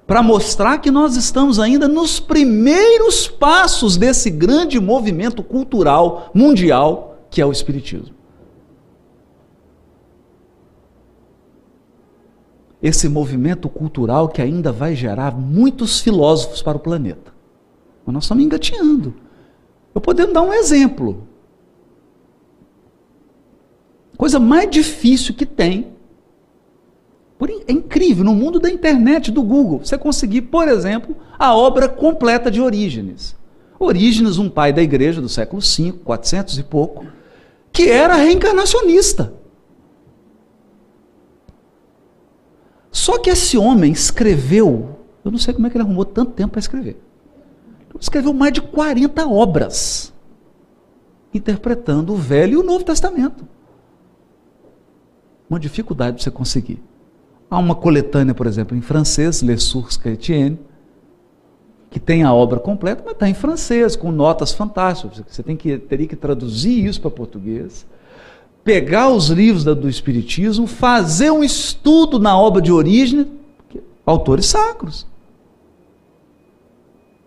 Para 0.06 0.22
mostrar 0.22 0.78
que 0.78 0.90
nós 0.90 1.16
estamos 1.16 1.58
ainda 1.58 1.88
nos 1.88 2.18
primeiros 2.18 3.28
passos 3.28 3.96
desse 3.96 4.30
grande 4.30 4.80
movimento 4.80 5.42
cultural 5.42 6.30
mundial 6.34 7.12
que 7.30 7.40
é 7.40 7.46
o 7.46 7.50
Espiritismo. 7.50 8.14
Esse 12.82 13.08
movimento 13.08 13.68
cultural 13.68 14.28
que 14.28 14.42
ainda 14.42 14.70
vai 14.70 14.94
gerar 14.94 15.34
muitos 15.34 16.00
filósofos 16.00 16.60
para 16.60 16.76
o 16.76 16.80
planeta. 16.80 17.32
Mas 18.04 18.12
nós 18.12 18.24
estamos 18.24 18.44
engatinhando. 18.44 19.14
Eu 19.94 20.00
podendo 20.00 20.32
dar 20.32 20.42
um 20.42 20.52
exemplo. 20.52 21.26
Coisa 24.16 24.38
mais 24.38 24.68
difícil 24.70 25.34
que 25.34 25.46
tem. 25.46 25.92
É 27.66 27.72
incrível, 27.72 28.24
no 28.24 28.34
mundo 28.34 28.58
da 28.58 28.70
internet, 28.70 29.30
do 29.30 29.42
Google, 29.42 29.80
você 29.80 29.96
conseguir, 29.96 30.42
por 30.42 30.68
exemplo, 30.68 31.16
a 31.38 31.54
obra 31.54 31.88
completa 31.88 32.50
de 32.50 32.60
Orígenes. 32.60 33.36
Orígenes, 33.78 34.38
um 34.38 34.48
pai 34.48 34.72
da 34.72 34.82
igreja 34.82 35.20
do 35.20 35.28
século 35.28 35.60
V, 35.60 35.92
400 36.04 36.58
e 36.58 36.62
pouco, 36.62 37.06
que 37.72 37.88
era 37.90 38.14
reencarnacionista. 38.14 39.32
Só 42.90 43.18
que 43.18 43.30
esse 43.30 43.56
homem 43.56 43.90
escreveu, 43.92 44.98
eu 45.24 45.30
não 45.30 45.38
sei 45.38 45.54
como 45.54 45.66
é 45.66 45.70
que 45.70 45.76
ele 45.76 45.84
arrumou 45.84 46.04
tanto 46.04 46.32
tempo 46.32 46.52
para 46.52 46.60
escrever 46.60 47.00
escreveu 48.02 48.32
mais 48.32 48.52
de 48.52 48.60
40 48.60 49.26
obras 49.28 50.12
interpretando 51.32 52.12
o 52.12 52.16
Velho 52.16 52.54
e 52.54 52.56
o 52.56 52.62
Novo 52.62 52.84
Testamento. 52.84 53.46
Uma 55.48 55.58
dificuldade 55.58 56.16
para 56.16 56.22
você 56.22 56.30
conseguir. 56.30 56.82
Há 57.52 57.58
uma 57.58 57.74
coletânea, 57.74 58.32
por 58.32 58.46
exemplo, 58.46 58.74
em 58.74 58.80
francês, 58.80 59.42
Les 59.42 59.62
Sources 59.64 59.98
Chrétiennes, 59.98 60.58
que 61.90 62.00
tem 62.00 62.22
a 62.22 62.32
obra 62.32 62.58
completa, 62.58 63.02
mas 63.04 63.12
está 63.12 63.28
em 63.28 63.34
francês, 63.34 63.94
com 63.94 64.10
notas 64.10 64.52
fantásticas. 64.52 65.22
Você 65.28 65.42
tem 65.42 65.54
que, 65.54 65.76
teria 65.76 66.06
que 66.06 66.16
traduzir 66.16 66.82
isso 66.86 66.98
para 66.98 67.10
português, 67.10 67.86
pegar 68.64 69.10
os 69.10 69.28
livros 69.28 69.64
do 69.64 69.86
Espiritismo, 69.86 70.66
fazer 70.66 71.30
um 71.30 71.44
estudo 71.44 72.18
na 72.18 72.38
obra 72.38 72.62
de 72.62 72.72
origem, 72.72 73.30
autores 74.06 74.46
sacros. 74.46 75.06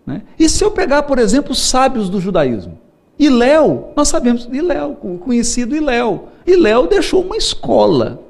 Né? 0.07 0.23
E 0.39 0.49
se 0.49 0.63
eu 0.63 0.71
pegar, 0.71 1.03
por 1.03 1.19
exemplo, 1.19 1.51
os 1.51 1.59
sábios 1.59 2.09
do 2.09 2.19
judaísmo? 2.19 2.79
Iléu, 3.19 3.93
nós 3.95 4.07
sabemos, 4.07 4.49
Iléu, 4.51 4.95
conhecido 5.23 5.75
Iléu. 5.75 6.29
Iléu 6.47 6.87
deixou 6.87 7.21
uma 7.21 7.37
escola. 7.37 8.24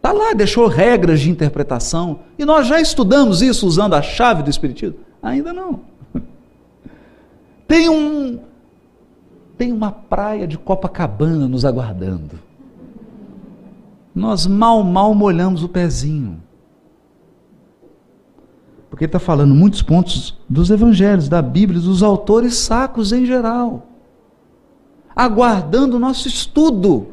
Está 0.00 0.12
lá, 0.12 0.32
deixou 0.32 0.66
regras 0.66 1.20
de 1.20 1.28
interpretação. 1.28 2.20
E 2.38 2.44
nós 2.46 2.66
já 2.66 2.80
estudamos 2.80 3.42
isso 3.42 3.66
usando 3.66 3.92
a 3.92 4.00
chave 4.00 4.42
do 4.42 4.48
Espiritismo? 4.48 4.96
Ainda 5.22 5.52
não. 5.52 5.80
Tem 7.68 7.86
um. 7.90 8.40
Tem 9.58 9.70
uma 9.70 9.92
praia 9.92 10.46
de 10.46 10.56
Copacabana 10.56 11.46
nos 11.46 11.66
aguardando. 11.66 12.38
Nós 14.14 14.46
mal, 14.46 14.82
mal 14.82 15.14
molhamos 15.14 15.62
o 15.62 15.68
pezinho. 15.68 16.42
Porque 18.88 19.04
ele 19.04 19.08
está 19.08 19.18
falando 19.18 19.54
muitos 19.54 19.82
pontos 19.82 20.38
dos 20.48 20.70
evangelhos, 20.70 21.28
da 21.28 21.42
Bíblia, 21.42 21.78
dos 21.78 22.02
autores 22.02 22.54
sacros 22.54 23.12
em 23.12 23.26
geral. 23.26 23.86
Aguardando 25.14 25.96
o 25.96 26.00
nosso 26.00 26.26
estudo, 26.26 27.08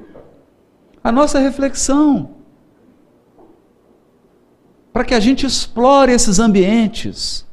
a 1.03 1.11
nossa 1.11 1.37
reflexão. 1.37 2.36
Para 4.97 5.05
que 5.05 5.13
a 5.13 5.19
gente 5.19 5.45
explore 5.45 6.11
esses 6.11 6.39
ambientes 6.39 7.45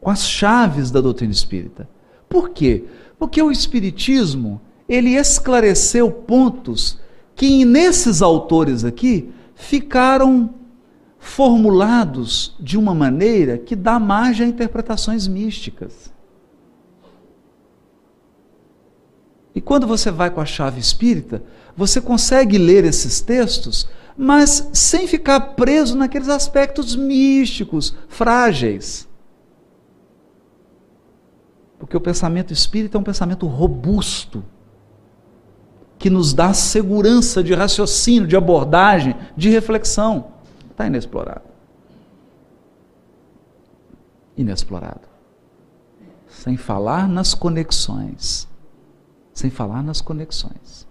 com 0.00 0.10
as 0.10 0.28
chaves 0.28 0.90
da 0.90 1.00
doutrina 1.00 1.32
espírita. 1.32 1.88
Por 2.28 2.48
quê? 2.50 2.86
Porque 3.20 3.40
o 3.40 3.52
Espiritismo, 3.52 4.60
ele 4.88 5.10
esclareceu 5.10 6.10
pontos 6.10 6.98
que 7.36 7.64
nesses 7.64 8.20
autores 8.20 8.84
aqui 8.84 9.32
ficaram 9.54 10.56
formulados 11.20 12.56
de 12.58 12.76
uma 12.76 12.92
maneira 12.92 13.58
que 13.58 13.76
dá 13.76 14.00
margem 14.00 14.46
a 14.46 14.50
interpretações 14.50 15.28
místicas. 15.28 16.12
E 19.54 19.60
quando 19.60 19.86
você 19.86 20.10
vai 20.10 20.30
com 20.30 20.40
a 20.40 20.44
chave 20.44 20.80
espírita, 20.80 21.44
você 21.76 22.00
consegue 22.00 22.58
ler 22.58 22.84
esses 22.84 23.20
textos, 23.20 23.88
mas 24.16 24.70
sem 24.72 25.06
ficar 25.06 25.40
preso 25.54 25.96
naqueles 25.96 26.28
aspectos 26.28 26.96
místicos, 26.96 27.94
frágeis. 28.08 29.06
Porque 31.78 31.96
o 31.96 32.00
pensamento 32.00 32.52
espírita 32.52 32.96
é 32.96 33.00
um 33.00 33.04
pensamento 33.04 33.46
robusto, 33.46 34.42
que 35.98 36.10
nos 36.10 36.32
dá 36.32 36.52
segurança 36.52 37.42
de 37.42 37.54
raciocínio, 37.54 38.26
de 38.26 38.36
abordagem, 38.36 39.16
de 39.36 39.48
reflexão. 39.48 40.32
Está 40.70 40.86
inexplorado. 40.86 41.42
Inexplorado. 44.36 45.08
Sem 46.28 46.56
falar 46.56 47.08
nas 47.08 47.34
conexões. 47.34 48.46
Sem 49.32 49.50
falar 49.50 49.82
nas 49.82 50.00
conexões. 50.00 50.85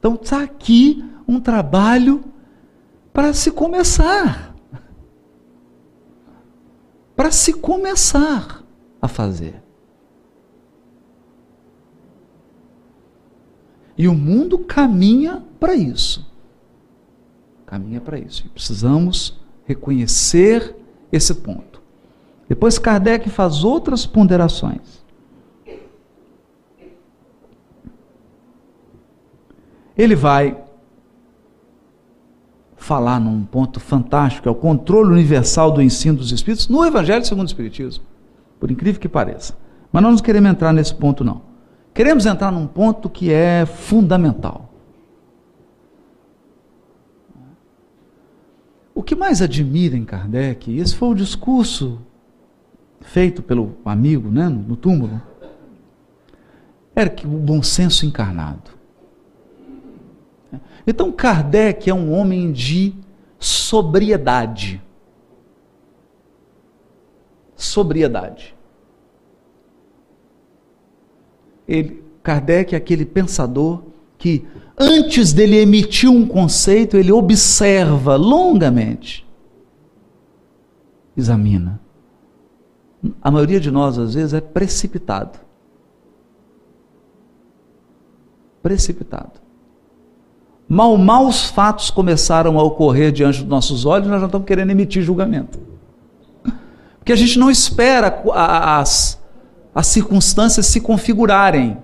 Então 0.00 0.14
está 0.14 0.42
aqui 0.42 1.04
um 1.28 1.38
trabalho 1.38 2.24
para 3.12 3.32
se 3.32 3.52
começar. 3.52 4.52
Para 7.14 7.30
se 7.30 7.52
começar 7.52 8.64
a 9.00 9.06
fazer. 9.06 9.62
E 13.96 14.08
o 14.08 14.14
mundo 14.14 14.58
caminha 14.58 15.44
para 15.60 15.76
isso 15.76 16.28
caminha 17.70 18.00
para 18.00 18.18
isso. 18.18 18.44
E 18.44 18.48
precisamos 18.48 19.38
reconhecer 19.64 20.74
esse 21.12 21.32
ponto. 21.32 21.80
Depois 22.48 22.80
Kardec 22.80 23.30
faz 23.30 23.62
outras 23.62 24.04
ponderações. 24.04 24.99
Ele 30.00 30.16
vai 30.16 30.56
falar 32.74 33.20
num 33.20 33.44
ponto 33.44 33.78
fantástico, 33.78 34.48
é 34.48 34.50
o 34.50 34.54
controle 34.54 35.12
universal 35.12 35.70
do 35.70 35.82
ensino 35.82 36.16
dos 36.16 36.32
espíritos 36.32 36.68
no 36.68 36.82
Evangelho 36.86 37.22
segundo 37.22 37.42
o 37.42 37.50
Espiritismo. 37.50 38.02
Por 38.58 38.70
incrível 38.70 38.98
que 38.98 39.10
pareça. 39.10 39.54
Mas 39.92 40.02
nós 40.02 40.14
não 40.14 40.22
queremos 40.22 40.50
entrar 40.50 40.72
nesse 40.72 40.94
ponto, 40.94 41.22
não. 41.22 41.42
Queremos 41.92 42.24
entrar 42.24 42.50
num 42.50 42.66
ponto 42.66 43.10
que 43.10 43.30
é 43.30 43.66
fundamental. 43.66 44.72
O 48.94 49.02
que 49.02 49.14
mais 49.14 49.42
admira 49.42 49.98
em 49.98 50.04
Kardec, 50.06 50.78
esse 50.78 50.96
foi 50.96 51.10
o 51.10 51.14
discurso 51.14 52.00
feito 53.02 53.42
pelo 53.42 53.76
amigo 53.84 54.30
né, 54.30 54.48
no 54.48 54.76
túmulo, 54.76 55.20
era 56.96 57.10
que 57.10 57.26
o 57.26 57.30
bom 57.30 57.62
senso 57.62 58.06
encarnado. 58.06 58.79
Então 60.86 61.12
Kardec 61.12 61.88
é 61.88 61.94
um 61.94 62.12
homem 62.12 62.52
de 62.52 62.94
sobriedade. 63.38 64.82
Sobriedade. 67.56 68.54
Ele, 71.68 72.02
Kardec 72.22 72.74
é 72.74 72.78
aquele 72.78 73.04
pensador 73.04 73.82
que 74.18 74.46
antes 74.78 75.32
dele 75.32 75.56
emitir 75.56 76.10
um 76.10 76.26
conceito, 76.26 76.96
ele 76.96 77.12
observa 77.12 78.16
longamente, 78.16 79.26
examina. 81.16 81.80
A 83.22 83.30
maioria 83.30 83.58
de 83.58 83.70
nós, 83.70 83.98
às 83.98 84.14
vezes, 84.14 84.34
é 84.34 84.40
precipitado. 84.40 85.38
Precipitado. 88.62 89.40
Mal, 90.72 91.26
os 91.26 91.46
fatos 91.46 91.90
começaram 91.90 92.56
a 92.56 92.62
ocorrer 92.62 93.10
diante 93.10 93.40
dos 93.40 93.48
nossos 93.48 93.84
olhos, 93.84 94.06
nós 94.06 94.20
já 94.20 94.26
estamos 94.26 94.46
querendo 94.46 94.70
emitir 94.70 95.02
julgamento. 95.02 95.58
Porque 96.44 97.10
que 97.10 97.12
a 97.12 97.16
gente 97.16 97.40
não 97.40 97.50
espera 97.50 98.22
as, 98.32 99.20
as 99.74 99.86
circunstâncias 99.88 100.66
se 100.66 100.80
configurarem. 100.80 101.76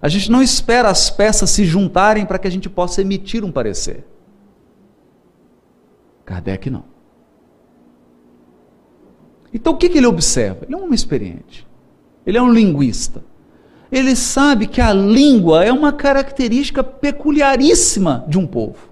A 0.00 0.08
gente 0.08 0.30
não 0.30 0.40
espera 0.40 0.88
as 0.88 1.10
peças 1.10 1.50
se 1.50 1.64
juntarem 1.64 2.24
para 2.24 2.38
que 2.38 2.46
a 2.46 2.50
gente 2.50 2.70
possa 2.70 3.00
emitir 3.00 3.44
um 3.44 3.50
parecer. 3.50 4.06
Kardec 6.24 6.70
não. 6.70 6.84
Então 9.52 9.72
o 9.72 9.76
que, 9.76 9.88
que 9.88 9.98
ele 9.98 10.06
observa? 10.06 10.64
Ele 10.64 10.74
é 10.74 10.78
um 10.78 10.84
homem 10.84 10.94
experiente. 10.94 11.66
Ele 12.24 12.38
é 12.38 12.42
um 12.42 12.52
linguista. 12.52 13.24
Ele 13.92 14.16
sabe 14.16 14.66
que 14.66 14.80
a 14.80 14.90
língua 14.90 15.62
é 15.62 15.70
uma 15.70 15.92
característica 15.92 16.82
peculiaríssima 16.82 18.24
de 18.26 18.38
um 18.38 18.46
povo. 18.46 18.88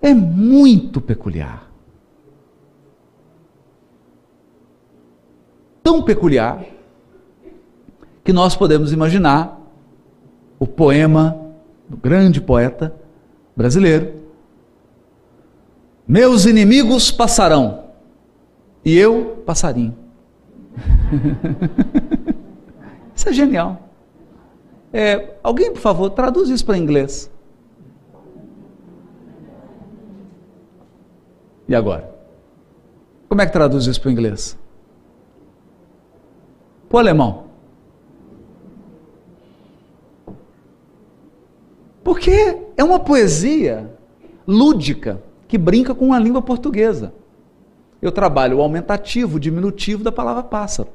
É 0.00 0.14
muito 0.14 0.98
peculiar. 1.02 1.70
Tão 5.82 6.02
peculiar 6.02 6.64
que 8.24 8.32
nós 8.32 8.56
podemos 8.56 8.90
imaginar 8.90 9.60
o 10.58 10.66
poema 10.66 11.38
do 11.86 11.98
grande 11.98 12.40
poeta 12.40 12.96
brasileiro. 13.54 14.14
Meus 16.08 16.46
inimigos 16.46 17.10
passarão 17.10 17.84
e 18.82 18.96
eu 18.96 19.42
passarinho. 19.44 20.05
isso 23.14 23.28
é 23.28 23.32
genial. 23.32 23.82
É, 24.92 25.34
alguém, 25.42 25.72
por 25.72 25.80
favor, 25.80 26.10
traduz 26.10 26.48
isso 26.48 26.64
para 26.64 26.78
inglês. 26.78 27.30
E 31.68 31.74
agora? 31.74 32.14
Como 33.28 33.42
é 33.42 33.46
que 33.46 33.52
traduz 33.52 33.86
isso 33.86 34.00
para 34.00 34.08
o 34.08 34.12
inglês? 34.12 34.56
Para 36.88 36.96
o 36.96 37.00
alemão. 37.00 37.46
Porque 42.04 42.58
é 42.76 42.84
uma 42.84 43.00
poesia 43.00 43.92
lúdica 44.46 45.20
que 45.48 45.58
brinca 45.58 45.92
com 45.92 46.12
a 46.12 46.18
língua 46.18 46.40
portuguesa. 46.40 47.12
Eu 48.00 48.12
trabalho 48.12 48.58
o 48.58 48.62
aumentativo, 48.62 49.36
o 49.36 49.40
diminutivo 49.40 50.04
da 50.04 50.12
palavra 50.12 50.42
pássaro. 50.42 50.88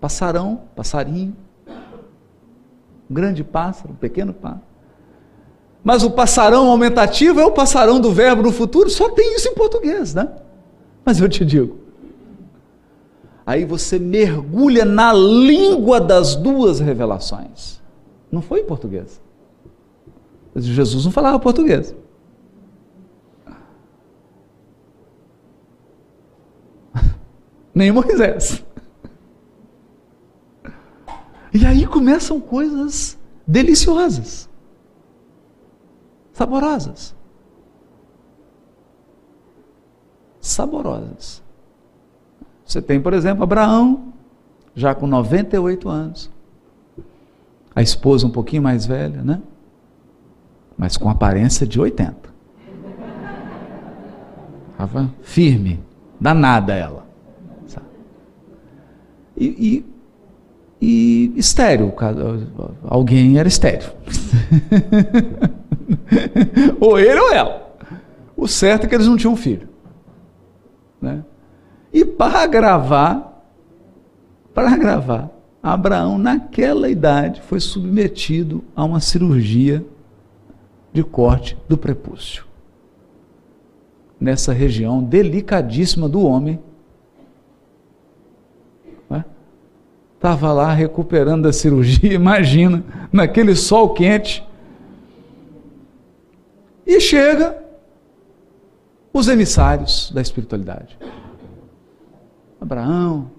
Passarão, 0.00 0.62
passarinho. 0.74 1.36
Um 3.10 3.14
grande 3.14 3.42
pássaro, 3.44 3.92
um 3.92 3.96
pequeno 3.96 4.32
pássaro. 4.32 4.62
Mas 5.82 6.02
o 6.02 6.10
passarão 6.10 6.70
aumentativo 6.70 7.40
é 7.40 7.44
o 7.44 7.52
passarão 7.52 8.00
do 8.00 8.10
verbo 8.10 8.42
no 8.42 8.52
futuro, 8.52 8.88
só 8.88 9.10
tem 9.10 9.36
isso 9.36 9.48
em 9.48 9.54
português, 9.54 10.14
né? 10.14 10.30
Mas 11.04 11.20
eu 11.20 11.28
te 11.28 11.44
digo. 11.44 11.78
Aí 13.46 13.66
você 13.66 13.98
mergulha 13.98 14.86
na 14.86 15.12
língua 15.12 16.00
das 16.00 16.34
duas 16.34 16.80
revelações. 16.80 17.82
Não 18.32 18.40
foi 18.40 18.60
em 18.60 18.64
português. 18.64 19.20
Jesus 20.56 21.04
não 21.04 21.12
falava 21.12 21.38
português. 21.38 21.94
Nem 27.74 27.90
Moisés. 27.90 28.64
E 31.52 31.64
aí 31.66 31.86
começam 31.86 32.40
coisas 32.40 33.18
deliciosas, 33.46 34.48
saborosas. 36.32 37.14
Saborosas. 40.40 41.42
Você 42.64 42.82
tem, 42.82 43.00
por 43.00 43.12
exemplo, 43.12 43.42
Abraão, 43.44 44.12
já 44.74 44.94
com 44.94 45.06
98 45.06 45.88
anos. 45.88 46.30
A 47.74 47.82
esposa 47.82 48.26
um 48.26 48.30
pouquinho 48.30 48.62
mais 48.62 48.86
velha, 48.86 49.22
né? 49.22 49.40
mas 50.76 50.96
com 50.96 51.08
aparência 51.08 51.66
de 51.66 51.80
80. 51.80 52.34
Estava 54.72 55.10
firme, 55.22 55.82
danada 56.20 56.74
ela. 56.74 57.03
E, 59.36 59.84
e, 60.80 61.32
e 61.34 61.38
estéreo, 61.38 61.92
alguém 62.84 63.38
era 63.38 63.48
estéreo. 63.48 63.90
ou 66.80 66.98
ele 66.98 67.18
ou 67.18 67.32
ela. 67.32 67.76
O 68.36 68.46
certo 68.46 68.84
é 68.84 68.88
que 68.88 68.94
eles 68.94 69.06
não 69.06 69.16
tinham 69.16 69.36
filho. 69.36 69.68
Né? 71.00 71.24
E 71.92 72.04
para 72.04 72.46
gravar, 72.46 73.44
para 74.52 74.76
gravar, 74.76 75.30
Abraão, 75.62 76.18
naquela 76.18 76.90
idade, 76.90 77.40
foi 77.42 77.58
submetido 77.60 78.62
a 78.76 78.84
uma 78.84 79.00
cirurgia 79.00 79.84
de 80.92 81.02
corte 81.02 81.56
do 81.68 81.78
prepúcio. 81.78 82.44
Nessa 84.20 84.52
região 84.52 85.02
delicadíssima 85.02 86.08
do 86.08 86.22
homem, 86.22 86.60
estava 90.24 90.54
lá 90.54 90.72
recuperando 90.72 91.42
da 91.42 91.52
cirurgia, 91.52 92.14
imagina, 92.16 92.82
naquele 93.12 93.54
sol 93.54 93.90
quente. 93.90 94.42
E 96.86 96.98
chega 96.98 97.62
os 99.12 99.28
emissários 99.28 100.10
da 100.14 100.22
espiritualidade. 100.22 100.98
Abraão, 102.58 103.30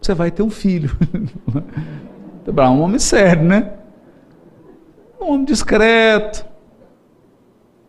você 0.00 0.12
vai 0.12 0.32
ter 0.32 0.42
um 0.42 0.50
filho. 0.50 0.90
Abraão 2.46 2.74
é 2.74 2.76
um 2.78 2.82
homem 2.82 2.98
sério, 2.98 3.44
né? 3.44 3.74
Um 5.20 5.34
homem 5.34 5.44
discreto, 5.44 6.44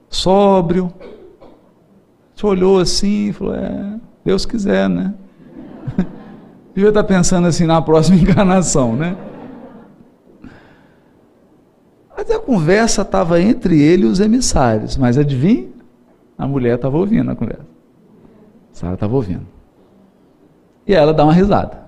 sóbrio. 0.08 0.94
Você 2.36 2.46
olhou 2.46 2.80
assim 2.80 3.30
e 3.30 3.34
falou: 3.34 3.56
É, 3.56 4.00
Deus 4.24 4.46
quiser, 4.46 4.88
né? 4.88 5.16
Devia 6.74 6.90
estar 6.90 7.04
pensando 7.04 7.48
assim 7.48 7.66
na 7.66 7.82
próxima 7.82 8.18
encarnação, 8.22 8.96
né? 8.96 9.16
Mas 12.16 12.30
a 12.30 12.40
conversa 12.40 13.02
estava 13.02 13.42
entre 13.42 13.82
ele 13.82 14.04
e 14.04 14.06
os 14.06 14.20
emissários. 14.20 14.96
Mas 14.96 15.18
adivinha? 15.18 15.68
A 16.38 16.48
mulher 16.48 16.76
estava 16.76 16.98
ouvindo 16.98 17.32
a 17.32 17.36
conversa. 17.36 17.68
Sara 18.72 18.94
estava 18.94 19.16
ouvindo. 19.16 19.46
E 20.88 20.94
ela 20.94 21.14
dá 21.14 21.24
uma 21.24 21.34
risada. 21.34 21.82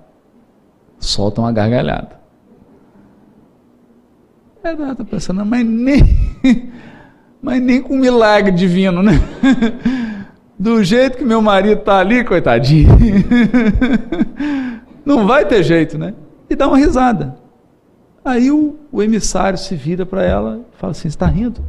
Solta 1.00 1.42
uma 1.42 1.52
gargalhada. 1.52 2.22
Ela 4.64 4.94
está 4.94 5.04
pensando, 5.04 5.46
mas 5.46 5.66
nem, 5.66 6.02
mas 7.42 7.62
nem 7.62 7.82
com 7.82 7.98
milagre 7.98 8.52
divino, 8.52 9.04
né? 9.04 9.14
Do 10.58 10.84
jeito 10.84 11.18
que 11.18 11.26
meu 11.26 11.42
marido 11.42 11.80
está 11.80 12.00
ali, 12.00 12.24
coitadinho. 12.24 12.90
Não 15.06 15.28
vai 15.28 15.46
ter 15.46 15.64
jeito, 15.64 15.98
né? 15.98 16.14
E 16.50 16.56
dá 16.56 16.68
uma 16.68 16.78
risada. 16.78 17.38
Aí 18.24 18.52
o, 18.52 18.78
o 18.92 19.04
emissário 19.04 19.58
se 19.58 19.76
vira 19.76 20.06
para 20.06 20.24
ela 20.24 20.62
e 20.74 20.78
fala 20.78 20.92
assim: 20.92 21.08
está 21.08 21.26
rindo? 21.26 21.64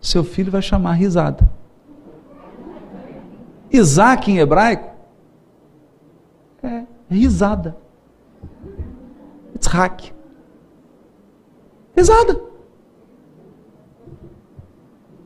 Seu 0.00 0.24
filho 0.24 0.50
vai 0.50 0.62
chamar 0.62 0.92
risada. 0.92 1.48
Isaac 3.70 4.30
em 4.30 4.38
hebraico 4.38 4.90
é 6.62 6.84
risada. 7.08 7.76
Itzhak. 9.54 10.12
Risada. 11.96 12.40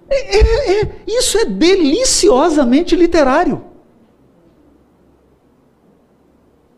É, 0.08 0.36
é, 0.36 0.82
é, 0.82 1.02
isso 1.06 1.38
é 1.38 1.44
deliciosamente 1.46 2.94
literário. 2.94 3.71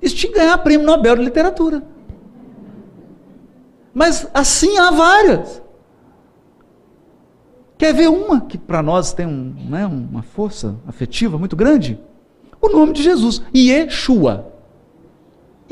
Isso 0.05 0.16
tinha 0.16 0.31
que 0.31 0.39
ganhar 0.39 0.59
prêmio 0.59 0.86
Nobel 0.86 1.16
de 1.16 1.24
Literatura. 1.24 1.82
Mas 3.94 4.28
assim 4.35 4.76
há 4.76 4.90
várias. 4.90 5.62
Quer 7.78 7.94
ver 7.94 8.10
uma 8.10 8.43
que 8.43 8.59
para 8.59 8.82
nós 8.82 9.14
tem 9.14 9.26
um, 9.26 9.55
né, 9.66 9.86
uma 9.86 10.22
força 10.22 10.76
afetiva 10.86 11.39
muito 11.39 11.56
grande? 11.56 11.98
O 12.60 12.68
nome 12.68 12.93
de 12.93 13.02
Jesus, 13.02 13.40
Yeshua. 13.56 14.52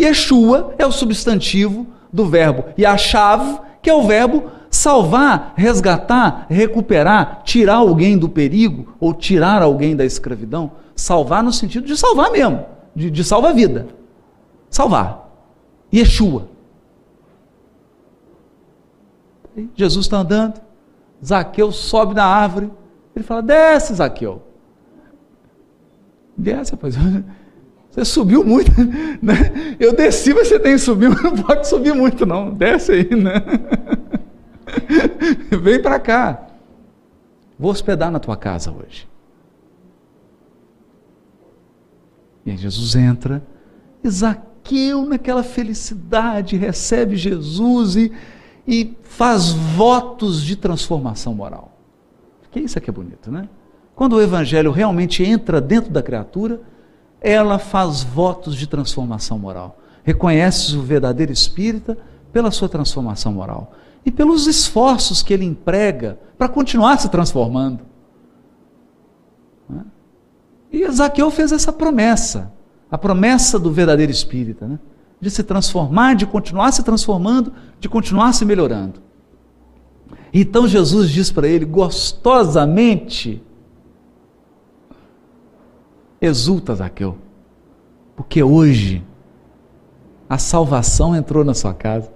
Yeshua 0.00 0.74
é 0.78 0.86
o 0.86 0.92
substantivo 0.92 1.86
do 2.10 2.26
verbo 2.26 2.64
Yashav, 2.78 3.60
que 3.82 3.90
é 3.90 3.94
o 3.94 4.06
verbo 4.06 4.50
salvar, 4.70 5.52
resgatar, 5.56 6.46
recuperar, 6.48 7.42
tirar 7.44 7.76
alguém 7.76 8.16
do 8.16 8.30
perigo 8.30 8.94
ou 8.98 9.12
tirar 9.12 9.60
alguém 9.60 9.94
da 9.94 10.06
escravidão. 10.06 10.72
Salvar 10.96 11.42
no 11.42 11.52
sentido 11.52 11.86
de 11.86 11.96
salvar 11.98 12.30
mesmo, 12.30 12.64
de, 12.96 13.10
de 13.10 13.22
salvar 13.22 13.50
a 13.50 13.54
vida. 13.54 14.01
Salvar. 14.72 15.30
Yeshua. 15.92 16.48
Jesus 19.76 20.06
está 20.06 20.16
andando, 20.16 20.60
Zaqueu 21.22 21.70
sobe 21.70 22.14
na 22.14 22.24
árvore, 22.24 22.72
Ele 23.14 23.22
fala: 23.22 23.42
desce, 23.42 23.94
Zaqueu. 23.94 24.42
Desce, 26.36 26.72
rapaz. 26.72 26.96
Você 27.90 28.06
subiu 28.06 28.42
muito, 28.42 28.72
né? 29.20 29.76
Eu 29.78 29.94
desci, 29.94 30.32
mas 30.32 30.48
você 30.48 30.58
tem 30.58 30.72
que 30.72 30.78
subir, 30.78 31.10
não 31.22 31.36
pode 31.36 31.68
subir 31.68 31.94
muito, 31.94 32.24
não. 32.24 32.50
Desce 32.50 32.92
aí, 32.92 33.14
né? 33.14 33.34
Vem 35.60 35.82
para 35.82 36.00
cá. 36.00 36.46
Vou 37.58 37.70
hospedar 37.70 38.10
na 38.10 38.18
tua 38.18 38.34
casa 38.34 38.72
hoje. 38.72 39.06
E 42.46 42.50
aí 42.50 42.56
Jesus 42.56 42.96
entra, 42.96 43.42
e 44.02 44.08
Zaqueu, 44.08 44.51
naquela 45.06 45.42
felicidade, 45.42 46.56
recebe 46.56 47.16
Jesus 47.16 47.96
e, 47.96 48.12
e 48.66 48.96
faz 49.02 49.50
votos 49.50 50.42
de 50.42 50.56
transformação 50.56 51.34
moral. 51.34 51.76
Que 52.50 52.60
isso 52.60 52.78
aqui 52.78 52.90
é 52.90 52.92
bonito, 52.92 53.30
né? 53.30 53.48
Quando 53.94 54.14
o 54.14 54.22
evangelho 54.22 54.70
realmente 54.70 55.22
entra 55.22 55.60
dentro 55.60 55.90
da 55.90 56.02
criatura, 56.02 56.60
ela 57.20 57.58
faz 57.58 58.02
votos 58.02 58.56
de 58.56 58.66
transformação 58.66 59.38
moral. 59.38 59.78
Reconhece 60.02 60.76
o 60.76 60.82
verdadeiro 60.82 61.32
espírita 61.32 61.96
pela 62.32 62.50
sua 62.50 62.68
transformação 62.68 63.32
moral 63.32 63.72
e 64.04 64.10
pelos 64.10 64.46
esforços 64.46 65.22
que 65.22 65.32
ele 65.32 65.44
emprega 65.44 66.18
para 66.36 66.48
continuar 66.48 66.98
se 66.98 67.08
transformando. 67.08 67.80
Né? 69.68 69.84
E 70.72 70.90
Zaqueu 70.90 71.30
fez 71.30 71.52
essa 71.52 71.72
promessa, 71.72 72.52
a 72.92 72.98
promessa 72.98 73.58
do 73.58 73.72
verdadeiro 73.72 74.12
espírita, 74.12 74.68
né? 74.68 74.78
de 75.18 75.30
se 75.30 75.42
transformar, 75.42 76.14
de 76.14 76.26
continuar 76.26 76.72
se 76.72 76.82
transformando, 76.82 77.50
de 77.80 77.88
continuar 77.88 78.34
se 78.34 78.44
melhorando. 78.44 79.00
Então 80.30 80.68
Jesus 80.68 81.08
diz 81.08 81.32
para 81.32 81.48
ele 81.48 81.64
gostosamente: 81.64 83.42
Exulta, 86.20 86.74
Zaqueu, 86.74 87.16
porque 88.14 88.42
hoje 88.42 89.02
a 90.28 90.36
salvação 90.36 91.16
entrou 91.16 91.44
na 91.44 91.54
sua 91.54 91.72
casa. 91.72 92.12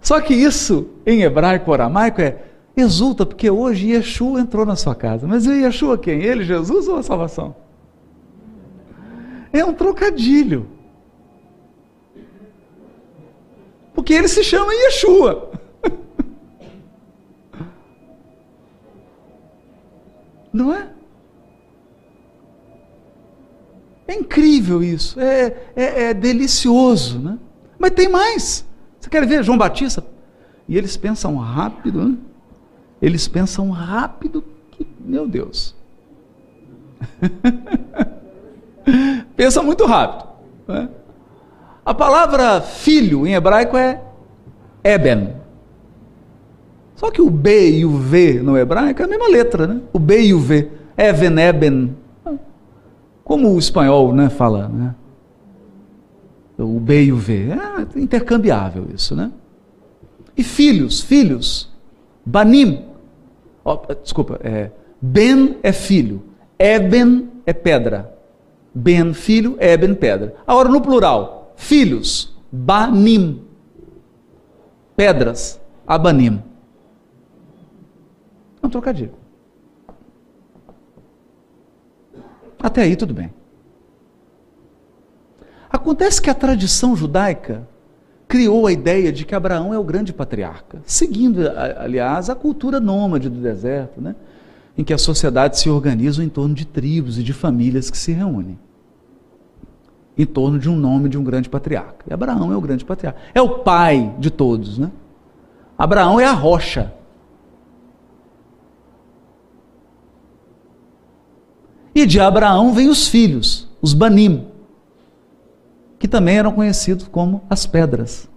Só 0.00 0.20
que 0.20 0.34
isso, 0.34 0.90
em 1.04 1.22
hebraico 1.22 1.72
aramaico, 1.72 2.20
é 2.20 2.44
exulta, 2.76 3.26
porque 3.26 3.50
hoje 3.50 3.90
Yeshua 3.90 4.40
entrou 4.40 4.64
na 4.64 4.76
sua 4.76 4.94
casa. 4.94 5.26
Mas 5.26 5.44
Yeshua 5.44 5.98
quem? 5.98 6.22
Ele, 6.22 6.44
Jesus 6.44 6.86
ou 6.86 6.98
a 6.98 7.02
salvação? 7.02 7.63
É 9.54 9.64
um 9.64 9.72
trocadilho. 9.72 10.68
Porque 13.94 14.12
ele 14.12 14.26
se 14.26 14.42
chama 14.42 14.74
Yeshua. 14.74 15.52
Não 20.52 20.74
é? 20.74 20.90
É 24.08 24.14
incrível 24.14 24.82
isso, 24.82 25.20
é, 25.20 25.56
é, 25.76 26.02
é 26.06 26.14
delicioso, 26.14 27.20
né? 27.20 27.38
Mas 27.78 27.92
tem 27.92 28.08
mais. 28.08 28.66
Você 28.98 29.08
quer 29.08 29.24
ver 29.24 29.44
João 29.44 29.56
Batista? 29.56 30.04
E 30.68 30.76
eles 30.76 30.96
pensam 30.96 31.36
rápido, 31.36 32.08
né? 32.08 32.18
Eles 33.00 33.28
pensam 33.28 33.70
rápido, 33.70 34.44
que, 34.72 34.84
meu 34.98 35.28
Deus. 35.28 35.76
Pensa 39.36 39.62
muito 39.62 39.84
rápido. 39.86 40.28
Né? 40.68 40.88
A 41.84 41.94
palavra 41.94 42.60
filho 42.60 43.26
em 43.26 43.34
hebraico 43.34 43.76
é 43.76 44.00
Eben. 44.82 45.34
Só 46.94 47.10
que 47.10 47.20
o 47.20 47.30
B 47.30 47.78
e 47.78 47.84
o 47.84 47.96
V 47.96 48.40
no 48.42 48.56
hebraico 48.56 49.02
é 49.02 49.04
a 49.04 49.08
mesma 49.08 49.28
letra, 49.28 49.66
né? 49.66 49.80
O 49.92 49.98
B 49.98 50.22
e 50.22 50.34
o 50.34 50.38
V. 50.38 50.70
Even, 50.96 51.38
Eben. 51.40 51.96
Como 53.24 53.54
o 53.54 53.58
espanhol 53.58 54.14
né, 54.14 54.28
fala, 54.28 54.68
né? 54.68 54.94
o 56.58 56.78
B 56.78 57.04
e 57.04 57.12
o 57.12 57.16
V. 57.16 57.48
É 57.50 57.98
intercambiável 57.98 58.86
isso, 58.94 59.16
né? 59.16 59.32
E 60.36 60.42
filhos, 60.44 61.00
filhos. 61.00 61.72
Banim. 62.24 62.84
Oh, 63.64 63.78
desculpa, 64.02 64.38
é, 64.42 64.70
Ben 65.00 65.56
é 65.62 65.72
filho. 65.72 66.22
Eben 66.58 67.28
é 67.44 67.52
pedra. 67.52 68.13
Ben, 68.74 69.14
filho, 69.14 69.56
Eben, 69.60 69.94
pedra. 69.94 70.34
Agora 70.46 70.68
no 70.68 70.80
plural, 70.80 71.52
filhos. 71.56 72.34
Banim. 72.50 73.42
Pedras. 74.96 75.60
Abanim. 75.86 76.42
É 78.62 78.66
um 78.66 78.70
trocadilho. 78.70 79.12
Até 82.58 82.82
aí 82.82 82.96
tudo 82.96 83.14
bem. 83.14 83.32
Acontece 85.70 86.20
que 86.20 86.30
a 86.30 86.34
tradição 86.34 86.96
judaica 86.96 87.68
criou 88.26 88.66
a 88.66 88.72
ideia 88.72 89.12
de 89.12 89.24
que 89.24 89.34
Abraão 89.34 89.74
é 89.74 89.78
o 89.78 89.84
grande 89.84 90.12
patriarca, 90.12 90.80
seguindo, 90.86 91.40
aliás, 91.76 92.30
a 92.30 92.34
cultura 92.34 92.80
nômade 92.80 93.28
do 93.28 93.40
deserto, 93.40 94.00
né? 94.00 94.16
em 94.78 94.82
que 94.82 94.94
as 94.94 95.02
sociedades 95.02 95.60
se 95.60 95.68
organizam 95.68 96.24
em 96.24 96.28
torno 96.28 96.54
de 96.54 96.64
tribos 96.64 97.18
e 97.18 97.22
de 97.22 97.32
famílias 97.32 97.90
que 97.90 97.98
se 97.98 98.12
reúnem 98.12 98.58
em 100.16 100.24
torno 100.24 100.58
de 100.58 100.68
um 100.68 100.76
nome 100.76 101.08
de 101.08 101.18
um 101.18 101.24
grande 101.24 101.48
patriarca. 101.48 102.04
E 102.08 102.12
Abraão 102.12 102.52
é 102.52 102.56
o 102.56 102.60
grande 102.60 102.84
patriarca. 102.84 103.20
É 103.34 103.42
o 103.42 103.60
pai 103.60 104.14
de 104.18 104.30
todos, 104.30 104.78
né? 104.78 104.90
Abraão 105.76 106.20
é 106.20 106.26
a 106.26 106.32
rocha. 106.32 106.92
E 111.94 112.06
de 112.06 112.20
Abraão 112.20 112.72
vêm 112.72 112.88
os 112.88 113.08
filhos, 113.08 113.68
os 113.80 113.92
Banim 113.92 114.54
que 116.04 116.08
também 116.08 116.36
eram 116.36 116.52
conhecidos 116.52 117.08
como 117.08 117.42
as 117.48 117.64
pedras. 117.64 118.28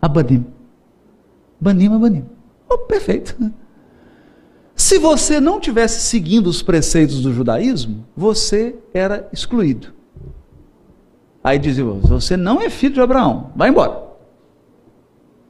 Abanim. 0.00 0.46
Banim, 1.60 1.94
Abanim. 1.94 2.24
Oh, 2.66 2.78
perfeito. 2.78 3.36
Se 4.74 4.98
você 4.98 5.38
não 5.38 5.60
tivesse 5.60 6.00
seguindo 6.08 6.46
os 6.46 6.62
preceitos 6.62 7.20
do 7.20 7.34
judaísmo, 7.34 8.06
você 8.16 8.76
era 8.94 9.28
excluído. 9.30 9.92
Aí 11.46 11.60
dizia, 11.60 11.84
você 11.84 12.36
não 12.36 12.60
é 12.60 12.68
filho 12.68 12.94
de 12.94 13.00
Abraão, 13.00 13.52
vai 13.54 13.68
embora. 13.68 14.02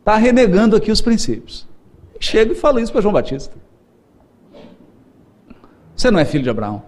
Está 0.01 0.16
renegando 0.16 0.77
aqui 0.77 0.93
os 0.93 1.01
princípios. 1.01 1.66
Chega 2.20 2.52
e 2.52 2.55
fala 2.55 2.82
isso 2.82 2.93
para 2.93 3.01
João 3.01 3.14
Batista. 3.14 3.55
Você 5.97 6.10
não 6.10 6.18
é 6.18 6.27
filho 6.27 6.44
de 6.44 6.51
Abraão. 6.51 6.82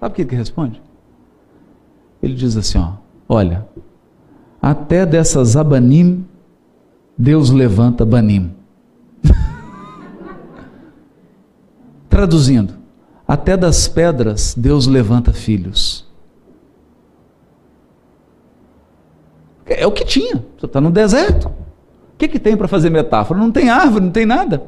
Sabe 0.00 0.12
o 0.12 0.16
que 0.16 0.22
ele 0.22 0.34
responde? 0.34 0.82
Ele 2.20 2.34
diz 2.34 2.56
assim: 2.56 2.78
ó, 2.78 2.94
olha, 3.28 3.64
até 4.60 5.06
dessas 5.06 5.56
abanim, 5.56 6.26
Deus 7.16 7.50
levanta 7.50 8.04
banim. 8.04 8.52
Traduzindo, 12.10 12.74
até 13.28 13.56
das 13.56 13.86
pedras 13.86 14.52
Deus 14.58 14.88
levanta 14.88 15.32
filhos. 15.32 16.05
É 19.66 19.86
o 19.86 19.92
que 19.92 20.04
tinha. 20.04 20.44
Você 20.58 20.66
está 20.66 20.80
no 20.80 20.90
deserto. 20.90 21.48
O 21.48 22.18
que, 22.18 22.28
que 22.28 22.38
tem 22.38 22.56
para 22.56 22.68
fazer 22.68 22.90
metáfora? 22.90 23.38
Não 23.38 23.50
tem 23.50 23.68
árvore, 23.68 24.04
não 24.04 24.12
tem 24.12 24.24
nada. 24.24 24.62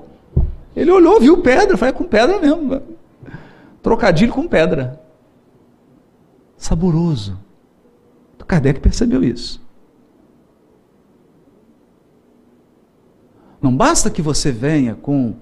Ele 0.77 0.91
olhou, 0.91 1.21
viu 1.21 1.39
pedra, 1.39 1.77
foi 1.77 1.93
com 1.93 2.05
pedra 2.05 2.39
mesmo. 2.39 2.83
Trocadilho 3.83 4.33
com 4.33 4.47
pedra. 4.47 5.01
Saboroso. 6.57 7.39
Kardec 8.49 8.81
percebeu 8.81 9.23
isso. 9.23 9.61
Não 13.61 13.77
basta 13.77 14.11
que 14.11 14.23
você 14.23 14.51
venha 14.51 14.95
com 14.95 15.35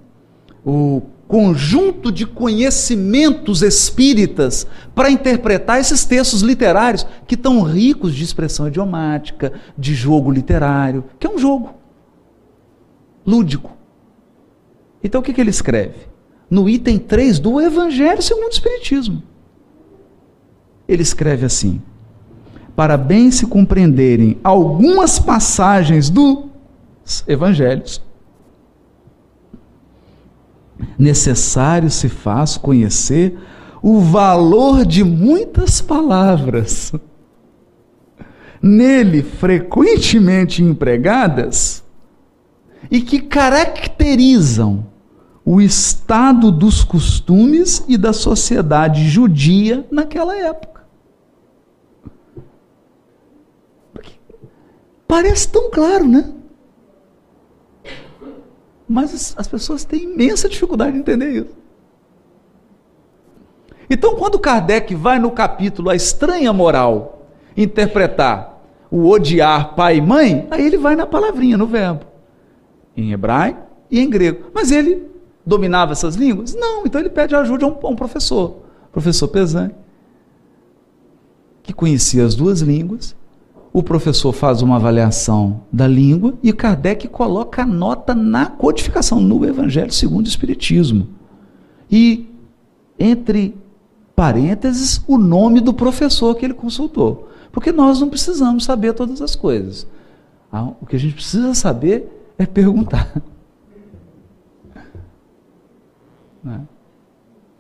o 0.64 1.02
conjunto 1.28 2.12
de 2.12 2.24
conhecimentos 2.26 3.62
espíritas 3.62 4.66
para 4.94 5.10
interpretar 5.10 5.80
esses 5.80 6.04
textos 6.04 6.42
literários 6.42 7.06
que 7.26 7.34
estão 7.34 7.62
ricos 7.62 8.14
de 8.14 8.22
expressão 8.22 8.68
idiomática, 8.68 9.52
de 9.76 9.94
jogo 9.94 10.30
literário, 10.30 11.04
que 11.18 11.26
é 11.26 11.30
um 11.30 11.38
jogo 11.38 11.74
lúdico. 13.26 13.72
Então 15.02 15.20
o 15.20 15.24
que, 15.24 15.32
que 15.32 15.40
ele 15.40 15.50
escreve? 15.50 16.08
No 16.48 16.68
item 16.68 16.98
3 16.98 17.38
do 17.38 17.60
Evangelho 17.60 18.22
segundo 18.22 18.46
o 18.46 18.50
Espiritismo. 18.50 19.22
Ele 20.88 21.02
escreve 21.02 21.44
assim: 21.44 21.82
para 22.76 22.96
bem 22.96 23.30
se 23.30 23.46
compreenderem 23.46 24.38
algumas 24.44 25.18
passagens 25.18 26.08
dos 26.08 26.44
evangelhos, 27.26 28.02
necessário 30.98 31.90
se 31.90 32.08
faz 32.08 32.56
conhecer 32.56 33.38
o 33.82 34.00
valor 34.00 34.84
de 34.84 35.04
muitas 35.04 35.80
palavras, 35.80 36.92
nele 38.60 39.22
frequentemente 39.22 40.62
empregadas 40.62 41.84
e 42.90 43.00
que 43.00 43.20
caracterizam 43.20 44.86
o 45.44 45.60
estado 45.60 46.50
dos 46.50 46.82
costumes 46.82 47.84
e 47.86 47.96
da 47.96 48.12
sociedade 48.12 49.08
judia 49.08 49.86
naquela 49.90 50.36
época. 50.36 50.84
Parece 55.06 55.48
tão 55.48 55.70
claro, 55.70 56.06
né? 56.06 56.32
Mas 58.88 59.34
as 59.36 59.48
pessoas 59.48 59.84
têm 59.84 60.04
imensa 60.04 60.48
dificuldade 60.48 60.92
de 60.92 60.98
entender 60.98 61.30
isso. 61.30 61.56
Então, 63.88 64.16
quando 64.16 64.38
Kardec 64.38 64.94
vai 64.94 65.18
no 65.18 65.30
capítulo 65.30 65.90
A 65.90 65.94
Estranha 65.94 66.52
Moral 66.52 67.26
interpretar 67.56 68.62
o 68.90 69.08
odiar 69.08 69.74
pai 69.74 69.96
e 69.96 70.00
mãe, 70.00 70.46
aí 70.50 70.64
ele 70.64 70.78
vai 70.78 70.94
na 70.94 71.06
palavrinha, 71.06 71.56
no 71.56 71.66
verbo, 71.66 72.04
em 72.96 73.12
hebraico 73.12 73.60
e 73.90 74.00
em 74.00 74.08
grego. 74.08 74.50
Mas 74.54 74.70
ele 74.70 75.08
dominava 75.44 75.92
essas 75.92 76.14
línguas? 76.14 76.54
Não, 76.54 76.86
então 76.86 77.00
ele 77.00 77.10
pede 77.10 77.34
ajuda 77.34 77.64
a 77.64 77.68
um, 77.68 77.76
a 77.82 77.88
um 77.88 77.96
professor, 77.96 78.56
professor 78.92 79.28
Pesani, 79.28 79.74
que 81.62 81.72
conhecia 81.72 82.24
as 82.24 82.34
duas 82.34 82.60
línguas. 82.60 83.15
O 83.76 83.82
professor 83.82 84.32
faz 84.32 84.62
uma 84.62 84.76
avaliação 84.76 85.60
da 85.70 85.86
língua 85.86 86.32
e 86.42 86.50
Kardec 86.50 87.08
coloca 87.08 87.60
a 87.60 87.66
nota 87.66 88.14
na 88.14 88.46
codificação, 88.46 89.20
no 89.20 89.44
Evangelho 89.44 89.92
segundo 89.92 90.24
o 90.24 90.28
Espiritismo. 90.30 91.06
E 91.90 92.26
entre 92.98 93.54
parênteses, 94.14 95.04
o 95.06 95.18
nome 95.18 95.60
do 95.60 95.74
professor 95.74 96.34
que 96.34 96.46
ele 96.46 96.54
consultou. 96.54 97.28
Porque 97.52 97.70
nós 97.70 98.00
não 98.00 98.08
precisamos 98.08 98.64
saber 98.64 98.94
todas 98.94 99.20
as 99.20 99.36
coisas. 99.36 99.86
Ah, 100.50 100.70
o 100.80 100.86
que 100.86 100.96
a 100.96 100.98
gente 100.98 101.12
precisa 101.12 101.52
saber 101.52 102.32
é 102.38 102.46
perguntar. 102.46 103.12
Né? 106.42 106.60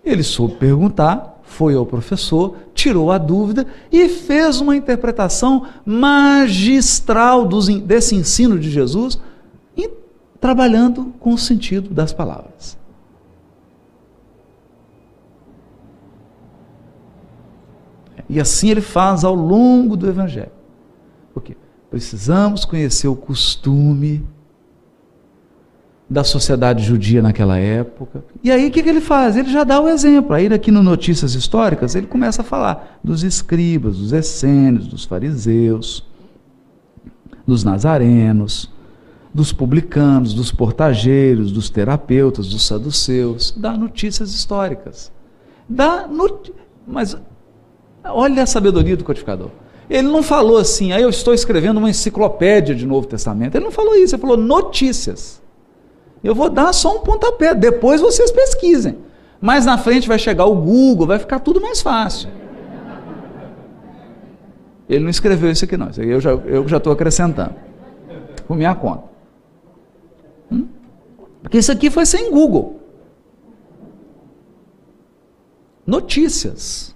Ele 0.04 0.22
soube 0.22 0.54
perguntar, 0.54 1.35
foi 1.46 1.74
ao 1.74 1.86
professor, 1.86 2.56
tirou 2.74 3.10
a 3.10 3.16
dúvida 3.16 3.66
e 3.90 4.08
fez 4.08 4.60
uma 4.60 4.76
interpretação 4.76 5.66
magistral 5.84 7.48
desse 7.84 8.14
ensino 8.14 8.58
de 8.58 8.70
Jesus, 8.70 9.18
trabalhando 10.40 11.14
com 11.18 11.32
o 11.32 11.38
sentido 11.38 11.90
das 11.90 12.12
palavras. 12.12 12.76
E 18.28 18.40
assim 18.40 18.70
ele 18.70 18.80
faz 18.80 19.24
ao 19.24 19.34
longo 19.34 19.96
do 19.96 20.08
Evangelho. 20.08 20.52
Porque 21.32 21.56
precisamos 21.90 22.64
conhecer 22.64 23.08
o 23.08 23.16
costume 23.16 24.26
da 26.08 26.22
sociedade 26.22 26.84
judia 26.84 27.20
naquela 27.20 27.58
época. 27.58 28.24
E 28.42 28.50
aí 28.50 28.68
o 28.68 28.70
que, 28.70 28.82
que 28.82 28.88
ele 28.88 29.00
faz? 29.00 29.36
Ele 29.36 29.50
já 29.50 29.64
dá 29.64 29.80
o 29.80 29.88
exemplo. 29.88 30.34
Aí 30.34 30.46
aqui 30.46 30.70
no 30.70 30.82
Notícias 30.82 31.34
Históricas 31.34 31.94
ele 31.94 32.06
começa 32.06 32.42
a 32.42 32.44
falar 32.44 32.98
dos 33.02 33.22
escribas, 33.22 33.96
dos 33.96 34.12
essênios, 34.12 34.86
dos 34.86 35.04
fariseus, 35.04 36.04
dos 37.46 37.64
nazarenos, 37.64 38.70
dos 39.34 39.52
publicanos, 39.52 40.32
dos 40.32 40.52
portageiros, 40.52 41.50
dos 41.50 41.68
terapeutas, 41.68 42.48
dos 42.48 42.64
saduceus. 42.64 43.52
Dá 43.56 43.72
notícias 43.76 44.32
históricas. 44.32 45.12
Dá 45.68 46.06
not... 46.06 46.52
Mas 46.86 47.16
Olha 48.12 48.42
a 48.42 48.46
sabedoria 48.46 48.96
do 48.96 49.04
codificador. 49.04 49.50
Ele 49.88 50.08
não 50.08 50.22
falou 50.22 50.58
assim, 50.58 50.92
aí 50.92 51.02
eu 51.02 51.10
estou 51.10 51.32
escrevendo 51.32 51.78
uma 51.78 51.90
enciclopédia 51.90 52.74
de 52.74 52.86
Novo 52.86 53.06
Testamento. 53.06 53.54
Ele 53.54 53.64
não 53.64 53.72
falou 53.72 53.94
isso, 53.94 54.14
ele 54.14 54.22
falou 54.22 54.36
notícias. 54.36 55.40
Eu 56.26 56.34
vou 56.34 56.50
dar 56.50 56.72
só 56.72 56.96
um 56.96 57.00
pontapé, 57.02 57.54
depois 57.54 58.00
vocês 58.00 58.32
pesquisem. 58.32 58.98
Mais 59.40 59.64
na 59.64 59.78
frente 59.78 60.08
vai 60.08 60.18
chegar 60.18 60.44
o 60.46 60.56
Google, 60.56 61.06
vai 61.06 61.20
ficar 61.20 61.38
tudo 61.38 61.60
mais 61.60 61.80
fácil. 61.80 62.28
Ele 64.88 65.04
não 65.04 65.10
escreveu 65.10 65.48
isso 65.52 65.64
aqui 65.64 65.76
não, 65.76 65.88
isso 65.88 66.00
aqui 66.00 66.10
eu 66.10 66.20
já 66.20 66.30
eu 66.30 66.66
já 66.66 66.78
estou 66.78 66.92
acrescentando. 66.92 67.54
Por 68.44 68.56
minha 68.56 68.74
conta. 68.74 69.04
Hum? 70.50 70.66
Porque 71.42 71.58
isso 71.58 71.70
aqui 71.70 71.90
foi 71.90 72.04
sem 72.04 72.28
Google. 72.32 72.80
Notícias. 75.86 76.92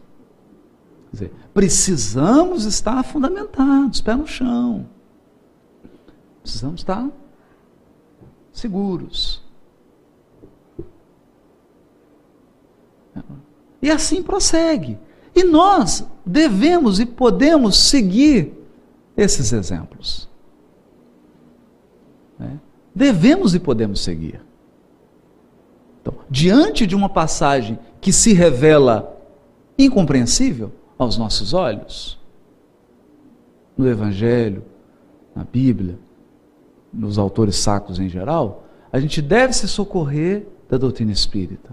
Quer 1.10 1.16
dizer, 1.16 1.32
precisamos 1.54 2.64
estar 2.64 3.04
fundamentados, 3.04 4.00
pé 4.00 4.16
no 4.16 4.26
chão. 4.26 4.86
Precisamos 6.42 6.80
estar 6.80 7.08
seguros. 8.52 9.42
E 13.82 13.90
assim 13.90 14.22
prossegue. 14.22 14.98
E 15.34 15.44
nós 15.44 16.04
devemos 16.24 17.00
e 17.00 17.06
podemos 17.06 17.76
seguir 17.76 18.52
esses 19.16 19.52
exemplos. 19.52 20.28
Né? 22.38 22.58
Devemos 22.94 23.54
e 23.54 23.60
podemos 23.60 24.00
seguir. 24.00 24.40
Então, 26.00 26.14
diante 26.28 26.86
de 26.86 26.94
uma 26.94 27.08
passagem 27.08 27.78
que 28.00 28.12
se 28.12 28.32
revela 28.32 29.16
incompreensível, 29.78 30.72
aos 31.00 31.16
nossos 31.16 31.54
olhos? 31.54 32.18
No 33.76 33.88
Evangelho, 33.88 34.62
na 35.34 35.44
Bíblia, 35.44 35.98
nos 36.92 37.18
autores 37.18 37.56
sacros 37.56 37.98
em 37.98 38.08
geral, 38.08 38.64
a 38.92 38.98
gente 38.98 39.22
deve 39.22 39.52
se 39.52 39.68
socorrer 39.68 40.46
da 40.68 40.76
doutrina 40.76 41.12
espírita. 41.12 41.70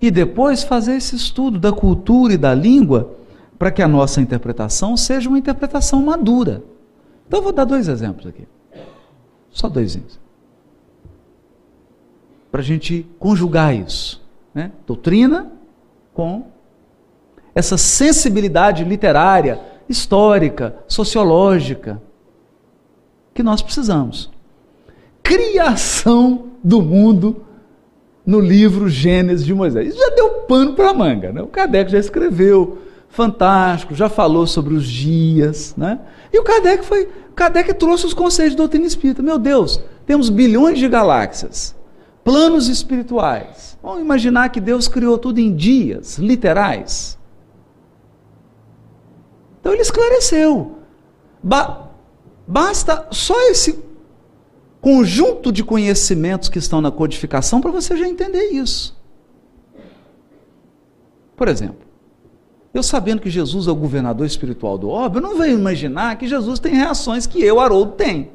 E 0.00 0.10
depois 0.10 0.62
fazer 0.62 0.96
esse 0.96 1.16
estudo 1.16 1.58
da 1.58 1.72
cultura 1.72 2.34
e 2.34 2.38
da 2.38 2.54
língua 2.54 3.14
para 3.58 3.70
que 3.70 3.82
a 3.82 3.88
nossa 3.88 4.20
interpretação 4.20 4.96
seja 4.96 5.28
uma 5.28 5.38
interpretação 5.38 6.02
madura. 6.02 6.62
Então 7.26 7.40
eu 7.40 7.44
vou 7.44 7.52
dar 7.52 7.64
dois 7.64 7.88
exemplos 7.88 8.26
aqui. 8.26 8.46
Só 9.50 9.68
dois. 9.68 9.98
Para 12.50 12.60
a 12.60 12.64
gente 12.64 13.06
conjugar 13.18 13.74
isso. 13.74 14.22
Né? 14.54 14.70
Doutrina 14.86 15.50
com 16.12 16.46
essa 17.54 17.78
sensibilidade 17.78 18.84
literária, 18.84 19.60
histórica, 19.88 20.76
sociológica 20.86 22.00
que 23.36 23.42
nós 23.42 23.62
precisamos. 23.62 24.30
Criação 25.22 26.46
do 26.64 26.82
mundo 26.82 27.44
no 28.24 28.40
livro 28.40 28.88
Gênesis 28.88 29.46
de 29.46 29.54
Moisés. 29.54 29.88
Isso 29.88 29.98
já 29.98 30.10
deu 30.16 30.30
pano 30.48 30.74
para 30.74 30.90
a 30.90 30.94
manga. 30.94 31.32
Né? 31.32 31.42
O 31.42 31.46
Kardec 31.46 31.92
já 31.92 31.98
escreveu, 31.98 32.78
fantástico, 33.08 33.94
já 33.94 34.08
falou 34.08 34.46
sobre 34.46 34.74
os 34.74 34.88
dias. 34.88 35.74
Né? 35.76 36.00
E 36.32 36.38
o 36.38 36.42
Kardec, 36.42 36.84
foi, 36.84 37.08
Kardec 37.36 37.74
trouxe 37.74 38.06
os 38.06 38.14
conceitos 38.14 38.52
de 38.52 38.56
doutrina 38.56 38.86
espírita. 38.86 39.22
Meu 39.22 39.38
Deus, 39.38 39.80
temos 40.06 40.28
bilhões 40.28 40.78
de 40.78 40.88
galáxias, 40.88 41.76
planos 42.24 42.68
espirituais. 42.68 43.78
Vamos 43.80 44.00
imaginar 44.00 44.48
que 44.48 44.60
Deus 44.60 44.88
criou 44.88 45.18
tudo 45.18 45.38
em 45.38 45.54
dias 45.54 46.18
literais. 46.18 47.16
Então 49.60 49.72
ele 49.72 49.82
esclareceu. 49.82 50.78
Ba 51.42 51.85
basta 52.46 53.08
só 53.10 53.34
esse 53.50 53.78
conjunto 54.80 55.50
de 55.50 55.64
conhecimentos 55.64 56.48
que 56.48 56.58
estão 56.58 56.80
na 56.80 56.90
codificação 56.90 57.60
para 57.60 57.70
você 57.70 57.96
já 57.96 58.06
entender 58.06 58.50
isso. 58.50 58.96
Por 61.36 61.48
exemplo, 61.48 61.86
eu 62.72 62.82
sabendo 62.82 63.20
que 63.20 63.30
Jesus 63.30 63.66
é 63.66 63.70
o 63.70 63.74
governador 63.74 64.26
espiritual 64.26 64.78
do 64.78 64.88
orbe, 64.88 65.16
eu 65.16 65.22
não 65.22 65.36
venho 65.36 65.58
imaginar 65.58 66.16
que 66.16 66.28
Jesus 66.28 66.58
tem 66.58 66.74
reações 66.74 67.26
que 67.26 67.42
eu, 67.42 67.58
Haroldo, 67.58 67.92
tenho. 67.92 68.28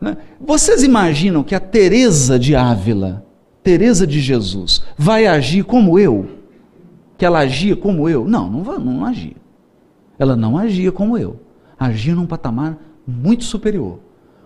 Né? 0.00 0.16
Vocês 0.40 0.82
imaginam 0.82 1.42
que 1.42 1.54
a 1.54 1.60
Teresa 1.60 2.38
de 2.38 2.54
Ávila, 2.54 3.24
Teresa 3.62 4.06
de 4.06 4.20
Jesus, 4.20 4.82
vai 4.96 5.26
agir 5.26 5.64
como 5.64 5.98
eu? 5.98 6.28
Que 7.16 7.26
ela 7.26 7.40
agia 7.40 7.76
como 7.76 8.08
eu? 8.08 8.26
Não, 8.26 8.48
não, 8.48 8.78
não 8.78 9.04
agia. 9.04 9.36
Ela 10.18 10.34
não 10.34 10.56
agia 10.56 10.90
como 10.90 11.18
eu. 11.18 11.40
Agia 11.78 12.14
num 12.14 12.26
patamar 12.26 12.78
muito 13.06 13.44
superior. 13.44 14.00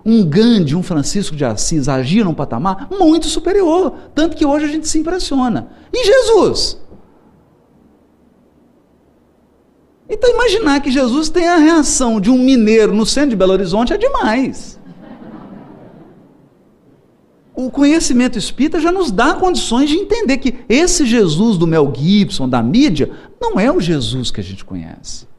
Um 0.04 0.24
Gandhi, 0.24 0.74
um 0.74 0.82
Francisco 0.82 1.36
de 1.36 1.44
Assis 1.44 1.88
agia 1.88 2.24
num 2.24 2.34
patamar 2.34 2.88
muito 2.90 3.26
superior. 3.26 3.94
Tanto 4.14 4.36
que 4.36 4.44
hoje 4.44 4.64
a 4.64 4.68
gente 4.68 4.88
se 4.88 4.98
impressiona. 4.98 5.68
E 5.92 6.04
Jesus? 6.04 6.80
Então 10.08 10.30
imaginar 10.30 10.80
que 10.80 10.90
Jesus 10.90 11.28
tem 11.28 11.48
a 11.48 11.56
reação 11.56 12.20
de 12.20 12.30
um 12.30 12.38
mineiro 12.38 12.94
no 12.94 13.06
centro 13.06 13.30
de 13.30 13.36
Belo 13.36 13.52
Horizonte 13.52 13.92
é 13.92 13.96
demais. 13.96 14.78
O 17.54 17.70
conhecimento 17.70 18.38
espírita 18.38 18.80
já 18.80 18.90
nos 18.90 19.10
dá 19.10 19.34
condições 19.34 19.88
de 19.88 19.96
entender 19.96 20.38
que 20.38 20.58
esse 20.68 21.06
Jesus 21.06 21.56
do 21.56 21.66
Mel 21.66 21.92
Gibson, 21.94 22.48
da 22.48 22.62
mídia, 22.62 23.10
não 23.40 23.60
é 23.60 23.70
o 23.70 23.80
Jesus 23.80 24.30
que 24.30 24.40
a 24.40 24.44
gente 24.44 24.64
conhece. 24.64 25.31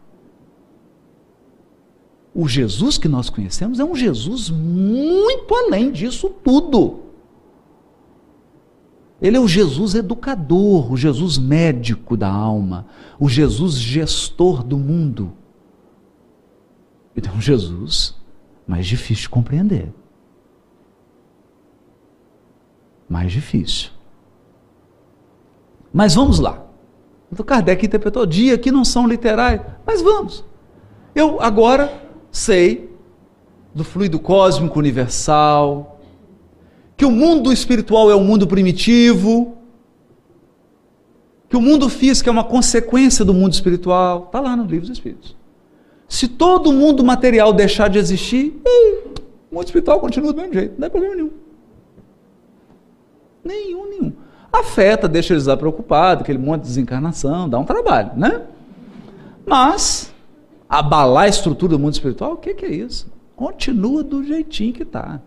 O 2.35 2.47
Jesus 2.47 2.97
que 2.97 3.07
nós 3.07 3.29
conhecemos 3.29 3.79
é 3.79 3.83
um 3.83 3.95
Jesus 3.95 4.49
muito 4.49 5.53
além 5.53 5.91
disso 5.91 6.29
tudo. 6.29 7.01
Ele 9.21 9.37
é 9.37 9.39
o 9.39 9.47
Jesus 9.47 9.95
educador, 9.95 10.91
o 10.91 10.97
Jesus 10.97 11.37
médico 11.37 12.17
da 12.17 12.29
alma, 12.29 12.87
o 13.19 13.29
Jesus 13.29 13.75
gestor 13.75 14.63
do 14.63 14.77
mundo. 14.77 15.31
Um 17.35 17.39
Jesus 17.41 18.15
mais 18.67 18.85
difícil 18.85 19.23
de 19.23 19.29
compreender. 19.29 19.93
Mais 23.07 23.31
difícil. 23.31 23.91
Mas 25.93 26.15
vamos 26.15 26.39
lá. 26.39 26.65
O 27.31 27.43
Kardec 27.43 27.85
interpretou 27.85 28.25
dia 28.25 28.57
que 28.57 28.71
não 28.71 28.83
são 28.83 29.07
literais, 29.07 29.61
mas 29.85 30.01
vamos. 30.01 30.43
Eu 31.15 31.39
agora 31.39 32.02
sei 32.33 32.89
do 33.73 33.83
fluido 33.83 34.19
cósmico 34.19 34.77
universal, 34.77 36.01
que 36.97 37.05
o 37.05 37.11
mundo 37.11 37.53
espiritual 37.53 38.11
é 38.11 38.15
um 38.15 38.23
mundo 38.23 38.45
primitivo, 38.45 39.57
que 41.47 41.55
o 41.55 41.61
mundo 41.61 41.87
físico 41.87 42.27
é 42.27 42.31
uma 42.31 42.43
consequência 42.43 43.23
do 43.23 43.33
mundo 43.33 43.53
espiritual. 43.53 44.23
Está 44.25 44.39
lá 44.39 44.55
no 44.55 44.63
livro 44.63 44.87
dos 44.87 44.97
Espíritos. 44.97 45.35
Se 46.07 46.27
todo 46.27 46.73
mundo 46.73 47.03
material 47.03 47.53
deixar 47.53 47.87
de 47.87 47.97
existir, 47.99 48.61
o 49.51 49.55
mundo 49.55 49.65
espiritual 49.65 49.99
continua 49.99 50.33
do 50.33 50.41
mesmo 50.41 50.53
jeito, 50.53 50.75
não 50.77 50.87
é 50.87 50.89
problema 50.89 51.15
nenhum. 51.15 51.31
Nenhum, 53.43 53.89
nenhum. 53.89 54.13
Afeta, 54.51 55.07
deixa 55.07 55.33
eles 55.33 55.45
preocupados, 55.57 56.21
aquele 56.21 56.37
monte 56.37 56.61
de 56.61 56.67
desencarnação, 56.67 57.49
dá 57.49 57.57
um 57.57 57.65
trabalho, 57.65 58.11
né? 58.15 58.43
Mas, 59.45 60.12
abalar 60.79 61.25
a 61.25 61.27
estrutura 61.27 61.73
do 61.73 61.79
mundo 61.79 61.93
espiritual, 61.93 62.33
o 62.33 62.37
que, 62.37 62.53
que 62.55 62.65
é 62.65 62.71
isso? 62.73 63.11
Continua 63.35 64.03
do 64.03 64.23
jeitinho 64.23 64.73
que 64.73 64.83
está. 64.83 65.21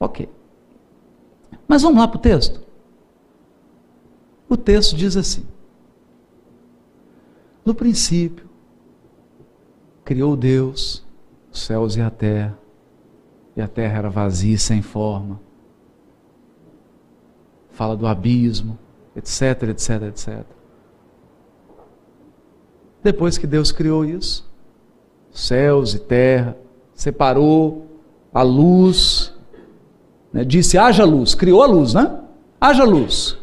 Ok. 0.00 0.28
Mas 1.68 1.82
vamos 1.82 1.98
lá 1.98 2.08
para 2.08 2.16
o 2.16 2.20
texto. 2.20 2.60
O 4.48 4.56
texto 4.56 4.96
diz 4.96 5.16
assim: 5.16 5.46
No 7.64 7.74
princípio, 7.74 8.48
criou 10.04 10.36
Deus 10.36 11.04
os 11.52 11.60
céus 11.60 11.96
e 11.96 12.00
a 12.00 12.10
terra, 12.10 12.58
e 13.54 13.60
a 13.60 13.68
terra 13.68 13.98
era 13.98 14.10
vazia 14.10 14.58
sem 14.58 14.80
forma. 14.80 15.38
Fala 17.70 17.96
do 17.96 18.06
abismo, 18.06 18.78
etc, 19.14 19.64
etc, 19.64 20.02
etc. 20.08 20.61
Depois 23.02 23.36
que 23.36 23.46
Deus 23.46 23.72
criou 23.72 24.04
isso, 24.04 24.48
céus 25.32 25.94
e 25.94 25.98
terra, 25.98 26.56
separou 26.94 27.86
a 28.32 28.42
luz, 28.42 29.34
né? 30.32 30.44
disse: 30.44 30.78
haja 30.78 31.04
luz, 31.04 31.34
criou 31.34 31.62
a 31.62 31.66
luz, 31.66 31.94
né? 31.94 32.20
Haja 32.60 32.84
luz. 32.84 33.36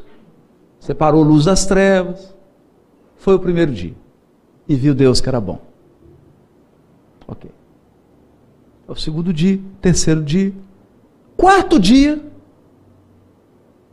Separou 0.80 1.23
a 1.23 1.27
luz 1.27 1.45
das 1.45 1.65
trevas. 1.65 2.34
Foi 3.18 3.36
o 3.36 3.40
primeiro 3.40 3.72
dia. 3.72 3.94
E 4.68 4.76
viu 4.76 4.95
Deus 4.95 5.19
que 5.19 5.27
era 5.27 5.41
bom. 5.41 5.60
Ok. 7.27 7.52
É 8.88 8.91
o 8.91 8.95
segundo 8.95 9.34
dia, 9.34 9.60
terceiro 9.81 10.23
dia, 10.23 10.53
quarto 11.36 11.80
dia. 11.80 12.23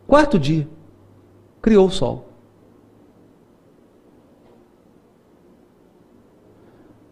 Quarto 0.07 0.39
dia. 0.39 0.69
Criou 1.61 1.89
o 1.89 1.91
sol. 1.91 2.29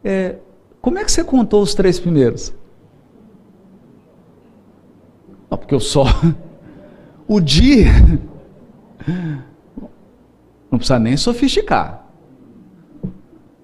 É, 0.05 0.37
como 0.83 0.99
é 0.99 1.05
que 1.05 1.11
você 1.11 1.25
contou 1.25 1.63
os 1.63 1.75
três 1.75 1.99
primeiros? 1.99 2.53
Não, 5.51 5.57
porque 5.57 5.75
o 5.75 5.81
sol. 5.81 6.07
O 7.27 7.41
dia. 7.41 7.87
Não 10.71 10.77
precisa 10.77 10.99
nem 10.99 11.17
sofisticar. 11.17 12.07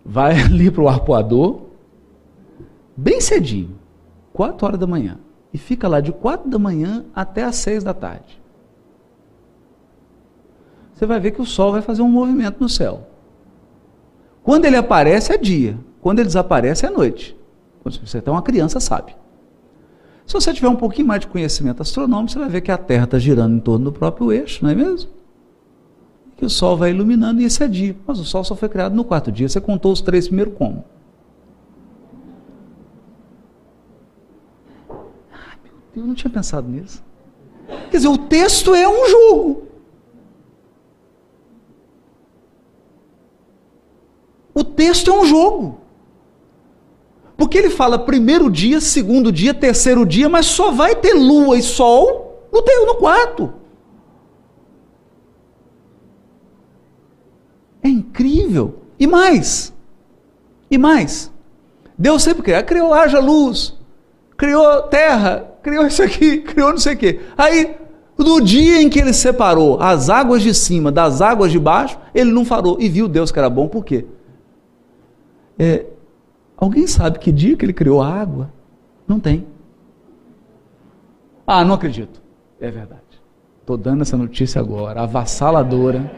Vai 0.03 0.41
ali 0.41 0.71
para 0.71 0.83
o 0.83 0.89
arpoador, 0.89 1.61
bem 2.97 3.21
cedinho, 3.21 3.79
4 4.33 4.67
horas 4.67 4.81
da 4.81 4.87
manhã. 4.87 5.19
E 5.53 5.59
fica 5.59 5.87
lá 5.87 6.01
de 6.01 6.11
4 6.11 6.49
da 6.49 6.59
manhã 6.59 7.05
até 7.15 7.43
as 7.45 7.57
6 7.57 7.85
da 7.85 7.93
tarde. 7.93 8.41
Você 10.95 11.05
vai 11.05 11.21
ver 11.21 11.33
que 11.33 11.43
o 11.43 11.47
sol 11.47 11.73
vai 11.73 11.83
fazer 11.83 12.01
um 12.01 12.09
movimento 12.09 12.61
no 12.61 12.69
céu. 12.69 13.09
Quando 14.43 14.65
ele 14.65 14.77
aparece 14.77 15.33
é 15.33 15.37
dia. 15.37 15.79
Quando 16.01 16.19
ele 16.19 16.27
desaparece 16.27 16.87
é 16.87 16.91
noite. 16.91 17.37
Quando 17.83 17.99
você 18.07 18.23
é 18.25 18.31
uma 18.31 18.43
criança, 18.43 18.81
sabe. 18.81 19.15
Se 20.27 20.35
você 20.35 20.53
tiver 20.53 20.69
um 20.69 20.77
pouquinho 20.77 21.09
mais 21.09 21.21
de 21.21 21.27
conhecimento 21.27 21.83
astronômico, 21.83 22.31
você 22.31 22.39
vai 22.39 22.49
ver 22.49 22.61
que 22.61 22.71
a 22.71 22.79
Terra 22.79 23.05
está 23.05 23.19
girando 23.19 23.57
em 23.57 23.61
torno 23.61 23.87
do 23.87 23.93
próprio 23.93 24.33
eixo, 24.33 24.63
não 24.63 24.71
é 24.71 24.75
mesmo? 24.75 25.11
Que 26.37 26.45
o 26.45 26.49
Sol 26.49 26.77
vai 26.77 26.91
iluminando 26.91 27.41
e 27.41 27.45
esse 27.45 27.63
é 27.63 27.69
dia. 27.69 27.97
Mas 28.07 28.19
o 28.21 28.25
Sol 28.25 28.45
só 28.45 28.55
foi 28.55 28.69
criado 28.69 28.95
no 28.95 29.05
quarto 29.05 29.33
dia. 29.33 29.49
Você 29.49 29.61
contou 29.61 29.93
os 29.93 30.01
três 30.01 30.29
primeiros 30.29 30.55
como? 30.57 30.85
Ai, 35.33 35.59
meu 35.65 35.73
Deus, 35.93 35.97
eu 35.97 36.07
não 36.07 36.15
tinha 36.15 36.31
pensado 36.31 36.69
nisso. 36.69 37.03
Quer 37.91 37.97
dizer, 37.97 38.09
o 38.09 38.19
texto 38.19 38.75
é 38.75 38.89
um 38.89 39.09
jogo. 39.09 39.65
O 44.55 44.63
texto 44.63 45.11
é 45.11 45.15
um 45.15 45.25
jogo. 45.25 45.80
Porque 47.41 47.57
ele 47.57 47.71
fala 47.71 47.99
primeiro 47.99 48.51
dia, 48.51 48.83
segundo 48.83 49.33
dia, 49.33 49.55
terceiro 49.55 50.05
dia, 50.05 50.29
mas 50.29 50.45
só 50.45 50.71
vai 50.71 50.95
ter 50.95 51.15
lua 51.15 51.57
e 51.57 51.63
sol 51.63 52.47
no 52.53 52.61
teu, 52.61 52.85
no 52.85 52.97
quarto. 52.97 53.51
É 57.83 57.89
incrível. 57.89 58.81
E 58.99 59.07
mais. 59.07 59.73
E 60.71 60.77
mais. 60.77 61.33
Deus 61.97 62.23
sempre 62.23 62.43
criou, 62.43 62.63
criou 62.63 62.93
haja 62.93 63.19
luz, 63.19 63.75
criou 64.37 64.83
terra, 64.83 65.51
criou 65.63 65.87
isso 65.87 66.03
aqui, 66.03 66.43
criou 66.45 66.73
não 66.73 66.79
sei 66.79 66.93
o 66.93 66.99
quê. 66.99 67.21
Aí, 67.39 67.75
no 68.19 68.43
dia 68.43 68.83
em 68.83 68.91
que 68.91 68.99
ele 68.99 69.15
separou 69.15 69.81
as 69.81 70.11
águas 70.11 70.43
de 70.43 70.53
cima 70.53 70.93
das 70.93 71.23
águas 71.23 71.51
de 71.51 71.59
baixo, 71.59 71.99
ele 72.15 72.33
não 72.33 72.45
falou 72.45 72.77
e 72.79 72.87
viu 72.87 73.09
Deus 73.09 73.33
que 73.33 73.39
era 73.39 73.49
bom, 73.49 73.67
por 73.67 73.83
quê? 73.83 74.05
É, 75.59 75.87
Alguém 76.61 76.87
sabe 76.87 77.19
que 77.19 77.33
dia 77.33 77.57
que 77.57 77.65
ele 77.65 77.73
criou 77.73 78.03
a 78.03 78.09
água? 78.13 78.53
Não 79.09 79.19
tem. 79.19 79.47
Ah, 81.47 81.65
não 81.65 81.75
acredito. 81.75 82.21
É 82.61 82.71
verdade. 82.71 83.01
Estou 83.61 83.79
dando 83.79 84.03
essa 84.03 84.17
notícia 84.17 84.61
agora, 84.61 85.01
avassaladora. 85.01 86.13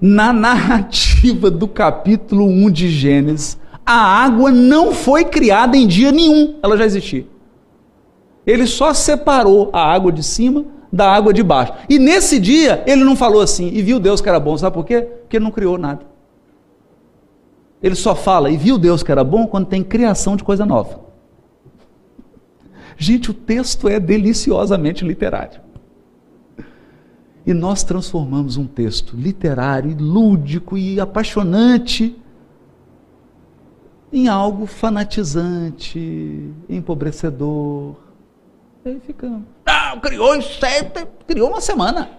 Na 0.00 0.32
narrativa 0.32 1.50
do 1.50 1.68
capítulo 1.68 2.44
1 2.46 2.70
de 2.70 2.90
Gênesis, 2.90 3.58
a 3.86 3.94
água 3.94 4.50
não 4.50 4.92
foi 4.92 5.24
criada 5.24 5.76
em 5.76 5.86
dia 5.86 6.10
nenhum, 6.10 6.58
ela 6.62 6.76
já 6.76 6.84
existia. 6.84 7.26
Ele 8.46 8.66
só 8.66 8.92
separou 8.92 9.70
a 9.72 9.80
água 9.80 10.10
de 10.10 10.22
cima 10.22 10.64
da 10.94 11.12
água 11.12 11.32
de 11.34 11.42
baixo. 11.42 11.72
E 11.88 11.98
nesse 11.98 12.38
dia, 12.38 12.84
ele 12.86 13.02
não 13.02 13.16
falou 13.16 13.42
assim, 13.42 13.66
e 13.66 13.82
viu 13.82 13.98
Deus 13.98 14.20
que 14.20 14.28
era 14.28 14.38
bom, 14.38 14.56
sabe 14.56 14.74
por 14.74 14.86
quê? 14.86 15.00
Porque 15.02 15.36
ele 15.36 15.44
não 15.44 15.50
criou 15.50 15.76
nada. 15.76 16.06
Ele 17.82 17.96
só 17.96 18.14
fala, 18.14 18.48
e 18.48 18.56
viu 18.56 18.78
Deus 18.78 19.02
que 19.02 19.10
era 19.10 19.24
bom, 19.24 19.44
quando 19.48 19.66
tem 19.66 19.82
criação 19.82 20.36
de 20.36 20.44
coisa 20.44 20.64
nova. 20.64 21.00
Gente, 22.96 23.32
o 23.32 23.34
texto 23.34 23.88
é 23.88 23.98
deliciosamente 23.98 25.04
literário. 25.04 25.60
E 27.44 27.52
nós 27.52 27.82
transformamos 27.82 28.56
um 28.56 28.66
texto 28.66 29.16
literário, 29.16 29.96
lúdico 29.98 30.78
e 30.78 31.00
apaixonante 31.00 32.16
em 34.12 34.28
algo 34.28 34.64
fanatizante, 34.64 36.52
empobrecedor. 36.68 37.96
E 38.84 38.90
aí 38.90 39.00
ficamos. 39.00 39.53
Ah, 39.66 39.98
criou 40.00 40.34
em 40.34 40.42
sete, 40.42 41.06
criou 41.26 41.50
uma 41.50 41.60
semana. 41.60 42.10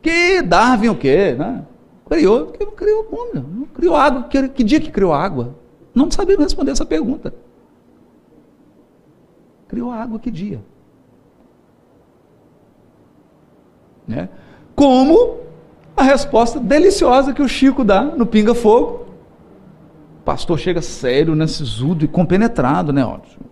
Que 0.00 0.42
Darwin 0.42 0.88
o 0.88 0.96
quê? 0.96 1.34
Né? 1.38 1.64
Criou, 2.08 2.46
que 2.46 2.64
não 2.64 2.72
criou 2.72 3.04
como? 3.04 3.34
Não 3.34 3.66
criou 3.66 3.94
água. 3.94 4.24
Que, 4.24 4.48
que 4.48 4.64
dia 4.64 4.80
que 4.80 4.90
criou 4.90 5.12
água? 5.12 5.54
Não 5.94 6.10
sabemos 6.10 6.44
responder 6.44 6.72
essa 6.72 6.86
pergunta. 6.86 7.34
Criou 9.66 9.90
água 9.90 10.18
que 10.18 10.30
dia? 10.30 10.62
Né? 14.06 14.28
Como 14.74 15.40
a 15.98 16.02
resposta 16.02 16.60
deliciosa 16.60 17.32
que 17.32 17.42
o 17.42 17.48
Chico 17.48 17.84
dá 17.84 18.02
no 18.02 18.24
Pinga 18.24 18.54
Fogo. 18.54 19.06
O 20.20 20.24
pastor 20.24 20.58
chega 20.58 20.80
sério, 20.80 21.34
né, 21.34 21.46
sisudo 21.46 22.04
e 22.04 22.08
compenetrado, 22.08 22.92
né? 22.92 23.04
Ótimo. 23.04 23.47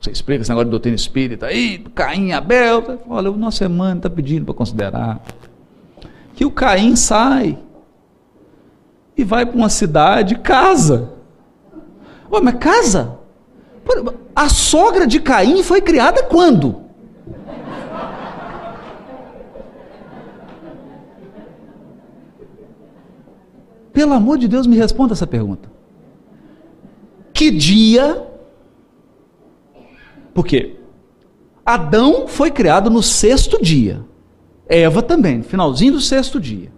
Você 0.00 0.10
explica 0.10 0.42
esse 0.42 0.50
negócio 0.50 0.66
de 0.66 0.70
doutrina 0.70 0.94
espírita 0.94 1.46
aí, 1.46 1.78
Caim, 1.94 2.32
Abel. 2.32 3.00
Olha, 3.08 3.30
o 3.30 3.36
nosso 3.36 3.64
irmão 3.64 3.96
está 3.96 4.08
pedindo 4.08 4.44
para 4.44 4.54
considerar 4.54 5.20
que 6.34 6.44
o 6.44 6.50
Caim 6.50 6.94
sai 6.94 7.58
e 9.16 9.24
vai 9.24 9.44
para 9.44 9.56
uma 9.56 9.68
cidade, 9.68 10.36
casa. 10.36 11.10
Ué, 12.30 12.40
mas 12.40 12.54
casa? 12.54 13.18
A 14.36 14.48
sogra 14.48 15.06
de 15.06 15.18
Caim 15.18 15.62
foi 15.64 15.80
criada 15.80 16.22
quando? 16.22 16.82
Pelo 23.92 24.12
amor 24.12 24.38
de 24.38 24.46
Deus, 24.46 24.64
me 24.64 24.76
responda 24.76 25.14
essa 25.14 25.26
pergunta. 25.26 25.68
Que 27.32 27.50
dia? 27.50 28.27
Porque 30.38 30.76
Adão 31.66 32.28
foi 32.28 32.48
criado 32.48 32.88
no 32.88 33.02
sexto 33.02 33.60
dia. 33.60 34.04
Eva 34.68 35.02
também, 35.02 35.38
no 35.38 35.42
finalzinho 35.42 35.94
do 35.94 36.00
sexto 36.00 36.38
dia. 36.38 36.70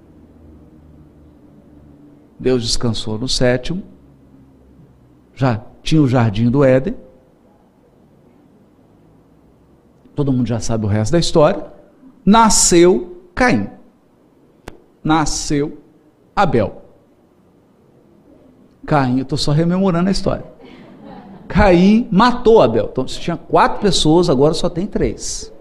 Deus 2.39 2.63
descansou 2.63 3.19
no 3.19 3.29
sétimo. 3.29 3.83
Já 5.35 5.63
tinha 5.83 6.01
o 6.01 6.09
jardim 6.09 6.51
do 6.51 6.65
Éden. 6.65 6.97
Todo 10.15 10.33
mundo 10.33 10.47
já 10.47 10.59
sabe 10.59 10.87
o 10.87 10.89
resto 10.89 11.13
da 11.13 11.19
história. 11.19 11.71
Nasceu 12.25 13.29
Caim. 13.35 13.69
Nasceu 15.05 15.77
Abel. 16.35 16.81
Caim, 18.87 19.19
eu 19.19 19.25
estou 19.25 19.37
só 19.37 19.53
rememorando 19.53 20.09
a 20.09 20.13
história. 20.13 20.50
Caim 21.51 22.09
matou 22.13 22.63
Abel. 22.63 22.89
Então, 22.93 23.07
se 23.09 23.19
tinha 23.19 23.37
quatro 23.37 23.81
pessoas, 23.81 24.31
agora 24.31 24.55
só 24.55 24.69
tem 24.69 24.87
três. 24.87 25.53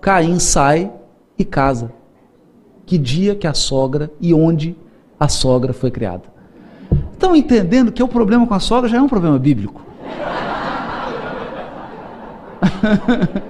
Caim 0.00 0.38
sai 0.38 0.92
e 1.36 1.44
casa. 1.44 1.92
Que 2.86 2.96
dia 2.96 3.34
que 3.34 3.48
a 3.48 3.54
sogra 3.54 4.12
e 4.20 4.32
onde 4.32 4.76
a 5.18 5.26
sogra 5.26 5.72
foi 5.72 5.90
criada. 5.90 6.22
Estão 7.12 7.34
entendendo 7.34 7.90
que 7.90 8.00
o 8.00 8.06
problema 8.06 8.46
com 8.46 8.54
a 8.54 8.60
sogra 8.60 8.88
já 8.88 8.98
é 8.98 9.02
um 9.02 9.08
problema 9.08 9.40
bíblico? 9.40 9.82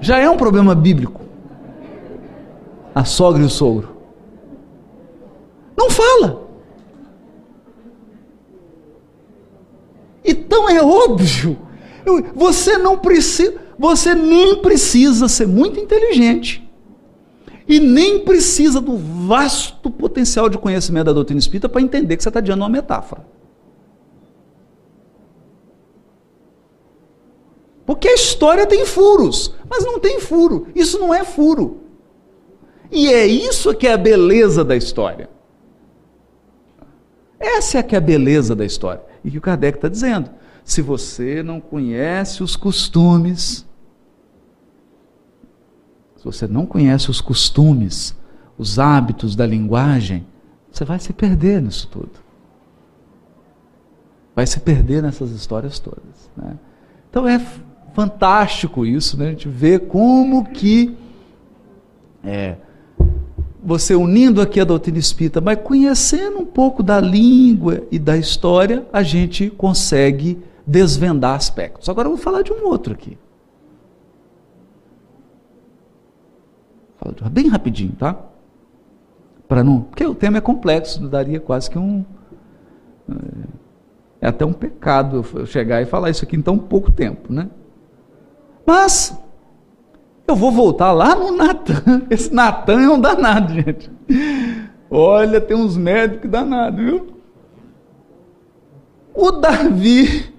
já 0.00 0.20
é 0.20 0.30
um 0.30 0.36
problema 0.36 0.76
bíblico. 0.76 1.22
A 2.94 3.04
sogra 3.04 3.42
e 3.42 3.44
o 3.44 3.50
sogro. 3.50 3.96
Não 5.76 5.90
fala. 5.90 6.51
Então 10.24 10.68
é 10.68 10.82
óbvio. 10.82 11.58
Você 12.34 12.78
não 12.78 12.98
precisa, 12.98 13.54
você 13.78 14.14
nem 14.14 14.56
precisa 14.56 15.28
ser 15.28 15.46
muito 15.46 15.78
inteligente. 15.78 16.62
E 17.66 17.78
nem 17.78 18.20
precisa 18.20 18.80
do 18.80 18.96
vasto 18.96 19.90
potencial 19.90 20.48
de 20.48 20.58
conhecimento 20.58 21.06
da 21.06 21.12
doutrina 21.12 21.38
espírita 21.38 21.68
para 21.68 21.80
entender 21.80 22.16
que 22.16 22.22
você 22.22 22.28
está 22.28 22.40
diante 22.40 22.58
de 22.58 22.62
uma 22.62 22.68
metáfora. 22.68 23.24
Porque 27.86 28.08
a 28.08 28.14
história 28.14 28.66
tem 28.66 28.84
furos, 28.84 29.54
mas 29.68 29.84
não 29.84 29.98
tem 29.98 30.20
furo. 30.20 30.66
Isso 30.74 30.98
não 30.98 31.12
é 31.12 31.24
furo. 31.24 31.82
E 32.90 33.12
é 33.12 33.26
isso 33.26 33.74
que 33.74 33.86
é 33.86 33.92
a 33.92 33.98
beleza 33.98 34.64
da 34.64 34.76
história. 34.76 35.30
Essa 37.38 37.78
é 37.78 37.82
que 37.82 37.94
é 37.94 37.98
a 37.98 38.00
beleza 38.00 38.54
da 38.54 38.64
história. 38.64 39.11
E 39.24 39.30
que 39.30 39.38
o 39.38 39.40
Kardec 39.40 39.78
está 39.78 39.88
dizendo. 39.88 40.30
Se 40.64 40.80
você 40.80 41.42
não 41.42 41.60
conhece 41.60 42.42
os 42.42 42.56
costumes, 42.56 43.66
se 46.16 46.24
você 46.24 46.46
não 46.46 46.66
conhece 46.66 47.10
os 47.10 47.20
costumes, 47.20 48.16
os 48.56 48.78
hábitos 48.78 49.34
da 49.34 49.46
linguagem, 49.46 50.24
você 50.70 50.84
vai 50.84 50.98
se 50.98 51.12
perder 51.12 51.60
nisso 51.60 51.88
tudo. 51.88 52.12
Vai 54.34 54.46
se 54.46 54.60
perder 54.60 55.02
nessas 55.02 55.30
histórias 55.30 55.78
todas. 55.78 56.30
Né? 56.36 56.56
Então 57.10 57.26
é 57.26 57.38
fantástico 57.92 58.86
isso, 58.86 59.18
né? 59.18 59.26
a 59.26 59.30
gente 59.30 59.48
vê 59.48 59.78
como 59.78 60.46
que 60.46 60.96
é, 62.24 62.56
você 63.62 63.94
unindo 63.94 64.40
aqui 64.40 64.60
a 64.60 64.64
doutrina 64.64 64.98
espírita, 64.98 65.40
mas 65.40 65.60
conhecendo 65.62 66.38
um 66.38 66.44
pouco 66.44 66.82
da 66.82 67.00
língua 67.00 67.86
e 67.90 67.98
da 67.98 68.16
história, 68.16 68.86
a 68.92 69.02
gente 69.02 69.48
consegue 69.50 70.42
desvendar 70.66 71.36
aspectos. 71.36 71.88
Agora 71.88 72.08
eu 72.08 72.12
vou 72.12 72.20
falar 72.20 72.42
de 72.42 72.52
um 72.52 72.66
outro 72.66 72.92
aqui. 72.92 73.16
Bem 77.30 77.48
rapidinho, 77.48 77.92
tá? 77.92 78.16
Para 79.48 79.62
não, 79.62 79.82
porque 79.82 80.04
o 80.04 80.14
tema 80.14 80.38
é 80.38 80.40
complexo, 80.40 81.06
daria 81.08 81.40
quase 81.40 81.68
que 81.70 81.78
um 81.78 82.04
é 84.20 84.28
até 84.28 84.44
um 84.46 84.52
pecado 84.52 85.24
eu 85.34 85.44
chegar 85.46 85.82
e 85.82 85.84
falar 85.84 86.10
isso 86.10 86.24
aqui 86.24 86.36
em 86.36 86.42
tão 86.42 86.56
pouco 86.56 86.92
tempo, 86.92 87.32
né? 87.32 87.50
Mas 88.64 89.18
eu 90.26 90.36
vou 90.36 90.50
voltar 90.50 90.92
lá 90.92 91.14
no 91.14 91.32
Natan. 91.32 92.02
Esse 92.10 92.32
Natan 92.32 92.80
é 92.80 92.88
um 92.88 93.00
danado, 93.00 93.52
gente. 93.52 93.90
Olha, 94.90 95.40
tem 95.40 95.56
uns 95.56 95.76
médicos 95.76 96.30
danados, 96.30 96.84
viu? 96.84 97.06
O 99.14 99.30
Davi, 99.30 100.32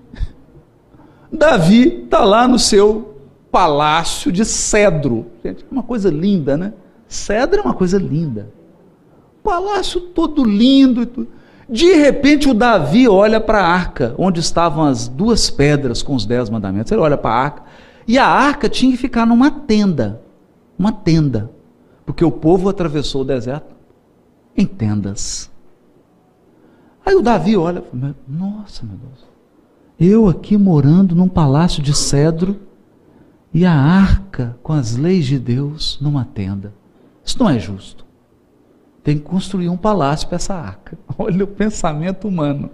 Davi 1.31 2.03
está 2.03 2.23
lá 2.23 2.47
no 2.47 2.57
seu 2.57 3.17
palácio 3.51 4.31
de 4.31 4.45
cedro. 4.45 5.27
Gente, 5.43 5.63
é 5.63 5.67
uma 5.71 5.83
coisa 5.83 6.09
linda, 6.09 6.57
né? 6.57 6.73
Cedro 7.07 7.59
é 7.59 7.63
uma 7.63 7.73
coisa 7.73 7.99
linda. 7.99 8.49
Palácio 9.43 9.99
todo 9.99 10.43
lindo. 10.43 11.27
De 11.69 11.93
repente 11.93 12.49
o 12.49 12.53
Davi 12.53 13.07
olha 13.07 13.39
para 13.39 13.59
a 13.59 13.67
arca, 13.67 14.15
onde 14.17 14.39
estavam 14.39 14.85
as 14.85 15.07
duas 15.07 15.49
pedras 15.49 16.01
com 16.01 16.15
os 16.15 16.25
dez 16.25 16.49
mandamentos. 16.49 16.91
Ele 16.91 17.01
olha 17.01 17.17
para 17.17 17.31
a 17.31 17.43
arca 17.43 17.63
e 18.07 18.17
a 18.17 18.27
arca 18.27 18.69
tinha 18.69 18.91
que 18.91 18.97
ficar 18.97 19.25
numa 19.25 19.49
tenda. 19.49 20.21
Uma 20.77 20.91
tenda. 20.91 21.51
Porque 22.05 22.23
o 22.23 22.31
povo 22.31 22.69
atravessou 22.69 23.21
o 23.21 23.25
deserto 23.25 23.73
em 24.55 24.65
tendas. 24.65 25.49
Aí 27.05 27.15
o 27.15 27.21
Davi 27.21 27.57
olha, 27.57 27.83
nossa, 28.27 28.85
meu 28.85 28.97
Deus. 28.97 29.25
Eu 29.99 30.27
aqui 30.27 30.57
morando 30.57 31.15
num 31.15 31.27
palácio 31.27 31.81
de 31.81 31.93
cedro 31.93 32.59
e 33.53 33.65
a 33.65 33.73
arca 33.73 34.57
com 34.63 34.73
as 34.73 34.95
leis 34.95 35.25
de 35.25 35.37
Deus 35.37 35.97
numa 36.01 36.25
tenda. 36.25 36.73
Isso 37.23 37.39
não 37.39 37.49
é 37.49 37.59
justo. 37.59 38.05
Tem 39.03 39.17
que 39.17 39.23
construir 39.23 39.69
um 39.69 39.77
palácio 39.77 40.27
para 40.27 40.37
essa 40.37 40.55
arca. 40.55 40.97
Olha 41.17 41.43
o 41.43 41.47
pensamento 41.47 42.27
humano. 42.27 42.71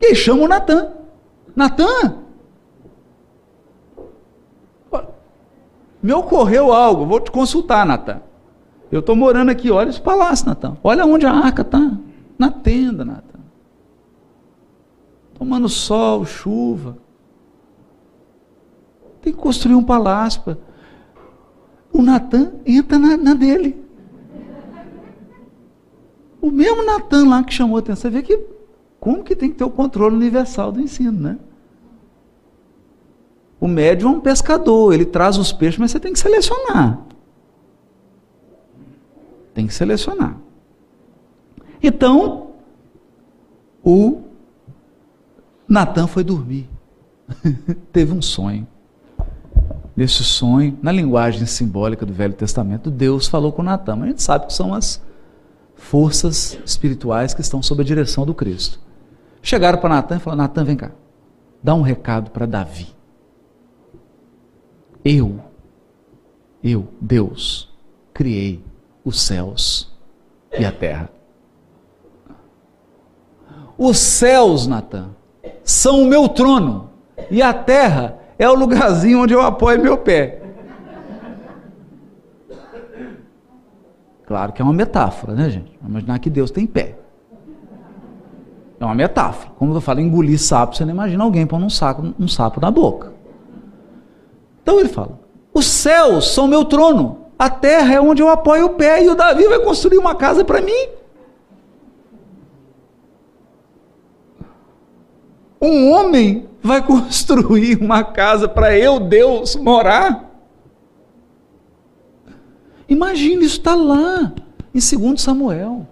E 0.00 0.14
chama 0.14 0.44
o 0.44 0.48
Natan. 0.48 0.92
Natan, 1.54 2.18
me 6.02 6.12
ocorreu 6.12 6.72
algo, 6.72 7.04
vou 7.04 7.20
te 7.20 7.30
consultar, 7.30 7.84
Natan. 7.84 8.22
Eu 8.90 9.00
estou 9.00 9.16
morando 9.16 9.50
aqui, 9.50 9.70
olha 9.70 9.90
esse 9.90 10.00
palácio, 10.00 10.46
Natan. 10.46 10.76
Olha 10.82 11.04
onde 11.04 11.26
a 11.26 11.32
arca 11.32 11.62
está. 11.62 11.98
Na 12.38 12.50
tenda, 12.50 13.04
Natan. 13.04 13.40
Tomando 15.34 15.68
sol, 15.68 16.24
chuva. 16.24 16.96
Tem 19.20 19.32
que 19.32 19.38
construir 19.38 19.74
um 19.74 19.84
palácio. 19.84 20.40
Pra... 20.42 20.56
O 21.92 22.00
Natan 22.00 22.52
entra 22.64 22.98
na, 22.98 23.16
na 23.16 23.34
dele. 23.34 23.84
O 26.40 26.50
mesmo 26.50 26.86
Natan 26.86 27.28
lá 27.28 27.42
que 27.42 27.52
chamou 27.52 27.76
a 27.76 27.80
atenção. 27.80 28.02
Você 28.02 28.10
vê 28.10 28.22
que 28.22 28.36
como 29.00 29.22
que 29.22 29.36
tem 29.36 29.50
que 29.50 29.56
ter 29.56 29.64
o 29.64 29.70
controle 29.70 30.16
universal 30.16 30.72
do 30.72 30.80
ensino, 30.80 31.12
né? 31.12 31.38
O 33.60 33.66
médium 33.66 34.10
é 34.10 34.16
um 34.16 34.20
pescador, 34.20 34.92
ele 34.92 35.04
traz 35.04 35.36
os 35.36 35.52
peixes, 35.52 35.78
mas 35.78 35.90
você 35.90 36.00
tem 36.00 36.12
que 36.12 36.18
selecionar. 36.18 37.00
Tem 39.52 39.66
que 39.66 39.74
selecionar. 39.74 40.36
Então, 41.82 42.50
o 43.82 44.22
Natan 45.66 46.06
foi 46.06 46.22
dormir. 46.22 46.68
Teve 47.92 48.12
um 48.12 48.22
sonho. 48.22 48.66
Nesse 49.96 50.22
sonho, 50.22 50.78
na 50.80 50.92
linguagem 50.92 51.44
simbólica 51.44 52.06
do 52.06 52.12
Velho 52.12 52.34
Testamento, 52.34 52.88
Deus 52.90 53.26
falou 53.26 53.50
com 53.50 53.62
Natan. 53.62 53.96
Mas 53.96 54.04
a 54.04 54.08
gente 54.10 54.22
sabe 54.22 54.46
que 54.46 54.52
são 54.52 54.72
as 54.72 55.02
forças 55.74 56.58
espirituais 56.64 57.34
que 57.34 57.40
estão 57.40 57.60
sob 57.60 57.82
a 57.82 57.84
direção 57.84 58.24
do 58.24 58.34
Cristo. 58.34 58.78
Chegaram 59.42 59.78
para 59.78 59.90
Natan 59.90 60.16
e 60.16 60.20
falaram: 60.20 60.42
Natan, 60.42 60.64
vem 60.64 60.76
cá, 60.76 60.90
dá 61.62 61.74
um 61.74 61.82
recado 61.82 62.30
para 62.30 62.46
Davi. 62.46 62.88
Eu, 65.04 65.40
eu, 66.62 66.88
Deus, 67.00 67.72
criei 68.12 68.62
os 69.04 69.20
céus 69.20 69.96
e 70.58 70.64
a 70.64 70.72
terra. 70.72 71.10
Os 73.76 73.96
céus, 73.98 74.66
Natan, 74.66 75.10
são 75.62 76.02
o 76.02 76.06
meu 76.06 76.28
trono, 76.28 76.90
e 77.30 77.40
a 77.40 77.54
terra 77.54 78.18
é 78.38 78.48
o 78.48 78.54
lugarzinho 78.54 79.22
onde 79.22 79.34
eu 79.34 79.40
apoio 79.40 79.80
meu 79.80 79.96
pé. 79.96 80.42
Claro 84.26 84.52
que 84.52 84.60
é 84.60 84.64
uma 84.64 84.74
metáfora, 84.74 85.34
né, 85.34 85.48
gente? 85.48 85.78
Imaginar 85.82 86.18
que 86.18 86.28
Deus 86.28 86.50
tem 86.50 86.66
pé. 86.66 86.98
É 88.80 88.84
uma 88.84 88.94
metáfora. 88.94 89.52
Como 89.58 89.74
eu 89.74 89.80
falo, 89.80 90.00
engolir 90.00 90.38
sapo, 90.38 90.76
você 90.76 90.84
não 90.84 90.92
imagina 90.92 91.24
alguém 91.24 91.46
pondo 91.46 91.66
um, 91.66 91.70
saco, 91.70 92.14
um 92.18 92.28
sapo 92.28 92.60
na 92.60 92.70
boca. 92.70 93.12
Então 94.62 94.78
ele 94.78 94.88
fala: 94.88 95.18
os 95.52 95.66
céus 95.66 96.28
são 96.32 96.46
meu 96.46 96.64
trono, 96.64 97.26
a 97.38 97.50
terra 97.50 97.94
é 97.94 98.00
onde 98.00 98.22
eu 98.22 98.28
apoio 98.28 98.66
o 98.66 98.74
pé, 98.74 99.04
e 99.04 99.08
o 99.08 99.14
Davi 99.14 99.48
vai 99.48 99.58
construir 99.60 99.98
uma 99.98 100.14
casa 100.14 100.44
para 100.44 100.60
mim. 100.60 100.88
Um 105.60 105.90
homem 105.90 106.48
vai 106.62 106.80
construir 106.86 107.82
uma 107.82 108.04
casa 108.04 108.48
para 108.48 108.76
eu, 108.76 109.00
Deus, 109.00 109.56
morar? 109.56 110.28
Imagina, 112.88 113.42
isso 113.42 113.58
está 113.58 113.74
lá, 113.74 114.32
em 114.72 114.78
2 114.78 115.20
Samuel, 115.20 115.86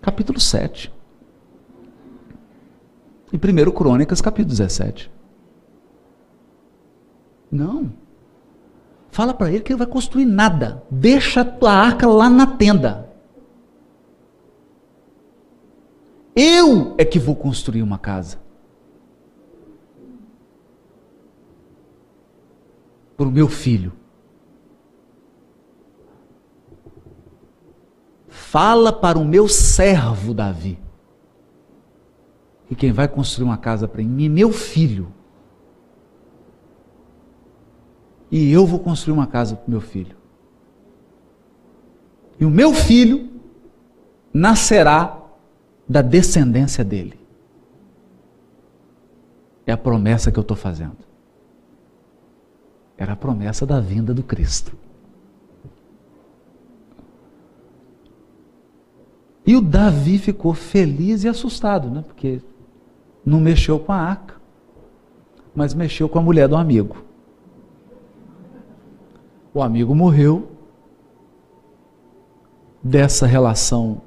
capítulo 0.00 0.38
7. 0.38 0.95
Em 3.36 3.68
1 3.68 3.70
Crônicas, 3.70 4.22
capítulo 4.22 4.56
17. 4.56 5.10
Não. 7.52 7.92
Fala 9.10 9.34
para 9.34 9.50
ele 9.50 9.60
que 9.60 9.72
ele 9.72 9.78
vai 9.78 9.86
construir 9.86 10.24
nada. 10.24 10.82
Deixa 10.90 11.42
a 11.42 11.44
tua 11.44 11.70
arca 11.70 12.06
lá 12.06 12.30
na 12.30 12.46
tenda. 12.46 13.10
Eu 16.34 16.94
é 16.96 17.04
que 17.04 17.18
vou 17.18 17.36
construir 17.36 17.82
uma 17.82 17.98
casa. 17.98 18.38
Para 23.18 23.26
o 23.26 23.30
meu 23.30 23.48
filho. 23.48 23.92
Fala 28.28 28.92
para 28.92 29.18
o 29.18 29.24
meu 29.24 29.46
servo 29.46 30.32
Davi. 30.32 30.85
E 32.70 32.74
quem 32.74 32.92
vai 32.92 33.06
construir 33.08 33.44
uma 33.44 33.56
casa 33.56 33.86
para 33.86 34.02
mim 34.02 34.26
é 34.26 34.28
meu 34.28 34.52
filho. 34.52 35.12
E 38.30 38.50
eu 38.50 38.66
vou 38.66 38.80
construir 38.80 39.14
uma 39.14 39.26
casa 39.26 39.54
para 39.54 39.70
meu 39.70 39.80
filho. 39.80 40.16
E 42.38 42.44
o 42.44 42.50
meu 42.50 42.74
filho 42.74 43.30
nascerá 44.32 45.22
da 45.88 46.02
descendência 46.02 46.84
dele. 46.84 47.18
É 49.66 49.72
a 49.72 49.76
promessa 49.76 50.30
que 50.30 50.38
eu 50.38 50.42
estou 50.42 50.56
fazendo. 50.56 50.98
Era 52.98 53.12
a 53.12 53.16
promessa 53.16 53.64
da 53.64 53.80
vinda 53.80 54.12
do 54.12 54.22
Cristo. 54.22 54.76
E 59.46 59.54
o 59.54 59.60
Davi 59.60 60.18
ficou 60.18 60.52
feliz 60.52 61.22
e 61.22 61.28
assustado, 61.28 61.88
né? 61.88 62.02
Porque 62.04 62.40
não 63.26 63.40
mexeu 63.40 63.80
com 63.80 63.92
a 63.92 63.96
arca, 63.96 64.36
mas 65.52 65.74
mexeu 65.74 66.08
com 66.08 66.20
a 66.20 66.22
mulher 66.22 66.46
do 66.46 66.54
amigo. 66.54 67.04
O 69.52 69.60
amigo 69.60 69.94
morreu. 69.94 70.52
Dessa 72.82 73.26
relação 73.26 74.00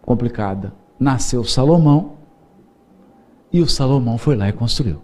complicada, 0.00 0.72
nasceu 0.98 1.44
Salomão. 1.44 2.16
E 3.52 3.60
o 3.60 3.68
Salomão 3.68 4.16
foi 4.16 4.34
lá 4.34 4.48
e 4.48 4.52
construiu. 4.52 5.02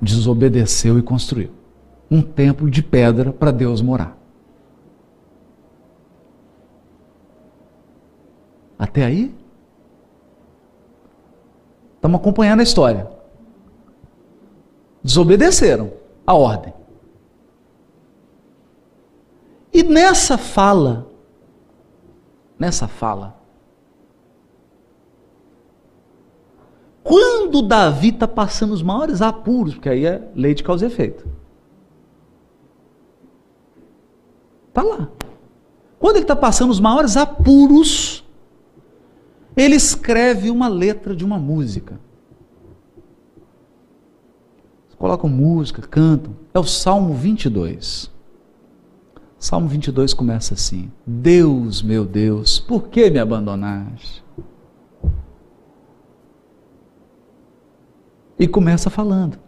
Desobedeceu 0.00 0.98
e 0.98 1.02
construiu 1.02 1.50
um 2.10 2.22
templo 2.22 2.70
de 2.70 2.82
pedra 2.82 3.32
para 3.32 3.50
Deus 3.50 3.82
morar. 3.82 4.16
Até 8.78 9.04
aí? 9.04 9.37
Estamos 12.08 12.20
acompanhando 12.20 12.60
a 12.60 12.62
história 12.62 13.18
desobedeceram 15.02 15.92
a 16.26 16.34
ordem. 16.34 16.72
E 19.72 19.82
nessa 19.82 20.36
fala, 20.36 21.06
nessa 22.58 22.88
fala, 22.88 23.36
quando 27.02 27.62
Davi 27.62 28.08
está 28.08 28.26
passando 28.26 28.72
os 28.72 28.82
maiores 28.82 29.22
apuros, 29.22 29.74
porque 29.74 29.88
aí 29.88 30.04
é 30.04 30.30
lei 30.34 30.54
de 30.54 30.62
causa 30.62 30.84
e 30.84 30.88
efeito. 30.88 31.28
Está 34.68 34.82
lá. 34.82 35.08
Quando 35.98 36.16
ele 36.16 36.24
está 36.24 36.36
passando 36.36 36.70
os 36.70 36.80
maiores 36.80 37.16
apuros, 37.16 38.24
ele 39.60 39.74
escreve 39.74 40.50
uma 40.50 40.68
letra 40.68 41.14
de 41.14 41.24
uma 41.24 41.38
música 41.38 41.98
colocam 44.98 45.30
música, 45.30 45.80
cantam. 45.82 46.36
É 46.52 46.58
o 46.58 46.64
Salmo 46.64 47.14
22. 47.14 48.10
Salmo 49.38 49.68
22 49.68 50.12
começa 50.12 50.54
assim: 50.54 50.90
Deus, 51.06 51.80
meu 51.80 52.04
Deus, 52.04 52.58
por 52.58 52.88
que 52.88 53.08
me 53.08 53.20
abandonaste? 53.20 54.24
E 58.38 58.46
começa 58.46 58.90
falando. 58.90 59.38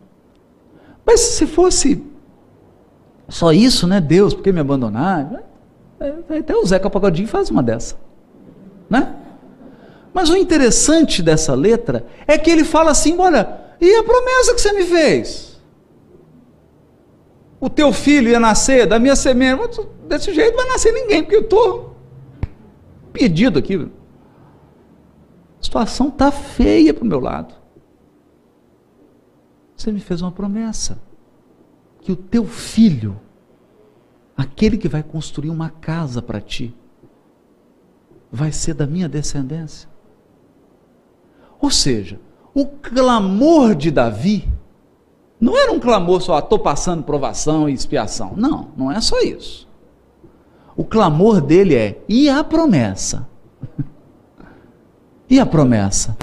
Mas 1.04 1.20
se 1.20 1.46
fosse 1.46 2.04
só 3.28 3.52
isso, 3.52 3.86
né? 3.86 4.00
Deus, 4.00 4.34
por 4.34 4.42
que 4.42 4.52
me 4.52 4.60
abandonaste? 4.60 5.38
Até 6.38 6.56
o 6.56 6.64
Zeca 6.64 6.88
Pagodinho 6.88 7.28
faz 7.28 7.50
uma 7.50 7.62
dessa. 7.62 7.96
Né? 8.88 9.16
Mas 10.12 10.28
o 10.28 10.36
interessante 10.36 11.22
dessa 11.22 11.54
letra 11.54 12.06
é 12.26 12.36
que 12.36 12.50
ele 12.50 12.64
fala 12.64 12.90
assim: 12.90 13.16
olha, 13.18 13.60
e 13.80 13.94
a 13.94 14.02
promessa 14.02 14.54
que 14.54 14.60
você 14.60 14.72
me 14.72 14.84
fez? 14.84 15.60
O 17.60 17.68
teu 17.68 17.92
filho 17.92 18.28
ia 18.28 18.40
nascer 18.40 18.86
da 18.86 18.98
minha 18.98 19.14
semente. 19.14 19.80
Desse 20.08 20.32
jeito 20.32 20.56
vai 20.56 20.66
nascer 20.66 20.92
ninguém, 20.92 21.22
porque 21.22 21.36
eu 21.36 21.42
estou 21.42 21.96
pedido 23.12 23.58
aqui. 23.58 23.76
A 23.76 25.62
situação 25.62 26.08
está 26.08 26.32
feia 26.32 26.94
para 26.94 27.04
o 27.04 27.06
meu 27.06 27.20
lado. 27.20 27.54
Você 29.76 29.92
me 29.92 30.00
fez 30.00 30.22
uma 30.22 30.32
promessa 30.32 30.98
que 32.00 32.10
o 32.10 32.16
teu 32.16 32.46
filho, 32.46 33.20
aquele 34.36 34.78
que 34.78 34.88
vai 34.88 35.02
construir 35.02 35.50
uma 35.50 35.68
casa 35.68 36.22
para 36.22 36.40
ti, 36.40 36.74
vai 38.32 38.52
ser 38.52 38.74
da 38.74 38.86
minha 38.86 39.08
descendência. 39.08 39.89
Ou 41.60 41.70
seja, 41.70 42.18
o 42.54 42.66
clamor 42.66 43.74
de 43.74 43.90
Davi 43.90 44.48
não 45.40 45.56
era 45.56 45.72
um 45.72 45.80
clamor 45.80 46.20
só, 46.20 46.38
estou 46.38 46.58
passando 46.58 47.02
provação 47.02 47.68
e 47.68 47.72
expiação. 47.72 48.34
Não, 48.36 48.68
não 48.76 48.92
é 48.92 49.00
só 49.00 49.18
isso. 49.20 49.66
O 50.76 50.84
clamor 50.84 51.40
dele 51.40 51.74
é: 51.74 51.98
e 52.08 52.28
a 52.28 52.44
promessa? 52.44 53.26
e 55.28 55.40
a 55.40 55.46
promessa? 55.46 56.16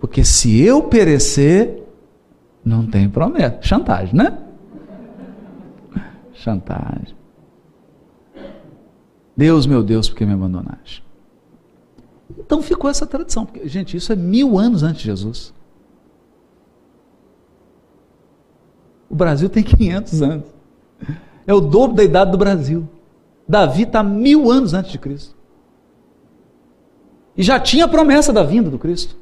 Porque 0.00 0.24
se 0.24 0.60
eu 0.60 0.82
perecer, 0.84 1.84
não 2.64 2.86
tem 2.86 3.08
promessa. 3.08 3.58
Chantagem, 3.62 4.14
né? 4.14 4.38
Chantagem. 6.32 7.16
Deus, 9.36 9.66
meu 9.66 9.84
Deus, 9.84 10.08
por 10.08 10.16
que 10.16 10.26
me 10.26 10.32
abandonaste? 10.32 11.07
Então 12.48 12.62
ficou 12.62 12.88
essa 12.88 13.06
tradição. 13.06 13.44
Porque, 13.44 13.68
gente, 13.68 13.94
isso 13.94 14.10
é 14.10 14.16
mil 14.16 14.58
anos 14.58 14.82
antes 14.82 15.02
de 15.02 15.04
Jesus. 15.04 15.52
O 19.06 19.14
Brasil 19.14 19.50
tem 19.50 19.60
500 19.62 20.22
anos. 20.22 20.46
É 21.46 21.52
o 21.52 21.60
dobro 21.60 21.94
da 21.94 22.02
idade 22.02 22.30
do 22.30 22.38
Brasil. 22.38 22.88
Davi 23.46 23.82
está 23.82 24.02
mil 24.02 24.50
anos 24.50 24.72
antes 24.72 24.90
de 24.90 24.98
Cristo. 24.98 25.36
E 27.36 27.42
já 27.42 27.60
tinha 27.60 27.86
promessa 27.86 28.32
da 28.32 28.42
vinda 28.42 28.70
do 28.70 28.78
Cristo. 28.78 29.14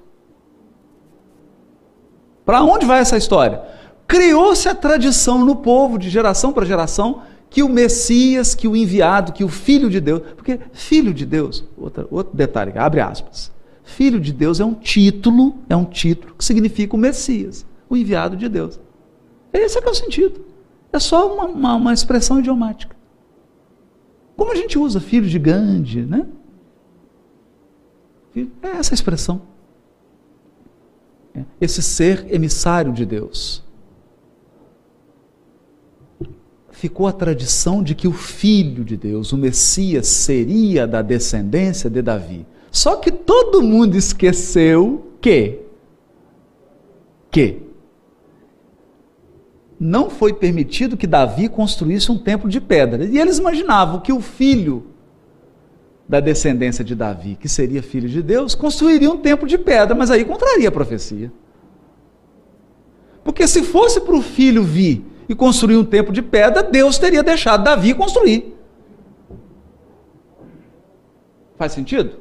Para 2.45 2.63
onde 2.63 2.87
vai 2.87 3.01
essa 3.01 3.17
história? 3.17 3.61
Criou-se 4.07 4.69
a 4.69 4.75
tradição 4.75 5.45
no 5.45 5.57
povo, 5.57 5.99
de 5.99 6.09
geração 6.09 6.53
para 6.53 6.65
geração, 6.65 7.23
que 7.49 7.63
o 7.63 7.69
Messias, 7.69 8.55
que 8.55 8.69
o 8.69 8.77
enviado, 8.77 9.33
que 9.33 9.45
o 9.45 9.49
Filho 9.49 9.89
de 9.89 10.01
Deus, 10.01 10.23
porque 10.35 10.59
Filho 10.73 11.15
de 11.15 11.25
Deus, 11.25 11.65
outra, 11.77 12.07
outro 12.11 12.37
detalhe, 12.37 12.73
abre 12.77 13.01
aspas. 13.01 13.53
Filho 13.85 14.21
de 14.21 14.33
Deus 14.33 14.59
é 14.61 14.65
um 14.65 14.75
título, 14.75 15.55
é 15.69 15.77
um 15.77 15.85
título 15.85 16.35
que 16.35 16.45
significa 16.45 16.97
o 16.97 16.99
Messias, 16.99 17.65
o 17.89 17.97
enviado 17.97 18.37
de 18.37 18.49
Deus. 18.49 18.81
Esse 19.53 19.79
é 19.79 19.81
que 19.81 19.89
é 19.89 19.91
o 19.91 19.95
sentido. 19.95 20.45
É 20.93 20.99
só 20.99 21.33
uma, 21.33 21.45
uma, 21.45 21.75
uma 21.75 21.93
expressão 21.93 22.39
idiomática. 22.39 22.97
Como 24.37 24.53
a 24.53 24.55
gente 24.55 24.79
usa 24.79 25.01
filho 25.01 25.29
de 25.29 25.39
Gandhi, 25.39 26.03
né? 26.03 26.27
É 28.63 28.69
essa 28.69 28.93
expressão. 28.93 29.41
Esse 31.61 31.83
ser 31.83 32.27
emissário 32.33 32.93
de 32.93 33.07
Deus. 33.07 33.63
Ficou 36.77 37.07
a 37.07 37.13
tradição 37.13 37.83
de 37.83 37.95
que 37.95 38.07
o 38.07 38.13
filho 38.13 38.85
de 38.85 38.99
Deus, 38.99 39.33
o 39.33 39.39
Messias, 39.39 40.07
seria 40.07 40.87
da 40.87 41.01
descendência 41.01 41.89
de 41.89 42.03
Davi. 42.03 42.47
Só 42.71 42.97
que 42.97 43.11
todo 43.11 43.63
mundo 43.63 43.97
esqueceu 43.97 45.11
que 45.21 45.61
que 47.31 47.63
não 49.81 50.11
foi 50.11 50.35
permitido 50.35 50.97
que 50.97 51.07
Davi 51.07 51.49
construísse 51.49 52.13
um 52.13 52.19
templo 52.19 52.49
de 52.49 52.61
pedra. 52.61 53.05
E 53.05 53.19
eles 53.19 53.39
imaginavam 53.39 54.01
que 54.01 54.13
o 54.13 54.21
filho 54.21 54.87
da 56.07 56.21
descendência 56.21 56.85
de 56.85 56.95
Davi, 56.95 57.39
que 57.41 57.49
seria 57.49 57.83
filho 57.83 58.09
de 58.09 58.23
Deus, 58.23 58.55
construiria 58.55 59.11
um 59.11 59.19
templo 59.19 59.49
de 59.49 59.57
pedra, 59.57 59.95
mas 59.95 60.11
aí 60.11 60.25
contraria 60.25 60.69
a 60.69 60.73
profecia. 60.73 61.33
Porque 63.25 63.47
se 63.49 63.63
fosse 63.63 64.01
para 64.01 64.15
o 64.15 64.23
filho 64.23 64.63
vir 64.63 65.16
e 65.29 65.35
construir 65.35 65.77
um 65.77 65.85
templo 65.85 66.13
de 66.13 66.23
pedra, 66.23 66.63
Deus 66.63 66.99
teria 66.99 67.23
deixado 67.23 67.65
Davi 67.65 67.95
construir. 67.95 68.57
Faz 71.57 71.73
sentido? 71.73 72.21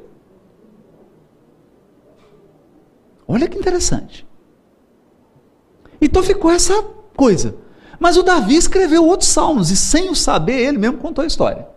Olha 3.28 3.48
que 3.48 3.58
interessante. 3.58 4.26
Então 6.00 6.22
ficou 6.22 6.50
essa 6.50 6.82
coisa. 7.16 7.56
Mas 7.98 8.16
o 8.16 8.22
Davi 8.22 8.56
escreveu 8.56 9.04
outros 9.04 9.30
salmos 9.30 9.70
e 9.70 9.76
sem 9.76 10.10
o 10.10 10.14
saber, 10.14 10.60
ele 10.60 10.78
mesmo 10.78 10.98
contou 10.98 11.22
a 11.22 11.26
história. 11.26 11.68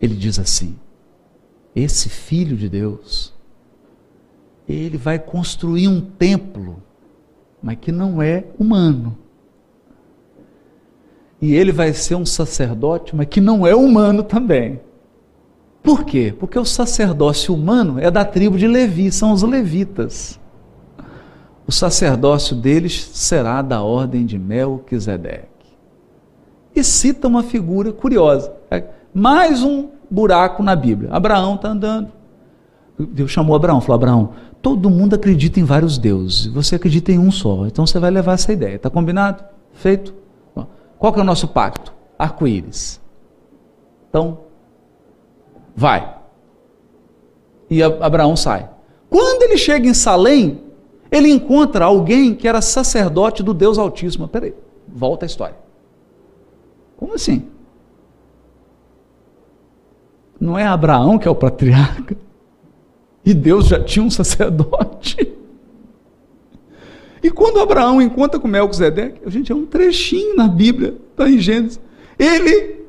Ele 0.00 0.14
diz 0.14 0.38
assim: 0.38 0.78
esse 1.74 2.08
filho 2.08 2.56
de 2.56 2.68
Deus, 2.68 3.33
ele 4.68 4.96
vai 4.96 5.18
construir 5.18 5.88
um 5.88 6.00
templo, 6.00 6.82
mas 7.62 7.76
que 7.80 7.92
não 7.92 8.22
é 8.22 8.44
humano. 8.58 9.16
E 11.40 11.54
ele 11.54 11.72
vai 11.72 11.92
ser 11.92 12.14
um 12.14 12.24
sacerdote, 12.24 13.14
mas 13.14 13.26
que 13.26 13.40
não 13.40 13.66
é 13.66 13.74
humano 13.74 14.22
também. 14.22 14.80
Por 15.82 16.04
quê? 16.04 16.34
Porque 16.38 16.58
o 16.58 16.64
sacerdócio 16.64 17.54
humano 17.54 17.98
é 18.00 18.10
da 18.10 18.24
tribo 18.24 18.56
de 18.56 18.66
Levi, 18.66 19.12
são 19.12 19.32
os 19.32 19.42
levitas. 19.42 20.40
O 21.66 21.72
sacerdócio 21.72 22.56
deles 22.56 23.10
será 23.12 23.60
da 23.60 23.82
ordem 23.82 24.24
de 24.24 24.38
Melquisedeque. 24.38 25.48
E 26.74 26.82
cita 26.82 27.28
uma 27.28 27.42
figura 27.42 27.92
curiosa. 27.92 28.52
É 28.70 28.84
mais 29.12 29.62
um 29.62 29.88
buraco 30.10 30.62
na 30.62 30.74
Bíblia. 30.74 31.10
Abraão 31.12 31.54
está 31.54 31.68
andando. 31.68 32.10
Deus 32.98 33.30
chamou 33.30 33.56
Abraão, 33.56 33.80
falou: 33.80 33.94
Abraão, 33.96 34.30
todo 34.62 34.88
mundo 34.88 35.14
acredita 35.14 35.58
em 35.58 35.64
vários 35.64 35.98
deuses, 35.98 36.46
você 36.46 36.76
acredita 36.76 37.10
em 37.12 37.18
um 37.18 37.30
só, 37.30 37.66
então 37.66 37.86
você 37.86 37.98
vai 37.98 38.10
levar 38.10 38.34
essa 38.34 38.52
ideia. 38.52 38.76
Está 38.76 38.88
combinado? 38.88 39.44
Feito? 39.72 40.14
Qual 40.98 41.12
que 41.12 41.18
é 41.18 41.22
o 41.22 41.26
nosso 41.26 41.48
pacto? 41.48 41.92
Arco-íris. 42.18 43.00
Então, 44.08 44.38
vai. 45.74 46.16
E 47.68 47.82
Abraão 47.82 48.36
sai. 48.36 48.70
Quando 49.10 49.42
ele 49.42 49.58
chega 49.58 49.88
em 49.88 49.94
Salém, 49.94 50.60
ele 51.10 51.28
encontra 51.28 51.84
alguém 51.84 52.34
que 52.34 52.48
era 52.48 52.62
sacerdote 52.62 53.42
do 53.42 53.52
Deus 53.52 53.76
Altíssimo. 53.76 54.28
Peraí, 54.28 54.54
volta 54.88 55.24
a 55.24 55.28
história. 55.28 55.56
Como 56.96 57.14
assim? 57.14 57.48
Não 60.40 60.58
é 60.58 60.64
Abraão 60.64 61.18
que 61.18 61.28
é 61.28 61.30
o 61.30 61.34
patriarca? 61.34 62.16
E 63.24 63.32
Deus 63.32 63.66
já 63.66 63.82
tinha 63.82 64.04
um 64.04 64.10
sacerdote? 64.10 65.32
E 67.22 67.30
quando 67.30 67.58
Abraão 67.58 68.02
encontra 68.02 68.38
com 68.38 68.46
Melquisedeque, 68.46 69.22
gente, 69.30 69.50
é 69.50 69.54
um 69.54 69.64
trechinho 69.64 70.36
na 70.36 70.46
Bíblia, 70.46 70.94
está 71.10 71.28
em 71.28 71.38
Gênesis. 71.38 71.80
Ele 72.18 72.84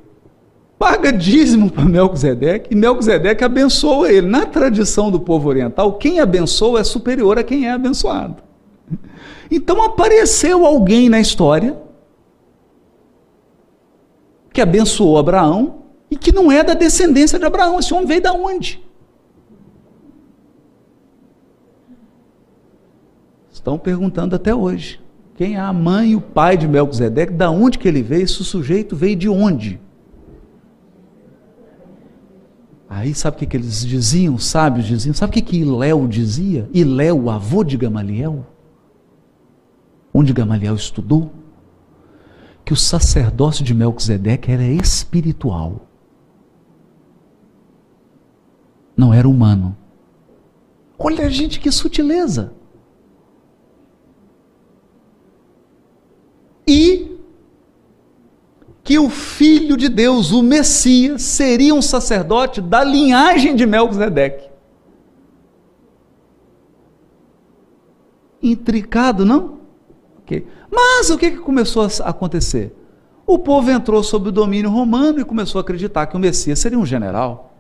paga 0.78 1.12
dízimo 1.14 1.72
para 1.72 1.86
Melquisedeque 1.86 2.74
e 2.74 2.76
Melquisedeque 2.76 3.46
abençoa 3.46 4.12
ele. 4.12 4.28
Na 4.28 4.46
tradição 4.46 5.10
do 5.10 5.22
povo 5.22 5.48
oriental, 5.48 5.94
quem 5.94 6.20
abençoa 6.20 6.82
é 6.82 6.84
superior 6.84 7.40
a 7.40 7.44
quem 7.44 7.66
é 7.66 7.72
abençoado. 7.72 8.44
Então 9.50 9.82
apareceu 9.82 10.66
alguém 10.66 11.08
na 11.08 11.20
história 11.20 11.78
que 14.52 14.62
abençoou 14.62 15.18
Abraão 15.18 15.84
e 16.12 16.18
que 16.18 16.32
não 16.34 16.52
é 16.52 16.64
da 16.64 16.74
descendência 16.74 17.40
de 17.40 17.46
Abraão. 17.46 17.80
Esse 17.80 17.94
homem 17.94 18.06
veio 18.06 18.22
da 18.22 18.34
onde? 18.34 18.85
Estão 23.66 23.80
perguntando 23.80 24.36
até 24.36 24.54
hoje. 24.54 25.02
Quem 25.34 25.56
é 25.56 25.60
a 25.60 25.74
mãe 25.74 26.12
e 26.12 26.16
o 26.16 26.22
pai 26.22 26.56
de 26.56 26.68
Melquisedeque? 26.68 27.34
Da 27.34 27.50
onde 27.50 27.80
que 27.80 27.88
ele 27.88 28.04
veio? 28.04 28.22
Esse 28.22 28.44
sujeito 28.44 28.96
veio 28.96 29.16
de 29.16 29.28
onde? 29.28 29.82
Aí 32.88 33.16
sabe 33.16 33.38
o 33.38 33.40
que, 33.40 33.48
que 33.48 33.58
eles 33.58 33.84
diziam, 33.84 34.36
os 34.36 34.46
sábios 34.46 34.86
diziam? 34.86 35.16
Sabe 35.16 35.32
o 35.32 35.34
que, 35.34 35.42
que 35.42 35.58
Iléu 35.58 36.08
dizia? 36.08 36.70
Iléu, 36.72 37.28
avô 37.28 37.64
de 37.64 37.76
Gamaliel? 37.76 38.46
Onde 40.14 40.32
Gamaliel 40.32 40.76
estudou? 40.76 41.32
Que 42.64 42.72
o 42.72 42.78
sacerdócio 42.78 43.66
de 43.66 43.74
Melquisedeque 43.74 44.52
era 44.52 44.64
espiritual. 44.64 45.88
Não 48.96 49.12
era 49.12 49.28
humano. 49.28 49.76
Olha, 51.00 51.28
gente, 51.32 51.60
que 51.60 51.72
sutileza. 51.72 52.54
E 56.68 57.16
que 58.84 59.00
o 59.00 59.10
Filho 59.10 59.76
de 59.76 59.90
Deus, 59.90 60.32
o 60.32 60.44
Messias, 60.44 61.24
seria 61.24 61.74
um 61.74 61.82
sacerdote 61.82 62.62
da 62.62 62.84
linhagem 62.84 63.56
de 63.56 63.66
Melquisedeque. 63.66 64.48
Intricado, 68.42 69.26
não? 69.26 69.58
Okay. 70.20 70.46
Mas 70.72 71.10
o 71.10 71.18
que, 71.18 71.32
que 71.32 71.38
começou 71.38 71.84
a 71.84 72.10
acontecer? 72.10 72.76
O 73.26 73.40
povo 73.40 73.72
entrou 73.72 74.04
sob 74.04 74.30
o 74.30 74.32
domínio 74.32 74.70
romano 74.70 75.20
e 75.20 75.26
começou 75.26 75.58
a 75.58 75.62
acreditar 75.64 76.06
que 76.06 76.16
o 76.16 76.20
Messias 76.20 76.60
seria 76.60 76.78
um 76.78 76.86
general. 76.86 77.56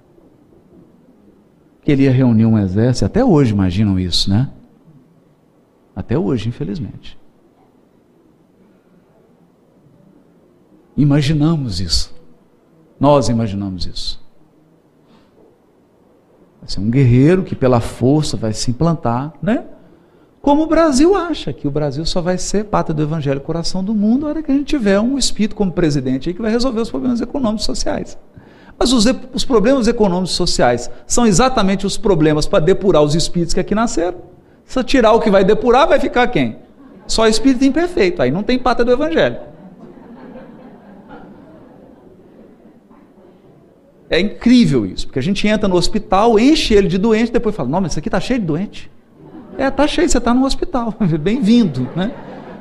Que 1.82 1.92
ele 1.92 2.04
ia 2.04 2.12
reunir 2.12 2.46
um 2.46 2.58
exército. 2.58 3.06
Até 3.06 3.26
hoje 3.26 3.52
imaginam 3.52 4.00
isso, 4.00 4.30
né? 4.30 4.52
Até 5.96 6.20
hoje, 6.20 6.50
infelizmente. 6.50 7.18
Imaginamos 10.98 11.80
isso. 11.80 12.14
Nós 13.00 13.28
imaginamos 13.30 13.86
isso. 13.86 14.24
Vai 16.62 16.70
ser 16.70 16.80
um 16.80 16.90
guerreiro 16.90 17.44
que 17.44 17.56
pela 17.56 17.80
força 17.80 18.38
vai 18.38 18.54
se 18.54 18.72
implantar, 18.72 19.34
né? 19.42 19.66
Como 20.42 20.64
o 20.64 20.68
Brasil 20.68 21.16
acha 21.16 21.52
que 21.52 21.68
o 21.68 21.72
Brasil 21.72 22.06
só 22.06 22.22
vai 22.22 22.38
ser 22.38 22.66
pátria 22.66 22.94
do 22.94 23.02
evangelho, 23.02 23.42
coração 23.42 23.84
do 23.84 23.96
mundo, 23.96 24.22
na 24.22 24.28
hora 24.28 24.44
que 24.44 24.52
a 24.52 24.56
gente 24.56 24.68
tiver 24.68 25.00
um 25.00 25.18
espírito 25.18 25.56
como 25.56 25.72
presidente 25.72 26.30
aí 26.30 26.36
que 26.36 26.42
vai 26.42 26.52
resolver 26.52 26.82
os 26.82 26.90
problemas 26.90 27.20
econômicos 27.20 27.64
e 27.64 27.66
sociais. 27.66 28.18
Mas 28.78 28.94
os, 28.94 29.06
os 29.34 29.44
problemas 29.44 29.88
econômicos 29.88 30.32
e 30.32 30.36
sociais 30.36 30.90
são 31.08 31.26
exatamente 31.26 31.86
os 31.86 31.98
problemas 31.98 32.46
para 32.46 32.64
depurar 32.64 33.02
os 33.02 33.16
espíritos 33.16 33.54
que 33.54 33.60
aqui 33.60 33.74
nasceram. 33.74 34.20
Se 34.66 34.84
tirar 34.84 35.14
o 35.14 35.20
que 35.20 35.32
vai 35.32 35.44
depurar, 35.44 35.88
vai 35.88 36.00
ficar 36.00 36.28
quem? 36.28 36.58
Só 37.08 37.28
espírito 37.28 37.66
imperfeito. 37.66 38.22
Aí 38.22 38.32
não 38.32 38.44
tem 38.44 38.60
pátria 38.60 38.86
do 38.86 38.92
evangelho. 38.92 39.38
É 44.10 44.20
incrível 44.20 44.86
isso, 44.86 45.08
porque 45.08 45.20
a 45.20 45.22
gente 45.22 45.48
entra 45.48 45.68
no 45.68 45.76
hospital, 45.76 46.40
enche 46.40 46.74
ele 46.74 46.88
de 46.88 46.98
doente, 46.98 47.32
depois 47.32 47.56
fala: 47.56 47.70
Não, 47.70 47.82
mas 47.82 47.94
isso 47.94 48.00
aqui 48.00 48.08
está 48.08 48.20
cheio 48.20 48.40
de 48.40 48.46
doente. 48.46 48.92
É, 49.58 49.68
está 49.68 49.88
cheio, 49.88 50.08
você 50.08 50.18
está 50.18 50.34
no 50.34 50.46
hospital. 50.46 50.94
Bem-vindo. 51.20 51.90
Né? 51.96 52.14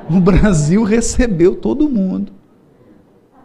O 0.09 0.19
Brasil 0.19 0.83
recebeu 0.83 1.55
todo 1.55 1.89
mundo. 1.89 2.31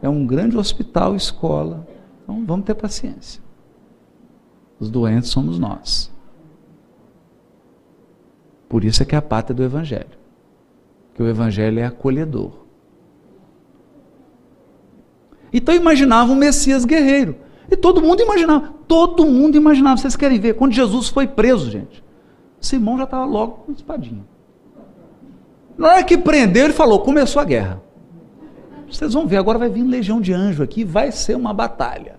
É 0.00 0.08
um 0.08 0.26
grande 0.26 0.56
hospital, 0.56 1.14
escola. 1.14 1.86
Então 2.22 2.44
vamos 2.46 2.64
ter 2.64 2.74
paciência. 2.74 3.42
Os 4.78 4.88
doentes 4.88 5.28
somos 5.30 5.58
nós. 5.58 6.10
Por 8.68 8.84
isso 8.84 9.02
é 9.02 9.06
que 9.06 9.14
é 9.14 9.18
a 9.18 9.22
pátria 9.22 9.54
do 9.54 9.64
Evangelho. 9.64 10.18
Que 11.14 11.22
o 11.22 11.28
Evangelho 11.28 11.80
é 11.80 11.84
acolhedor. 11.84 12.52
Então 15.52 15.74
imaginava 15.74 16.32
um 16.32 16.36
Messias 16.36 16.84
guerreiro. 16.84 17.34
E 17.70 17.76
todo 17.76 18.02
mundo 18.02 18.20
imaginava, 18.20 18.74
todo 18.88 19.24
mundo 19.24 19.56
imaginava. 19.56 19.96
Vocês 19.96 20.16
querem 20.16 20.40
ver? 20.40 20.54
Quando 20.54 20.72
Jesus 20.72 21.08
foi 21.08 21.26
preso, 21.26 21.70
gente, 21.70 22.02
Simão 22.60 22.98
já 22.98 23.04
estava 23.04 23.24
logo 23.24 23.64
com 23.64 23.72
espadinha. 23.72 24.24
Na 25.78 25.88
hora 25.88 26.04
que 26.04 26.18
prendeu, 26.18 26.64
ele 26.64 26.74
falou: 26.74 27.00
começou 27.00 27.40
a 27.40 27.44
guerra. 27.44 27.80
Vocês 28.90 29.14
vão 29.14 29.26
ver, 29.26 29.36
agora 29.36 29.58
vai 29.58 29.68
vir 29.68 29.84
legião 29.84 30.20
de 30.20 30.32
anjo 30.32 30.62
aqui, 30.62 30.82
vai 30.82 31.12
ser 31.12 31.36
uma 31.36 31.54
batalha. 31.54 32.18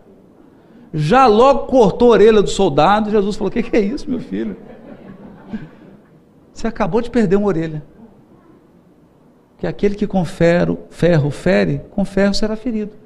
Já 0.93 1.25
logo 1.25 1.67
cortou 1.67 2.09
a 2.09 2.11
orelha 2.11 2.41
do 2.41 2.49
soldado, 2.49 3.11
Jesus 3.11 3.35
falou: 3.35 3.49
O 3.49 3.51
que, 3.51 3.61
que 3.61 3.75
é 3.75 3.81
isso, 3.81 4.09
meu 4.09 4.19
filho? 4.19 4.55
Você 6.53 6.67
acabou 6.67 7.01
de 7.01 7.09
perder 7.09 7.35
uma 7.35 7.47
orelha. 7.47 7.83
que 9.57 9.67
aquele 9.67 9.95
que 9.95 10.07
com 10.07 10.23
ferro, 10.23 10.79
ferro 10.89 11.29
fere, 11.29 11.81
com 11.91 12.05
ferro 12.05 12.33
será 12.33 12.55
ferido. 12.55 13.00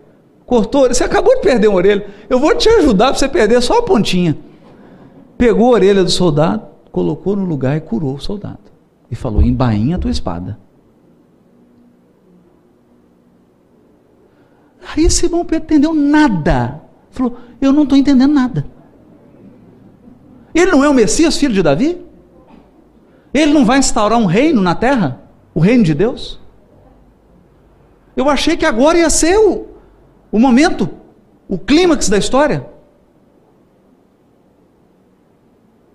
Cortou, 0.45 0.87
você 0.87 1.03
acabou 1.03 1.35
de 1.35 1.41
perder 1.41 1.67
uma 1.67 1.77
orelha. 1.77 2.07
Eu 2.29 2.39
vou 2.39 2.55
te 2.55 2.69
ajudar 2.69 3.07
para 3.07 3.15
você 3.15 3.27
perder 3.27 3.61
só 3.61 3.79
a 3.79 3.81
pontinha. 3.81 4.37
Pegou 5.37 5.67
a 5.67 5.71
orelha 5.71 6.03
do 6.03 6.09
soldado, 6.09 6.67
colocou 6.91 7.35
no 7.35 7.45
lugar 7.45 7.75
e 7.75 7.81
curou 7.81 8.15
o 8.15 8.19
soldado. 8.19 8.59
E 9.09 9.15
falou: 9.15 9.41
embainha 9.41 9.95
a 9.95 9.99
tua 9.99 10.11
espada. 10.11 10.57
Aí 14.95 15.09
Simão 15.09 15.43
Pedro 15.43 15.65
entendeu 15.65 15.93
nada. 15.93 16.81
Falou: 17.09 17.37
Eu 17.59 17.73
não 17.73 17.83
estou 17.83 17.97
entendendo 17.97 18.33
nada. 18.33 18.65
Ele 20.53 20.71
não 20.71 20.83
é 20.83 20.89
o 20.89 20.93
Messias, 20.93 21.37
filho 21.37 21.53
de 21.53 21.63
Davi? 21.63 22.01
Ele 23.33 23.51
não 23.51 23.65
vai 23.65 23.79
instaurar 23.79 24.17
um 24.17 24.25
reino 24.25 24.61
na 24.61 24.73
terra? 24.73 25.21
O 25.53 25.59
reino 25.59 25.83
de 25.83 25.93
Deus? 25.93 26.39
Eu 28.15 28.29
achei 28.29 28.55
que 28.55 28.65
agora 28.65 28.97
ia 28.97 29.09
ser 29.09 29.37
o, 29.37 29.67
o 30.31 30.39
momento, 30.39 30.89
o 31.47 31.57
clímax 31.57 32.09
da 32.09 32.17
história. 32.17 32.69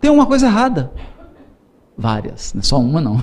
Tem 0.00 0.10
uma 0.10 0.26
coisa 0.26 0.46
errada. 0.46 0.92
Várias, 1.96 2.54
não 2.54 2.60
é 2.60 2.62
só 2.62 2.78
uma 2.78 3.00
não. 3.00 3.22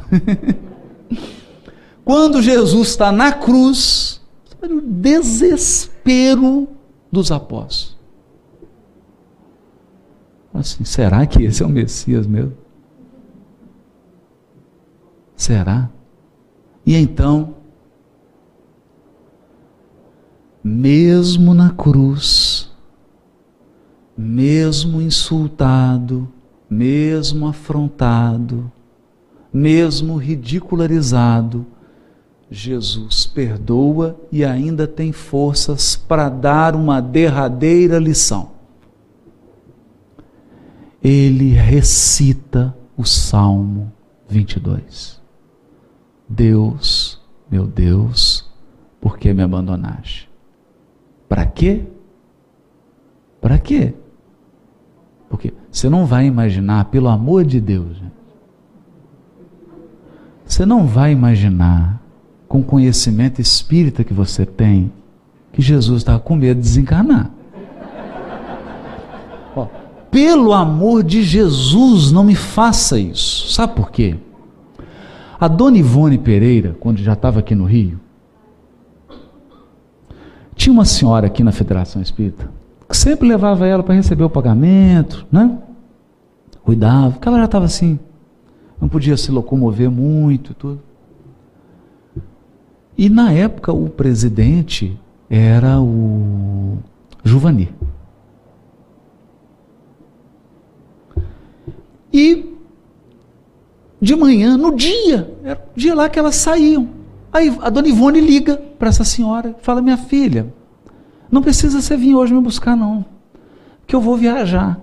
Quando 2.05 2.41
Jesus 2.41 2.89
está 2.89 3.11
na 3.11 3.31
cruz, 3.31 4.21
o 4.61 4.81
desespero 4.81 6.67
dos 7.11 7.31
apóstolos. 7.31 7.97
Assim, 10.53 10.83
será 10.83 11.25
que 11.25 11.43
esse 11.43 11.61
é 11.61 11.65
o 11.65 11.69
Messias 11.69 12.25
mesmo? 12.25 12.55
Será? 15.35 15.89
E 16.85 16.95
então, 16.95 17.56
mesmo 20.63 21.53
na 21.53 21.71
cruz, 21.71 22.71
mesmo 24.17 25.01
insultado, 25.01 26.27
mesmo 26.69 27.47
afrontado, 27.47 28.71
mesmo 29.53 30.17
ridicularizado, 30.17 31.65
Jesus 32.49 33.25
perdoa 33.25 34.17
e 34.31 34.43
ainda 34.43 34.87
tem 34.87 35.11
forças 35.11 35.95
para 35.95 36.29
dar 36.29 36.75
uma 36.75 37.01
derradeira 37.01 37.99
lição. 37.99 38.51
Ele 41.03 41.49
recita 41.49 42.75
o 42.95 43.03
Salmo 43.03 43.91
22. 44.27 45.21
Deus, 46.27 47.21
meu 47.49 47.67
Deus, 47.67 48.49
por 48.99 49.17
que 49.17 49.33
me 49.33 49.43
abandonaste? 49.43 50.26
Para 51.27 51.45
quê? 51.45 51.83
Para 53.41 53.57
quê? 53.57 53.93
Porque 55.29 55.53
você 55.71 55.89
não 55.89 56.05
vai 56.05 56.25
imaginar, 56.25 56.85
pelo 56.85 57.07
amor 57.07 57.43
de 57.43 57.59
Deus, 57.59 58.01
você 60.45 60.65
não 60.65 60.87
vai 60.87 61.11
imaginar 61.11 62.01
com 62.47 62.59
o 62.59 62.63
conhecimento 62.63 63.41
espírita 63.41 64.03
que 64.03 64.13
você 64.13 64.45
tem, 64.45 64.91
que 65.51 65.61
Jesus 65.61 65.99
estava 65.99 66.19
com 66.19 66.35
medo 66.35 66.61
de 66.61 66.67
desencarnar. 66.67 67.31
Pelo 70.09 70.53
amor 70.53 71.03
de 71.03 71.21
Jesus, 71.21 72.11
não 72.11 72.23
me 72.23 72.33
faça 72.33 72.97
isso. 72.97 73.51
Sabe 73.51 73.75
por 73.75 73.91
quê? 73.91 74.15
A 75.39 75.47
dona 75.47 75.77
Ivone 75.77 76.17
Pereira, 76.17 76.75
quando 76.79 76.99
já 76.99 77.13
estava 77.13 77.39
aqui 77.39 77.53
no 77.53 77.65
Rio, 77.65 77.99
tinha 80.57 80.73
uma 80.73 80.85
senhora 80.85 81.27
aqui 81.27 81.43
na 81.43 81.51
Federação 81.51 82.01
Espírita 82.01 82.49
que 82.89 82.95
sempre 82.95 83.27
levava 83.27 83.67
ela 83.67 83.83
para 83.83 83.95
receber 83.95 84.23
o 84.23 84.29
pagamento, 84.29 85.25
né? 85.31 85.57
Cuidava, 86.63 87.11
porque 87.11 87.27
ela 87.27 87.37
já 87.39 87.45
estava 87.45 87.65
assim, 87.65 87.99
não 88.79 88.87
podia 88.87 89.17
se 89.17 89.31
locomover 89.31 89.91
muito, 89.91 90.53
tudo. 90.53 90.81
E 92.97 93.09
na 93.09 93.31
época 93.31 93.71
o 93.71 93.89
presidente 93.89 94.97
era 95.29 95.79
o 95.79 96.77
Juvani. 97.23 97.69
E 102.11 102.55
de 104.01 104.15
manhã, 104.15 104.57
no 104.57 104.75
dia, 104.75 105.35
era 105.43 105.59
o 105.59 105.79
dia 105.79 105.93
lá 105.93 106.09
que 106.09 106.17
elas 106.17 106.35
saíam. 106.35 106.96
Aí 107.31 107.55
a 107.61 107.69
dona 107.69 107.87
Ivone 107.87 108.21
liga 108.21 108.57
para 108.79 108.89
essa 108.89 109.03
senhora, 109.03 109.55
fala: 109.61 109.81
Minha 109.81 109.97
filha, 109.97 110.53
não 111.31 111.41
precisa 111.41 111.81
você 111.81 111.95
vir 111.97 112.15
hoje 112.15 112.33
me 112.33 112.41
buscar, 112.41 112.75
não, 112.75 113.05
que 113.85 113.95
eu 113.95 114.01
vou 114.01 114.17
viajar. 114.17 114.79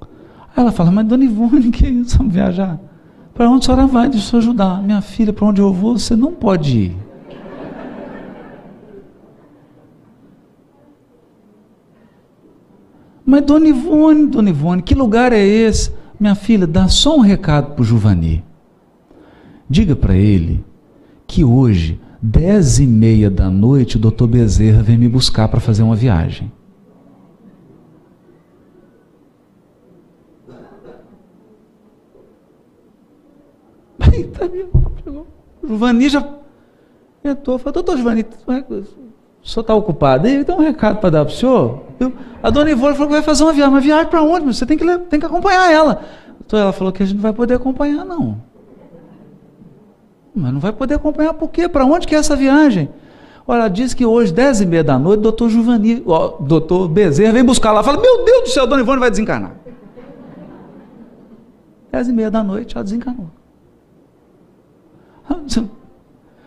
Aí 0.00 0.62
ela 0.62 0.72
fala: 0.72 0.90
Mas 0.90 1.06
dona 1.06 1.24
Ivone, 1.24 1.70
que 1.72 1.86
isso, 1.86 2.18
vamos 2.18 2.32
viajar? 2.32 2.78
Para 3.34 3.50
onde 3.50 3.64
a 3.64 3.66
senhora 3.66 3.86
vai? 3.86 4.08
Deixa 4.08 4.36
eu 4.36 4.38
ajudar. 4.38 4.80
Minha 4.80 5.00
filha, 5.00 5.32
para 5.32 5.44
onde 5.44 5.60
eu 5.60 5.72
vou, 5.72 5.98
você 5.98 6.14
não 6.14 6.32
pode 6.32 6.78
ir. 6.78 6.96
Mas 13.26 13.42
Dona 13.42 13.68
Ivone, 13.68 14.26
Dona 14.26 14.50
Ivone, 14.50 14.82
que 14.82 14.94
lugar 14.94 15.32
é 15.32 15.42
esse? 15.44 15.90
Minha 16.20 16.34
filha, 16.34 16.66
dá 16.66 16.88
só 16.88 17.16
um 17.16 17.20
recado 17.20 17.72
para 17.72 17.82
o 17.82 17.84
Juvani. 17.84 18.44
Diga 19.74 19.96
para 19.96 20.14
ele 20.14 20.64
que 21.26 21.42
hoje, 21.42 22.00
dez 22.22 22.78
e 22.78 22.86
meia 22.86 23.28
da 23.28 23.50
noite, 23.50 23.96
o 23.96 23.98
doutor 23.98 24.28
Bezerra 24.28 24.84
vem 24.84 24.96
me 24.96 25.08
buscar 25.08 25.48
para 25.48 25.58
fazer 25.58 25.82
uma 25.82 25.96
viagem. 25.96 26.52
Tá 33.98 34.48
chegou. 35.02 35.26
O 35.60 35.66
Giovanni 35.66 36.08
já 36.08 36.24
entrou, 37.24 37.58
falou, 37.58 37.72
doutor 37.72 37.96
Giovanni, 37.96 38.24
o 38.46 39.44
senhor 39.44 39.62
está 39.62 39.74
ocupado? 39.74 40.28
Ele 40.28 40.44
dá 40.44 40.54
um 40.54 40.60
recado 40.60 41.00
para 41.00 41.10
dar 41.10 41.24
para 41.24 41.34
o 41.34 41.36
senhor. 41.36 41.82
Eu, 41.98 42.12
a 42.40 42.48
dona 42.48 42.70
Ivone 42.70 42.94
falou 42.94 43.08
que 43.08 43.14
vai 43.14 43.22
fazer 43.22 43.42
uma 43.42 43.52
viagem. 43.52 43.74
Uma 43.74 43.80
viagem 43.80 44.06
para 44.06 44.22
onde? 44.22 44.46
Você 44.46 44.64
tem 44.64 44.78
que, 44.78 44.98
tem 45.10 45.18
que 45.18 45.26
acompanhar 45.26 45.68
ela. 45.72 46.00
Então 46.46 46.60
ela 46.60 46.72
falou 46.72 46.92
que 46.92 47.02
a 47.02 47.06
gente 47.06 47.16
não 47.16 47.22
vai 47.22 47.32
poder 47.32 47.54
acompanhar, 47.54 48.04
não. 48.04 48.53
Mas 50.34 50.52
não 50.52 50.60
vai 50.60 50.72
poder 50.72 50.94
acompanhar 50.94 51.34
por 51.34 51.48
quê? 51.48 51.68
Para 51.68 51.84
onde 51.84 52.06
que 52.06 52.14
é 52.14 52.18
essa 52.18 52.34
viagem? 52.34 52.90
Olha, 53.46 53.68
diz 53.68 53.94
que 53.94 54.04
hoje, 54.04 54.32
dez 54.32 54.60
e 54.60 54.66
meia 54.66 54.82
da 54.82 54.98
noite, 54.98 55.20
doutor 55.20 55.50
Giovanni, 55.50 56.02
ó, 56.06 56.38
doutor 56.40 56.88
Bezerra 56.88 57.32
vem 57.32 57.44
buscar 57.44 57.72
lá. 57.72 57.82
Fala, 57.82 58.00
meu 58.00 58.24
Deus 58.24 58.42
do 58.44 58.48
céu, 58.48 58.66
dona 58.66 58.80
Ivone 58.80 58.98
vai 58.98 59.10
desencarnar. 59.10 59.54
Dez 61.92 62.08
e 62.08 62.12
meia 62.12 62.30
da 62.30 62.42
noite, 62.42 62.74
ela 62.74 62.82
desencarnou. 62.82 63.30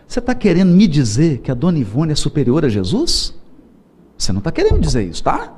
Você 0.06 0.18
está 0.18 0.34
querendo 0.34 0.70
me 0.70 0.86
dizer 0.86 1.38
que 1.38 1.50
a 1.50 1.54
dona 1.54 1.78
Ivone 1.78 2.12
é 2.12 2.16
superior 2.16 2.64
a 2.64 2.68
Jesus? 2.68 3.34
Você 4.16 4.32
não 4.32 4.38
está 4.38 4.50
querendo 4.50 4.80
dizer 4.80 5.04
isso, 5.04 5.22
tá? 5.22 5.54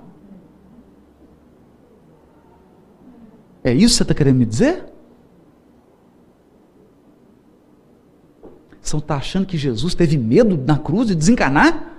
É 3.65 3.73
isso 3.73 3.89
que 3.89 3.97
você 3.97 4.03
está 4.03 4.15
querendo 4.15 4.37
me 4.37 4.47
dizer? 4.47 4.90
Você 8.81 8.97
está 8.97 9.17
achando 9.17 9.47
que 9.47 9.59
Jesus 9.59 9.95
teve 9.95 10.17
medo 10.17 10.57
na 10.57 10.79
cruz 10.79 11.09
de 11.09 11.15
desencarnar? 11.15 11.91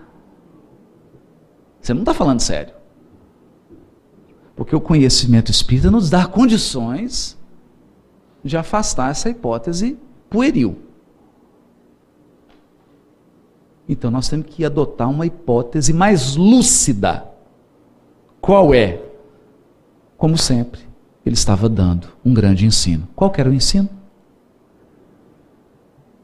Você 1.80 1.94
não 1.94 2.02
está 2.02 2.14
falando 2.14 2.40
sério. 2.40 2.74
Porque 4.56 4.76
o 4.76 4.82
conhecimento 4.82 5.50
espírita 5.50 5.90
nos 5.90 6.10
dá 6.10 6.26
condições 6.26 7.38
de 8.44 8.58
afastar 8.58 9.12
essa 9.12 9.30
hipótese 9.30 9.98
pueril. 10.30 10.78
Então 13.88 14.10
nós 14.10 14.30
temos 14.30 14.48
que 14.48 14.64
adotar 14.64 15.10
uma 15.10 15.26
hipótese 15.26 15.94
mais 15.94 16.36
lúcida. 16.36 17.26
Qual 18.40 18.74
é? 18.74 19.04
Como 20.18 20.38
sempre, 20.38 20.82
ele 21.26 21.36
estava 21.36 21.68
dando 21.68 22.08
um 22.24 22.34
grande 22.34 22.66
ensino. 22.66 23.08
Qual 23.16 23.32
era 23.36 23.50
o 23.50 23.54
ensino? 23.54 23.90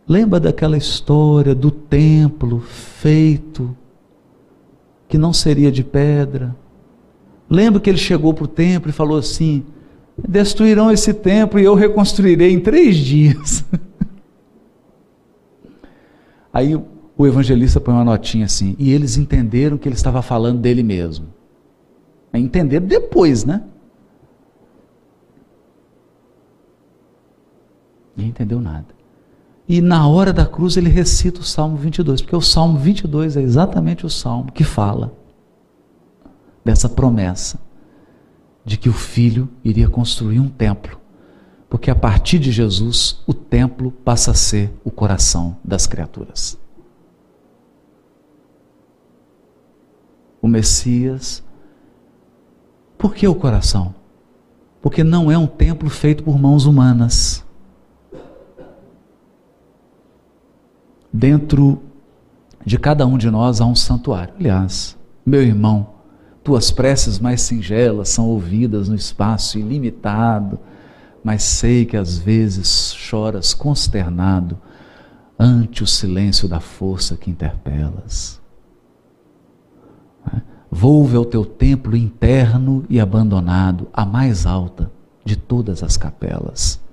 Lembra 0.07 0.39
daquela 0.39 0.77
história 0.77 1.53
do 1.53 1.69
templo 1.69 2.61
feito 2.61 3.75
que 5.07 5.17
não 5.17 5.33
seria 5.33 5.71
de 5.71 5.83
pedra? 5.83 6.55
Lembra 7.49 7.81
que 7.81 7.89
ele 7.89 7.97
chegou 7.97 8.33
para 8.33 8.45
o 8.45 8.47
templo 8.47 8.89
e 8.89 8.93
falou 8.93 9.17
assim: 9.17 9.65
destruirão 10.17 10.89
esse 10.89 11.13
templo 11.13 11.59
e 11.59 11.65
eu 11.65 11.75
reconstruirei 11.75 12.53
em 12.53 12.59
três 12.59 12.95
dias. 12.95 13.65
Aí 16.53 16.73
o 17.17 17.27
evangelista 17.27 17.81
põe 17.81 17.93
uma 17.93 18.05
notinha 18.05 18.45
assim, 18.45 18.75
e 18.79 18.91
eles 18.91 19.17
entenderam 19.17 19.77
que 19.77 19.87
ele 19.87 19.95
estava 19.95 20.21
falando 20.21 20.59
dele 20.59 20.83
mesmo. 20.83 21.27
É 22.31 22.39
entenderam 22.39 22.85
depois, 22.85 23.43
né? 23.43 23.63
Ninguém 28.15 28.29
entendeu 28.29 28.61
nada. 28.61 28.96
E 29.67 29.81
na 29.81 30.07
hora 30.07 30.31
da 30.31 30.45
cruz 30.45 30.77
ele 30.77 30.89
recita 30.89 31.41
o 31.41 31.43
Salmo 31.43 31.75
22, 31.75 32.21
porque 32.21 32.35
o 32.35 32.41
Salmo 32.41 32.79
22 32.79 33.35
é 33.35 33.41
exatamente 33.41 34.05
o 34.05 34.09
salmo 34.09 34.51
que 34.51 34.63
fala 34.63 35.13
dessa 36.63 36.87
promessa 36.87 37.59
de 38.63 38.77
que 38.77 38.89
o 38.89 38.93
filho 38.93 39.49
iria 39.63 39.89
construir 39.89 40.39
um 40.39 40.49
templo. 40.49 40.99
Porque 41.69 41.89
a 41.91 41.95
partir 41.95 42.39
de 42.39 42.51
Jesus, 42.51 43.21
o 43.25 43.33
templo 43.33 43.91
passa 43.91 44.31
a 44.31 44.33
ser 44.33 44.73
o 44.83 44.91
coração 44.91 45.57
das 45.63 45.85
criaturas. 45.85 46.57
O 50.41 50.47
Messias. 50.47 51.43
Por 52.97 53.13
que 53.13 53.27
o 53.27 53.35
coração? 53.35 53.93
Porque 54.81 55.03
não 55.03 55.31
é 55.31 55.37
um 55.37 55.47
templo 55.47 55.89
feito 55.89 56.23
por 56.23 56.37
mãos 56.37 56.65
humanas. 56.65 57.46
Dentro 61.11 61.81
de 62.65 62.77
cada 62.77 63.05
um 63.05 63.17
de 63.17 63.31
nós 63.31 63.61
há 63.61 63.65
um 63.65 63.75
santuário. 63.75 64.33
Aliás, 64.37 64.97
meu 65.25 65.41
irmão, 65.41 65.95
tuas 66.43 66.71
preces 66.71 67.19
mais 67.19 67.41
singelas 67.41 68.09
são 68.09 68.27
ouvidas 68.27 68.89
no 68.89 68.95
espaço 68.95 69.57
ilimitado, 69.57 70.59
mas 71.23 71.43
sei 71.43 71.85
que 71.85 71.97
às 71.97 72.17
vezes 72.17 72.93
choras 72.93 73.53
consternado 73.53 74.57
ante 75.39 75.83
o 75.83 75.87
silêncio 75.87 76.47
da 76.47 76.59
força 76.59 77.15
que 77.15 77.29
interpelas. 77.29 78.41
Volve 80.69 81.15
ao 81.15 81.25
teu 81.25 81.45
templo 81.45 81.95
interno 81.95 82.83
e 82.89 82.99
abandonado, 82.99 83.87
a 83.93 84.05
mais 84.05 84.45
alta 84.45 84.91
de 85.23 85.35
todas 85.35 85.81
as 85.83 85.95
capelas 85.95 86.85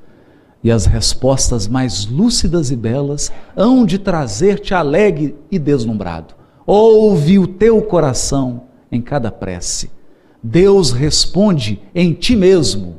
e 0.64 0.70
as 0.70 0.86
respostas 0.86 1.68
mais 1.68 2.06
lúcidas 2.06 2.70
e 2.70 2.76
belas 2.76 3.30
hão 3.54 3.84
de 3.84 3.98
trazer-te 3.98 4.72
alegre 4.72 5.36
e 5.50 5.58
deslumbrado. 5.58 6.34
Ouve 6.66 7.38
o 7.38 7.46
teu 7.46 7.82
coração 7.82 8.62
em 8.90 9.02
cada 9.02 9.30
prece. 9.30 9.90
Deus 10.42 10.90
responde 10.90 11.82
em 11.94 12.14
ti 12.14 12.34
mesmo 12.34 12.96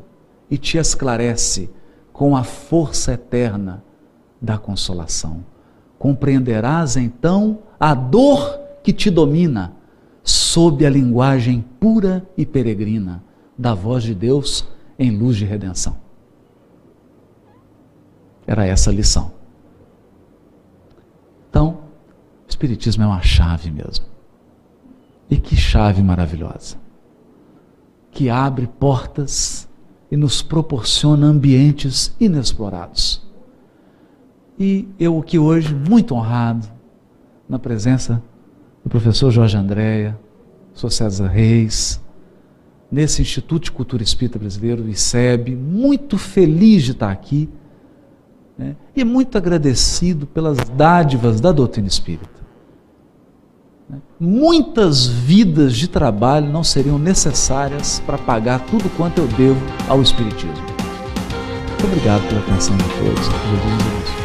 e 0.49 0.59
te 0.59 0.77
esclarece 0.77 1.71
com 2.13 2.37
a 2.37 2.43
força 2.43 3.13
eterna 3.13 3.83
da 4.39 4.59
consolação. 4.59 5.43
Compreenderás 5.97 6.95
então 6.95 7.59
a 7.79 7.95
dor 7.95 8.59
que 8.83 8.93
te 8.93 9.09
domina 9.09 9.73
sob 10.23 10.85
a 10.85 10.89
linguagem 10.89 11.65
pura 11.79 12.27
e 12.37 12.45
peregrina 12.45 13.23
da 13.57 13.73
voz 13.73 14.03
de 14.03 14.13
Deus 14.13 14.67
em 14.99 15.09
luz 15.09 15.35
de 15.35 15.45
redenção. 15.45 16.04
Era 18.45 18.65
essa 18.65 18.89
a 18.89 18.93
lição. 18.93 19.31
Então, 21.49 21.79
o 22.45 22.49
Espiritismo 22.49 23.03
é 23.03 23.07
uma 23.07 23.21
chave 23.21 23.71
mesmo. 23.71 24.05
E 25.29 25.37
que 25.37 25.55
chave 25.55 26.03
maravilhosa! 26.03 26.77
Que 28.11 28.29
abre 28.29 28.67
portas 28.67 29.67
e 30.11 30.17
nos 30.17 30.41
proporciona 30.41 31.25
ambientes 31.25 32.15
inexplorados. 32.19 33.25
E 34.57 34.87
eu 34.99 35.19
aqui 35.19 35.37
hoje, 35.37 35.73
muito 35.73 36.13
honrado, 36.13 36.67
na 37.47 37.59
presença 37.59 38.21
do 38.83 38.89
professor 38.89 39.31
Jorge 39.31 39.57
Andréia, 39.57 40.17
sou 40.73 40.89
César 40.89 41.27
Reis, 41.27 42.01
nesse 42.91 43.21
Instituto 43.21 43.63
de 43.65 43.71
Cultura 43.71 44.03
Espírita 44.03 44.39
Brasileiro, 44.39 44.83
o 44.83 44.89
ICEB, 44.89 45.55
muito 45.55 46.17
feliz 46.17 46.83
de 46.83 46.91
estar 46.91 47.11
aqui 47.11 47.49
né? 48.57 48.75
e 48.95 49.03
muito 49.03 49.37
agradecido 49.37 50.25
pelas 50.25 50.57
dádivas 50.57 51.41
da 51.41 51.51
doutrina 51.51 51.87
espírita. 51.87 52.29
Né? 53.89 53.97
Muitas 54.19 55.05
vidas 55.05 55.75
de 55.75 55.87
trabalho 55.87 56.51
não 56.51 56.63
seriam 56.63 56.97
necessárias 56.97 58.01
para 58.05 58.17
pagar 58.17 58.59
tudo 58.65 58.89
quanto 58.95 59.19
eu 59.19 59.27
devo 59.27 59.61
ao 59.87 60.01
Espiritismo. 60.01 60.53
Muito 60.53 61.85
obrigado 61.85 62.27
pela 62.27 62.41
atenção 62.41 62.75
de 62.77 62.83
todos. 62.83 63.25
Jesus 63.25 64.24